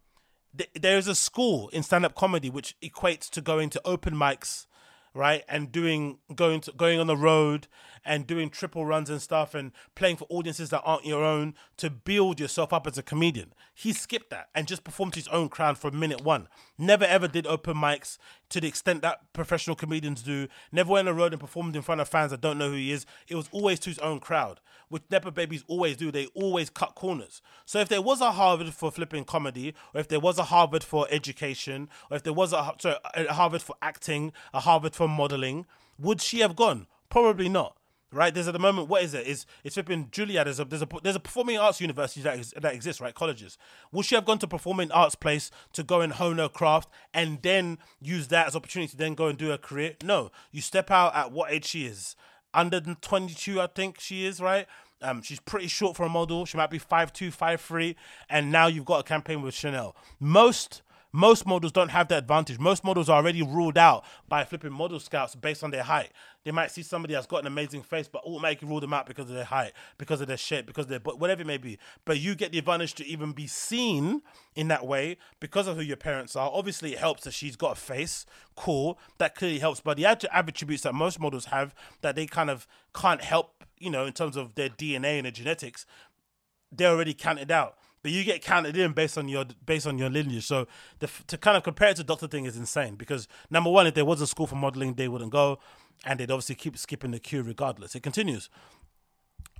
there 0.74 0.98
is 0.98 1.08
a 1.08 1.14
school 1.14 1.68
in 1.68 1.82
stand-up 1.82 2.14
comedy 2.14 2.50
which 2.50 2.76
equates 2.80 3.30
to 3.30 3.40
going 3.40 3.70
to 3.70 3.80
open 3.84 4.14
mics 4.14 4.66
right 5.14 5.44
and 5.48 5.70
doing 5.70 6.18
going 6.34 6.60
to 6.60 6.72
going 6.72 6.98
on 6.98 7.06
the 7.06 7.16
road 7.16 7.68
and 8.04 8.26
doing 8.26 8.50
triple 8.50 8.84
runs 8.84 9.10
and 9.10 9.22
stuff 9.22 9.54
and 9.54 9.72
playing 9.94 10.16
for 10.16 10.26
audiences 10.28 10.70
that 10.70 10.82
aren't 10.84 11.04
your 11.04 11.24
own 11.24 11.54
to 11.76 11.88
build 11.88 12.40
yourself 12.40 12.72
up 12.72 12.86
as 12.86 12.98
a 12.98 13.02
comedian. 13.02 13.52
He 13.74 13.92
skipped 13.92 14.30
that 14.30 14.48
and 14.54 14.66
just 14.66 14.84
performed 14.84 15.14
his 15.14 15.28
own 15.28 15.48
crowd 15.48 15.78
from 15.78 15.98
minute 15.98 16.22
one. 16.22 16.48
Never 16.76 17.04
ever 17.04 17.28
did 17.28 17.46
open 17.46 17.76
mics 17.76 18.18
to 18.52 18.60
the 18.60 18.68
extent 18.68 19.02
that 19.02 19.20
professional 19.32 19.76
comedians 19.76 20.22
do 20.22 20.48
never 20.70 20.92
went 20.92 21.08
on 21.08 21.14
the 21.14 21.20
road 21.20 21.32
and 21.32 21.40
performed 21.40 21.74
in 21.76 21.82
front 21.82 22.00
of 22.00 22.08
fans 22.08 22.30
that 22.30 22.40
don't 22.40 22.58
know 22.58 22.70
who 22.70 22.76
he 22.76 22.92
is 22.92 23.06
it 23.28 23.34
was 23.34 23.48
always 23.52 23.78
to 23.80 23.90
his 23.90 23.98
own 23.98 24.20
crowd 24.20 24.60
which 24.92 25.02
Nepo 25.10 25.30
babies 25.30 25.64
always 25.68 25.96
do. 25.96 26.12
They 26.12 26.26
always 26.34 26.68
cut 26.68 26.94
corners. 26.94 27.40
So 27.64 27.78
if 27.78 27.88
there 27.88 28.02
was 28.02 28.20
a 28.20 28.32
Harvard 28.32 28.74
for 28.74 28.90
flipping 28.90 29.24
comedy, 29.24 29.74
or 29.94 30.02
if 30.02 30.08
there 30.08 30.20
was 30.20 30.38
a 30.38 30.44
Harvard 30.44 30.84
for 30.84 31.06
education, 31.10 31.88
or 32.10 32.18
if 32.18 32.24
there 32.24 32.34
was 32.34 32.52
a, 32.52 32.74
sorry, 32.78 32.96
a 33.14 33.32
Harvard 33.32 33.62
for 33.62 33.74
acting, 33.80 34.34
a 34.52 34.60
Harvard 34.60 34.94
for 34.94 35.08
modeling, 35.08 35.64
would 35.98 36.20
she 36.20 36.40
have 36.40 36.54
gone? 36.54 36.86
Probably 37.08 37.48
not. 37.48 37.78
Right? 38.12 38.32
There's 38.32 38.46
at 38.46 38.52
the 38.52 38.58
moment, 38.58 38.88
what 38.88 39.02
is 39.02 39.14
it? 39.14 39.26
Is 39.26 39.46
it's 39.64 39.74
flipping 39.74 40.06
Juilliard? 40.08 40.44
There's 40.44 40.60
a 40.60 40.64
there's 40.64 40.82
a 40.82 40.88
there's 41.02 41.16
a 41.16 41.20
performing 41.20 41.58
arts 41.58 41.80
university 41.80 42.20
that 42.22 42.38
is, 42.38 42.54
that 42.60 42.74
exists, 42.74 43.00
right? 43.00 43.14
Colleges. 43.14 43.56
Would 43.90 44.04
she 44.04 44.14
have 44.14 44.26
gone 44.26 44.38
to 44.40 44.46
performing 44.46 44.92
arts 44.92 45.14
place 45.14 45.50
to 45.72 45.82
go 45.82 46.00
and 46.02 46.12
hone 46.12 46.38
her 46.38 46.48
craft 46.48 46.90
and 47.14 47.40
then 47.42 47.78
use 48.00 48.28
that 48.28 48.46
as 48.46 48.54
opportunity 48.54 48.90
to 48.90 48.96
then 48.96 49.14
go 49.14 49.28
and 49.28 49.38
do 49.38 49.50
a 49.50 49.58
career? 49.58 49.94
No. 50.04 50.30
You 50.50 50.60
step 50.60 50.90
out 50.90 51.16
at 51.16 51.32
what 51.32 51.52
age 51.52 51.64
she 51.64 51.86
is 51.86 52.16
under 52.54 52.80
22, 52.80 53.60
I 53.60 53.66
think 53.66 54.00
she 54.00 54.26
is, 54.26 54.40
right? 54.40 54.66
Um, 55.00 55.22
she's 55.22 55.40
pretty 55.40 55.66
short 55.66 55.96
for 55.96 56.04
a 56.04 56.08
model. 56.08 56.44
She 56.46 56.56
might 56.56 56.70
be 56.70 56.78
5'2, 56.78 57.34
5'3, 57.36 57.94
and 58.28 58.52
now 58.52 58.66
you've 58.66 58.84
got 58.84 59.00
a 59.00 59.02
campaign 59.02 59.42
with 59.42 59.54
Chanel. 59.54 59.96
Most 60.20 60.82
most 61.12 61.46
models 61.46 61.72
don't 61.72 61.90
have 61.90 62.08
that 62.08 62.18
advantage. 62.18 62.58
Most 62.58 62.84
models 62.84 63.10
are 63.10 63.18
already 63.18 63.42
ruled 63.42 63.76
out 63.76 64.04
by 64.28 64.44
flipping 64.44 64.72
model 64.72 64.98
scouts 64.98 65.34
based 65.34 65.62
on 65.62 65.70
their 65.70 65.82
height. 65.82 66.10
They 66.44 66.50
might 66.50 66.70
see 66.70 66.82
somebody 66.82 67.12
that's 67.12 67.26
got 67.26 67.40
an 67.40 67.46
amazing 67.46 67.82
face, 67.82 68.08
but 68.08 68.24
automatically 68.24 68.66
rule 68.66 68.80
them 68.80 68.94
out 68.94 69.06
because 69.06 69.28
of 69.28 69.36
their 69.36 69.44
height, 69.44 69.72
because 69.98 70.22
of 70.22 70.28
their 70.28 70.38
shape, 70.38 70.64
because 70.66 70.86
of 70.86 70.88
their 70.88 71.00
whatever 71.00 71.42
it 71.42 71.46
may 71.46 71.58
be. 71.58 71.78
But 72.06 72.18
you 72.18 72.34
get 72.34 72.50
the 72.50 72.58
advantage 72.58 72.94
to 72.94 73.06
even 73.06 73.32
be 73.32 73.46
seen 73.46 74.22
in 74.56 74.68
that 74.68 74.86
way 74.86 75.18
because 75.38 75.66
of 75.66 75.76
who 75.76 75.82
your 75.82 75.98
parents 75.98 76.34
are. 76.34 76.50
Obviously, 76.50 76.94
it 76.94 76.98
helps 76.98 77.24
that 77.24 77.34
she's 77.34 77.56
got 77.56 77.72
a 77.72 77.80
face. 77.80 78.24
Cool, 78.56 78.98
that 79.18 79.34
clearly 79.34 79.58
helps. 79.58 79.80
But 79.80 79.98
the 79.98 80.06
attributes 80.06 80.82
that 80.84 80.94
most 80.94 81.20
models 81.20 81.46
have 81.46 81.74
that 82.00 82.16
they 82.16 82.26
kind 82.26 82.48
of 82.48 82.66
can't 82.94 83.22
help, 83.22 83.64
you 83.78 83.90
know, 83.90 84.06
in 84.06 84.14
terms 84.14 84.36
of 84.36 84.54
their 84.54 84.70
DNA 84.70 85.18
and 85.18 85.26
their 85.26 85.32
genetics, 85.32 85.84
they're 86.72 86.90
already 86.90 87.12
counted 87.12 87.50
out 87.50 87.76
but 88.02 88.10
you 88.10 88.24
get 88.24 88.42
counted 88.42 88.76
in 88.76 88.92
based 88.92 89.16
on 89.16 89.28
your 89.28 89.44
based 89.64 89.86
on 89.86 89.98
your 89.98 90.10
lineage. 90.10 90.46
So 90.46 90.66
the, 90.98 91.08
to 91.28 91.38
kind 91.38 91.56
of 91.56 91.62
compare 91.62 91.90
it 91.90 91.96
to 91.96 92.04
Doctor 92.04 92.26
Thing 92.26 92.44
is 92.44 92.56
insane 92.56 92.96
because 92.96 93.28
number 93.50 93.70
one, 93.70 93.86
if 93.86 93.94
there 93.94 94.04
was 94.04 94.20
a 94.20 94.26
school 94.26 94.46
for 94.46 94.56
modeling, 94.56 94.94
they 94.94 95.08
wouldn't 95.08 95.32
go, 95.32 95.58
and 96.04 96.18
they'd 96.18 96.30
obviously 96.30 96.56
keep 96.56 96.76
skipping 96.76 97.12
the 97.12 97.20
queue 97.20 97.42
regardless. 97.42 97.94
It 97.94 98.02
continues. 98.02 98.50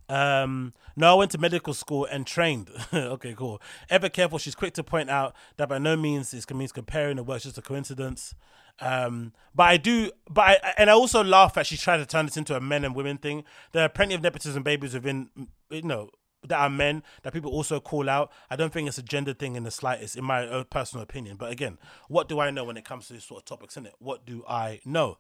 Um, 0.09 0.74
no, 0.97 1.12
I 1.12 1.14
went 1.14 1.30
to 1.30 1.38
medical 1.38 1.72
school 1.72 2.05
and 2.05 2.26
trained. 2.26 2.70
okay, 2.93 3.34
cool. 3.34 3.62
Ever 3.88 4.09
careful, 4.09 4.38
she's 4.38 4.55
quick 4.55 4.74
to 4.74 4.84
point 4.84 5.09
out 5.09 5.34
that 5.57 5.68
by 5.68 5.78
no 5.78 5.97
means 5.97 6.34
is 6.34 6.49
means 6.51 6.72
comparing 6.72 7.16
the 7.16 7.22
works 7.22 7.45
just 7.45 7.57
a 7.59 7.62
coincidence. 7.62 8.34
Um, 8.80 9.32
but 9.55 9.64
I 9.64 9.76
do, 9.76 10.11
but 10.28 10.43
I 10.43 10.74
and 10.76 10.90
I 10.90 10.93
also 10.93 11.22
laugh 11.22 11.57
at 11.57 11.66
she's 11.66 11.80
trying 11.80 12.01
to 12.01 12.07
turn 12.07 12.26
this 12.26 12.36
into 12.36 12.57
a 12.57 12.61
men 12.61 12.84
and 12.84 12.95
women 12.95 13.18
thing. 13.18 13.45
There 13.72 13.84
are 13.84 13.88
plenty 13.88 14.14
of 14.14 14.22
nepotism 14.22 14.62
babies 14.62 14.95
within, 14.95 15.30
you 15.70 15.82
know, 15.82 16.11
that 16.47 16.59
are 16.59 16.70
men 16.70 17.03
that 17.22 17.32
people 17.32 17.51
also 17.51 17.80
call 17.80 18.09
out. 18.09 18.32
I 18.51 18.57
don't 18.57 18.72
think 18.72 18.88
it's 18.88 18.99
a 18.99 19.03
gender 19.03 19.34
thing 19.34 19.57
in 19.57 19.64
the 19.64 19.70
slightest, 19.70 20.16
in 20.16 20.24
my 20.24 20.47
own 20.47 20.64
personal 20.64 21.03
opinion. 21.03 21.36
But 21.36 21.53
again, 21.53 21.78
what 22.09 22.28
do 22.28 22.40
I 22.40 22.51
know 22.51 22.64
when 22.64 22.76
it 22.76 22.84
comes 22.84 23.07
to 23.09 23.14
this 23.14 23.24
sort 23.24 23.43
of 23.43 23.45
topics? 23.45 23.76
In 23.76 23.86
it, 23.86 23.95
what 23.99 24.26
do 24.26 24.45
I 24.49 24.80
know? 24.84 25.18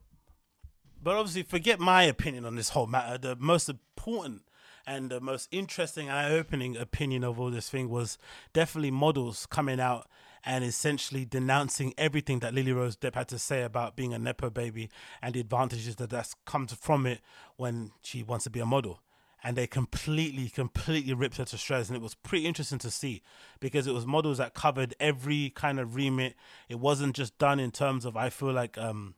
But 1.02 1.16
obviously, 1.16 1.42
forget 1.42 1.80
my 1.80 2.04
opinion 2.04 2.44
on 2.44 2.56
this 2.56 2.70
whole 2.70 2.86
matter. 2.86 3.18
The 3.18 3.36
most 3.36 3.68
important 3.68 4.42
and 4.86 5.10
the 5.10 5.20
most 5.20 5.48
interesting 5.52 6.08
and 6.08 6.18
eye-opening 6.18 6.76
opinion 6.76 7.24
of 7.24 7.38
all 7.38 7.50
this 7.50 7.68
thing 7.68 7.88
was 7.88 8.18
definitely 8.52 8.90
models 8.90 9.46
coming 9.46 9.80
out 9.80 10.08
and 10.44 10.64
essentially 10.64 11.24
denouncing 11.24 11.94
everything 11.96 12.40
that 12.40 12.52
Lily 12.52 12.72
Rose 12.72 12.96
Depp 12.96 13.14
had 13.14 13.28
to 13.28 13.38
say 13.38 13.62
about 13.62 13.94
being 13.94 14.12
a 14.12 14.18
nepo 14.18 14.50
baby 14.50 14.90
and 15.20 15.34
the 15.34 15.40
advantages 15.40 15.96
that 15.96 16.10
that's 16.10 16.34
come 16.46 16.66
from 16.66 17.06
it 17.06 17.20
when 17.56 17.92
she 18.02 18.24
wants 18.24 18.44
to 18.44 18.50
be 18.50 18.58
a 18.58 18.66
model 18.66 19.00
and 19.42 19.56
they 19.56 19.66
completely, 19.66 20.48
completely 20.48 21.12
ripped 21.14 21.36
her 21.38 21.44
to 21.44 21.56
shreds. 21.56 21.88
And 21.88 21.96
it 21.96 22.02
was 22.02 22.14
pretty 22.14 22.46
interesting 22.46 22.78
to 22.78 22.90
see 22.90 23.22
because 23.60 23.86
it 23.86 23.94
was 23.94 24.06
models 24.06 24.38
that 24.38 24.54
covered 24.54 24.94
every 25.00 25.50
kind 25.50 25.80
of 25.80 25.96
remit. 25.96 26.36
It 26.68 26.78
wasn't 26.78 27.16
just 27.16 27.38
done 27.38 27.58
in 27.58 27.70
terms 27.70 28.04
of, 28.04 28.16
I 28.16 28.30
feel 28.30 28.52
like, 28.52 28.78
um, 28.78 29.14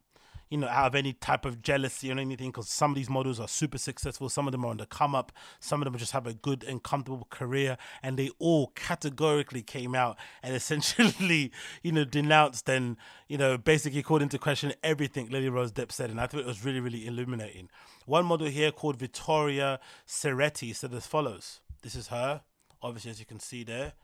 you 0.55 0.61
know, 0.61 0.69
out 0.69 0.87
of 0.87 0.95
any 0.95 1.13
type 1.13 1.45
of 1.45 1.63
jealousy 1.63 2.13
or 2.13 2.17
anything, 2.17 2.51
because 2.51 2.69
some 2.69 2.93
of 2.93 2.95
these 2.95 3.11
models 3.11 3.41
are 3.41 3.49
super 3.49 3.77
successful. 3.77 4.29
Some 4.29 4.47
of 4.47 4.53
them 4.53 4.65
are 4.65 4.69
on 4.69 4.77
the 4.77 4.87
come 4.87 5.13
up. 5.13 5.33
Some 5.59 5.83
of 5.83 5.85
them 5.85 5.99
just 5.99 6.13
have 6.13 6.29
a 6.29 6.33
good 6.33 6.63
and 6.63 6.81
comfortable 6.81 7.27
career. 7.29 7.77
And 8.05 8.17
they 8.17 8.31
all 8.39 8.69
categorically 8.77 9.63
came 9.63 9.97
out 9.97 10.17
and 10.45 10.55
essentially, 10.61 11.51
you 11.83 11.91
know, 11.91 12.05
denounced 12.05 12.69
and, 12.69 12.97
you 13.27 13.37
know, 13.37 13.59
basically 13.59 14.05
called 14.05 14.23
into 14.23 14.39
question 14.39 14.73
everything 14.85 15.29
Lily 15.29 15.49
Rose 15.49 15.73
Depp 15.73 15.91
said. 15.91 16.09
And 16.09 16.21
I 16.21 16.29
thought 16.29 16.43
it 16.43 16.47
was 16.47 16.65
really, 16.65 16.79
really 16.79 17.05
illuminating. 17.05 17.69
One 18.07 18.25
model 18.25 18.47
here 18.47 18.71
called 18.71 18.95
Vittoria 18.95 19.81
Ceretti 20.07 20.73
said 20.73 20.95
as 20.95 21.05
follows 21.05 21.63
This 21.83 21.97
is 21.97 22.07
her, 22.07 22.43
obviously, 22.81 23.11
as 23.11 23.19
you 23.19 23.27
can 23.27 23.41
see 23.41 23.65
there 23.65 23.95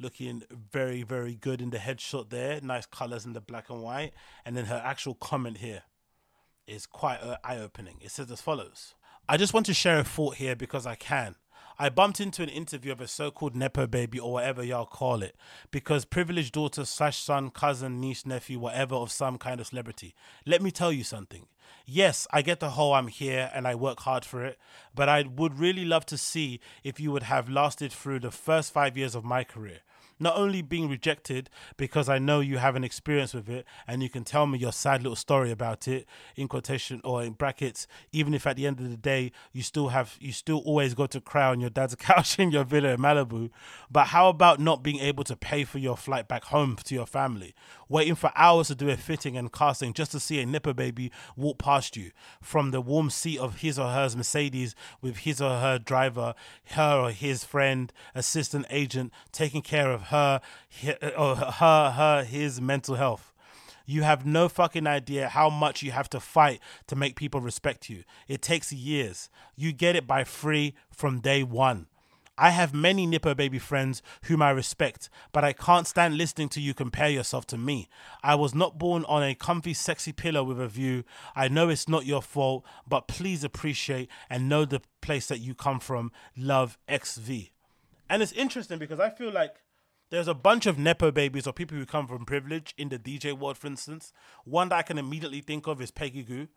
looking 0.00 0.42
very, 0.72 1.02
very 1.02 1.34
good 1.34 1.60
in 1.60 1.70
the 1.70 1.78
headshot 1.78 2.30
there. 2.30 2.60
Nice 2.60 2.86
colors 2.86 3.24
in 3.24 3.32
the 3.32 3.40
black 3.40 3.70
and 3.70 3.82
white. 3.82 4.12
And 4.44 4.56
then 4.56 4.66
her 4.66 4.82
actual 4.84 5.14
comment 5.14 5.58
here 5.58 5.82
is 6.66 6.86
quite 6.86 7.18
eye 7.44 7.58
opening. 7.58 7.98
It 8.00 8.10
says 8.10 8.30
as 8.30 8.40
follows 8.40 8.94
I 9.28 9.36
just 9.38 9.54
want 9.54 9.66
to 9.66 9.74
share 9.74 10.00
a 10.00 10.04
thought 10.04 10.36
here 10.36 10.54
because 10.54 10.86
I 10.86 10.96
can. 10.96 11.36
I 11.78 11.88
bumped 11.88 12.20
into 12.20 12.42
an 12.42 12.48
interview 12.48 12.92
of 12.92 13.00
a 13.00 13.08
so 13.08 13.30
called 13.30 13.56
Nepo 13.56 13.86
baby 13.86 14.18
or 14.18 14.32
whatever 14.32 14.62
y'all 14.62 14.86
call 14.86 15.22
it, 15.22 15.34
because 15.70 16.04
privileged 16.04 16.52
daughter 16.52 16.84
slash 16.84 17.18
son, 17.18 17.50
cousin, 17.50 18.00
niece, 18.00 18.24
nephew, 18.24 18.58
whatever 18.58 18.94
of 18.94 19.10
some 19.10 19.38
kind 19.38 19.60
of 19.60 19.66
celebrity. 19.66 20.14
Let 20.46 20.62
me 20.62 20.70
tell 20.70 20.92
you 20.92 21.02
something. 21.02 21.46
Yes, 21.86 22.26
I 22.30 22.42
get 22.42 22.60
the 22.60 22.70
whole 22.70 22.94
I'm 22.94 23.08
here 23.08 23.50
and 23.54 23.66
I 23.66 23.74
work 23.74 24.00
hard 24.00 24.24
for 24.24 24.44
it, 24.44 24.58
but 24.94 25.08
I 25.08 25.22
would 25.22 25.58
really 25.58 25.84
love 25.84 26.06
to 26.06 26.16
see 26.16 26.60
if 26.82 27.00
you 27.00 27.10
would 27.12 27.24
have 27.24 27.48
lasted 27.48 27.92
through 27.92 28.20
the 28.20 28.30
first 28.30 28.72
five 28.72 28.96
years 28.96 29.14
of 29.14 29.24
my 29.24 29.44
career 29.44 29.80
not 30.18 30.36
only 30.36 30.62
being 30.62 30.88
rejected 30.88 31.50
because 31.76 32.08
I 32.08 32.18
know 32.18 32.40
you 32.40 32.58
have 32.58 32.76
an 32.76 32.84
experience 32.84 33.34
with 33.34 33.48
it 33.48 33.66
and 33.86 34.02
you 34.02 34.08
can 34.08 34.24
tell 34.24 34.46
me 34.46 34.58
your 34.58 34.72
sad 34.72 35.02
little 35.02 35.16
story 35.16 35.50
about 35.50 35.88
it 35.88 36.06
in 36.36 36.48
quotation 36.48 37.00
or 37.04 37.22
in 37.22 37.32
brackets, 37.32 37.86
even 38.12 38.34
if 38.34 38.46
at 38.46 38.56
the 38.56 38.66
end 38.66 38.80
of 38.80 38.90
the 38.90 38.96
day 38.96 39.32
you 39.52 39.62
still 39.62 39.88
have 39.88 40.16
you 40.20 40.32
still 40.32 40.58
always 40.58 40.94
go 40.94 41.06
to 41.06 41.20
cry 41.20 41.46
on 41.46 41.60
your 41.60 41.70
dad's 41.70 41.94
couch 41.96 42.38
in 42.38 42.50
your 42.50 42.64
villa 42.64 42.90
in 42.90 43.00
Malibu. 43.00 43.50
But 43.90 44.08
how 44.08 44.28
about 44.28 44.60
not 44.60 44.82
being 44.82 45.00
able 45.00 45.24
to 45.24 45.36
pay 45.36 45.64
for 45.64 45.78
your 45.78 45.96
flight 45.96 46.28
back 46.28 46.44
home 46.44 46.76
to 46.84 46.94
your 46.94 47.06
family? 47.06 47.54
Waiting 47.88 48.14
for 48.14 48.32
hours 48.34 48.68
to 48.68 48.74
do 48.74 48.88
a 48.88 48.96
fitting 48.96 49.36
and 49.36 49.52
casting 49.52 49.92
just 49.92 50.12
to 50.12 50.20
see 50.20 50.40
a 50.40 50.46
nepo 50.46 50.72
baby 50.72 51.12
walk 51.36 51.58
past 51.58 51.96
you 51.96 52.10
from 52.40 52.70
the 52.70 52.80
warm 52.80 53.10
seat 53.10 53.38
of 53.38 53.60
his 53.60 53.78
or 53.78 53.88
her 53.88 54.08
Mercedes 54.16 54.74
with 55.00 55.18
his 55.18 55.40
or 55.40 55.58
her 55.60 55.78
driver, 55.78 56.34
her 56.70 57.00
or 57.04 57.10
his 57.10 57.44
friend, 57.44 57.92
assistant 58.14 58.66
agent 58.70 59.12
taking 59.32 59.62
care 59.62 59.90
of 59.90 60.03
her, 60.04 60.40
uh, 60.86 61.08
or 61.16 61.36
her, 61.36 61.90
her, 61.90 62.24
his 62.24 62.60
mental 62.60 62.94
health. 62.96 63.32
You 63.86 64.02
have 64.02 64.24
no 64.24 64.48
fucking 64.48 64.86
idea 64.86 65.28
how 65.28 65.50
much 65.50 65.82
you 65.82 65.90
have 65.90 66.08
to 66.10 66.20
fight 66.20 66.60
to 66.86 66.96
make 66.96 67.16
people 67.16 67.40
respect 67.40 67.90
you. 67.90 68.04
It 68.28 68.40
takes 68.40 68.72
years. 68.72 69.28
You 69.56 69.72
get 69.72 69.94
it 69.94 70.06
by 70.06 70.24
free 70.24 70.74
from 70.90 71.20
day 71.20 71.42
one. 71.42 71.86
I 72.36 72.50
have 72.50 72.74
many 72.74 73.06
Nepo 73.06 73.34
baby 73.34 73.60
friends 73.60 74.02
whom 74.24 74.42
I 74.42 74.50
respect, 74.50 75.08
but 75.32 75.44
I 75.44 75.52
can't 75.52 75.86
stand 75.86 76.16
listening 76.16 76.48
to 76.50 76.60
you 76.60 76.74
compare 76.74 77.08
yourself 77.08 77.46
to 77.48 77.58
me. 77.58 77.88
I 78.24 78.34
was 78.34 78.54
not 78.54 78.76
born 78.76 79.04
on 79.04 79.22
a 79.22 79.36
comfy, 79.36 79.72
sexy 79.72 80.12
pillow 80.12 80.42
with 80.42 80.60
a 80.60 80.66
view. 80.66 81.04
I 81.36 81.46
know 81.46 81.68
it's 81.68 81.88
not 81.88 82.06
your 82.06 82.22
fault, 82.22 82.64
but 82.88 83.06
please 83.06 83.44
appreciate 83.44 84.10
and 84.28 84.48
know 84.48 84.64
the 84.64 84.82
place 85.00 85.28
that 85.28 85.38
you 85.38 85.54
come 85.54 85.78
from. 85.78 86.10
Love 86.36 86.76
XV. 86.92 87.50
And 88.10 88.20
it's 88.22 88.32
interesting 88.32 88.78
because 88.78 88.98
I 88.98 89.10
feel 89.10 89.30
like 89.30 89.54
there's 90.10 90.28
a 90.28 90.34
bunch 90.34 90.66
of 90.66 90.78
nepo 90.78 91.10
babies 91.10 91.46
or 91.46 91.52
people 91.52 91.76
who 91.76 91.86
come 91.86 92.06
from 92.06 92.24
privilege 92.24 92.74
in 92.76 92.88
the 92.88 92.98
DJ 92.98 93.32
world, 93.32 93.58
for 93.58 93.66
instance. 93.66 94.12
One 94.44 94.68
that 94.68 94.76
I 94.76 94.82
can 94.82 94.98
immediately 94.98 95.40
think 95.40 95.66
of 95.66 95.80
is 95.80 95.90
Peggy 95.90 96.22
Gou, 96.22 96.48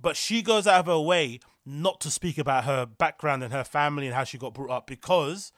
but 0.00 0.16
she 0.16 0.42
goes 0.42 0.66
out 0.66 0.80
of 0.80 0.86
her 0.86 1.00
way 1.00 1.40
not 1.64 2.00
to 2.00 2.10
speak 2.10 2.38
about 2.38 2.64
her 2.64 2.86
background 2.86 3.42
and 3.42 3.52
her 3.52 3.64
family 3.64 4.06
and 4.06 4.14
how 4.14 4.24
she 4.24 4.38
got 4.38 4.54
brought 4.54 4.70
up 4.70 4.86
because 4.86 5.52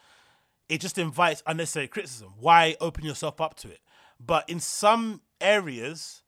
it 0.68 0.80
just 0.80 0.98
invites 0.98 1.42
unnecessary 1.46 1.88
criticism. 1.88 2.34
Why 2.38 2.76
open 2.80 3.04
yourself 3.04 3.40
up 3.40 3.56
to 3.56 3.68
it? 3.70 3.80
But 4.18 4.48
in 4.48 4.60
some 4.60 5.22
areas, 5.40 6.22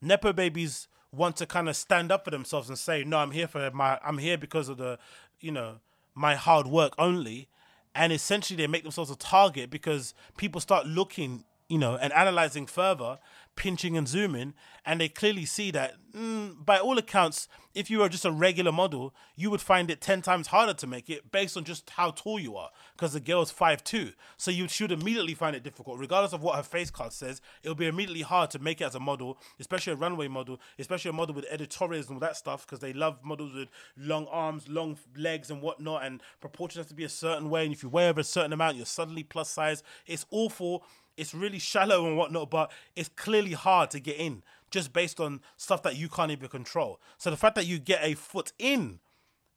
nepo 0.00 0.32
babies 0.32 0.88
want 1.12 1.36
to 1.36 1.46
kind 1.46 1.68
of 1.68 1.76
stand 1.76 2.12
up 2.12 2.24
for 2.24 2.30
themselves 2.30 2.68
and 2.68 2.78
say, 2.78 3.04
"No, 3.04 3.18
I'm 3.18 3.30
here 3.30 3.48
for 3.48 3.70
my. 3.70 3.98
I'm 4.04 4.18
here 4.18 4.36
because 4.36 4.68
of 4.68 4.76
the, 4.76 4.98
you 5.40 5.50
know, 5.50 5.80
my 6.14 6.34
hard 6.34 6.66
work 6.66 6.94
only." 6.98 7.48
And 7.94 8.12
essentially 8.12 8.56
they 8.56 8.66
make 8.66 8.82
themselves 8.82 9.10
a 9.10 9.16
target 9.16 9.70
because 9.70 10.14
people 10.36 10.60
start 10.60 10.86
looking 10.86 11.44
you 11.68 11.78
know 11.78 11.96
and 11.96 12.12
analyzing 12.12 12.66
further 12.66 13.18
pinching 13.58 13.96
and 13.96 14.06
zooming, 14.06 14.54
and 14.86 15.00
they 15.00 15.08
clearly 15.08 15.44
see 15.44 15.72
that, 15.72 15.96
mm, 16.16 16.64
by 16.64 16.78
all 16.78 16.96
accounts, 16.96 17.48
if 17.74 17.90
you 17.90 17.98
were 17.98 18.08
just 18.08 18.24
a 18.24 18.30
regular 18.30 18.70
model, 18.70 19.12
you 19.34 19.50
would 19.50 19.60
find 19.60 19.90
it 19.90 20.00
10 20.00 20.22
times 20.22 20.46
harder 20.46 20.72
to 20.74 20.86
make 20.86 21.10
it 21.10 21.32
based 21.32 21.56
on 21.56 21.64
just 21.64 21.90
how 21.90 22.12
tall 22.12 22.38
you 22.38 22.56
are, 22.56 22.70
because 22.96 23.12
the 23.12 23.20
girl's 23.20 23.52
5'2. 23.52 24.14
So 24.36 24.52
you 24.52 24.68
should 24.68 24.92
immediately 24.92 25.34
find 25.34 25.56
it 25.56 25.64
difficult. 25.64 25.98
Regardless 25.98 26.32
of 26.32 26.42
what 26.42 26.54
her 26.54 26.62
face 26.62 26.90
card 26.90 27.12
says, 27.12 27.42
it'll 27.64 27.74
be 27.74 27.88
immediately 27.88 28.22
hard 28.22 28.50
to 28.52 28.60
make 28.60 28.80
it 28.80 28.84
as 28.84 28.94
a 28.94 29.00
model, 29.00 29.38
especially 29.58 29.92
a 29.92 29.96
runway 29.96 30.28
model, 30.28 30.60
especially 30.78 31.08
a 31.08 31.12
model 31.12 31.34
with 31.34 31.44
editorials 31.50 32.06
and 32.06 32.14
all 32.14 32.20
that 32.20 32.36
stuff, 32.36 32.64
because 32.64 32.78
they 32.78 32.92
love 32.92 33.18
models 33.24 33.52
with 33.52 33.68
long 33.96 34.28
arms, 34.28 34.68
long 34.68 34.96
legs, 35.16 35.50
and 35.50 35.60
whatnot, 35.60 36.04
and 36.04 36.22
proportions 36.40 36.78
have 36.78 36.88
to 36.88 36.94
be 36.94 37.04
a 37.04 37.08
certain 37.08 37.50
way. 37.50 37.64
And 37.64 37.74
if 37.74 37.82
you 37.82 37.88
weigh 37.88 38.08
over 38.08 38.20
a 38.20 38.24
certain 38.24 38.52
amount, 38.52 38.76
you're 38.76 38.86
suddenly 38.86 39.24
plus 39.24 39.50
size. 39.50 39.82
It's 40.06 40.26
awful 40.30 40.84
it's 41.18 41.34
really 41.34 41.58
shallow 41.58 42.06
and 42.06 42.16
whatnot, 42.16 42.50
but 42.50 42.70
it's 42.96 43.10
clearly 43.10 43.52
hard 43.52 43.90
to 43.90 44.00
get 44.00 44.16
in 44.16 44.42
just 44.70 44.92
based 44.92 45.18
on 45.18 45.40
stuff 45.56 45.82
that 45.82 45.96
you 45.96 46.08
can't 46.08 46.30
even 46.30 46.48
control. 46.48 47.00
So 47.16 47.30
the 47.30 47.36
fact 47.36 47.54
that 47.56 47.66
you 47.66 47.78
get 47.78 48.00
a 48.02 48.14
foot 48.14 48.52
in, 48.58 49.00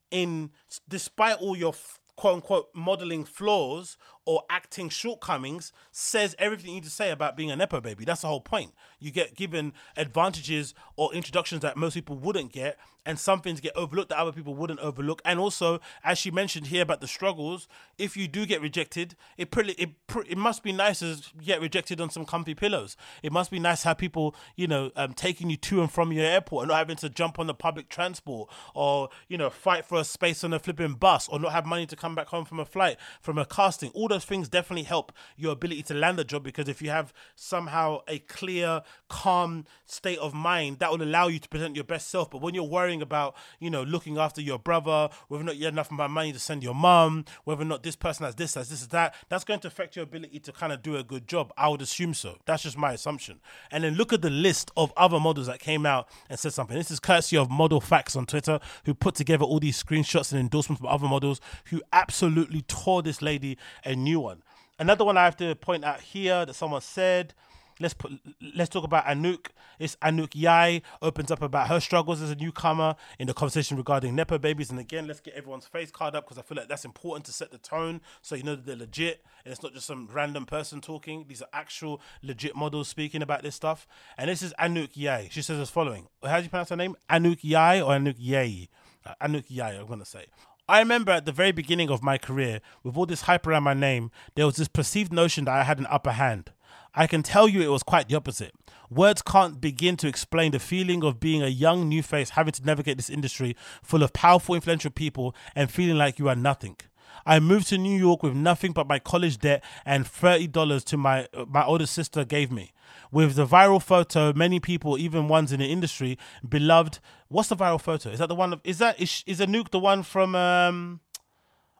in 0.10 0.52
despite 0.88 1.38
all 1.38 1.56
your 1.56 1.74
quote 2.16 2.36
unquote 2.36 2.70
modeling 2.74 3.26
flaws 3.26 3.98
or 4.26 4.44
acting 4.50 4.90
shortcomings 4.90 5.74
says 5.92 6.36
everything 6.38 6.70
you 6.70 6.76
need 6.76 6.84
to 6.84 6.90
say 6.90 7.12
about 7.12 7.36
being 7.36 7.50
a 7.52 7.56
nepo 7.56 7.82
baby. 7.82 8.06
That's 8.06 8.22
the 8.22 8.28
whole 8.28 8.42
point. 8.42 8.74
You 9.00 9.12
get 9.12 9.36
given 9.36 9.74
advantages 9.98 10.74
or 10.96 11.14
introductions 11.14 11.62
that 11.62 11.76
most 11.76 11.96
people 11.96 12.18
wouldn't 12.18 12.52
get, 12.52 12.78
and 13.06 13.18
some 13.18 13.42
things 13.42 13.60
get 13.60 13.76
overlooked 13.76 14.10
that 14.10 14.20
other 14.20 14.32
people 14.32 14.54
wouldn't 14.54 14.80
overlook. 14.80 15.22
And 15.26 15.40
also, 15.40 15.80
as 16.04 16.18
she 16.18 16.30
mentioned 16.30 16.68
here 16.68 16.84
about 16.84 17.02
the 17.02 17.08
struggles, 17.08 17.68
if 17.98 18.16
you 18.16 18.28
do 18.28 18.46
get 18.46 18.62
rejected, 18.62 19.16
it 19.38 19.50
pretty 19.50 19.74
it 19.74 19.90
it 20.30 20.38
must 20.38 20.62
be 20.62 20.72
nice 20.72 21.00
to 21.00 21.18
get 21.44 21.62
rejected 21.62 22.00
on 22.00 22.10
some 22.10 22.26
comfy 22.26 22.54
pillows. 22.54 22.96
It 23.24 23.32
must 23.32 23.50
be 23.50 23.60
nice 23.60 23.82
to 23.82 23.90
have 23.90 23.98
people 23.98 24.36
you 24.56 24.68
know 24.68 24.92
um, 24.96 25.14
taking 25.14 25.50
you 25.50 25.58
to 25.58 25.82
and 25.82 25.92
from 25.92 26.12
your 26.12 26.26
airport 26.26 26.64
and 26.64 26.70
not 26.70 26.78
having 26.78 26.98
to 26.98 27.10
jump 27.10 27.40
on 27.40 27.48
the 27.48 27.54
public 27.54 27.90
transport 27.90 28.50
or 28.76 29.10
you 29.28 29.38
know 29.38 29.50
fight 29.50 29.86
for 29.86 30.00
a 30.00 30.04
space 30.04 30.44
on 30.44 30.54
a 30.54 30.60
flipping 30.60 30.94
bus 30.94 31.28
or 31.28 31.40
not 31.40 31.54
have 31.54 31.66
money 31.66 31.88
to 31.88 31.96
come 31.96 32.14
back 32.14 32.28
home 32.28 32.46
from 32.46 32.60
a 32.60 32.66
flight 32.66 32.98
from 33.20 33.38
a 33.38 33.46
casting. 33.46 33.90
All 33.92 34.08
those 34.12 34.26
things 34.26 34.50
definitely 34.50 34.84
help 34.84 35.12
your 35.38 35.54
ability 35.54 35.84
to 35.84 35.94
land 35.94 36.20
a 36.20 36.24
job 36.24 36.44
because 36.44 36.68
if 36.68 36.82
you 36.82 36.90
have 36.90 37.14
somehow 37.36 38.00
a 38.08 38.20
clear, 38.20 38.82
calm 39.10 39.66
state 39.86 40.20
of 40.20 40.34
mind, 40.34 40.80
that 40.80 40.92
will 40.92 41.02
allow 41.02 41.28
you 41.28 41.40
to 41.40 41.48
present 41.48 41.76
your 41.76 41.86
best 41.86 42.10
self. 42.10 42.30
But 42.30 42.42
when 42.42 42.54
you're 42.54 42.64
worrying 42.64 43.02
about, 43.02 43.36
you 43.60 43.70
know, 43.70 43.84
looking 43.84 44.18
after 44.18 44.42
your 44.42 44.60
brother, 44.60 45.10
whether 45.30 45.42
or 45.42 45.46
not 45.46 45.56
you 45.56 45.66
have 45.66 45.74
enough 45.74 45.92
money 45.92 46.34
to 46.34 46.40
send 46.40 46.62
your 46.62 46.76
mum, 46.76 47.26
whether 47.46 47.62
or 47.62 47.66
not 47.66 47.84
this 47.84 47.96
person 47.96 48.26
has 48.26 48.36
this, 48.36 48.56
has 48.56 48.70
this, 48.70 48.80
has 48.80 48.90
that, 48.90 49.16
that's 49.30 49.44
going 49.44 49.62
to 49.62 49.68
affect 49.68 49.96
your 49.96 50.04
ability 50.04 50.40
to 50.40 50.52
kind 50.52 50.74
of 50.74 50.84
do 50.84 50.98
a 50.98 51.04
good 51.04 51.28
job. 51.28 51.54
I 51.58 51.70
would 51.70 51.82
assume 51.82 52.14
so. 52.14 52.38
That's 52.46 52.64
just 52.64 52.78
my 52.78 52.92
assumption. 52.92 53.40
And 53.72 53.84
then 53.84 53.96
look 53.96 54.12
at 54.12 54.22
the 54.22 54.30
list 54.30 54.72
of 54.76 54.92
other 54.98 55.20
models 55.20 55.48
that 55.48 55.60
came 55.60 55.86
out 55.86 56.10
and 56.30 56.38
said 56.38 56.54
something. 56.54 56.78
This 56.78 56.92
is 56.92 57.00
courtesy 57.00 57.38
of 57.38 57.50
Model 57.50 57.80
Facts 57.80 58.16
on 58.16 58.26
Twitter, 58.26 58.60
who 58.86 58.94
put 58.94 59.16
together 59.16 59.46
all 59.46 59.60
these 59.60 59.82
screenshots 59.82 60.32
and 60.32 60.42
endorsements 60.42 60.82
from 60.82 60.90
other 60.90 61.08
models 61.08 61.40
who 61.70 61.82
absolutely 61.94 62.62
tore 62.64 63.02
this 63.02 63.22
lady 63.22 63.58
a 63.86 63.96
new 64.02 64.20
one. 64.20 64.44
Another 64.80 65.06
one 65.06 65.18
I 65.18 65.26
have 65.26 65.38
to 65.38 65.56
point 65.56 65.86
out 65.86 66.02
here 66.02 66.46
that 66.46 66.56
someone 66.56 66.82
said. 66.82 67.34
Let's 67.80 67.96
put. 67.96 68.12
Let's 68.56 68.70
talk 68.70 68.84
about 68.84 69.06
Anok. 69.06 69.48
It's 69.80 69.96
Anok 70.04 70.32
Yai 70.36 70.84
opens 71.02 71.32
up 71.32 71.42
about 71.42 71.68
her 71.70 71.80
struggles 71.80 72.22
as 72.22 72.30
a 72.30 72.36
newcomer 72.36 72.96
in 73.18 73.26
the 73.26 73.34
conversation 73.34 73.76
regarding 73.76 74.14
nepo 74.14 74.38
babies. 74.38 74.70
And 74.70 74.80
again, 74.80 75.08
let's 75.08 75.20
get 75.20 75.34
everyone's 75.34 75.66
face 75.66 75.90
card 75.90 76.14
up 76.14 76.26
because 76.26 76.38
I 76.38 76.44
feel 76.44 76.58
like 76.58 76.68
that's 76.68 76.86
important 76.86 77.26
to 77.26 77.34
set 77.34 77.50
the 77.50 77.58
tone 77.58 78.02
so 78.22 78.36
you 78.36 78.44
know 78.44 78.56
that 78.56 78.68
they're 78.68 78.76
legit 78.76 79.26
and 79.44 79.52
it's 79.52 79.64
not 79.64 79.74
just 79.74 79.88
some 79.88 80.08
random 80.14 80.46
person 80.46 80.82
talking. 80.82 81.26
These 81.28 81.42
are 81.42 81.48
actual 81.54 82.00
legit 82.22 82.56
models 82.56 82.88
speaking 82.88 83.24
about 83.24 83.42
this 83.42 83.56
stuff. 83.56 83.88
And 84.18 84.30
this 84.30 84.44
is 84.44 84.54
Anok 84.60 84.92
Yai. 84.94 85.30
She 85.32 85.42
says 85.42 85.58
as 85.58 85.72
following. 85.72 86.08
How 86.24 86.38
do 86.38 86.44
you 86.44 86.50
pronounce 86.50 86.70
her 86.70 86.76
name? 86.76 86.96
Anok 87.10 87.40
Yai 87.42 87.82
or 87.82 87.94
Anok 87.94 88.18
Yai? 88.20 88.68
Uh, 89.04 89.14
Anok 89.24 89.46
Yai. 89.48 89.72
I'm 89.72 89.88
gonna 89.88 90.06
say. 90.06 90.28
I 90.72 90.80
remember 90.80 91.12
at 91.12 91.26
the 91.26 91.34
very 91.34 91.52
beginning 91.52 91.90
of 91.90 92.02
my 92.02 92.18
career, 92.18 92.62
with 92.82 92.96
all 92.96 93.06
this 93.06 93.24
hype 93.24 93.46
around 93.46 93.64
my 93.64 93.74
name, 93.74 94.10
there 94.36 94.46
was 94.46 94.56
this 94.56 94.70
perceived 94.70 95.12
notion 95.12 95.44
that 95.44 95.54
I 95.54 95.64
had 95.64 95.80
an 95.80 95.88
upper 95.90 96.14
hand. 96.14 96.54
I 96.96 97.08
can 97.08 97.24
tell 97.24 97.50
you 97.50 97.62
it 97.62 97.68
was 97.68 97.84
quite 97.84 98.08
the 98.08 98.16
opposite. 98.16 98.54
Words 98.90 99.22
can't 99.22 99.60
begin 99.60 99.98
to 99.98 100.08
explain 100.08 100.54
the 100.54 100.60
feeling 100.60 101.04
of 101.04 101.20
being 101.20 101.44
a 101.44 101.50
young 101.50 101.90
new 101.90 102.02
face 102.02 102.30
having 102.30 102.54
to 102.54 102.66
navigate 102.66 102.96
this 102.96 103.10
industry 103.10 103.58
full 103.84 104.02
of 104.02 104.14
powerful, 104.14 104.56
influential 104.56 104.92
people 104.92 105.36
and 105.58 105.70
feeling 105.70 105.98
like 105.98 106.20
you 106.20 106.30
are 106.30 106.38
nothing. 106.38 106.78
I 107.26 107.42
moved 107.42 107.68
to 107.68 107.78
New 107.78 108.00
York 108.00 108.24
with 108.24 108.34
nothing 108.34 108.72
but 108.72 108.88
my 108.88 108.98
college 108.98 109.40
debt 109.40 109.66
and 109.86 110.08
thirty 110.08 110.48
dollars 110.48 110.86
to 110.86 110.96
my 110.96 111.28
my 111.50 111.66
older 111.66 111.86
sister 111.86 112.24
gave 112.24 112.50
me. 112.50 112.72
With 113.12 113.36
the 113.36 113.46
viral 113.46 113.84
photo, 113.84 114.32
many 114.32 114.62
people, 114.62 114.98
even 114.98 115.28
ones 115.28 115.52
in 115.52 115.60
the 115.60 115.68
industry, 115.68 116.18
beloved. 116.48 117.00
What's 117.32 117.48
the 117.48 117.56
viral 117.56 117.80
photo? 117.80 118.10
Is 118.10 118.20
that 118.20 118.28
the 118.28 118.36
one? 118.36 118.52
Of, 118.52 118.60
is 118.66 118.80
that 118.80 119.00
is, 119.00 119.24
is 119.26 119.40
Anok 119.40 119.70
the 119.70 119.80
one 119.80 120.04
from 120.04 120.36
um? 120.36 121.00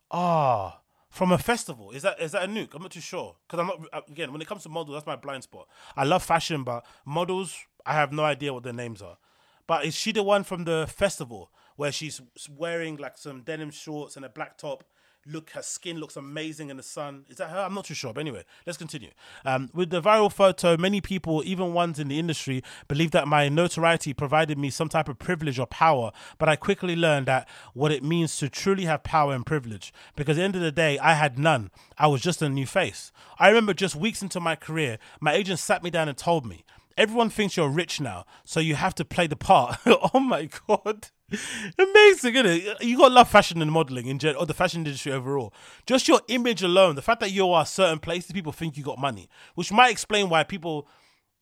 Ah, 0.10 0.80
from 1.10 1.34
a 1.34 1.38
festival. 1.38 1.92
Is 1.92 2.04
that 2.04 2.22
is 2.22 2.32
that 2.32 2.48
Anok? 2.48 2.74
I'm 2.74 2.82
not 2.82 2.92
too 2.92 3.02
sure 3.02 3.36
because 3.46 3.60
I'm 3.60 3.68
not 3.68 4.08
again 4.10 4.32
when 4.32 4.42
it 4.42 4.48
comes 4.48 4.64
to 4.64 4.70
models, 4.70 4.96
that's 4.96 5.06
my 5.06 5.18
blind 5.18 5.44
spot. 5.44 5.68
I 5.98 6.06
love 6.06 6.24
fashion, 6.24 6.64
but 6.64 6.86
models, 7.06 7.54
I 7.86 7.94
have 7.94 8.14
no 8.14 8.24
idea 8.24 8.54
what 8.54 8.64
their 8.64 8.72
names 8.72 9.02
are. 9.02 9.18
But 9.68 9.84
is 9.84 9.94
she 9.94 10.14
the 10.14 10.24
one 10.24 10.46
from 10.46 10.64
the 10.64 10.88
festival 10.88 11.52
where 11.76 11.92
she's 11.92 12.22
wearing 12.50 12.96
like 12.96 13.18
some 13.18 13.42
denim 13.42 13.72
shorts 13.72 14.16
and 14.16 14.24
a 14.24 14.30
black 14.30 14.58
top? 14.58 14.86
Look, 15.28 15.52
her 15.52 15.62
skin 15.62 15.98
looks 15.98 16.16
amazing 16.16 16.72
in 16.72 16.78
the 16.78 16.84
sun. 16.84 17.26
Is 17.30 17.38
that 17.38 17.50
her? 17.50 17.60
I'm 17.60 17.76
not 17.76 17.86
too 17.86 17.94
sure. 17.94 18.12
But 18.12 18.22
anyway, 18.22 18.44
let's 18.66 18.78
continue. 18.78 19.12
Um, 19.46 19.70
with 19.72 19.92
the 19.92 20.02
viral 20.02 20.32
photo, 20.32 20.78
many 20.78 21.00
people, 21.00 21.44
even 21.46 21.74
ones 21.74 22.00
in 22.00 22.08
the 22.08 22.18
industry, 22.18 22.64
believe 22.88 23.12
that 23.12 23.28
my 23.28 23.48
notoriety 23.48 24.14
provided 24.14 24.58
me 24.58 24.72
some 24.72 24.90
type 24.90 25.08
of 25.08 25.20
privilege 25.20 25.60
or 25.60 25.68
power. 25.68 26.12
But 26.40 26.50
I 26.50 26.56
quickly 26.56 26.96
learned 26.96 27.28
that 27.28 27.48
what 27.74 27.92
it 27.92 28.04
means 28.04 28.38
to 28.38 28.50
truly 28.50 28.86
have 28.86 29.04
power 29.04 29.34
and 29.36 29.46
privilege. 29.46 29.94
Because 30.16 30.38
at 30.38 30.42
the 30.42 30.46
end 30.46 30.56
of 30.56 30.62
the 30.62 30.72
day, 30.72 30.98
I 30.98 31.14
had 31.14 31.38
none. 31.38 31.70
I 32.00 32.08
was 32.08 32.22
just 32.22 32.42
a 32.42 32.50
new 32.50 32.66
face. 32.66 33.12
I 33.38 33.50
remember 33.50 33.76
just 33.76 33.96
weeks 33.96 34.24
into 34.24 34.40
my 34.40 34.56
career, 34.56 34.98
my 35.20 35.34
agent 35.34 35.60
sat 35.60 35.84
me 35.84 35.92
down 35.92 36.10
and 36.10 36.18
told 36.18 36.48
me, 36.48 36.64
everyone 36.98 37.30
thinks 37.30 37.58
you're 37.58 37.70
rich 37.70 38.02
now, 38.02 38.26
so 38.44 38.60
you 38.60 38.76
have 38.76 38.96
to 38.96 39.06
play 39.06 39.28
the 39.28 39.36
part. 39.36 39.78
oh 39.86 40.20
my 40.20 40.50
god. 40.68 41.10
Amazing, 41.80 42.36
isn't 42.36 42.46
it? 42.46 42.84
You 42.84 42.98
gotta 42.98 43.14
love 43.14 43.30
fashion 43.30 43.62
and 43.62 43.72
modeling 43.72 44.08
in 44.08 44.20
general, 44.20 44.44
or 44.44 44.46
the 44.46 44.54
fashion 44.54 44.82
industry 44.86 45.12
overall. 45.12 45.54
Just 45.86 46.08
your 46.08 46.22
image 46.28 46.62
alone, 46.62 46.96
the 46.96 47.02
fact 47.02 47.22
that 47.22 47.32
you 47.32 47.50
are 47.52 47.66
certain 47.66 48.00
places, 48.00 48.32
people 48.32 48.52
think 48.52 48.78
you 48.78 48.84
got 48.84 49.00
money, 49.00 49.30
which 49.56 49.72
might 49.72 49.92
explain 49.92 50.30
why 50.30 50.44
people. 50.44 50.88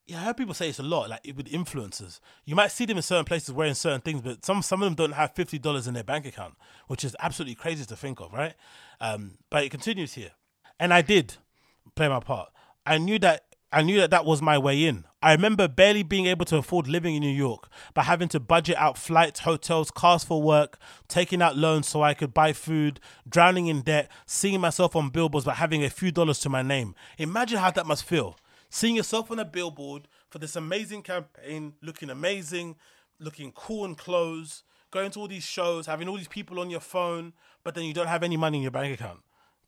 Yeah, 0.06 0.22
I 0.22 0.24
heard 0.26 0.38
people 0.38 0.56
say 0.56 0.70
it's 0.70 0.80
a 0.80 0.84
lot, 0.84 1.08
like 1.10 1.22
with 1.36 1.52
influencers. 1.52 2.20
You 2.44 2.56
might 2.56 2.72
see 2.72 2.86
them 2.86 2.98
in 2.98 3.04
certain 3.04 3.26
places 3.26 3.54
wearing 3.54 3.76
certain 3.76 4.02
things, 4.02 4.22
but 4.22 4.44
some 4.44 4.62
some 4.62 4.82
of 4.82 4.88
them 4.88 4.96
don't 4.96 5.14
have 5.16 5.36
fifty 5.36 5.60
dollars 5.60 5.88
in 5.88 5.94
their 5.94 6.04
bank 6.04 6.26
account, 6.26 6.56
which 6.88 7.04
is 7.04 7.16
absolutely 7.20 7.56
crazy 7.56 7.86
to 7.86 7.96
think 7.96 8.20
of, 8.20 8.34
right? 8.34 8.56
Um, 9.00 9.38
but 9.50 9.64
it 9.64 9.70
continues 9.70 10.14
here, 10.14 10.32
and 10.80 10.94
I 10.94 11.02
did 11.02 11.36
play 11.96 12.08
my 12.08 12.20
part. 12.20 12.50
I 12.86 12.98
knew 12.98 13.20
that 13.20 13.46
I 13.72 13.84
knew 13.84 14.00
that 14.00 14.10
that 14.12 14.26
was 14.26 14.42
my 14.42 14.58
way 14.58 14.86
in. 14.86 15.06
I 15.22 15.34
remember 15.34 15.68
barely 15.68 16.04
being 16.04 16.28
able 16.28 16.46
to 16.46 16.56
afford 16.56 16.88
living 16.88 17.14
in 17.14 17.22
New 17.22 17.28
York, 17.28 17.68
but 17.94 18.06
having 18.06 18.30
to 18.30 18.40
budget 18.40 18.78
out 18.78 18.98
flights, 18.98 19.42
hotels, 19.42 19.92
cars 19.92 20.24
for 20.24 20.42
work, 20.42 20.80
taking 21.10 21.42
out 21.42 21.58
loans 21.58 21.90
so 21.90 22.02
I 22.02 22.14
could 22.14 22.34
buy 22.34 22.54
food, 22.54 23.02
drowning 23.28 23.68
in 23.68 23.82
debt, 23.82 24.10
seeing 24.26 24.62
myself 24.62 24.96
on 24.96 25.10
billboards 25.10 25.46
but 25.46 25.56
having 25.56 25.84
a 25.84 25.90
few 25.90 26.12
dollars 26.12 26.40
to 26.40 26.50
my 26.50 26.62
name. 26.62 26.96
Imagine 27.18 27.58
how 27.58 27.70
that 27.72 27.86
must 27.86 28.06
feel. 28.06 28.38
Seeing 28.70 28.96
yourself 28.96 29.30
on 29.30 29.40
a 29.40 29.46
billboard 29.46 30.08
for 30.30 30.40
this 30.40 30.56
amazing 30.56 31.02
campaign, 31.02 31.74
looking 31.82 32.10
amazing, 32.10 32.78
looking 33.20 33.52
cool 33.52 33.84
in 33.84 33.96
clothes, 33.96 34.64
going 34.90 35.12
to 35.12 35.20
all 35.20 35.28
these 35.28 35.44
shows, 35.44 35.86
having 35.86 36.08
all 36.08 36.16
these 36.16 36.30
people 36.30 36.62
on 36.62 36.70
your 36.70 36.80
phone, 36.80 37.34
but 37.66 37.76
then 37.76 37.84
you 37.84 37.94
don't 37.94 38.08
have 38.08 38.24
any 38.24 38.38
money 38.38 38.60
in 38.60 38.62
your 38.62 38.72
bank 38.72 38.94
account. 38.94 39.20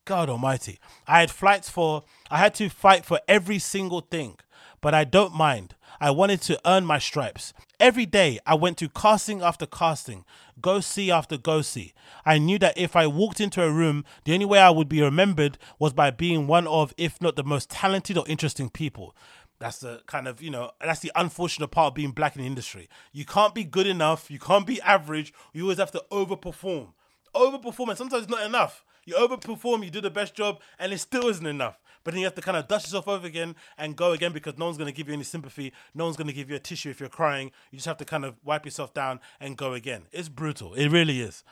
God 0.05 0.29
Almighty. 0.29 0.79
I 1.07 1.19
had 1.19 1.29
flights 1.29 1.69
for, 1.69 2.03
I 2.29 2.37
had 2.37 2.55
to 2.55 2.69
fight 2.69 3.05
for 3.05 3.19
every 3.27 3.59
single 3.59 4.01
thing, 4.01 4.37
but 4.81 4.93
I 4.93 5.03
don't 5.03 5.33
mind. 5.33 5.75
I 5.99 6.09
wanted 6.11 6.41
to 6.43 6.59
earn 6.65 6.85
my 6.85 6.97
stripes. 6.97 7.53
Every 7.79 8.05
day 8.05 8.39
I 8.45 8.55
went 8.55 8.77
to 8.79 8.89
casting 8.89 9.41
after 9.41 9.65
casting, 9.65 10.25
go 10.59 10.79
see 10.79 11.11
after 11.11 11.37
go 11.37 11.61
see. 11.61 11.93
I 12.25 12.39
knew 12.39 12.57
that 12.59 12.77
if 12.77 12.95
I 12.95 13.07
walked 13.07 13.39
into 13.39 13.63
a 13.63 13.71
room, 13.71 14.03
the 14.25 14.33
only 14.33 14.45
way 14.45 14.59
I 14.59 14.71
would 14.71 14.89
be 14.89 15.01
remembered 15.01 15.57
was 15.79 15.93
by 15.93 16.11
being 16.11 16.47
one 16.47 16.67
of, 16.67 16.93
if 16.97 17.21
not 17.21 17.35
the 17.35 17.43
most 17.43 17.69
talented 17.69 18.17
or 18.17 18.25
interesting 18.27 18.69
people. 18.69 19.15
That's 19.59 19.77
the 19.77 20.01
kind 20.07 20.27
of, 20.27 20.41
you 20.41 20.49
know, 20.49 20.71
that's 20.79 21.01
the 21.01 21.11
unfortunate 21.15 21.67
part 21.67 21.89
of 21.89 21.95
being 21.95 22.11
black 22.11 22.35
in 22.35 22.41
the 22.41 22.47
industry. 22.47 22.89
You 23.11 23.25
can't 23.25 23.53
be 23.53 23.63
good 23.63 23.85
enough, 23.85 24.31
you 24.31 24.39
can't 24.39 24.65
be 24.65 24.81
average, 24.81 25.33
you 25.53 25.63
always 25.63 25.77
have 25.77 25.91
to 25.91 26.03
overperform. 26.11 26.93
Overperform, 27.35 27.89
and 27.89 27.97
sometimes 27.97 28.23
it's 28.23 28.31
not 28.31 28.45
enough. 28.45 28.83
You 29.05 29.15
overperform, 29.15 29.83
you 29.83 29.89
do 29.89 30.01
the 30.01 30.09
best 30.09 30.35
job, 30.35 30.61
and 30.77 30.93
it 30.93 30.99
still 30.99 31.27
isn't 31.27 31.45
enough. 31.45 31.79
But 32.03 32.13
then 32.13 32.19
you 32.19 32.25
have 32.25 32.35
to 32.35 32.41
kind 32.41 32.57
of 32.57 32.67
dust 32.67 32.87
yourself 32.87 33.07
over 33.07 33.27
again 33.27 33.55
and 33.77 33.95
go 33.95 34.11
again 34.11 34.31
because 34.33 34.57
no 34.57 34.65
one's 34.65 34.77
going 34.77 34.91
to 34.91 34.95
give 34.95 35.07
you 35.07 35.13
any 35.13 35.23
sympathy. 35.23 35.73
No 35.93 36.05
one's 36.05 36.17
going 36.17 36.27
to 36.27 36.33
give 36.33 36.49
you 36.49 36.55
a 36.55 36.59
tissue 36.59 36.89
if 36.89 36.99
you're 36.99 37.09
crying. 37.09 37.51
You 37.71 37.77
just 37.77 37.87
have 37.87 37.97
to 37.97 38.05
kind 38.05 38.25
of 38.25 38.35
wipe 38.43 38.65
yourself 38.65 38.93
down 38.93 39.19
and 39.39 39.57
go 39.57 39.73
again. 39.73 40.03
It's 40.11 40.29
brutal. 40.29 40.73
It 40.73 40.89
really 40.89 41.21
is. 41.21 41.43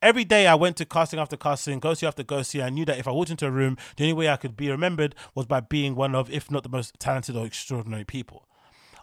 Every 0.00 0.24
day 0.24 0.46
I 0.46 0.54
went 0.54 0.76
to 0.76 0.84
casting 0.84 1.18
after 1.18 1.36
casting, 1.36 1.80
go 1.80 1.92
see 1.92 2.06
after 2.06 2.22
go 2.22 2.42
see. 2.42 2.62
I 2.62 2.70
knew 2.70 2.84
that 2.84 2.98
if 2.98 3.08
I 3.08 3.10
walked 3.10 3.30
into 3.30 3.46
a 3.46 3.50
room, 3.50 3.76
the 3.96 4.04
only 4.04 4.12
way 4.12 4.28
I 4.28 4.36
could 4.36 4.56
be 4.56 4.70
remembered 4.70 5.16
was 5.34 5.46
by 5.46 5.58
being 5.58 5.96
one 5.96 6.14
of, 6.14 6.30
if 6.30 6.52
not 6.52 6.62
the 6.62 6.68
most 6.68 7.00
talented 7.00 7.36
or 7.36 7.44
extraordinary 7.44 8.04
people. 8.04 8.46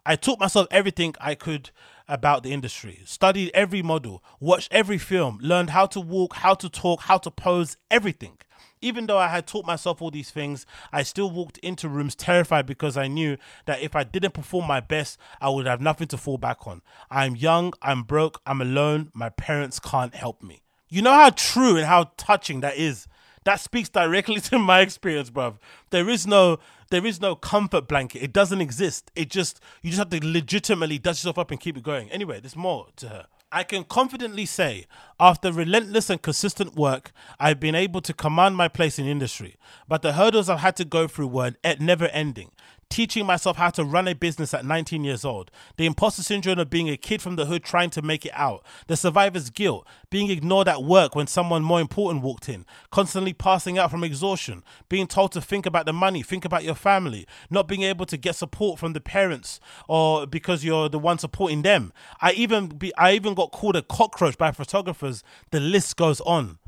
I 0.06 0.16
taught 0.16 0.40
myself 0.40 0.68
everything 0.72 1.16
I 1.20 1.36
could 1.36 1.72
about 2.08 2.44
the 2.44 2.54
industry, 2.54 3.02
studied 3.06 3.52
every 3.54 3.82
model, 3.82 4.24
watched 4.40 4.72
every 4.72 4.98
film, 4.98 5.40
learned 5.42 5.72
how 5.72 5.86
to 5.88 6.00
walk, 6.00 6.36
how 6.36 6.54
to 6.54 6.70
talk, 6.70 7.02
how 7.02 7.18
to 7.18 7.32
pose, 7.32 7.76
everything. 7.92 8.38
Even 8.82 9.08
though 9.08 9.18
I 9.18 9.28
had 9.28 9.48
taught 9.48 9.66
myself 9.66 10.02
all 10.02 10.12
these 10.12 10.32
things, 10.32 10.66
I 10.92 11.04
still 11.04 11.30
walked 11.30 11.58
into 11.60 11.90
rooms 11.90 12.16
terrified 12.16 12.66
because 12.66 12.98
I 12.98 13.08
knew 13.08 13.38
that 13.66 13.82
if 13.82 13.96
I 13.96 14.04
didn't 14.04 14.34
perform 14.34 14.68
my 14.68 14.80
best, 14.80 15.18
I 15.42 15.50
would 15.50 15.66
have 15.66 15.82
nothing 15.82 16.08
to 16.10 16.18
fall 16.18 16.38
back 16.38 16.68
on. 16.68 16.82
I'm 17.10 17.36
young, 17.36 17.74
I'm 17.82 18.04
broke, 18.04 18.42
I'm 18.46 18.62
alone, 18.62 19.12
my 19.14 19.30
parents 19.30 19.80
can't 19.80 20.14
help 20.14 20.44
me. 20.44 20.62
You 20.90 21.02
know 21.02 21.14
how 21.14 21.32
true 21.32 21.78
and 21.78 21.86
how 21.86 22.12
touching 22.18 22.62
that 22.62 22.78
is. 22.78 23.08
That 23.46 23.60
speaks 23.60 23.90
directly 23.90 24.42
to 24.52 24.60
my 24.60 24.82
experience, 24.82 25.30
bruv. 25.30 25.58
There 25.90 26.10
is 26.10 26.28
no 26.28 26.60
there 26.92 27.06
is 27.06 27.20
no 27.20 27.36
comfort 27.36 27.88
blanket. 27.88 28.22
It 28.22 28.32
doesn't 28.32 28.62
exist. 28.62 29.12
It 29.16 29.30
just 29.30 29.60
you 29.82 29.92
just 29.92 30.00
have 30.00 30.10
to 30.10 30.28
legitimately 30.28 31.00
dust 31.00 31.22
yourself 31.22 31.40
up 31.40 31.52
and 31.52 31.60
keep 31.60 31.78
it 31.78 31.84
going. 31.84 32.12
Anyway, 32.12 32.40
there's 32.40 32.56
more 32.56 32.88
to 32.98 33.10
her. 33.10 33.28
I 33.52 33.64
can 33.64 33.84
confidently 33.84 34.46
say, 34.46 34.86
after 35.20 35.52
relentless 35.52 36.10
and 36.10 36.22
consistent 36.22 36.76
work, 36.76 37.12
I've 37.40 37.60
been 37.60 37.76
able 37.76 38.02
to 38.02 38.14
command 38.14 38.58
my 38.58 38.68
place 38.68 39.00
in 39.00 39.06
industry. 39.06 39.56
But 39.88 40.02
the 40.02 40.14
hurdles 40.14 40.50
I've 40.50 40.60
had 40.60 40.76
to 40.78 40.86
go 40.86 41.08
through 41.08 41.28
were 41.28 41.54
never 41.80 42.08
ending 42.08 42.52
teaching 42.90 43.26
myself 43.26 43.58
how 43.58 43.70
to 43.70 43.84
run 43.84 44.08
a 44.08 44.14
business 44.14 44.54
at 44.54 44.66
19 44.66 45.04
years 45.04 45.26
old, 45.26 45.52
the 45.78 45.86
imposter 45.86 46.24
syndrome 46.24 46.60
of 46.60 46.70
being 46.70 46.90
a 46.90 46.98
kid 46.98 47.22
from 47.22 47.36
the 47.36 47.46
hood 47.46 47.64
trying 47.64 47.90
to 47.90 48.02
make 48.02 48.26
it 48.26 48.32
out, 48.34 48.64
the 48.88 48.96
survivor's 48.96 49.50
guilt, 49.50 49.88
being 50.10 50.30
ignored 50.30 50.68
at 50.68 50.84
work 50.84 51.16
when 51.16 51.28
someone 51.28 51.64
more 51.64 51.82
important 51.82 52.24
walked 52.24 52.48
in, 52.48 52.66
constantly 52.92 53.34
passing 53.34 53.78
out 53.78 53.92
from 53.92 54.04
exhaustion, 54.04 54.64
being 54.90 55.08
told 55.08 55.32
to 55.32 55.42
think 55.42 55.66
about 55.66 55.86
the 55.86 55.94
money, 55.94 56.22
think 56.22 56.46
about 56.46 56.64
your 56.64 56.76
family, 56.76 57.28
not 57.50 57.68
being 57.68 57.84
able 57.84 58.06
to 58.06 58.18
get 58.18 58.36
support 58.36 58.80
from 58.80 58.94
the 58.94 59.02
parents 59.02 59.60
or 59.88 60.26
because 60.26 60.64
you're 60.64 60.90
the 60.90 61.00
one 61.00 61.18
supporting 61.18 61.64
them. 61.64 61.92
I 62.22 62.32
even 62.34 62.68
be, 62.68 62.96
I 62.96 63.14
even 63.14 63.34
got 63.34 63.52
called 63.52 63.76
a 63.76 63.82
cockroach 63.82 64.38
by 64.38 64.52
photographers. 64.52 65.24
The 65.52 65.60
list 65.60 65.98
goes 65.98 66.22
on. 66.22 66.60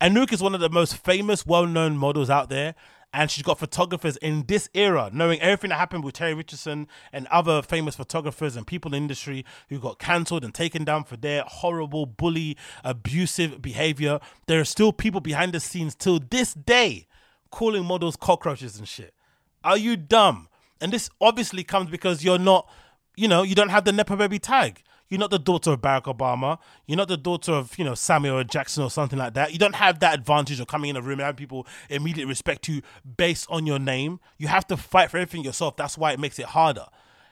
Anok 0.00 0.32
is 0.32 0.42
one 0.42 0.54
of 0.54 0.60
the 0.60 0.68
most 0.68 0.96
famous, 0.96 1.46
well-known 1.46 1.96
models 1.96 2.28
out 2.28 2.50
there 2.50 2.74
and 3.16 3.30
she's 3.30 3.42
got 3.42 3.58
photographers 3.58 4.18
in 4.18 4.44
this 4.46 4.68
era, 4.74 5.08
knowing 5.10 5.40
everything 5.40 5.70
that 5.70 5.78
happened 5.78 6.04
with 6.04 6.12
Terry 6.12 6.34
Richardson 6.34 6.86
and 7.14 7.26
other 7.28 7.62
famous 7.62 7.96
photographers 7.96 8.56
and 8.56 8.66
people 8.66 8.90
in 8.90 8.92
the 8.92 8.98
industry 8.98 9.42
who 9.70 9.78
got 9.78 9.98
cancelled 9.98 10.44
and 10.44 10.52
taken 10.52 10.84
down 10.84 11.04
for 11.04 11.16
their 11.16 11.42
horrible, 11.46 12.04
bully, 12.04 12.58
abusive 12.84 13.62
behavior. 13.62 14.20
There 14.48 14.60
are 14.60 14.66
still 14.66 14.92
people 14.92 15.22
behind 15.22 15.54
the 15.54 15.60
scenes 15.60 15.94
till 15.94 16.20
this 16.20 16.52
day 16.52 17.06
calling 17.50 17.86
models 17.86 18.16
cockroaches 18.16 18.78
and 18.78 18.86
shit. 18.86 19.14
Are 19.64 19.78
you 19.78 19.96
dumb? 19.96 20.48
And 20.78 20.92
this 20.92 21.08
obviously 21.18 21.64
comes 21.64 21.88
because 21.88 22.22
you're 22.22 22.38
not, 22.38 22.68
you 23.16 23.28
know, 23.28 23.42
you 23.44 23.54
don't 23.54 23.70
have 23.70 23.86
the 23.86 23.92
Nepo 23.92 24.16
Baby 24.16 24.38
tag. 24.38 24.82
You're 25.08 25.20
not 25.20 25.30
the 25.30 25.38
daughter 25.38 25.72
of 25.72 25.80
Barack 25.80 26.04
Obama. 26.04 26.58
You're 26.86 26.96
not 26.96 27.08
the 27.08 27.16
daughter 27.16 27.52
of, 27.52 27.78
you 27.78 27.84
know, 27.84 27.94
Samuel 27.94 28.42
Jackson 28.44 28.82
or 28.82 28.90
something 28.90 29.18
like 29.18 29.34
that. 29.34 29.52
You 29.52 29.58
don't 29.58 29.76
have 29.76 30.00
that 30.00 30.14
advantage 30.14 30.58
of 30.60 30.66
coming 30.66 30.90
in 30.90 30.96
a 30.96 31.00
room 31.00 31.20
and 31.20 31.22
having 31.22 31.36
people 31.36 31.66
immediately 31.88 32.28
respect 32.28 32.68
you 32.68 32.82
based 33.16 33.46
on 33.50 33.66
your 33.66 33.78
name. 33.78 34.20
You 34.38 34.48
have 34.48 34.66
to 34.68 34.76
fight 34.76 35.10
for 35.10 35.18
everything 35.18 35.44
yourself. 35.44 35.76
That's 35.76 35.96
why 35.96 36.12
it 36.12 36.20
makes 36.20 36.38
it 36.38 36.46
harder. 36.46 36.86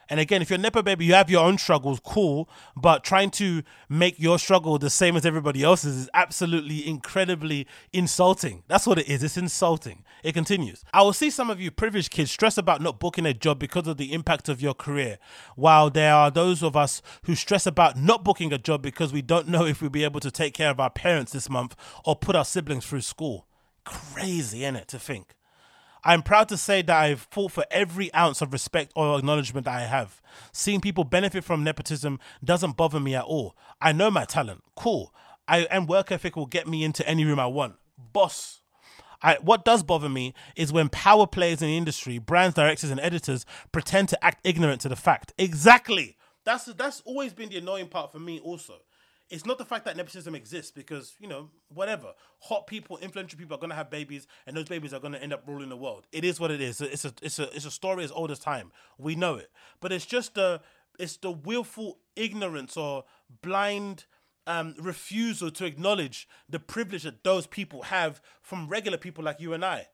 And 0.09 0.19
again, 0.19 0.41
if 0.41 0.49
you're 0.49 0.59
a 0.59 0.61
Nepo 0.61 0.81
baby, 0.81 1.05
you 1.05 1.13
have 1.13 1.29
your 1.29 1.45
own 1.45 1.57
struggles, 1.57 1.99
cool. 2.03 2.49
But 2.75 3.03
trying 3.03 3.31
to 3.31 3.63
make 3.89 4.19
your 4.19 4.39
struggle 4.39 4.77
the 4.77 4.89
same 4.89 5.15
as 5.15 5.25
everybody 5.25 5.63
else's 5.63 5.95
is 5.97 6.09
absolutely 6.13 6.87
incredibly 6.87 7.67
insulting. 7.91 8.63
That's 8.67 8.85
what 8.85 8.99
it 8.99 9.09
is. 9.09 9.23
It's 9.23 9.37
insulting. 9.37 10.03
It 10.23 10.33
continues. 10.33 10.83
I 10.93 11.01
will 11.03 11.13
see 11.13 11.29
some 11.29 11.49
of 11.49 11.61
you 11.61 11.71
privileged 11.71 12.11
kids 12.11 12.31
stress 12.31 12.57
about 12.57 12.81
not 12.81 12.99
booking 12.99 13.25
a 13.25 13.33
job 13.33 13.59
because 13.59 13.87
of 13.87 13.97
the 13.97 14.13
impact 14.13 14.49
of 14.49 14.61
your 14.61 14.73
career, 14.73 15.17
while 15.55 15.89
there 15.89 16.13
are 16.13 16.31
those 16.31 16.63
of 16.63 16.75
us 16.75 17.01
who 17.23 17.35
stress 17.35 17.65
about 17.65 17.97
not 17.97 18.23
booking 18.23 18.51
a 18.51 18.57
job 18.57 18.81
because 18.81 19.13
we 19.13 19.21
don't 19.21 19.47
know 19.47 19.65
if 19.65 19.81
we'll 19.81 19.89
be 19.89 20.03
able 20.03 20.19
to 20.19 20.31
take 20.31 20.53
care 20.53 20.71
of 20.71 20.79
our 20.79 20.89
parents 20.89 21.31
this 21.31 21.49
month 21.49 21.75
or 22.03 22.15
put 22.15 22.35
our 22.35 22.45
siblings 22.45 22.85
through 22.85 23.01
school. 23.01 23.47
Crazy, 23.83 24.61
innit, 24.61 24.87
to 24.87 24.97
think. 24.97 25.35
I'm 26.07 26.21
proud 26.21 26.47
to 26.49 26.57
say 26.57 26.83
that 26.83 26.95
I've 26.95 27.27
fought 27.31 27.51
for 27.51 27.65
every 27.71 28.13
ounce 28.13 28.39
of 28.41 28.53
respect 28.53 28.91
or 28.95 29.17
acknowledgement 29.17 29.65
that 29.65 29.73
I 29.73 29.85
have. 29.85 30.21
Seeing 30.51 30.79
people 30.79 31.03
benefit 31.03 31.43
from 31.43 31.63
nepotism 31.63 32.19
doesn't 32.43 32.77
bother 32.77 32.99
me 32.99 33.15
at 33.15 33.23
all. 33.23 33.57
I 33.81 33.91
know 33.91 34.11
my 34.11 34.25
talent. 34.25 34.63
Cool. 34.75 35.11
I 35.47 35.61
and 35.65 35.89
work 35.89 36.11
ethic 36.11 36.35
will 36.35 36.45
get 36.45 36.67
me 36.67 36.83
into 36.83 37.07
any 37.09 37.25
room 37.25 37.39
I 37.39 37.47
want. 37.47 37.77
Boss. 38.13 38.61
I, 39.23 39.37
what 39.41 39.65
does 39.65 39.81
bother 39.81 40.09
me 40.09 40.35
is 40.55 40.71
when 40.71 40.89
power 40.89 41.25
players 41.25 41.63
in 41.63 41.69
the 41.69 41.77
industry, 41.77 42.19
brands, 42.19 42.53
directors, 42.53 42.91
and 42.91 42.99
editors 42.99 43.43
pretend 43.71 44.09
to 44.09 44.23
act 44.23 44.45
ignorant 44.45 44.81
to 44.81 44.89
the 44.89 44.95
fact. 44.95 45.33
Exactly. 45.39 46.17
That's 46.43 46.65
that's 46.65 47.01
always 47.05 47.33
been 47.33 47.49
the 47.49 47.57
annoying 47.57 47.87
part 47.87 48.11
for 48.11 48.19
me. 48.19 48.39
Also, 48.39 48.75
it's 49.29 49.45
not 49.45 49.57
the 49.57 49.65
fact 49.65 49.85
that 49.85 49.97
nepotism 49.97 50.35
exists 50.35 50.71
because 50.71 51.15
you 51.19 51.27
know 51.27 51.49
whatever. 51.69 52.13
Hot 52.41 52.67
people 52.67 52.97
influential 52.97 53.39
people 53.39 53.55
are 53.55 53.59
going 53.59 53.69
to 53.69 53.75
have 53.75 53.89
babies 53.89 54.27
and 54.45 54.55
those 54.55 54.69
babies 54.69 54.93
are 54.93 54.99
going 54.99 55.13
to 55.13 55.21
end 55.21 55.33
up 55.33 55.43
ruling 55.47 55.69
the 55.69 55.77
world. 55.77 56.07
It 56.11 56.23
is 56.23 56.39
what 56.39 56.51
it 56.51 56.61
is. 56.61 56.81
It's 56.81 57.05
a 57.05 57.13
it's 57.21 57.39
a 57.39 57.55
it's 57.55 57.65
a 57.65 57.71
story 57.71 58.03
as 58.03 58.11
old 58.11 58.31
as 58.31 58.39
time. 58.39 58.71
We 58.97 59.15
know 59.15 59.35
it. 59.35 59.51
But 59.79 59.91
it's 59.91 60.05
just 60.05 60.35
the 60.35 60.61
it's 60.99 61.17
the 61.17 61.31
willful 61.31 61.99
ignorance 62.15 62.77
or 62.77 63.05
blind 63.41 64.05
um, 64.47 64.75
refusal 64.79 65.49
to 65.51 65.65
acknowledge 65.65 66.27
the 66.47 66.59
privilege 66.59 67.03
that 67.03 67.23
those 67.23 67.47
people 67.47 67.83
have 67.83 68.21
from 68.41 68.67
regular 68.67 68.97
people 68.97 69.23
like 69.23 69.39
you 69.39 69.53
and 69.53 69.65
I 69.65 69.87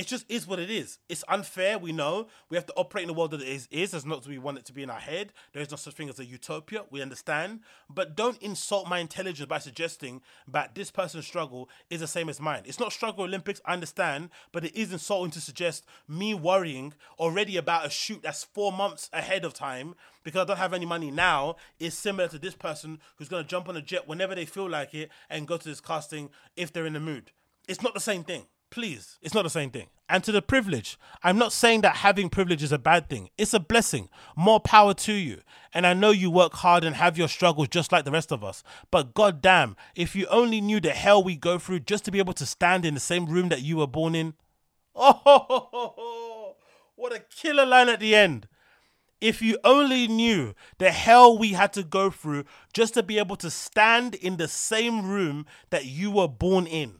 it 0.00 0.06
just 0.06 0.24
is 0.30 0.46
what 0.46 0.58
it 0.58 0.70
is. 0.70 0.98
It's 1.10 1.22
unfair. 1.28 1.78
We 1.78 1.92
know 1.92 2.28
we 2.48 2.56
have 2.56 2.64
to 2.64 2.72
operate 2.74 3.04
in 3.04 3.10
a 3.10 3.12
world 3.12 3.32
that 3.32 3.42
it 3.42 3.48
is, 3.48 3.68
is 3.70 3.92
as 3.92 4.06
not 4.06 4.20
as 4.20 4.28
we 4.28 4.38
want 4.38 4.56
it 4.56 4.64
to 4.64 4.72
be 4.72 4.82
in 4.82 4.88
our 4.88 4.98
head. 4.98 5.34
There 5.52 5.60
is 5.60 5.70
no 5.70 5.76
such 5.76 5.92
thing 5.92 6.08
as 6.08 6.18
a 6.18 6.24
utopia. 6.24 6.84
We 6.90 7.02
understand, 7.02 7.60
but 7.90 8.16
don't 8.16 8.40
insult 8.40 8.88
my 8.88 9.00
intelligence 9.00 9.46
by 9.46 9.58
suggesting 9.58 10.22
that 10.48 10.74
this 10.74 10.90
person's 10.90 11.26
struggle 11.26 11.68
is 11.90 12.00
the 12.00 12.06
same 12.06 12.30
as 12.30 12.40
mine. 12.40 12.62
It's 12.64 12.80
not 12.80 12.94
struggle 12.94 13.24
Olympics. 13.24 13.60
I 13.66 13.74
understand, 13.74 14.30
but 14.52 14.64
it 14.64 14.74
is 14.74 14.90
insulting 14.90 15.32
to 15.32 15.40
suggest 15.42 15.84
me 16.08 16.32
worrying 16.32 16.94
already 17.18 17.58
about 17.58 17.84
a 17.84 17.90
shoot 17.90 18.22
that's 18.22 18.42
four 18.42 18.72
months 18.72 19.10
ahead 19.12 19.44
of 19.44 19.52
time 19.52 19.94
because 20.24 20.40
I 20.40 20.44
don't 20.46 20.56
have 20.56 20.72
any 20.72 20.86
money 20.86 21.10
now 21.10 21.56
is 21.78 21.92
similar 21.92 22.28
to 22.28 22.38
this 22.38 22.54
person 22.54 23.00
who's 23.18 23.28
to 23.28 23.44
jump 23.44 23.68
on 23.68 23.76
a 23.76 23.82
jet 23.82 24.08
whenever 24.08 24.34
they 24.34 24.46
feel 24.46 24.70
like 24.70 24.94
it 24.94 25.10
and 25.28 25.46
go 25.46 25.58
to 25.58 25.68
this 25.68 25.82
casting 25.82 26.30
if 26.56 26.72
they're 26.72 26.86
in 26.86 26.94
the 26.94 27.00
mood. 27.00 27.32
It's 27.68 27.82
not 27.82 27.92
the 27.92 28.00
same 28.00 28.24
thing. 28.24 28.46
Please, 28.70 29.18
it's 29.20 29.34
not 29.34 29.42
the 29.42 29.50
same 29.50 29.70
thing. 29.70 29.88
And 30.08 30.22
to 30.24 30.32
the 30.32 30.42
privilege, 30.42 30.96
I'm 31.24 31.38
not 31.38 31.52
saying 31.52 31.80
that 31.80 31.96
having 31.96 32.30
privilege 32.30 32.62
is 32.62 32.70
a 32.70 32.78
bad 32.78 33.08
thing. 33.08 33.30
It's 33.36 33.52
a 33.52 33.60
blessing. 33.60 34.08
More 34.36 34.60
power 34.60 34.94
to 34.94 35.12
you. 35.12 35.40
And 35.74 35.86
I 35.86 35.92
know 35.92 36.10
you 36.10 36.30
work 36.30 36.54
hard 36.54 36.84
and 36.84 36.94
have 36.96 37.18
your 37.18 37.28
struggles 37.28 37.68
just 37.68 37.90
like 37.90 38.04
the 38.04 38.10
rest 38.12 38.32
of 38.32 38.44
us. 38.44 38.62
But 38.90 39.14
goddamn, 39.14 39.76
if 39.96 40.14
you 40.14 40.26
only 40.26 40.60
knew 40.60 40.80
the 40.80 40.90
hell 40.90 41.22
we 41.22 41.34
go 41.34 41.58
through 41.58 41.80
just 41.80 42.04
to 42.04 42.12
be 42.12 42.20
able 42.20 42.32
to 42.34 42.46
stand 42.46 42.84
in 42.84 42.94
the 42.94 43.00
same 43.00 43.26
room 43.26 43.48
that 43.48 43.62
you 43.62 43.78
were 43.78 43.86
born 43.88 44.14
in. 44.14 44.34
Oh, 44.94 46.54
what 46.96 47.12
a 47.12 47.20
killer 47.20 47.66
line 47.66 47.88
at 47.88 48.00
the 48.00 48.14
end. 48.14 48.46
If 49.20 49.42
you 49.42 49.58
only 49.64 50.08
knew 50.08 50.54
the 50.78 50.92
hell 50.92 51.36
we 51.36 51.52
had 51.52 51.72
to 51.74 51.82
go 51.82 52.10
through 52.10 52.44
just 52.72 52.94
to 52.94 53.02
be 53.02 53.18
able 53.18 53.36
to 53.36 53.50
stand 53.50 54.14
in 54.14 54.38
the 54.38 54.48
same 54.48 55.08
room 55.08 55.44
that 55.70 55.84
you 55.84 56.10
were 56.10 56.28
born 56.28 56.66
in. 56.66 56.99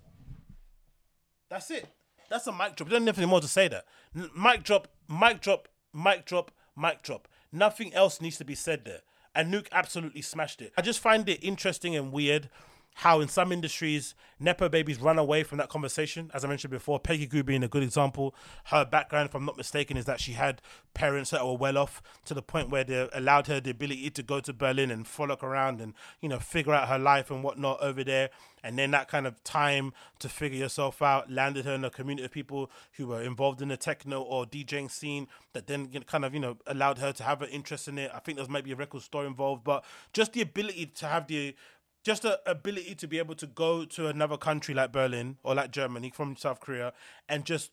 That's 1.51 1.70
it. 1.70 1.86
That's 2.31 2.47
a 2.47 2.52
mic 2.52 2.77
drop. 2.77 2.89
You 2.89 2.93
don't 2.93 3.05
need 3.05 3.09
anything 3.10 3.28
more 3.28 3.40
to 3.40 3.48
say 3.48 3.68
that. 3.68 3.85
Mic 4.14 4.62
drop, 4.62 4.89
mic 5.09 5.40
drop, 5.40 5.68
mic 5.93 6.24
drop, 6.24 6.52
mic 6.77 7.02
drop. 7.02 7.27
Nothing 7.52 7.93
else 7.93 8.20
needs 8.20 8.39
to 8.39 8.44
be 8.44 8.55
said 8.55 8.85
there. 8.85 9.01
Anok 9.36 9.66
absolutely 9.72 10.22
smashed 10.22 10.62
it. 10.62 10.72
I 10.78 10.82
just 10.82 11.01
find 11.01 11.28
it 11.28 11.44
interesting 11.44 11.97
and 11.97 12.12
weird 12.12 12.48
how 12.94 13.20
in 13.20 13.28
some 13.28 13.52
industries 13.52 14.14
nepo 14.38 14.68
babies 14.68 15.00
run 15.00 15.18
away 15.18 15.42
from 15.42 15.58
that 15.58 15.68
conversation. 15.68 16.30
As 16.34 16.44
i 16.44 16.48
mentioned 16.48 16.70
before 16.70 16.98
peggy 16.98 17.26
gou 17.26 17.42
being 17.42 17.62
a 17.62 17.68
good 17.68 17.82
example. 17.82 18.34
Her 18.64 18.84
background 18.84 19.28
if 19.28 19.34
i'm 19.34 19.44
not 19.44 19.56
mistaken 19.56 19.96
is 19.96 20.04
that 20.04 20.20
she 20.20 20.32
had 20.32 20.60
parents 20.94 21.30
that 21.30 21.44
were 21.44 21.56
well 21.56 21.78
off 21.78 22.02
to 22.26 22.34
the 22.34 22.42
point 22.42 22.70
where 22.70 22.84
they 22.84 23.08
allowed 23.12 23.46
her 23.46 23.60
the 23.60 23.70
ability 23.70 24.10
to 24.10 24.22
go 24.22 24.40
to 24.40 24.52
berlin 24.52 24.90
and 24.90 25.06
frolic 25.06 25.42
around 25.42 25.80
and 25.80 25.94
you 26.20 26.28
know 26.28 26.38
figure 26.38 26.74
out 26.74 26.88
her 26.88 26.98
life 26.98 27.30
and 27.30 27.42
whatnot 27.42 27.80
over 27.80 28.04
there. 28.04 28.30
And 28.62 28.78
then 28.78 28.90
that 28.90 29.08
kind 29.08 29.26
of 29.26 29.42
time 29.42 29.94
to 30.18 30.28
figure 30.28 30.58
yourself 30.58 31.00
out 31.00 31.30
landed 31.30 31.64
her 31.64 31.72
in 31.72 31.84
a 31.84 31.90
community 31.90 32.26
of 32.26 32.30
people 32.30 32.70
who 32.92 33.06
were 33.06 33.22
involved 33.22 33.62
in 33.62 33.68
the 33.68 33.76
techno 33.78 34.20
or 34.20 34.44
DJing 34.44 34.90
scene 34.90 35.28
that 35.54 35.66
then 35.66 35.88
kind 36.06 36.24
of 36.24 36.34
you 36.34 36.40
know 36.40 36.58
allowed 36.66 36.98
her 36.98 37.12
to 37.12 37.22
have 37.22 37.40
an 37.42 37.48
interest 37.48 37.88
in 37.88 37.98
it. 37.98 38.10
I 38.14 38.18
think 38.18 38.36
there's 38.36 38.50
maybe 38.50 38.72
a 38.72 38.76
record 38.76 39.02
store 39.02 39.24
involved, 39.24 39.64
but 39.64 39.84
just 40.12 40.34
the 40.34 40.42
ability 40.42 40.86
to 40.86 41.06
have 41.06 41.26
the 41.26 41.54
just 42.02 42.22
the 42.22 42.40
ability 42.47 42.94
to 42.94 43.06
be 43.06 43.18
able 43.18 43.35
to 43.35 43.47
go 43.47 43.85
to 43.85 44.06
another 44.09 44.36
country 44.36 44.74
like 44.74 44.93
Berlin 44.93 45.36
or 45.43 45.55
like 45.55 45.70
Germany 45.70 46.10
from 46.14 46.36
South 46.36 46.60
Korea 46.60 46.93
and 47.28 47.44
just 47.44 47.70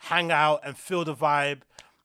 hang 0.00 0.30
out 0.30 0.60
and 0.64 0.76
feel 0.76 1.04
the 1.04 1.14
vibe 1.14 1.60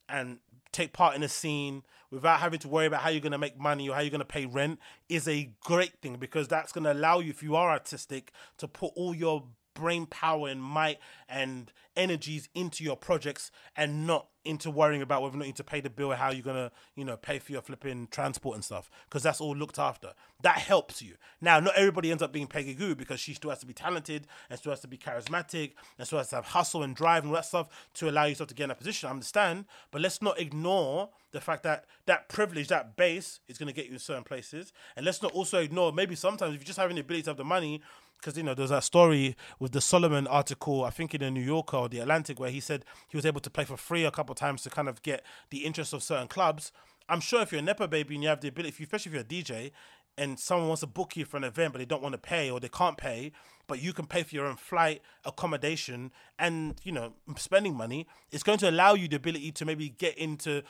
and 0.07 0.39
take 0.71 0.93
part 0.93 1.15
in 1.15 1.23
a 1.23 1.29
scene 1.29 1.83
without 2.11 2.39
having 2.39 2.59
to 2.59 2.67
worry 2.67 2.85
about 2.85 3.01
how 3.01 3.09
you're 3.09 3.21
going 3.21 3.31
to 3.31 3.37
make 3.37 3.59
money 3.59 3.89
or 3.89 3.95
how 3.95 4.01
you're 4.01 4.09
going 4.09 4.19
to 4.19 4.25
pay 4.25 4.45
rent 4.45 4.79
is 5.09 5.27
a 5.27 5.49
great 5.63 5.93
thing 6.01 6.15
because 6.17 6.47
that's 6.47 6.71
going 6.71 6.83
to 6.83 6.93
allow 6.93 7.19
you 7.19 7.29
if 7.29 7.41
you 7.41 7.55
are 7.55 7.69
artistic 7.69 8.31
to 8.57 8.67
put 8.67 8.91
all 8.95 9.13
your 9.13 9.43
brain 9.75 10.07
power 10.07 10.47
and 10.47 10.61
might 10.61 10.97
and 11.29 11.71
energies 11.95 12.49
into 12.55 12.83
your 12.83 12.97
projects 12.97 13.51
and 13.75 14.05
not 14.07 14.27
into 14.43 14.69
worrying 14.69 15.01
about 15.01 15.21
whether 15.21 15.35
or 15.35 15.39
not 15.39 15.45
you 15.45 15.49
need 15.49 15.55
to 15.55 15.63
pay 15.63 15.81
the 15.81 15.89
bill 15.89 16.11
or 16.11 16.15
how 16.15 16.29
you're 16.31 16.43
gonna, 16.43 16.71
you 16.95 17.03
know, 17.03 17.17
pay 17.17 17.39
for 17.39 17.51
your 17.51 17.61
flipping 17.61 18.07
transport 18.11 18.55
and 18.55 18.63
stuff. 18.63 18.91
Because 19.09 19.23
that's 19.23 19.41
all 19.41 19.55
looked 19.55 19.79
after. 19.79 20.13
That 20.41 20.57
helps 20.57 21.01
you. 21.01 21.15
Now, 21.41 21.59
not 21.59 21.75
everybody 21.75 22.11
ends 22.11 22.21
up 22.21 22.31
being 22.31 22.45
Peggy 22.45 22.75
Gou 22.75 22.93
because 22.95 23.19
she 23.19 23.33
still 23.33 23.49
has 23.49 23.59
to 23.59 23.65
be 23.65 23.73
talented 23.73 24.27
and 24.49 24.59
still 24.59 24.71
has 24.71 24.81
to 24.81 24.87
be 24.87 24.97
charismatic 24.97 25.73
and 25.97 26.05
still 26.05 26.19
has 26.19 26.29
to 26.29 26.35
have 26.35 26.45
hustle 26.45 26.83
and 26.83 26.95
drive 26.95 27.23
and 27.23 27.31
all 27.31 27.35
that 27.35 27.45
stuff 27.45 27.89
to 27.95 28.09
allow 28.09 28.25
yourself 28.25 28.49
to 28.49 28.55
get 28.55 28.65
in 28.65 28.69
that 28.69 28.77
position. 28.77 29.07
I 29.07 29.11
understand. 29.11 29.65
But 29.89 30.01
let's 30.01 30.21
not 30.21 30.39
ignore 30.39 31.09
the 31.31 31.41
fact 31.41 31.63
that 31.63 31.85
that 32.05 32.29
privilege, 32.29 32.67
that 32.67 32.95
base 32.95 33.39
is 33.47 33.57
gonna 33.57 33.73
get 33.73 33.87
you 33.87 33.93
in 33.93 33.99
certain 33.99 34.23
places. 34.23 34.71
And 34.95 35.05
let's 35.05 35.23
not 35.23 35.31
also 35.31 35.59
ignore 35.59 35.91
maybe 35.91 36.15
sometimes 36.15 36.53
if 36.53 36.61
you 36.61 36.65
just 36.65 36.79
having 36.79 36.95
the 36.95 37.01
ability 37.01 37.23
to 37.23 37.31
have 37.31 37.37
the 37.37 37.43
money 37.43 37.81
because 38.17 38.37
you 38.37 38.43
know 38.43 38.53
there's 38.53 38.69
that 38.69 38.83
story 38.83 39.35
with 39.59 39.71
the 39.71 39.79
Solomun 39.79 40.27
article, 40.29 40.83
I 40.83 40.89
think 40.89 41.13
in 41.13 41.21
the 41.21 41.31
New 41.31 41.41
Yorker 41.41 41.77
or 41.77 41.89
the 41.89 41.99
Atlantic, 41.99 42.39
where 42.39 42.49
he 42.49 42.59
said 42.59 42.85
he 43.07 43.17
was 43.17 43.25
able 43.25 43.41
to 43.41 43.49
play 43.49 43.65
for 43.65 43.77
free 43.77 44.03
a 44.03 44.11
couple 44.11 44.35
times 44.35 44.63
to 44.63 44.69
kind 44.69 44.89
of 44.89 45.01
get 45.01 45.23
the 45.49 45.65
interest 45.65 45.93
of 45.93 46.03
certain 46.03 46.27
clubs. 46.27 46.71
I'm 47.07 47.19
sure 47.19 47.41
if 47.41 47.51
you're 47.51 47.59
a 47.59 47.63
nepo 47.63 47.87
baby 47.87 48.15
and 48.15 48.23
you 48.23 48.29
have 48.29 48.41
the 48.41 48.47
ability, 48.47 48.69
if 48.69 48.79
you, 48.79 48.85
especially 48.85 49.11
if 49.11 49.13
you're 49.13 49.41
a 49.41 49.43
DJ 49.43 49.71
and 50.17 50.39
someone 50.39 50.67
wants 50.67 50.81
to 50.81 50.87
book 50.87 51.15
you 51.17 51.25
for 51.25 51.37
an 51.37 51.43
event 51.43 51.73
but 51.73 51.79
they 51.79 51.85
don't 51.85 52.01
want 52.01 52.13
to 52.13 52.19
pay 52.19 52.49
or 52.49 52.59
they 52.59 52.69
can't 52.69 52.97
pay, 52.97 53.31
but 53.67 53.81
you 53.81 53.93
can 53.93 54.05
pay 54.05 54.23
for 54.23 54.35
your 54.35 54.45
own 54.45 54.55
flight, 54.55 55.01
accommodation, 55.23 56.11
and 56.39 56.75
you 56.83 56.91
know 56.91 57.13
spending 57.37 57.75
money, 57.75 58.07
it's 58.31 58.43
going 58.43 58.59
to 58.59 58.69
allow 58.69 58.93
you 58.93 59.07
the 59.07 59.15
ability 59.15 59.51
to 59.51 59.65
maybe 59.65 59.89
get 59.89 60.17
into 60.17 60.63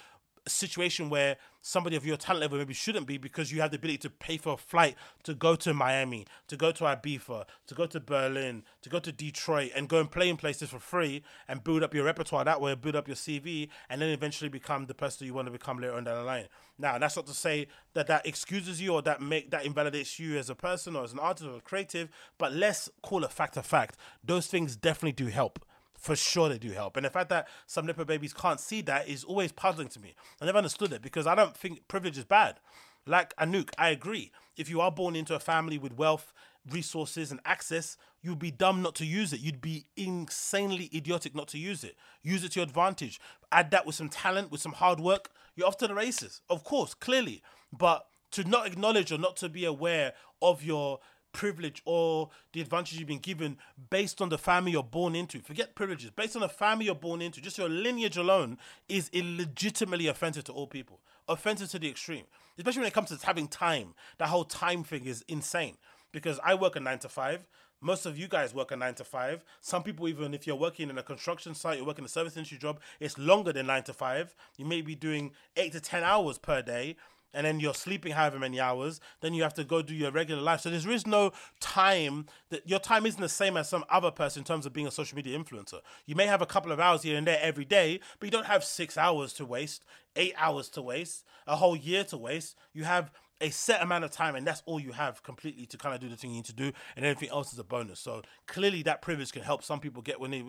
a 0.46 0.50
situation 0.50 1.10
where 1.10 1.38
somebody 1.62 1.96
of 1.96 2.06
your 2.06 2.18
talent 2.18 2.42
level 2.42 2.60
maybe 2.60 2.74
shouldn't 2.74 3.08
be 3.08 3.18
because 3.18 3.52
you 3.52 3.60
have 3.62 3.72
the 3.72 3.78
ability 3.78 3.98
to 3.98 4.10
pay 4.10 4.38
for 4.38 4.54
a 4.54 4.58
flight 4.58 4.96
to 5.24 5.34
go 5.34 5.56
to 5.56 5.74
Miami, 5.74 6.26
to 6.48 6.56
go 6.56 6.72
to 6.72 6.84
Ibiza, 6.84 7.46
to 7.66 7.76
go 7.76 7.88
to 7.88 8.00
Berlin, 8.00 8.64
to 8.84 8.90
go 8.90 9.00
to 9.00 9.12
Detroit 9.12 9.72
and 9.76 9.90
go 9.90 10.00
and 10.00 10.12
play 10.12 10.30
in 10.30 10.38
places 10.38 10.70
for 10.70 10.78
free 10.78 11.24
and 11.48 11.64
build 11.64 11.82
up 11.82 11.96
your 11.96 12.04
repertoire 12.04 12.46
that 12.46 12.62
way, 12.62 12.76
build 12.76 12.96
up 12.96 13.08
your 13.08 13.16
CV, 13.16 13.70
and 13.90 14.02
then 14.02 14.10
eventually 14.10 14.50
become 14.50 14.86
the 14.86 14.94
person 14.94 15.26
you 15.26 15.34
want 15.34 15.48
to 15.48 15.52
become 15.52 15.80
later 15.80 15.96
on 15.96 16.04
down 16.04 16.18
the 16.18 16.24
line. 16.24 16.46
Now, 16.78 16.98
that's 17.00 17.16
not 17.16 17.26
to 17.28 17.34
say 17.34 17.68
that 17.94 18.08
that 18.08 18.28
excuses 18.28 18.80
you 18.80 18.94
or 18.94 19.02
that 19.02 19.22
make 19.22 19.50
that 19.52 19.66
invalidates 19.66 20.20
you 20.20 20.38
as 20.38 20.52
a 20.52 20.56
person 20.56 20.96
or 20.96 21.04
as 21.04 21.14
an 21.14 21.20
artist 21.20 21.50
or 21.50 21.58
a 21.58 21.62
creative, 21.62 22.10
but 22.38 22.54
let's 22.54 22.90
call 23.02 23.24
a 23.24 23.30
fact 23.30 23.58
a 23.58 23.64
fact. 23.64 23.98
Those 24.24 24.46
things 24.46 24.76
definitely 24.76 25.14
do 25.14 25.32
help 25.32 25.66
for 25.98 26.16
sure 26.16 26.50
they 26.50 26.58
do 26.58 26.72
help. 26.72 26.98
And 26.98 27.06
the 27.06 27.10
fact 27.10 27.30
that 27.30 27.48
some 27.68 27.86
nepo 27.86 28.06
babies 28.06 28.34
can't 28.34 28.60
see 28.60 28.82
that 28.82 29.08
is 29.08 29.24
always 29.24 29.52
puzzling 29.52 29.88
to 29.90 30.00
me. 30.00 30.16
I 30.42 30.46
never 30.46 30.58
understood 30.58 30.94
it 30.94 31.02
because 31.02 31.28
I 31.28 31.36
don't 31.36 31.56
think 31.56 31.88
privilege 31.88 32.18
is 32.18 32.26
bad. 32.26 32.60
Like 33.08 33.36
Anok, 33.38 33.70
I 33.78 33.90
agree. 33.90 34.32
If 34.58 34.70
you 34.70 34.82
are 34.82 34.92
born 34.92 35.16
into 35.16 35.36
a 35.36 35.40
family 35.40 35.78
with 35.78 35.98
wealth, 35.98 36.34
resources, 36.70 37.32
and 37.32 37.40
access, 37.46 37.98
you'd 38.22 38.40
be 38.40 38.52
dumb 38.52 38.82
not 38.82 38.96
to 38.96 39.06
use 39.06 39.32
it. 39.32 39.40
You'd 39.40 39.62
be 39.62 39.86
insanely 39.96 40.90
idiotic 40.94 41.36
not 41.36 41.48
to 41.50 41.60
use 41.60 41.84
it. 41.84 41.96
Use 42.24 42.44
it 42.44 42.54
to 42.54 42.60
your 42.60 42.68
advantage. 42.68 43.20
Add 43.52 43.72
that 43.72 43.86
with 43.86 43.96
some 43.96 44.10
talent, 44.10 44.52
with 44.52 44.62
some 44.62 44.74
hard 44.74 45.00
work, 45.00 45.30
you're 45.56 45.68
off 45.68 45.78
to 45.78 45.88
the 45.88 45.94
races. 45.94 46.42
Of 46.50 46.64
course, 46.64 46.94
clearly. 46.94 47.44
But 47.72 48.08
to 48.32 48.44
not 48.44 48.68
acknowledge 48.68 49.12
or 49.12 49.18
not 49.18 49.38
to 49.38 49.50
be 49.50 49.66
aware 49.66 50.14
of 50.42 50.64
your 50.64 51.00
privilege 51.36 51.82
or 51.84 52.30
the 52.54 52.62
advantage 52.62 52.98
you've 52.98 53.10
been 53.10 53.20
given 53.20 53.58
based 53.90 54.22
on 54.22 54.30
the 54.30 54.38
family 54.38 54.72
you're 54.72 54.82
born 54.82 55.16
into. 55.16 55.42
Forget 55.42 55.76
privileges. 55.76 56.10
Based 56.10 56.36
on 56.36 56.42
the 56.42 56.50
family 56.50 56.86
you're 56.86 56.96
born 56.96 57.22
into, 57.22 57.42
just 57.42 57.58
your 57.58 57.68
lineage 57.68 58.16
alone 58.16 58.58
is 58.88 59.10
illegitimately 59.12 60.08
offensive 60.08 60.46
to 60.46 60.54
all 60.54 60.66
people. 60.66 61.02
Offensive 61.28 61.70
to 61.72 61.80
the 61.80 61.90
extreme. 61.90 62.24
Especially 62.58 62.80
when 62.80 62.88
it 62.88 62.94
comes 62.94 63.10
to 63.10 63.26
having 63.26 63.50
time. 63.50 63.94
That 64.18 64.30
whole 64.30 64.46
time 64.46 64.86
thing 64.86 65.06
is 65.06 65.26
insane. 65.28 65.76
Because 66.14 66.40
I 66.42 66.56
work 66.56 66.78
a 66.78 66.80
nine 66.80 67.00
to 67.00 67.10
five. 67.10 67.46
Most 67.82 68.06
of 68.06 68.18
you 68.18 68.30
guys 68.30 68.54
work 68.54 68.72
a 68.72 68.78
nine 68.78 68.96
to 68.96 69.04
five. 69.04 69.44
Some 69.60 69.84
people, 69.84 70.08
even 70.08 70.34
if 70.34 70.48
you're 70.48 70.56
working 70.56 70.90
in 70.90 70.98
a 70.98 71.04
construction 71.04 71.54
site, 71.54 71.78
you're 71.78 71.86
working 71.86 72.06
a 72.06 72.08
service 72.08 72.38
industry 72.38 72.58
job, 72.58 72.80
it's 73.02 73.18
longer 73.18 73.52
than 73.52 73.68
nine 73.68 73.84
to 73.84 73.94
five. 73.94 74.34
You 74.58 74.66
may 74.66 74.82
be 74.82 74.96
doing 74.96 75.34
eight 75.58 75.74
to 75.74 75.82
10 75.82 76.02
hours 76.02 76.38
per 76.38 76.62
day 76.62 76.96
and 77.36 77.46
then 77.46 77.60
you're 77.60 77.74
sleeping 77.74 78.14
however 78.14 78.40
many 78.40 78.60
hours, 78.60 79.00
then 79.20 79.34
you 79.34 79.44
have 79.44 79.54
to 79.56 79.64
go 79.64 79.82
do 79.82 79.94
your 79.94 80.10
regular 80.10 80.42
life. 80.42 80.62
So 80.62 80.70
there 80.70 80.92
is 80.92 81.06
no 81.06 81.34
time 81.60 82.26
that 82.50 82.68
your 82.68 82.80
time 82.80 83.06
isn't 83.06 83.22
the 83.22 83.30
same 83.30 83.58
as 83.58 83.70
some 83.70 83.84
other 83.90 84.10
person 84.10 84.40
in 84.40 84.46
terms 84.46 84.66
of 84.66 84.74
being 84.74 84.88
a 84.88 84.92
social 84.92 85.18
media 85.18 85.38
influencer. 85.38 85.82
You 86.06 86.16
may 86.16 86.28
have 86.28 86.42
a 86.42 86.46
couple 86.46 86.72
of 86.72 86.80
hours 86.80 87.04
here 87.04 87.18
and 87.18 87.28
there 87.28 87.40
every 87.42 87.66
day, 87.66 88.00
but 88.20 88.28
you 88.28 88.32
don't 88.32 88.46
have 88.46 88.64
six 88.64 88.98
hours 88.98 89.34
to 89.34 89.46
waste, 89.46 89.84
eight 90.16 90.34
hours 90.38 90.70
to 90.70 90.82
waste, 90.82 91.26
a 91.46 91.58
whole 91.58 91.76
year 91.76 92.06
to 92.06 92.18
waste. 92.18 92.56
You 92.74 92.86
have 92.86 93.12
a 93.42 93.50
set 93.50 93.82
amount 93.82 94.06
of 94.06 94.12
time 94.12 94.36
and 94.36 94.48
that's 94.48 94.64
all 94.66 94.80
you 94.80 94.94
have 94.94 95.22
completely 95.22 95.66
to 95.66 95.78
kind 95.78 95.94
of 95.94 96.00
do 96.00 96.08
the 96.08 96.16
thing 96.16 96.30
you 96.30 96.38
need 96.38 96.46
to 96.46 96.54
do 96.54 96.72
and 96.96 97.06
everything 97.06 97.30
else 97.30 97.52
is 97.52 97.60
a 97.60 97.66
bonus 97.66 98.00
so 98.00 98.22
clearly 98.48 98.82
that 98.82 99.02
privilege 99.02 99.34
can 99.34 99.42
help 99.42 99.62
some 99.62 99.80
people 99.80 100.02
get 100.02 100.22
when 100.22 100.32
they 100.32 100.40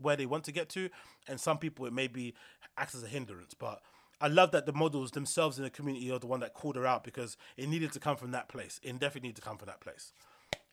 where 0.00 0.16
they 0.16 0.24
want 0.24 0.42
to 0.42 0.50
get 0.50 0.68
to 0.70 0.88
and 1.28 1.38
some 1.38 1.58
people 1.58 1.84
it 1.84 1.92
maybe 1.92 2.34
acts 2.78 2.94
as 2.94 3.02
a 3.02 3.08
hindrance 3.08 3.52
but 3.52 3.82
I 4.20 4.28
love 4.28 4.50
that 4.52 4.66
the 4.66 4.72
models 4.72 5.12
themselves 5.12 5.58
in 5.58 5.64
the 5.64 5.70
community 5.70 6.10
are 6.10 6.18
the 6.18 6.26
one 6.26 6.40
that 6.40 6.54
called 6.54 6.76
her 6.76 6.86
out 6.86 7.04
because 7.04 7.36
it 7.56 7.68
needed 7.68 7.92
to 7.92 8.00
come 8.00 8.16
from 8.16 8.32
that 8.32 8.48
place. 8.48 8.78
It 8.82 8.92
definitely 8.98 9.28
needed 9.28 9.36
to 9.36 9.48
come 9.48 9.56
from 9.56 9.66
that 9.66 9.80
place. 9.80 10.12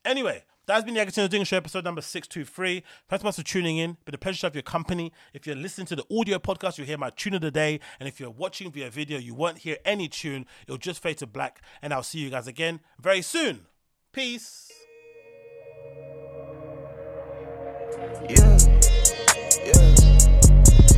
Anyway, 0.03 0.43
that's 0.65 0.85
been 0.85 0.93
the 0.93 1.01
Agostinho 1.01 1.27
Zinga 1.27 1.45
Show, 1.45 1.57
episode 1.57 1.83
number 1.83 2.01
623. 2.01 2.83
Thanks 3.09 3.21
so 3.21 3.27
much 3.27 3.35
for 3.35 3.43
tuning 3.43 3.77
in. 3.77 3.97
Been 4.05 4.15
a 4.15 4.17
pleasure 4.17 4.39
to 4.41 4.45
have 4.47 4.55
your 4.55 4.61
company. 4.61 5.11
If 5.33 5.45
you're 5.45 5.55
listening 5.55 5.87
to 5.87 5.97
the 5.97 6.05
audio 6.09 6.39
podcast, 6.39 6.77
you'll 6.77 6.87
hear 6.87 6.97
my 6.97 7.09
tune 7.09 7.33
of 7.33 7.41
the 7.41 7.51
day. 7.51 7.79
And 7.99 8.07
if 8.07 8.19
you're 8.19 8.29
watching 8.29 8.71
via 8.71 8.89
video, 8.89 9.19
you 9.19 9.33
won't 9.33 9.59
hear 9.59 9.77
any 9.83 10.07
tune. 10.07 10.45
It'll 10.63 10.77
just 10.77 11.01
fade 11.01 11.17
to 11.17 11.27
black. 11.27 11.61
And 11.81 11.93
I'll 11.93 12.03
see 12.03 12.19
you 12.19 12.29
guys 12.29 12.47
again 12.47 12.79
very 12.99 13.21
soon. 13.21 13.65
Peace. 14.13 14.71
Yeah. 18.29 18.79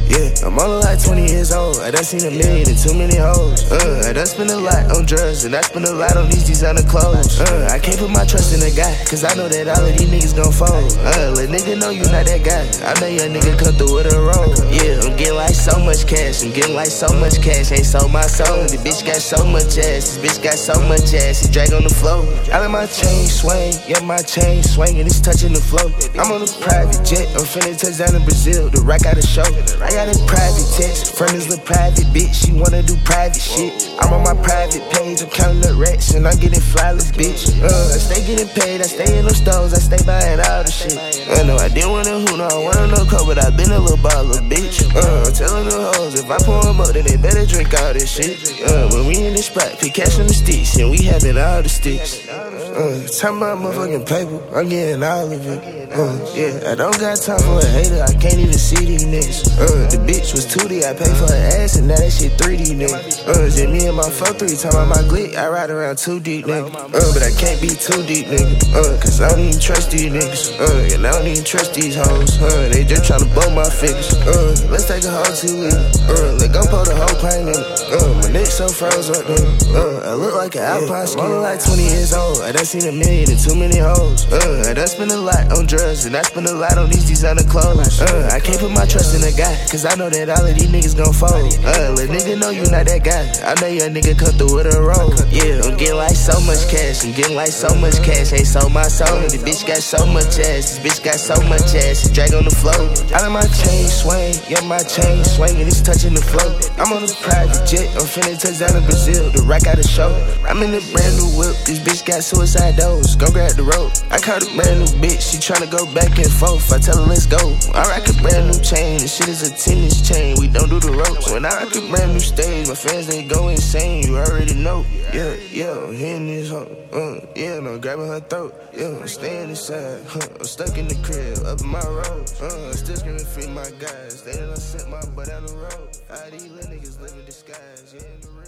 Yeah, 0.09 0.33
I'm 0.41 0.57
only 0.57 0.81
like 0.81 0.97
20 0.97 1.29
years 1.29 1.51
old. 1.53 1.77
I 1.85 1.91
done 1.91 2.03
seen 2.03 2.25
a 2.25 2.33
million 2.33 2.65
and 2.67 2.77
too 2.77 2.97
many 2.97 3.15
hoes. 3.15 3.69
Uh, 3.69 4.09
I 4.09 4.13
done 4.13 4.25
spent 4.25 4.49
a 4.49 4.57
lot 4.57 4.89
on 4.97 5.05
drugs 5.05 5.45
and 5.45 5.53
I 5.55 5.61
spent 5.61 5.85
a 5.85 5.93
lot 5.93 6.17
on 6.17 6.25
these 6.29 6.45
designer 6.45 6.81
clothes. 6.81 7.39
Uh, 7.39 7.69
I 7.69 7.77
can't 7.77 7.99
put 7.99 8.09
my 8.09 8.25
trust 8.25 8.57
in 8.57 8.65
a 8.65 8.73
guy, 8.73 8.89
cause 9.05 9.23
I 9.23 9.35
know 9.37 9.47
that 9.47 9.69
all 9.69 9.85
of 9.85 9.93
these 9.93 10.09
niggas 10.09 10.33
gon' 10.33 10.49
fold. 10.51 10.97
Uh, 11.05 11.37
let 11.37 11.53
nigga 11.53 11.77
know 11.77 11.91
you 11.93 12.01
not 12.09 12.25
that 12.25 12.41
guy. 12.41 12.65
I 12.81 12.97
know 12.97 13.05
your 13.05 13.29
nigga 13.29 13.53
come 13.61 13.77
through 13.77 14.01
with 14.01 14.09
a 14.09 14.17
roll. 14.17 14.49
Yeah, 14.73 14.97
I'm 15.05 15.13
getting 15.13 15.37
like 15.37 15.53
so 15.53 15.77
much 15.77 16.09
cash. 16.09 16.41
I'm 16.41 16.51
getting 16.57 16.73
like 16.73 16.89
so 16.89 17.13
much 17.21 17.37
cash. 17.45 17.69
Ain't 17.71 17.85
sold 17.85 18.11
my 18.11 18.25
soul. 18.25 18.65
The 18.65 18.81
bitch 18.81 19.05
got 19.05 19.21
so 19.21 19.45
much 19.45 19.77
ass. 19.77 20.17
This 20.17 20.17
bitch 20.17 20.41
got 20.41 20.57
so 20.57 20.73
much 20.89 21.13
ass. 21.13 21.45
It 21.45 21.53
drag 21.53 21.69
on 21.73 21.85
the 21.85 21.93
floor. 21.93 22.25
I 22.49 22.57
let 22.65 22.71
my 22.71 22.89
chain 22.89 23.29
swing. 23.29 23.77
Yeah, 23.85 24.01
my 24.01 24.25
chain 24.25 24.63
swinging. 24.63 25.05
It's 25.05 25.21
touching 25.21 25.53
the 25.53 25.61
floor. 25.61 25.93
I'm 26.17 26.33
on 26.33 26.41
a 26.41 26.49
private 26.65 27.05
jet. 27.05 27.29
I'm 27.37 27.45
finna 27.45 27.77
touch 27.77 28.01
down 28.01 28.17
in 28.17 28.25
Brazil. 28.25 28.69
The 28.73 28.81
rack 28.81 29.05
got 29.05 29.17
a 29.17 29.25
show. 29.25 29.45
I 29.77 29.91
got 29.91 29.98
a 30.07 30.15
private 30.23 30.69
text. 30.79 31.17
Friend 31.17 31.35
is 31.35 31.51
a 31.51 31.59
private 31.59 32.07
bitch. 32.15 32.31
She 32.31 32.53
wanna 32.53 32.81
do 32.83 32.95
private 33.03 33.41
shit. 33.41 33.91
I'm 33.99 34.13
on 34.13 34.23
my 34.23 34.35
private 34.41 34.87
page. 34.95 35.21
I'm 35.21 35.29
counting 35.29 35.61
the 35.61 35.75
racks 35.75 36.13
and 36.13 36.27
I'm 36.27 36.39
getting 36.39 36.61
flawless, 36.61 37.11
bitch. 37.11 37.51
Uh, 37.59 37.67
I 37.67 37.97
stay 37.99 38.23
getting 38.23 38.47
paid. 38.55 38.79
I 38.79 38.87
stay 38.87 39.19
in 39.19 39.25
the 39.25 39.35
stores. 39.35 39.73
I 39.73 39.79
stay 39.79 39.99
buying 40.05 40.39
all 40.39 40.63
the 40.63 40.71
shit. 40.71 40.95
I 41.35 41.43
know 41.43 41.57
I 41.57 41.67
didn't 41.67 41.91
wanna 41.91 42.23
who 42.23 42.37
no, 42.37 42.47
I 42.47 42.57
wanna 42.63 42.87
no 42.87 43.03
coke, 43.05 43.27
but 43.27 43.43
I 43.43 43.49
been 43.49 43.71
a 43.71 43.79
little 43.79 43.97
baller, 43.97 44.39
bitch. 44.47 44.85
Uh, 44.95 45.27
I'm 45.27 45.33
telling 45.33 45.65
the 45.67 45.91
hoes 45.91 46.15
if 46.15 46.29
I 46.29 46.37
pour 46.39 46.63
them 46.63 46.79
up, 46.79 46.93
then 46.93 47.05
they 47.05 47.17
better 47.17 47.45
drink 47.45 47.73
all 47.73 47.93
this 47.93 48.09
shit. 48.09 48.39
Uh, 48.63 48.87
when 48.93 49.07
we 49.07 49.25
in 49.25 49.33
the 49.33 49.43
spot, 49.43 49.75
pick 49.79 49.95
cash 49.95 50.19
on 50.19 50.27
the 50.27 50.33
sticks, 50.33 50.77
and 50.77 50.91
we 50.91 51.03
having 51.03 51.37
all 51.37 51.61
the 51.61 51.69
sticks. 51.69 52.27
Uh, 52.29 53.07
talking 53.19 53.37
about 53.37 53.57
motherfucking 53.57 54.05
paper, 54.07 54.39
I'm 54.55 54.69
getting 54.69 55.03
all 55.03 55.31
of 55.31 55.45
it. 55.45 55.91
Uh, 55.91 56.15
yeah, 56.37 56.71
I 56.71 56.75
don't 56.75 56.97
got 56.99 57.17
time 57.17 57.39
for 57.39 57.59
a 57.59 57.65
hater, 57.65 58.03
I 58.03 58.13
can't 58.13 58.39
even 58.39 58.53
see 58.53 58.85
these 58.85 59.05
niggas. 59.05 59.57
Uh, 59.57 59.88
the 59.89 59.97
bitch 59.97 60.33
was 60.33 60.45
2D, 60.45 60.83
I 60.85 60.93
paid 60.93 61.15
for 61.17 61.27
her 61.27 61.43
ass, 61.59 61.75
and 61.77 61.87
now 61.87 61.97
that 61.97 62.11
shit 62.11 62.33
3D, 62.37 62.77
nigga. 62.77 62.99
Uh, 63.27 63.49
just 63.49 63.69
me 63.69 63.87
and 63.87 63.97
my 63.97 64.09
fuck 64.09 64.37
three, 64.37 64.55
talking 64.55 64.79
about 64.79 64.89
my 64.89 65.03
glick, 65.09 65.35
I 65.35 65.47
ride 65.49 65.69
around 65.69 65.97
too 65.97 66.19
deep, 66.19 66.45
nigga. 66.45 66.69
Uh, 66.69 67.09
but 67.13 67.23
I 67.23 67.31
can't 67.33 67.59
be 67.61 67.69
too 67.69 68.01
deep, 68.05 68.27
nigga. 68.27 68.53
Uh, 68.73 68.95
cause 69.01 69.21
I 69.21 69.29
don't 69.29 69.41
even 69.41 69.59
trust 69.59 69.91
these 69.91 70.11
niggas. 70.11 70.59
Uh, 70.59 70.95
and 70.95 71.05
I 71.05 71.11
don't 71.11 71.27
even 71.27 71.43
trust 71.43 71.73
these 71.73 71.95
hoes. 71.95 72.41
Uh, 72.41 72.69
they 72.71 72.83
just 72.83 73.09
tryna 73.09 73.31
blow 73.33 73.49
my 73.53 73.67
figures. 73.69 74.13
Uh, 74.25 74.53
let's 74.69 74.87
take 74.87 75.03
a 75.03 75.11
whole 75.11 75.33
two 75.33 75.65
weeks. 75.65 75.99
Uh, 76.05 76.37
let 76.39 76.53
go 76.53 76.61
pour 76.69 76.85
the 76.85 76.95
whole 76.95 77.17
pint 77.19 77.49
in. 77.49 77.59
Uh, 77.89 78.21
my 78.21 78.29
neck 78.31 78.47
so 78.47 78.67
froze 78.67 79.09
up 79.09 79.25
there. 79.25 79.47
Uh, 79.73 80.11
I 80.11 80.13
look 80.13 80.35
like 80.35 80.55
an 80.55 80.63
alpine 80.63 81.07
skin. 81.07 81.25
I'm 81.25 81.41
like 81.41 81.63
20 81.63 81.81
years 81.83 82.13
old. 82.13 82.41
I 82.41 82.51
done 82.51 82.65
seen 82.65 82.85
a 82.87 82.91
million 82.91 83.29
and 83.29 83.39
too 83.39 83.55
many 83.55 83.77
hoes. 83.77 84.25
Uh, 84.31 84.65
I 84.69 84.73
done 84.73 84.87
spent 84.87 85.11
a 85.11 85.17
lot 85.17 85.51
on 85.51 85.65
drugs 85.65 86.05
and 86.05 86.15
I 86.15 86.21
spent 86.21 86.47
a 86.47 86.53
lot 86.53 86.77
on 86.77 86.89
these 86.89 87.07
designer 87.07 87.43
clothes. 87.43 88.01
Uh, 88.01 88.29
I 88.31 88.39
can't 88.39 88.59
put 88.59 88.71
my 88.71 88.85
trust 88.85 89.15
in 89.15 89.23
a 89.23 89.31
guy, 89.35 89.55
cause 89.69 89.78
I 89.85 89.95
know 89.95 90.09
that 90.09 90.27
all 90.27 90.43
of 90.43 90.55
these 90.57 90.67
niggas 90.67 90.97
gon' 90.97 91.13
fold. 91.15 91.55
Uh, 91.63 91.95
let 91.95 92.11
nigga 92.11 92.35
know 92.35 92.49
you 92.49 92.67
not 92.67 92.83
that 92.89 92.99
guy. 92.99 93.23
I 93.47 93.55
know 93.61 93.71
your 93.71 93.87
nigga 93.87 94.17
come 94.17 94.35
through 94.35 94.59
with 94.59 94.67
a 94.67 94.75
roll. 94.75 95.15
Yeah, 95.31 95.63
I'm 95.63 95.79
getting 95.79 95.95
like 95.95 96.19
so 96.19 96.35
much 96.43 96.67
cash. 96.67 97.05
I'm 97.05 97.15
getting 97.15 97.35
like 97.35 97.53
so 97.53 97.71
much 97.79 97.95
cash. 98.03 98.33
Ain't 98.35 98.49
sold 98.49 98.73
my 98.75 98.89
soul. 98.91 99.23
This 99.23 99.39
bitch 99.39 99.63
got 99.63 99.79
so 99.79 100.03
much 100.03 100.35
ass. 100.41 100.75
This 100.75 100.79
bitch 100.83 100.99
got 100.99 101.15
so 101.15 101.39
much 101.47 101.71
ass. 101.71 102.03
It 102.03 102.11
drag 102.11 102.35
on 102.35 102.43
the 102.43 102.51
floor. 102.51 102.75
I 103.15 103.23
let 103.23 103.31
my 103.31 103.45
chain 103.63 103.87
swing. 103.87 104.35
Yeah, 104.51 104.59
my 104.67 104.83
chain 104.83 105.23
swinging. 105.23 105.67
It's 105.67 105.79
touching 105.79 106.17
the 106.17 106.23
floor. 106.23 106.49
I'm 106.75 106.91
on 106.91 107.07
a 107.07 107.11
private 107.23 107.63
jet. 107.63 107.87
I'm 107.95 108.03
finna 108.03 108.35
touch 108.35 108.59
down 108.59 108.75
in 108.75 108.83
Brazil. 108.83 109.31
The 109.31 109.45
rack 109.47 109.63
got 109.63 109.79
a 109.79 109.87
show. 109.87 110.11
I'm 110.43 110.59
in 110.59 110.75
a 110.75 110.83
brand 110.91 111.15
new 111.15 111.29
whip. 111.39 111.55
This 111.63 111.79
bitch 111.79 112.03
got 112.03 112.19
suicide 112.19 112.75
doors. 112.75 113.15
Go 113.15 113.31
grab 113.31 113.55
the 113.55 113.63
rope. 113.63 113.95
I 114.11 114.19
caught 114.19 114.43
a 114.43 114.49
brand 114.59 114.83
new 114.83 114.91
bitch. 114.99 115.23
She 115.23 115.39
tryna 115.39 115.71
go 115.71 115.87
back 115.95 116.17
and 116.19 116.31
forth. 116.31 116.67
I 116.73 116.83
tell 116.83 116.99
her 116.99 117.07
let's 117.07 117.29
go. 117.29 117.39
I 117.71 117.87
rock 117.87 118.09
a 118.09 118.15
brand 118.19 118.51
new 118.51 118.59
chain. 118.59 118.99
This 118.99 119.15
shit 119.15 119.29
is 119.29 119.45
a 119.45 119.51
tennis 119.69 120.01
chain. 120.07 120.35
We 120.39 120.47
don't 120.47 120.69
do 120.69 120.79
the 120.79 120.91
ropes. 120.91 121.31
When 121.31 121.45
I 121.45 121.63
a 121.63 121.81
brand 121.89 122.13
new 122.13 122.19
stage, 122.19 122.67
my 122.67 122.75
fans 122.75 123.07
they 123.07 123.23
go 123.23 123.49
insane. 123.49 124.07
You 124.07 124.17
already 124.17 124.55
know. 124.55 124.85
Yeah, 125.13 125.35
yeah. 125.51 125.91
Hitting 125.91 126.27
this 126.27 126.49
hoe. 126.49 126.67
Uh, 126.91 127.25
yeah, 127.35 127.59
no 127.59 127.77
grabbing 127.77 128.07
her 128.07 128.19
throat. 128.19 128.53
Yeah, 128.73 128.97
I'm 128.99 129.07
staying 129.07 129.49
inside. 129.51 130.01
Huh, 130.07 130.27
I'm 130.39 130.45
stuck 130.45 130.77
in 130.77 130.87
the 130.87 130.97
crib, 131.05 131.45
up 131.45 131.61
in 131.61 131.67
my 131.67 131.85
road. 132.01 132.25
Uh, 132.41 132.73
still 132.73 132.95
screaming 132.95 133.25
free 133.25 133.47
my 133.47 133.69
guys. 133.79 134.23
They 134.23 134.33
done 134.33 134.55
sent 134.57 134.89
my 134.89 135.01
butt 135.15 135.27
down 135.27 135.45
the 135.45 135.53
road. 135.53 135.89
All 136.09 136.31
these 136.31 136.49
little 136.49 136.71
niggas 136.71 137.19
in 137.19 137.25
disguise. 137.25 137.95
Yeah. 137.95 138.38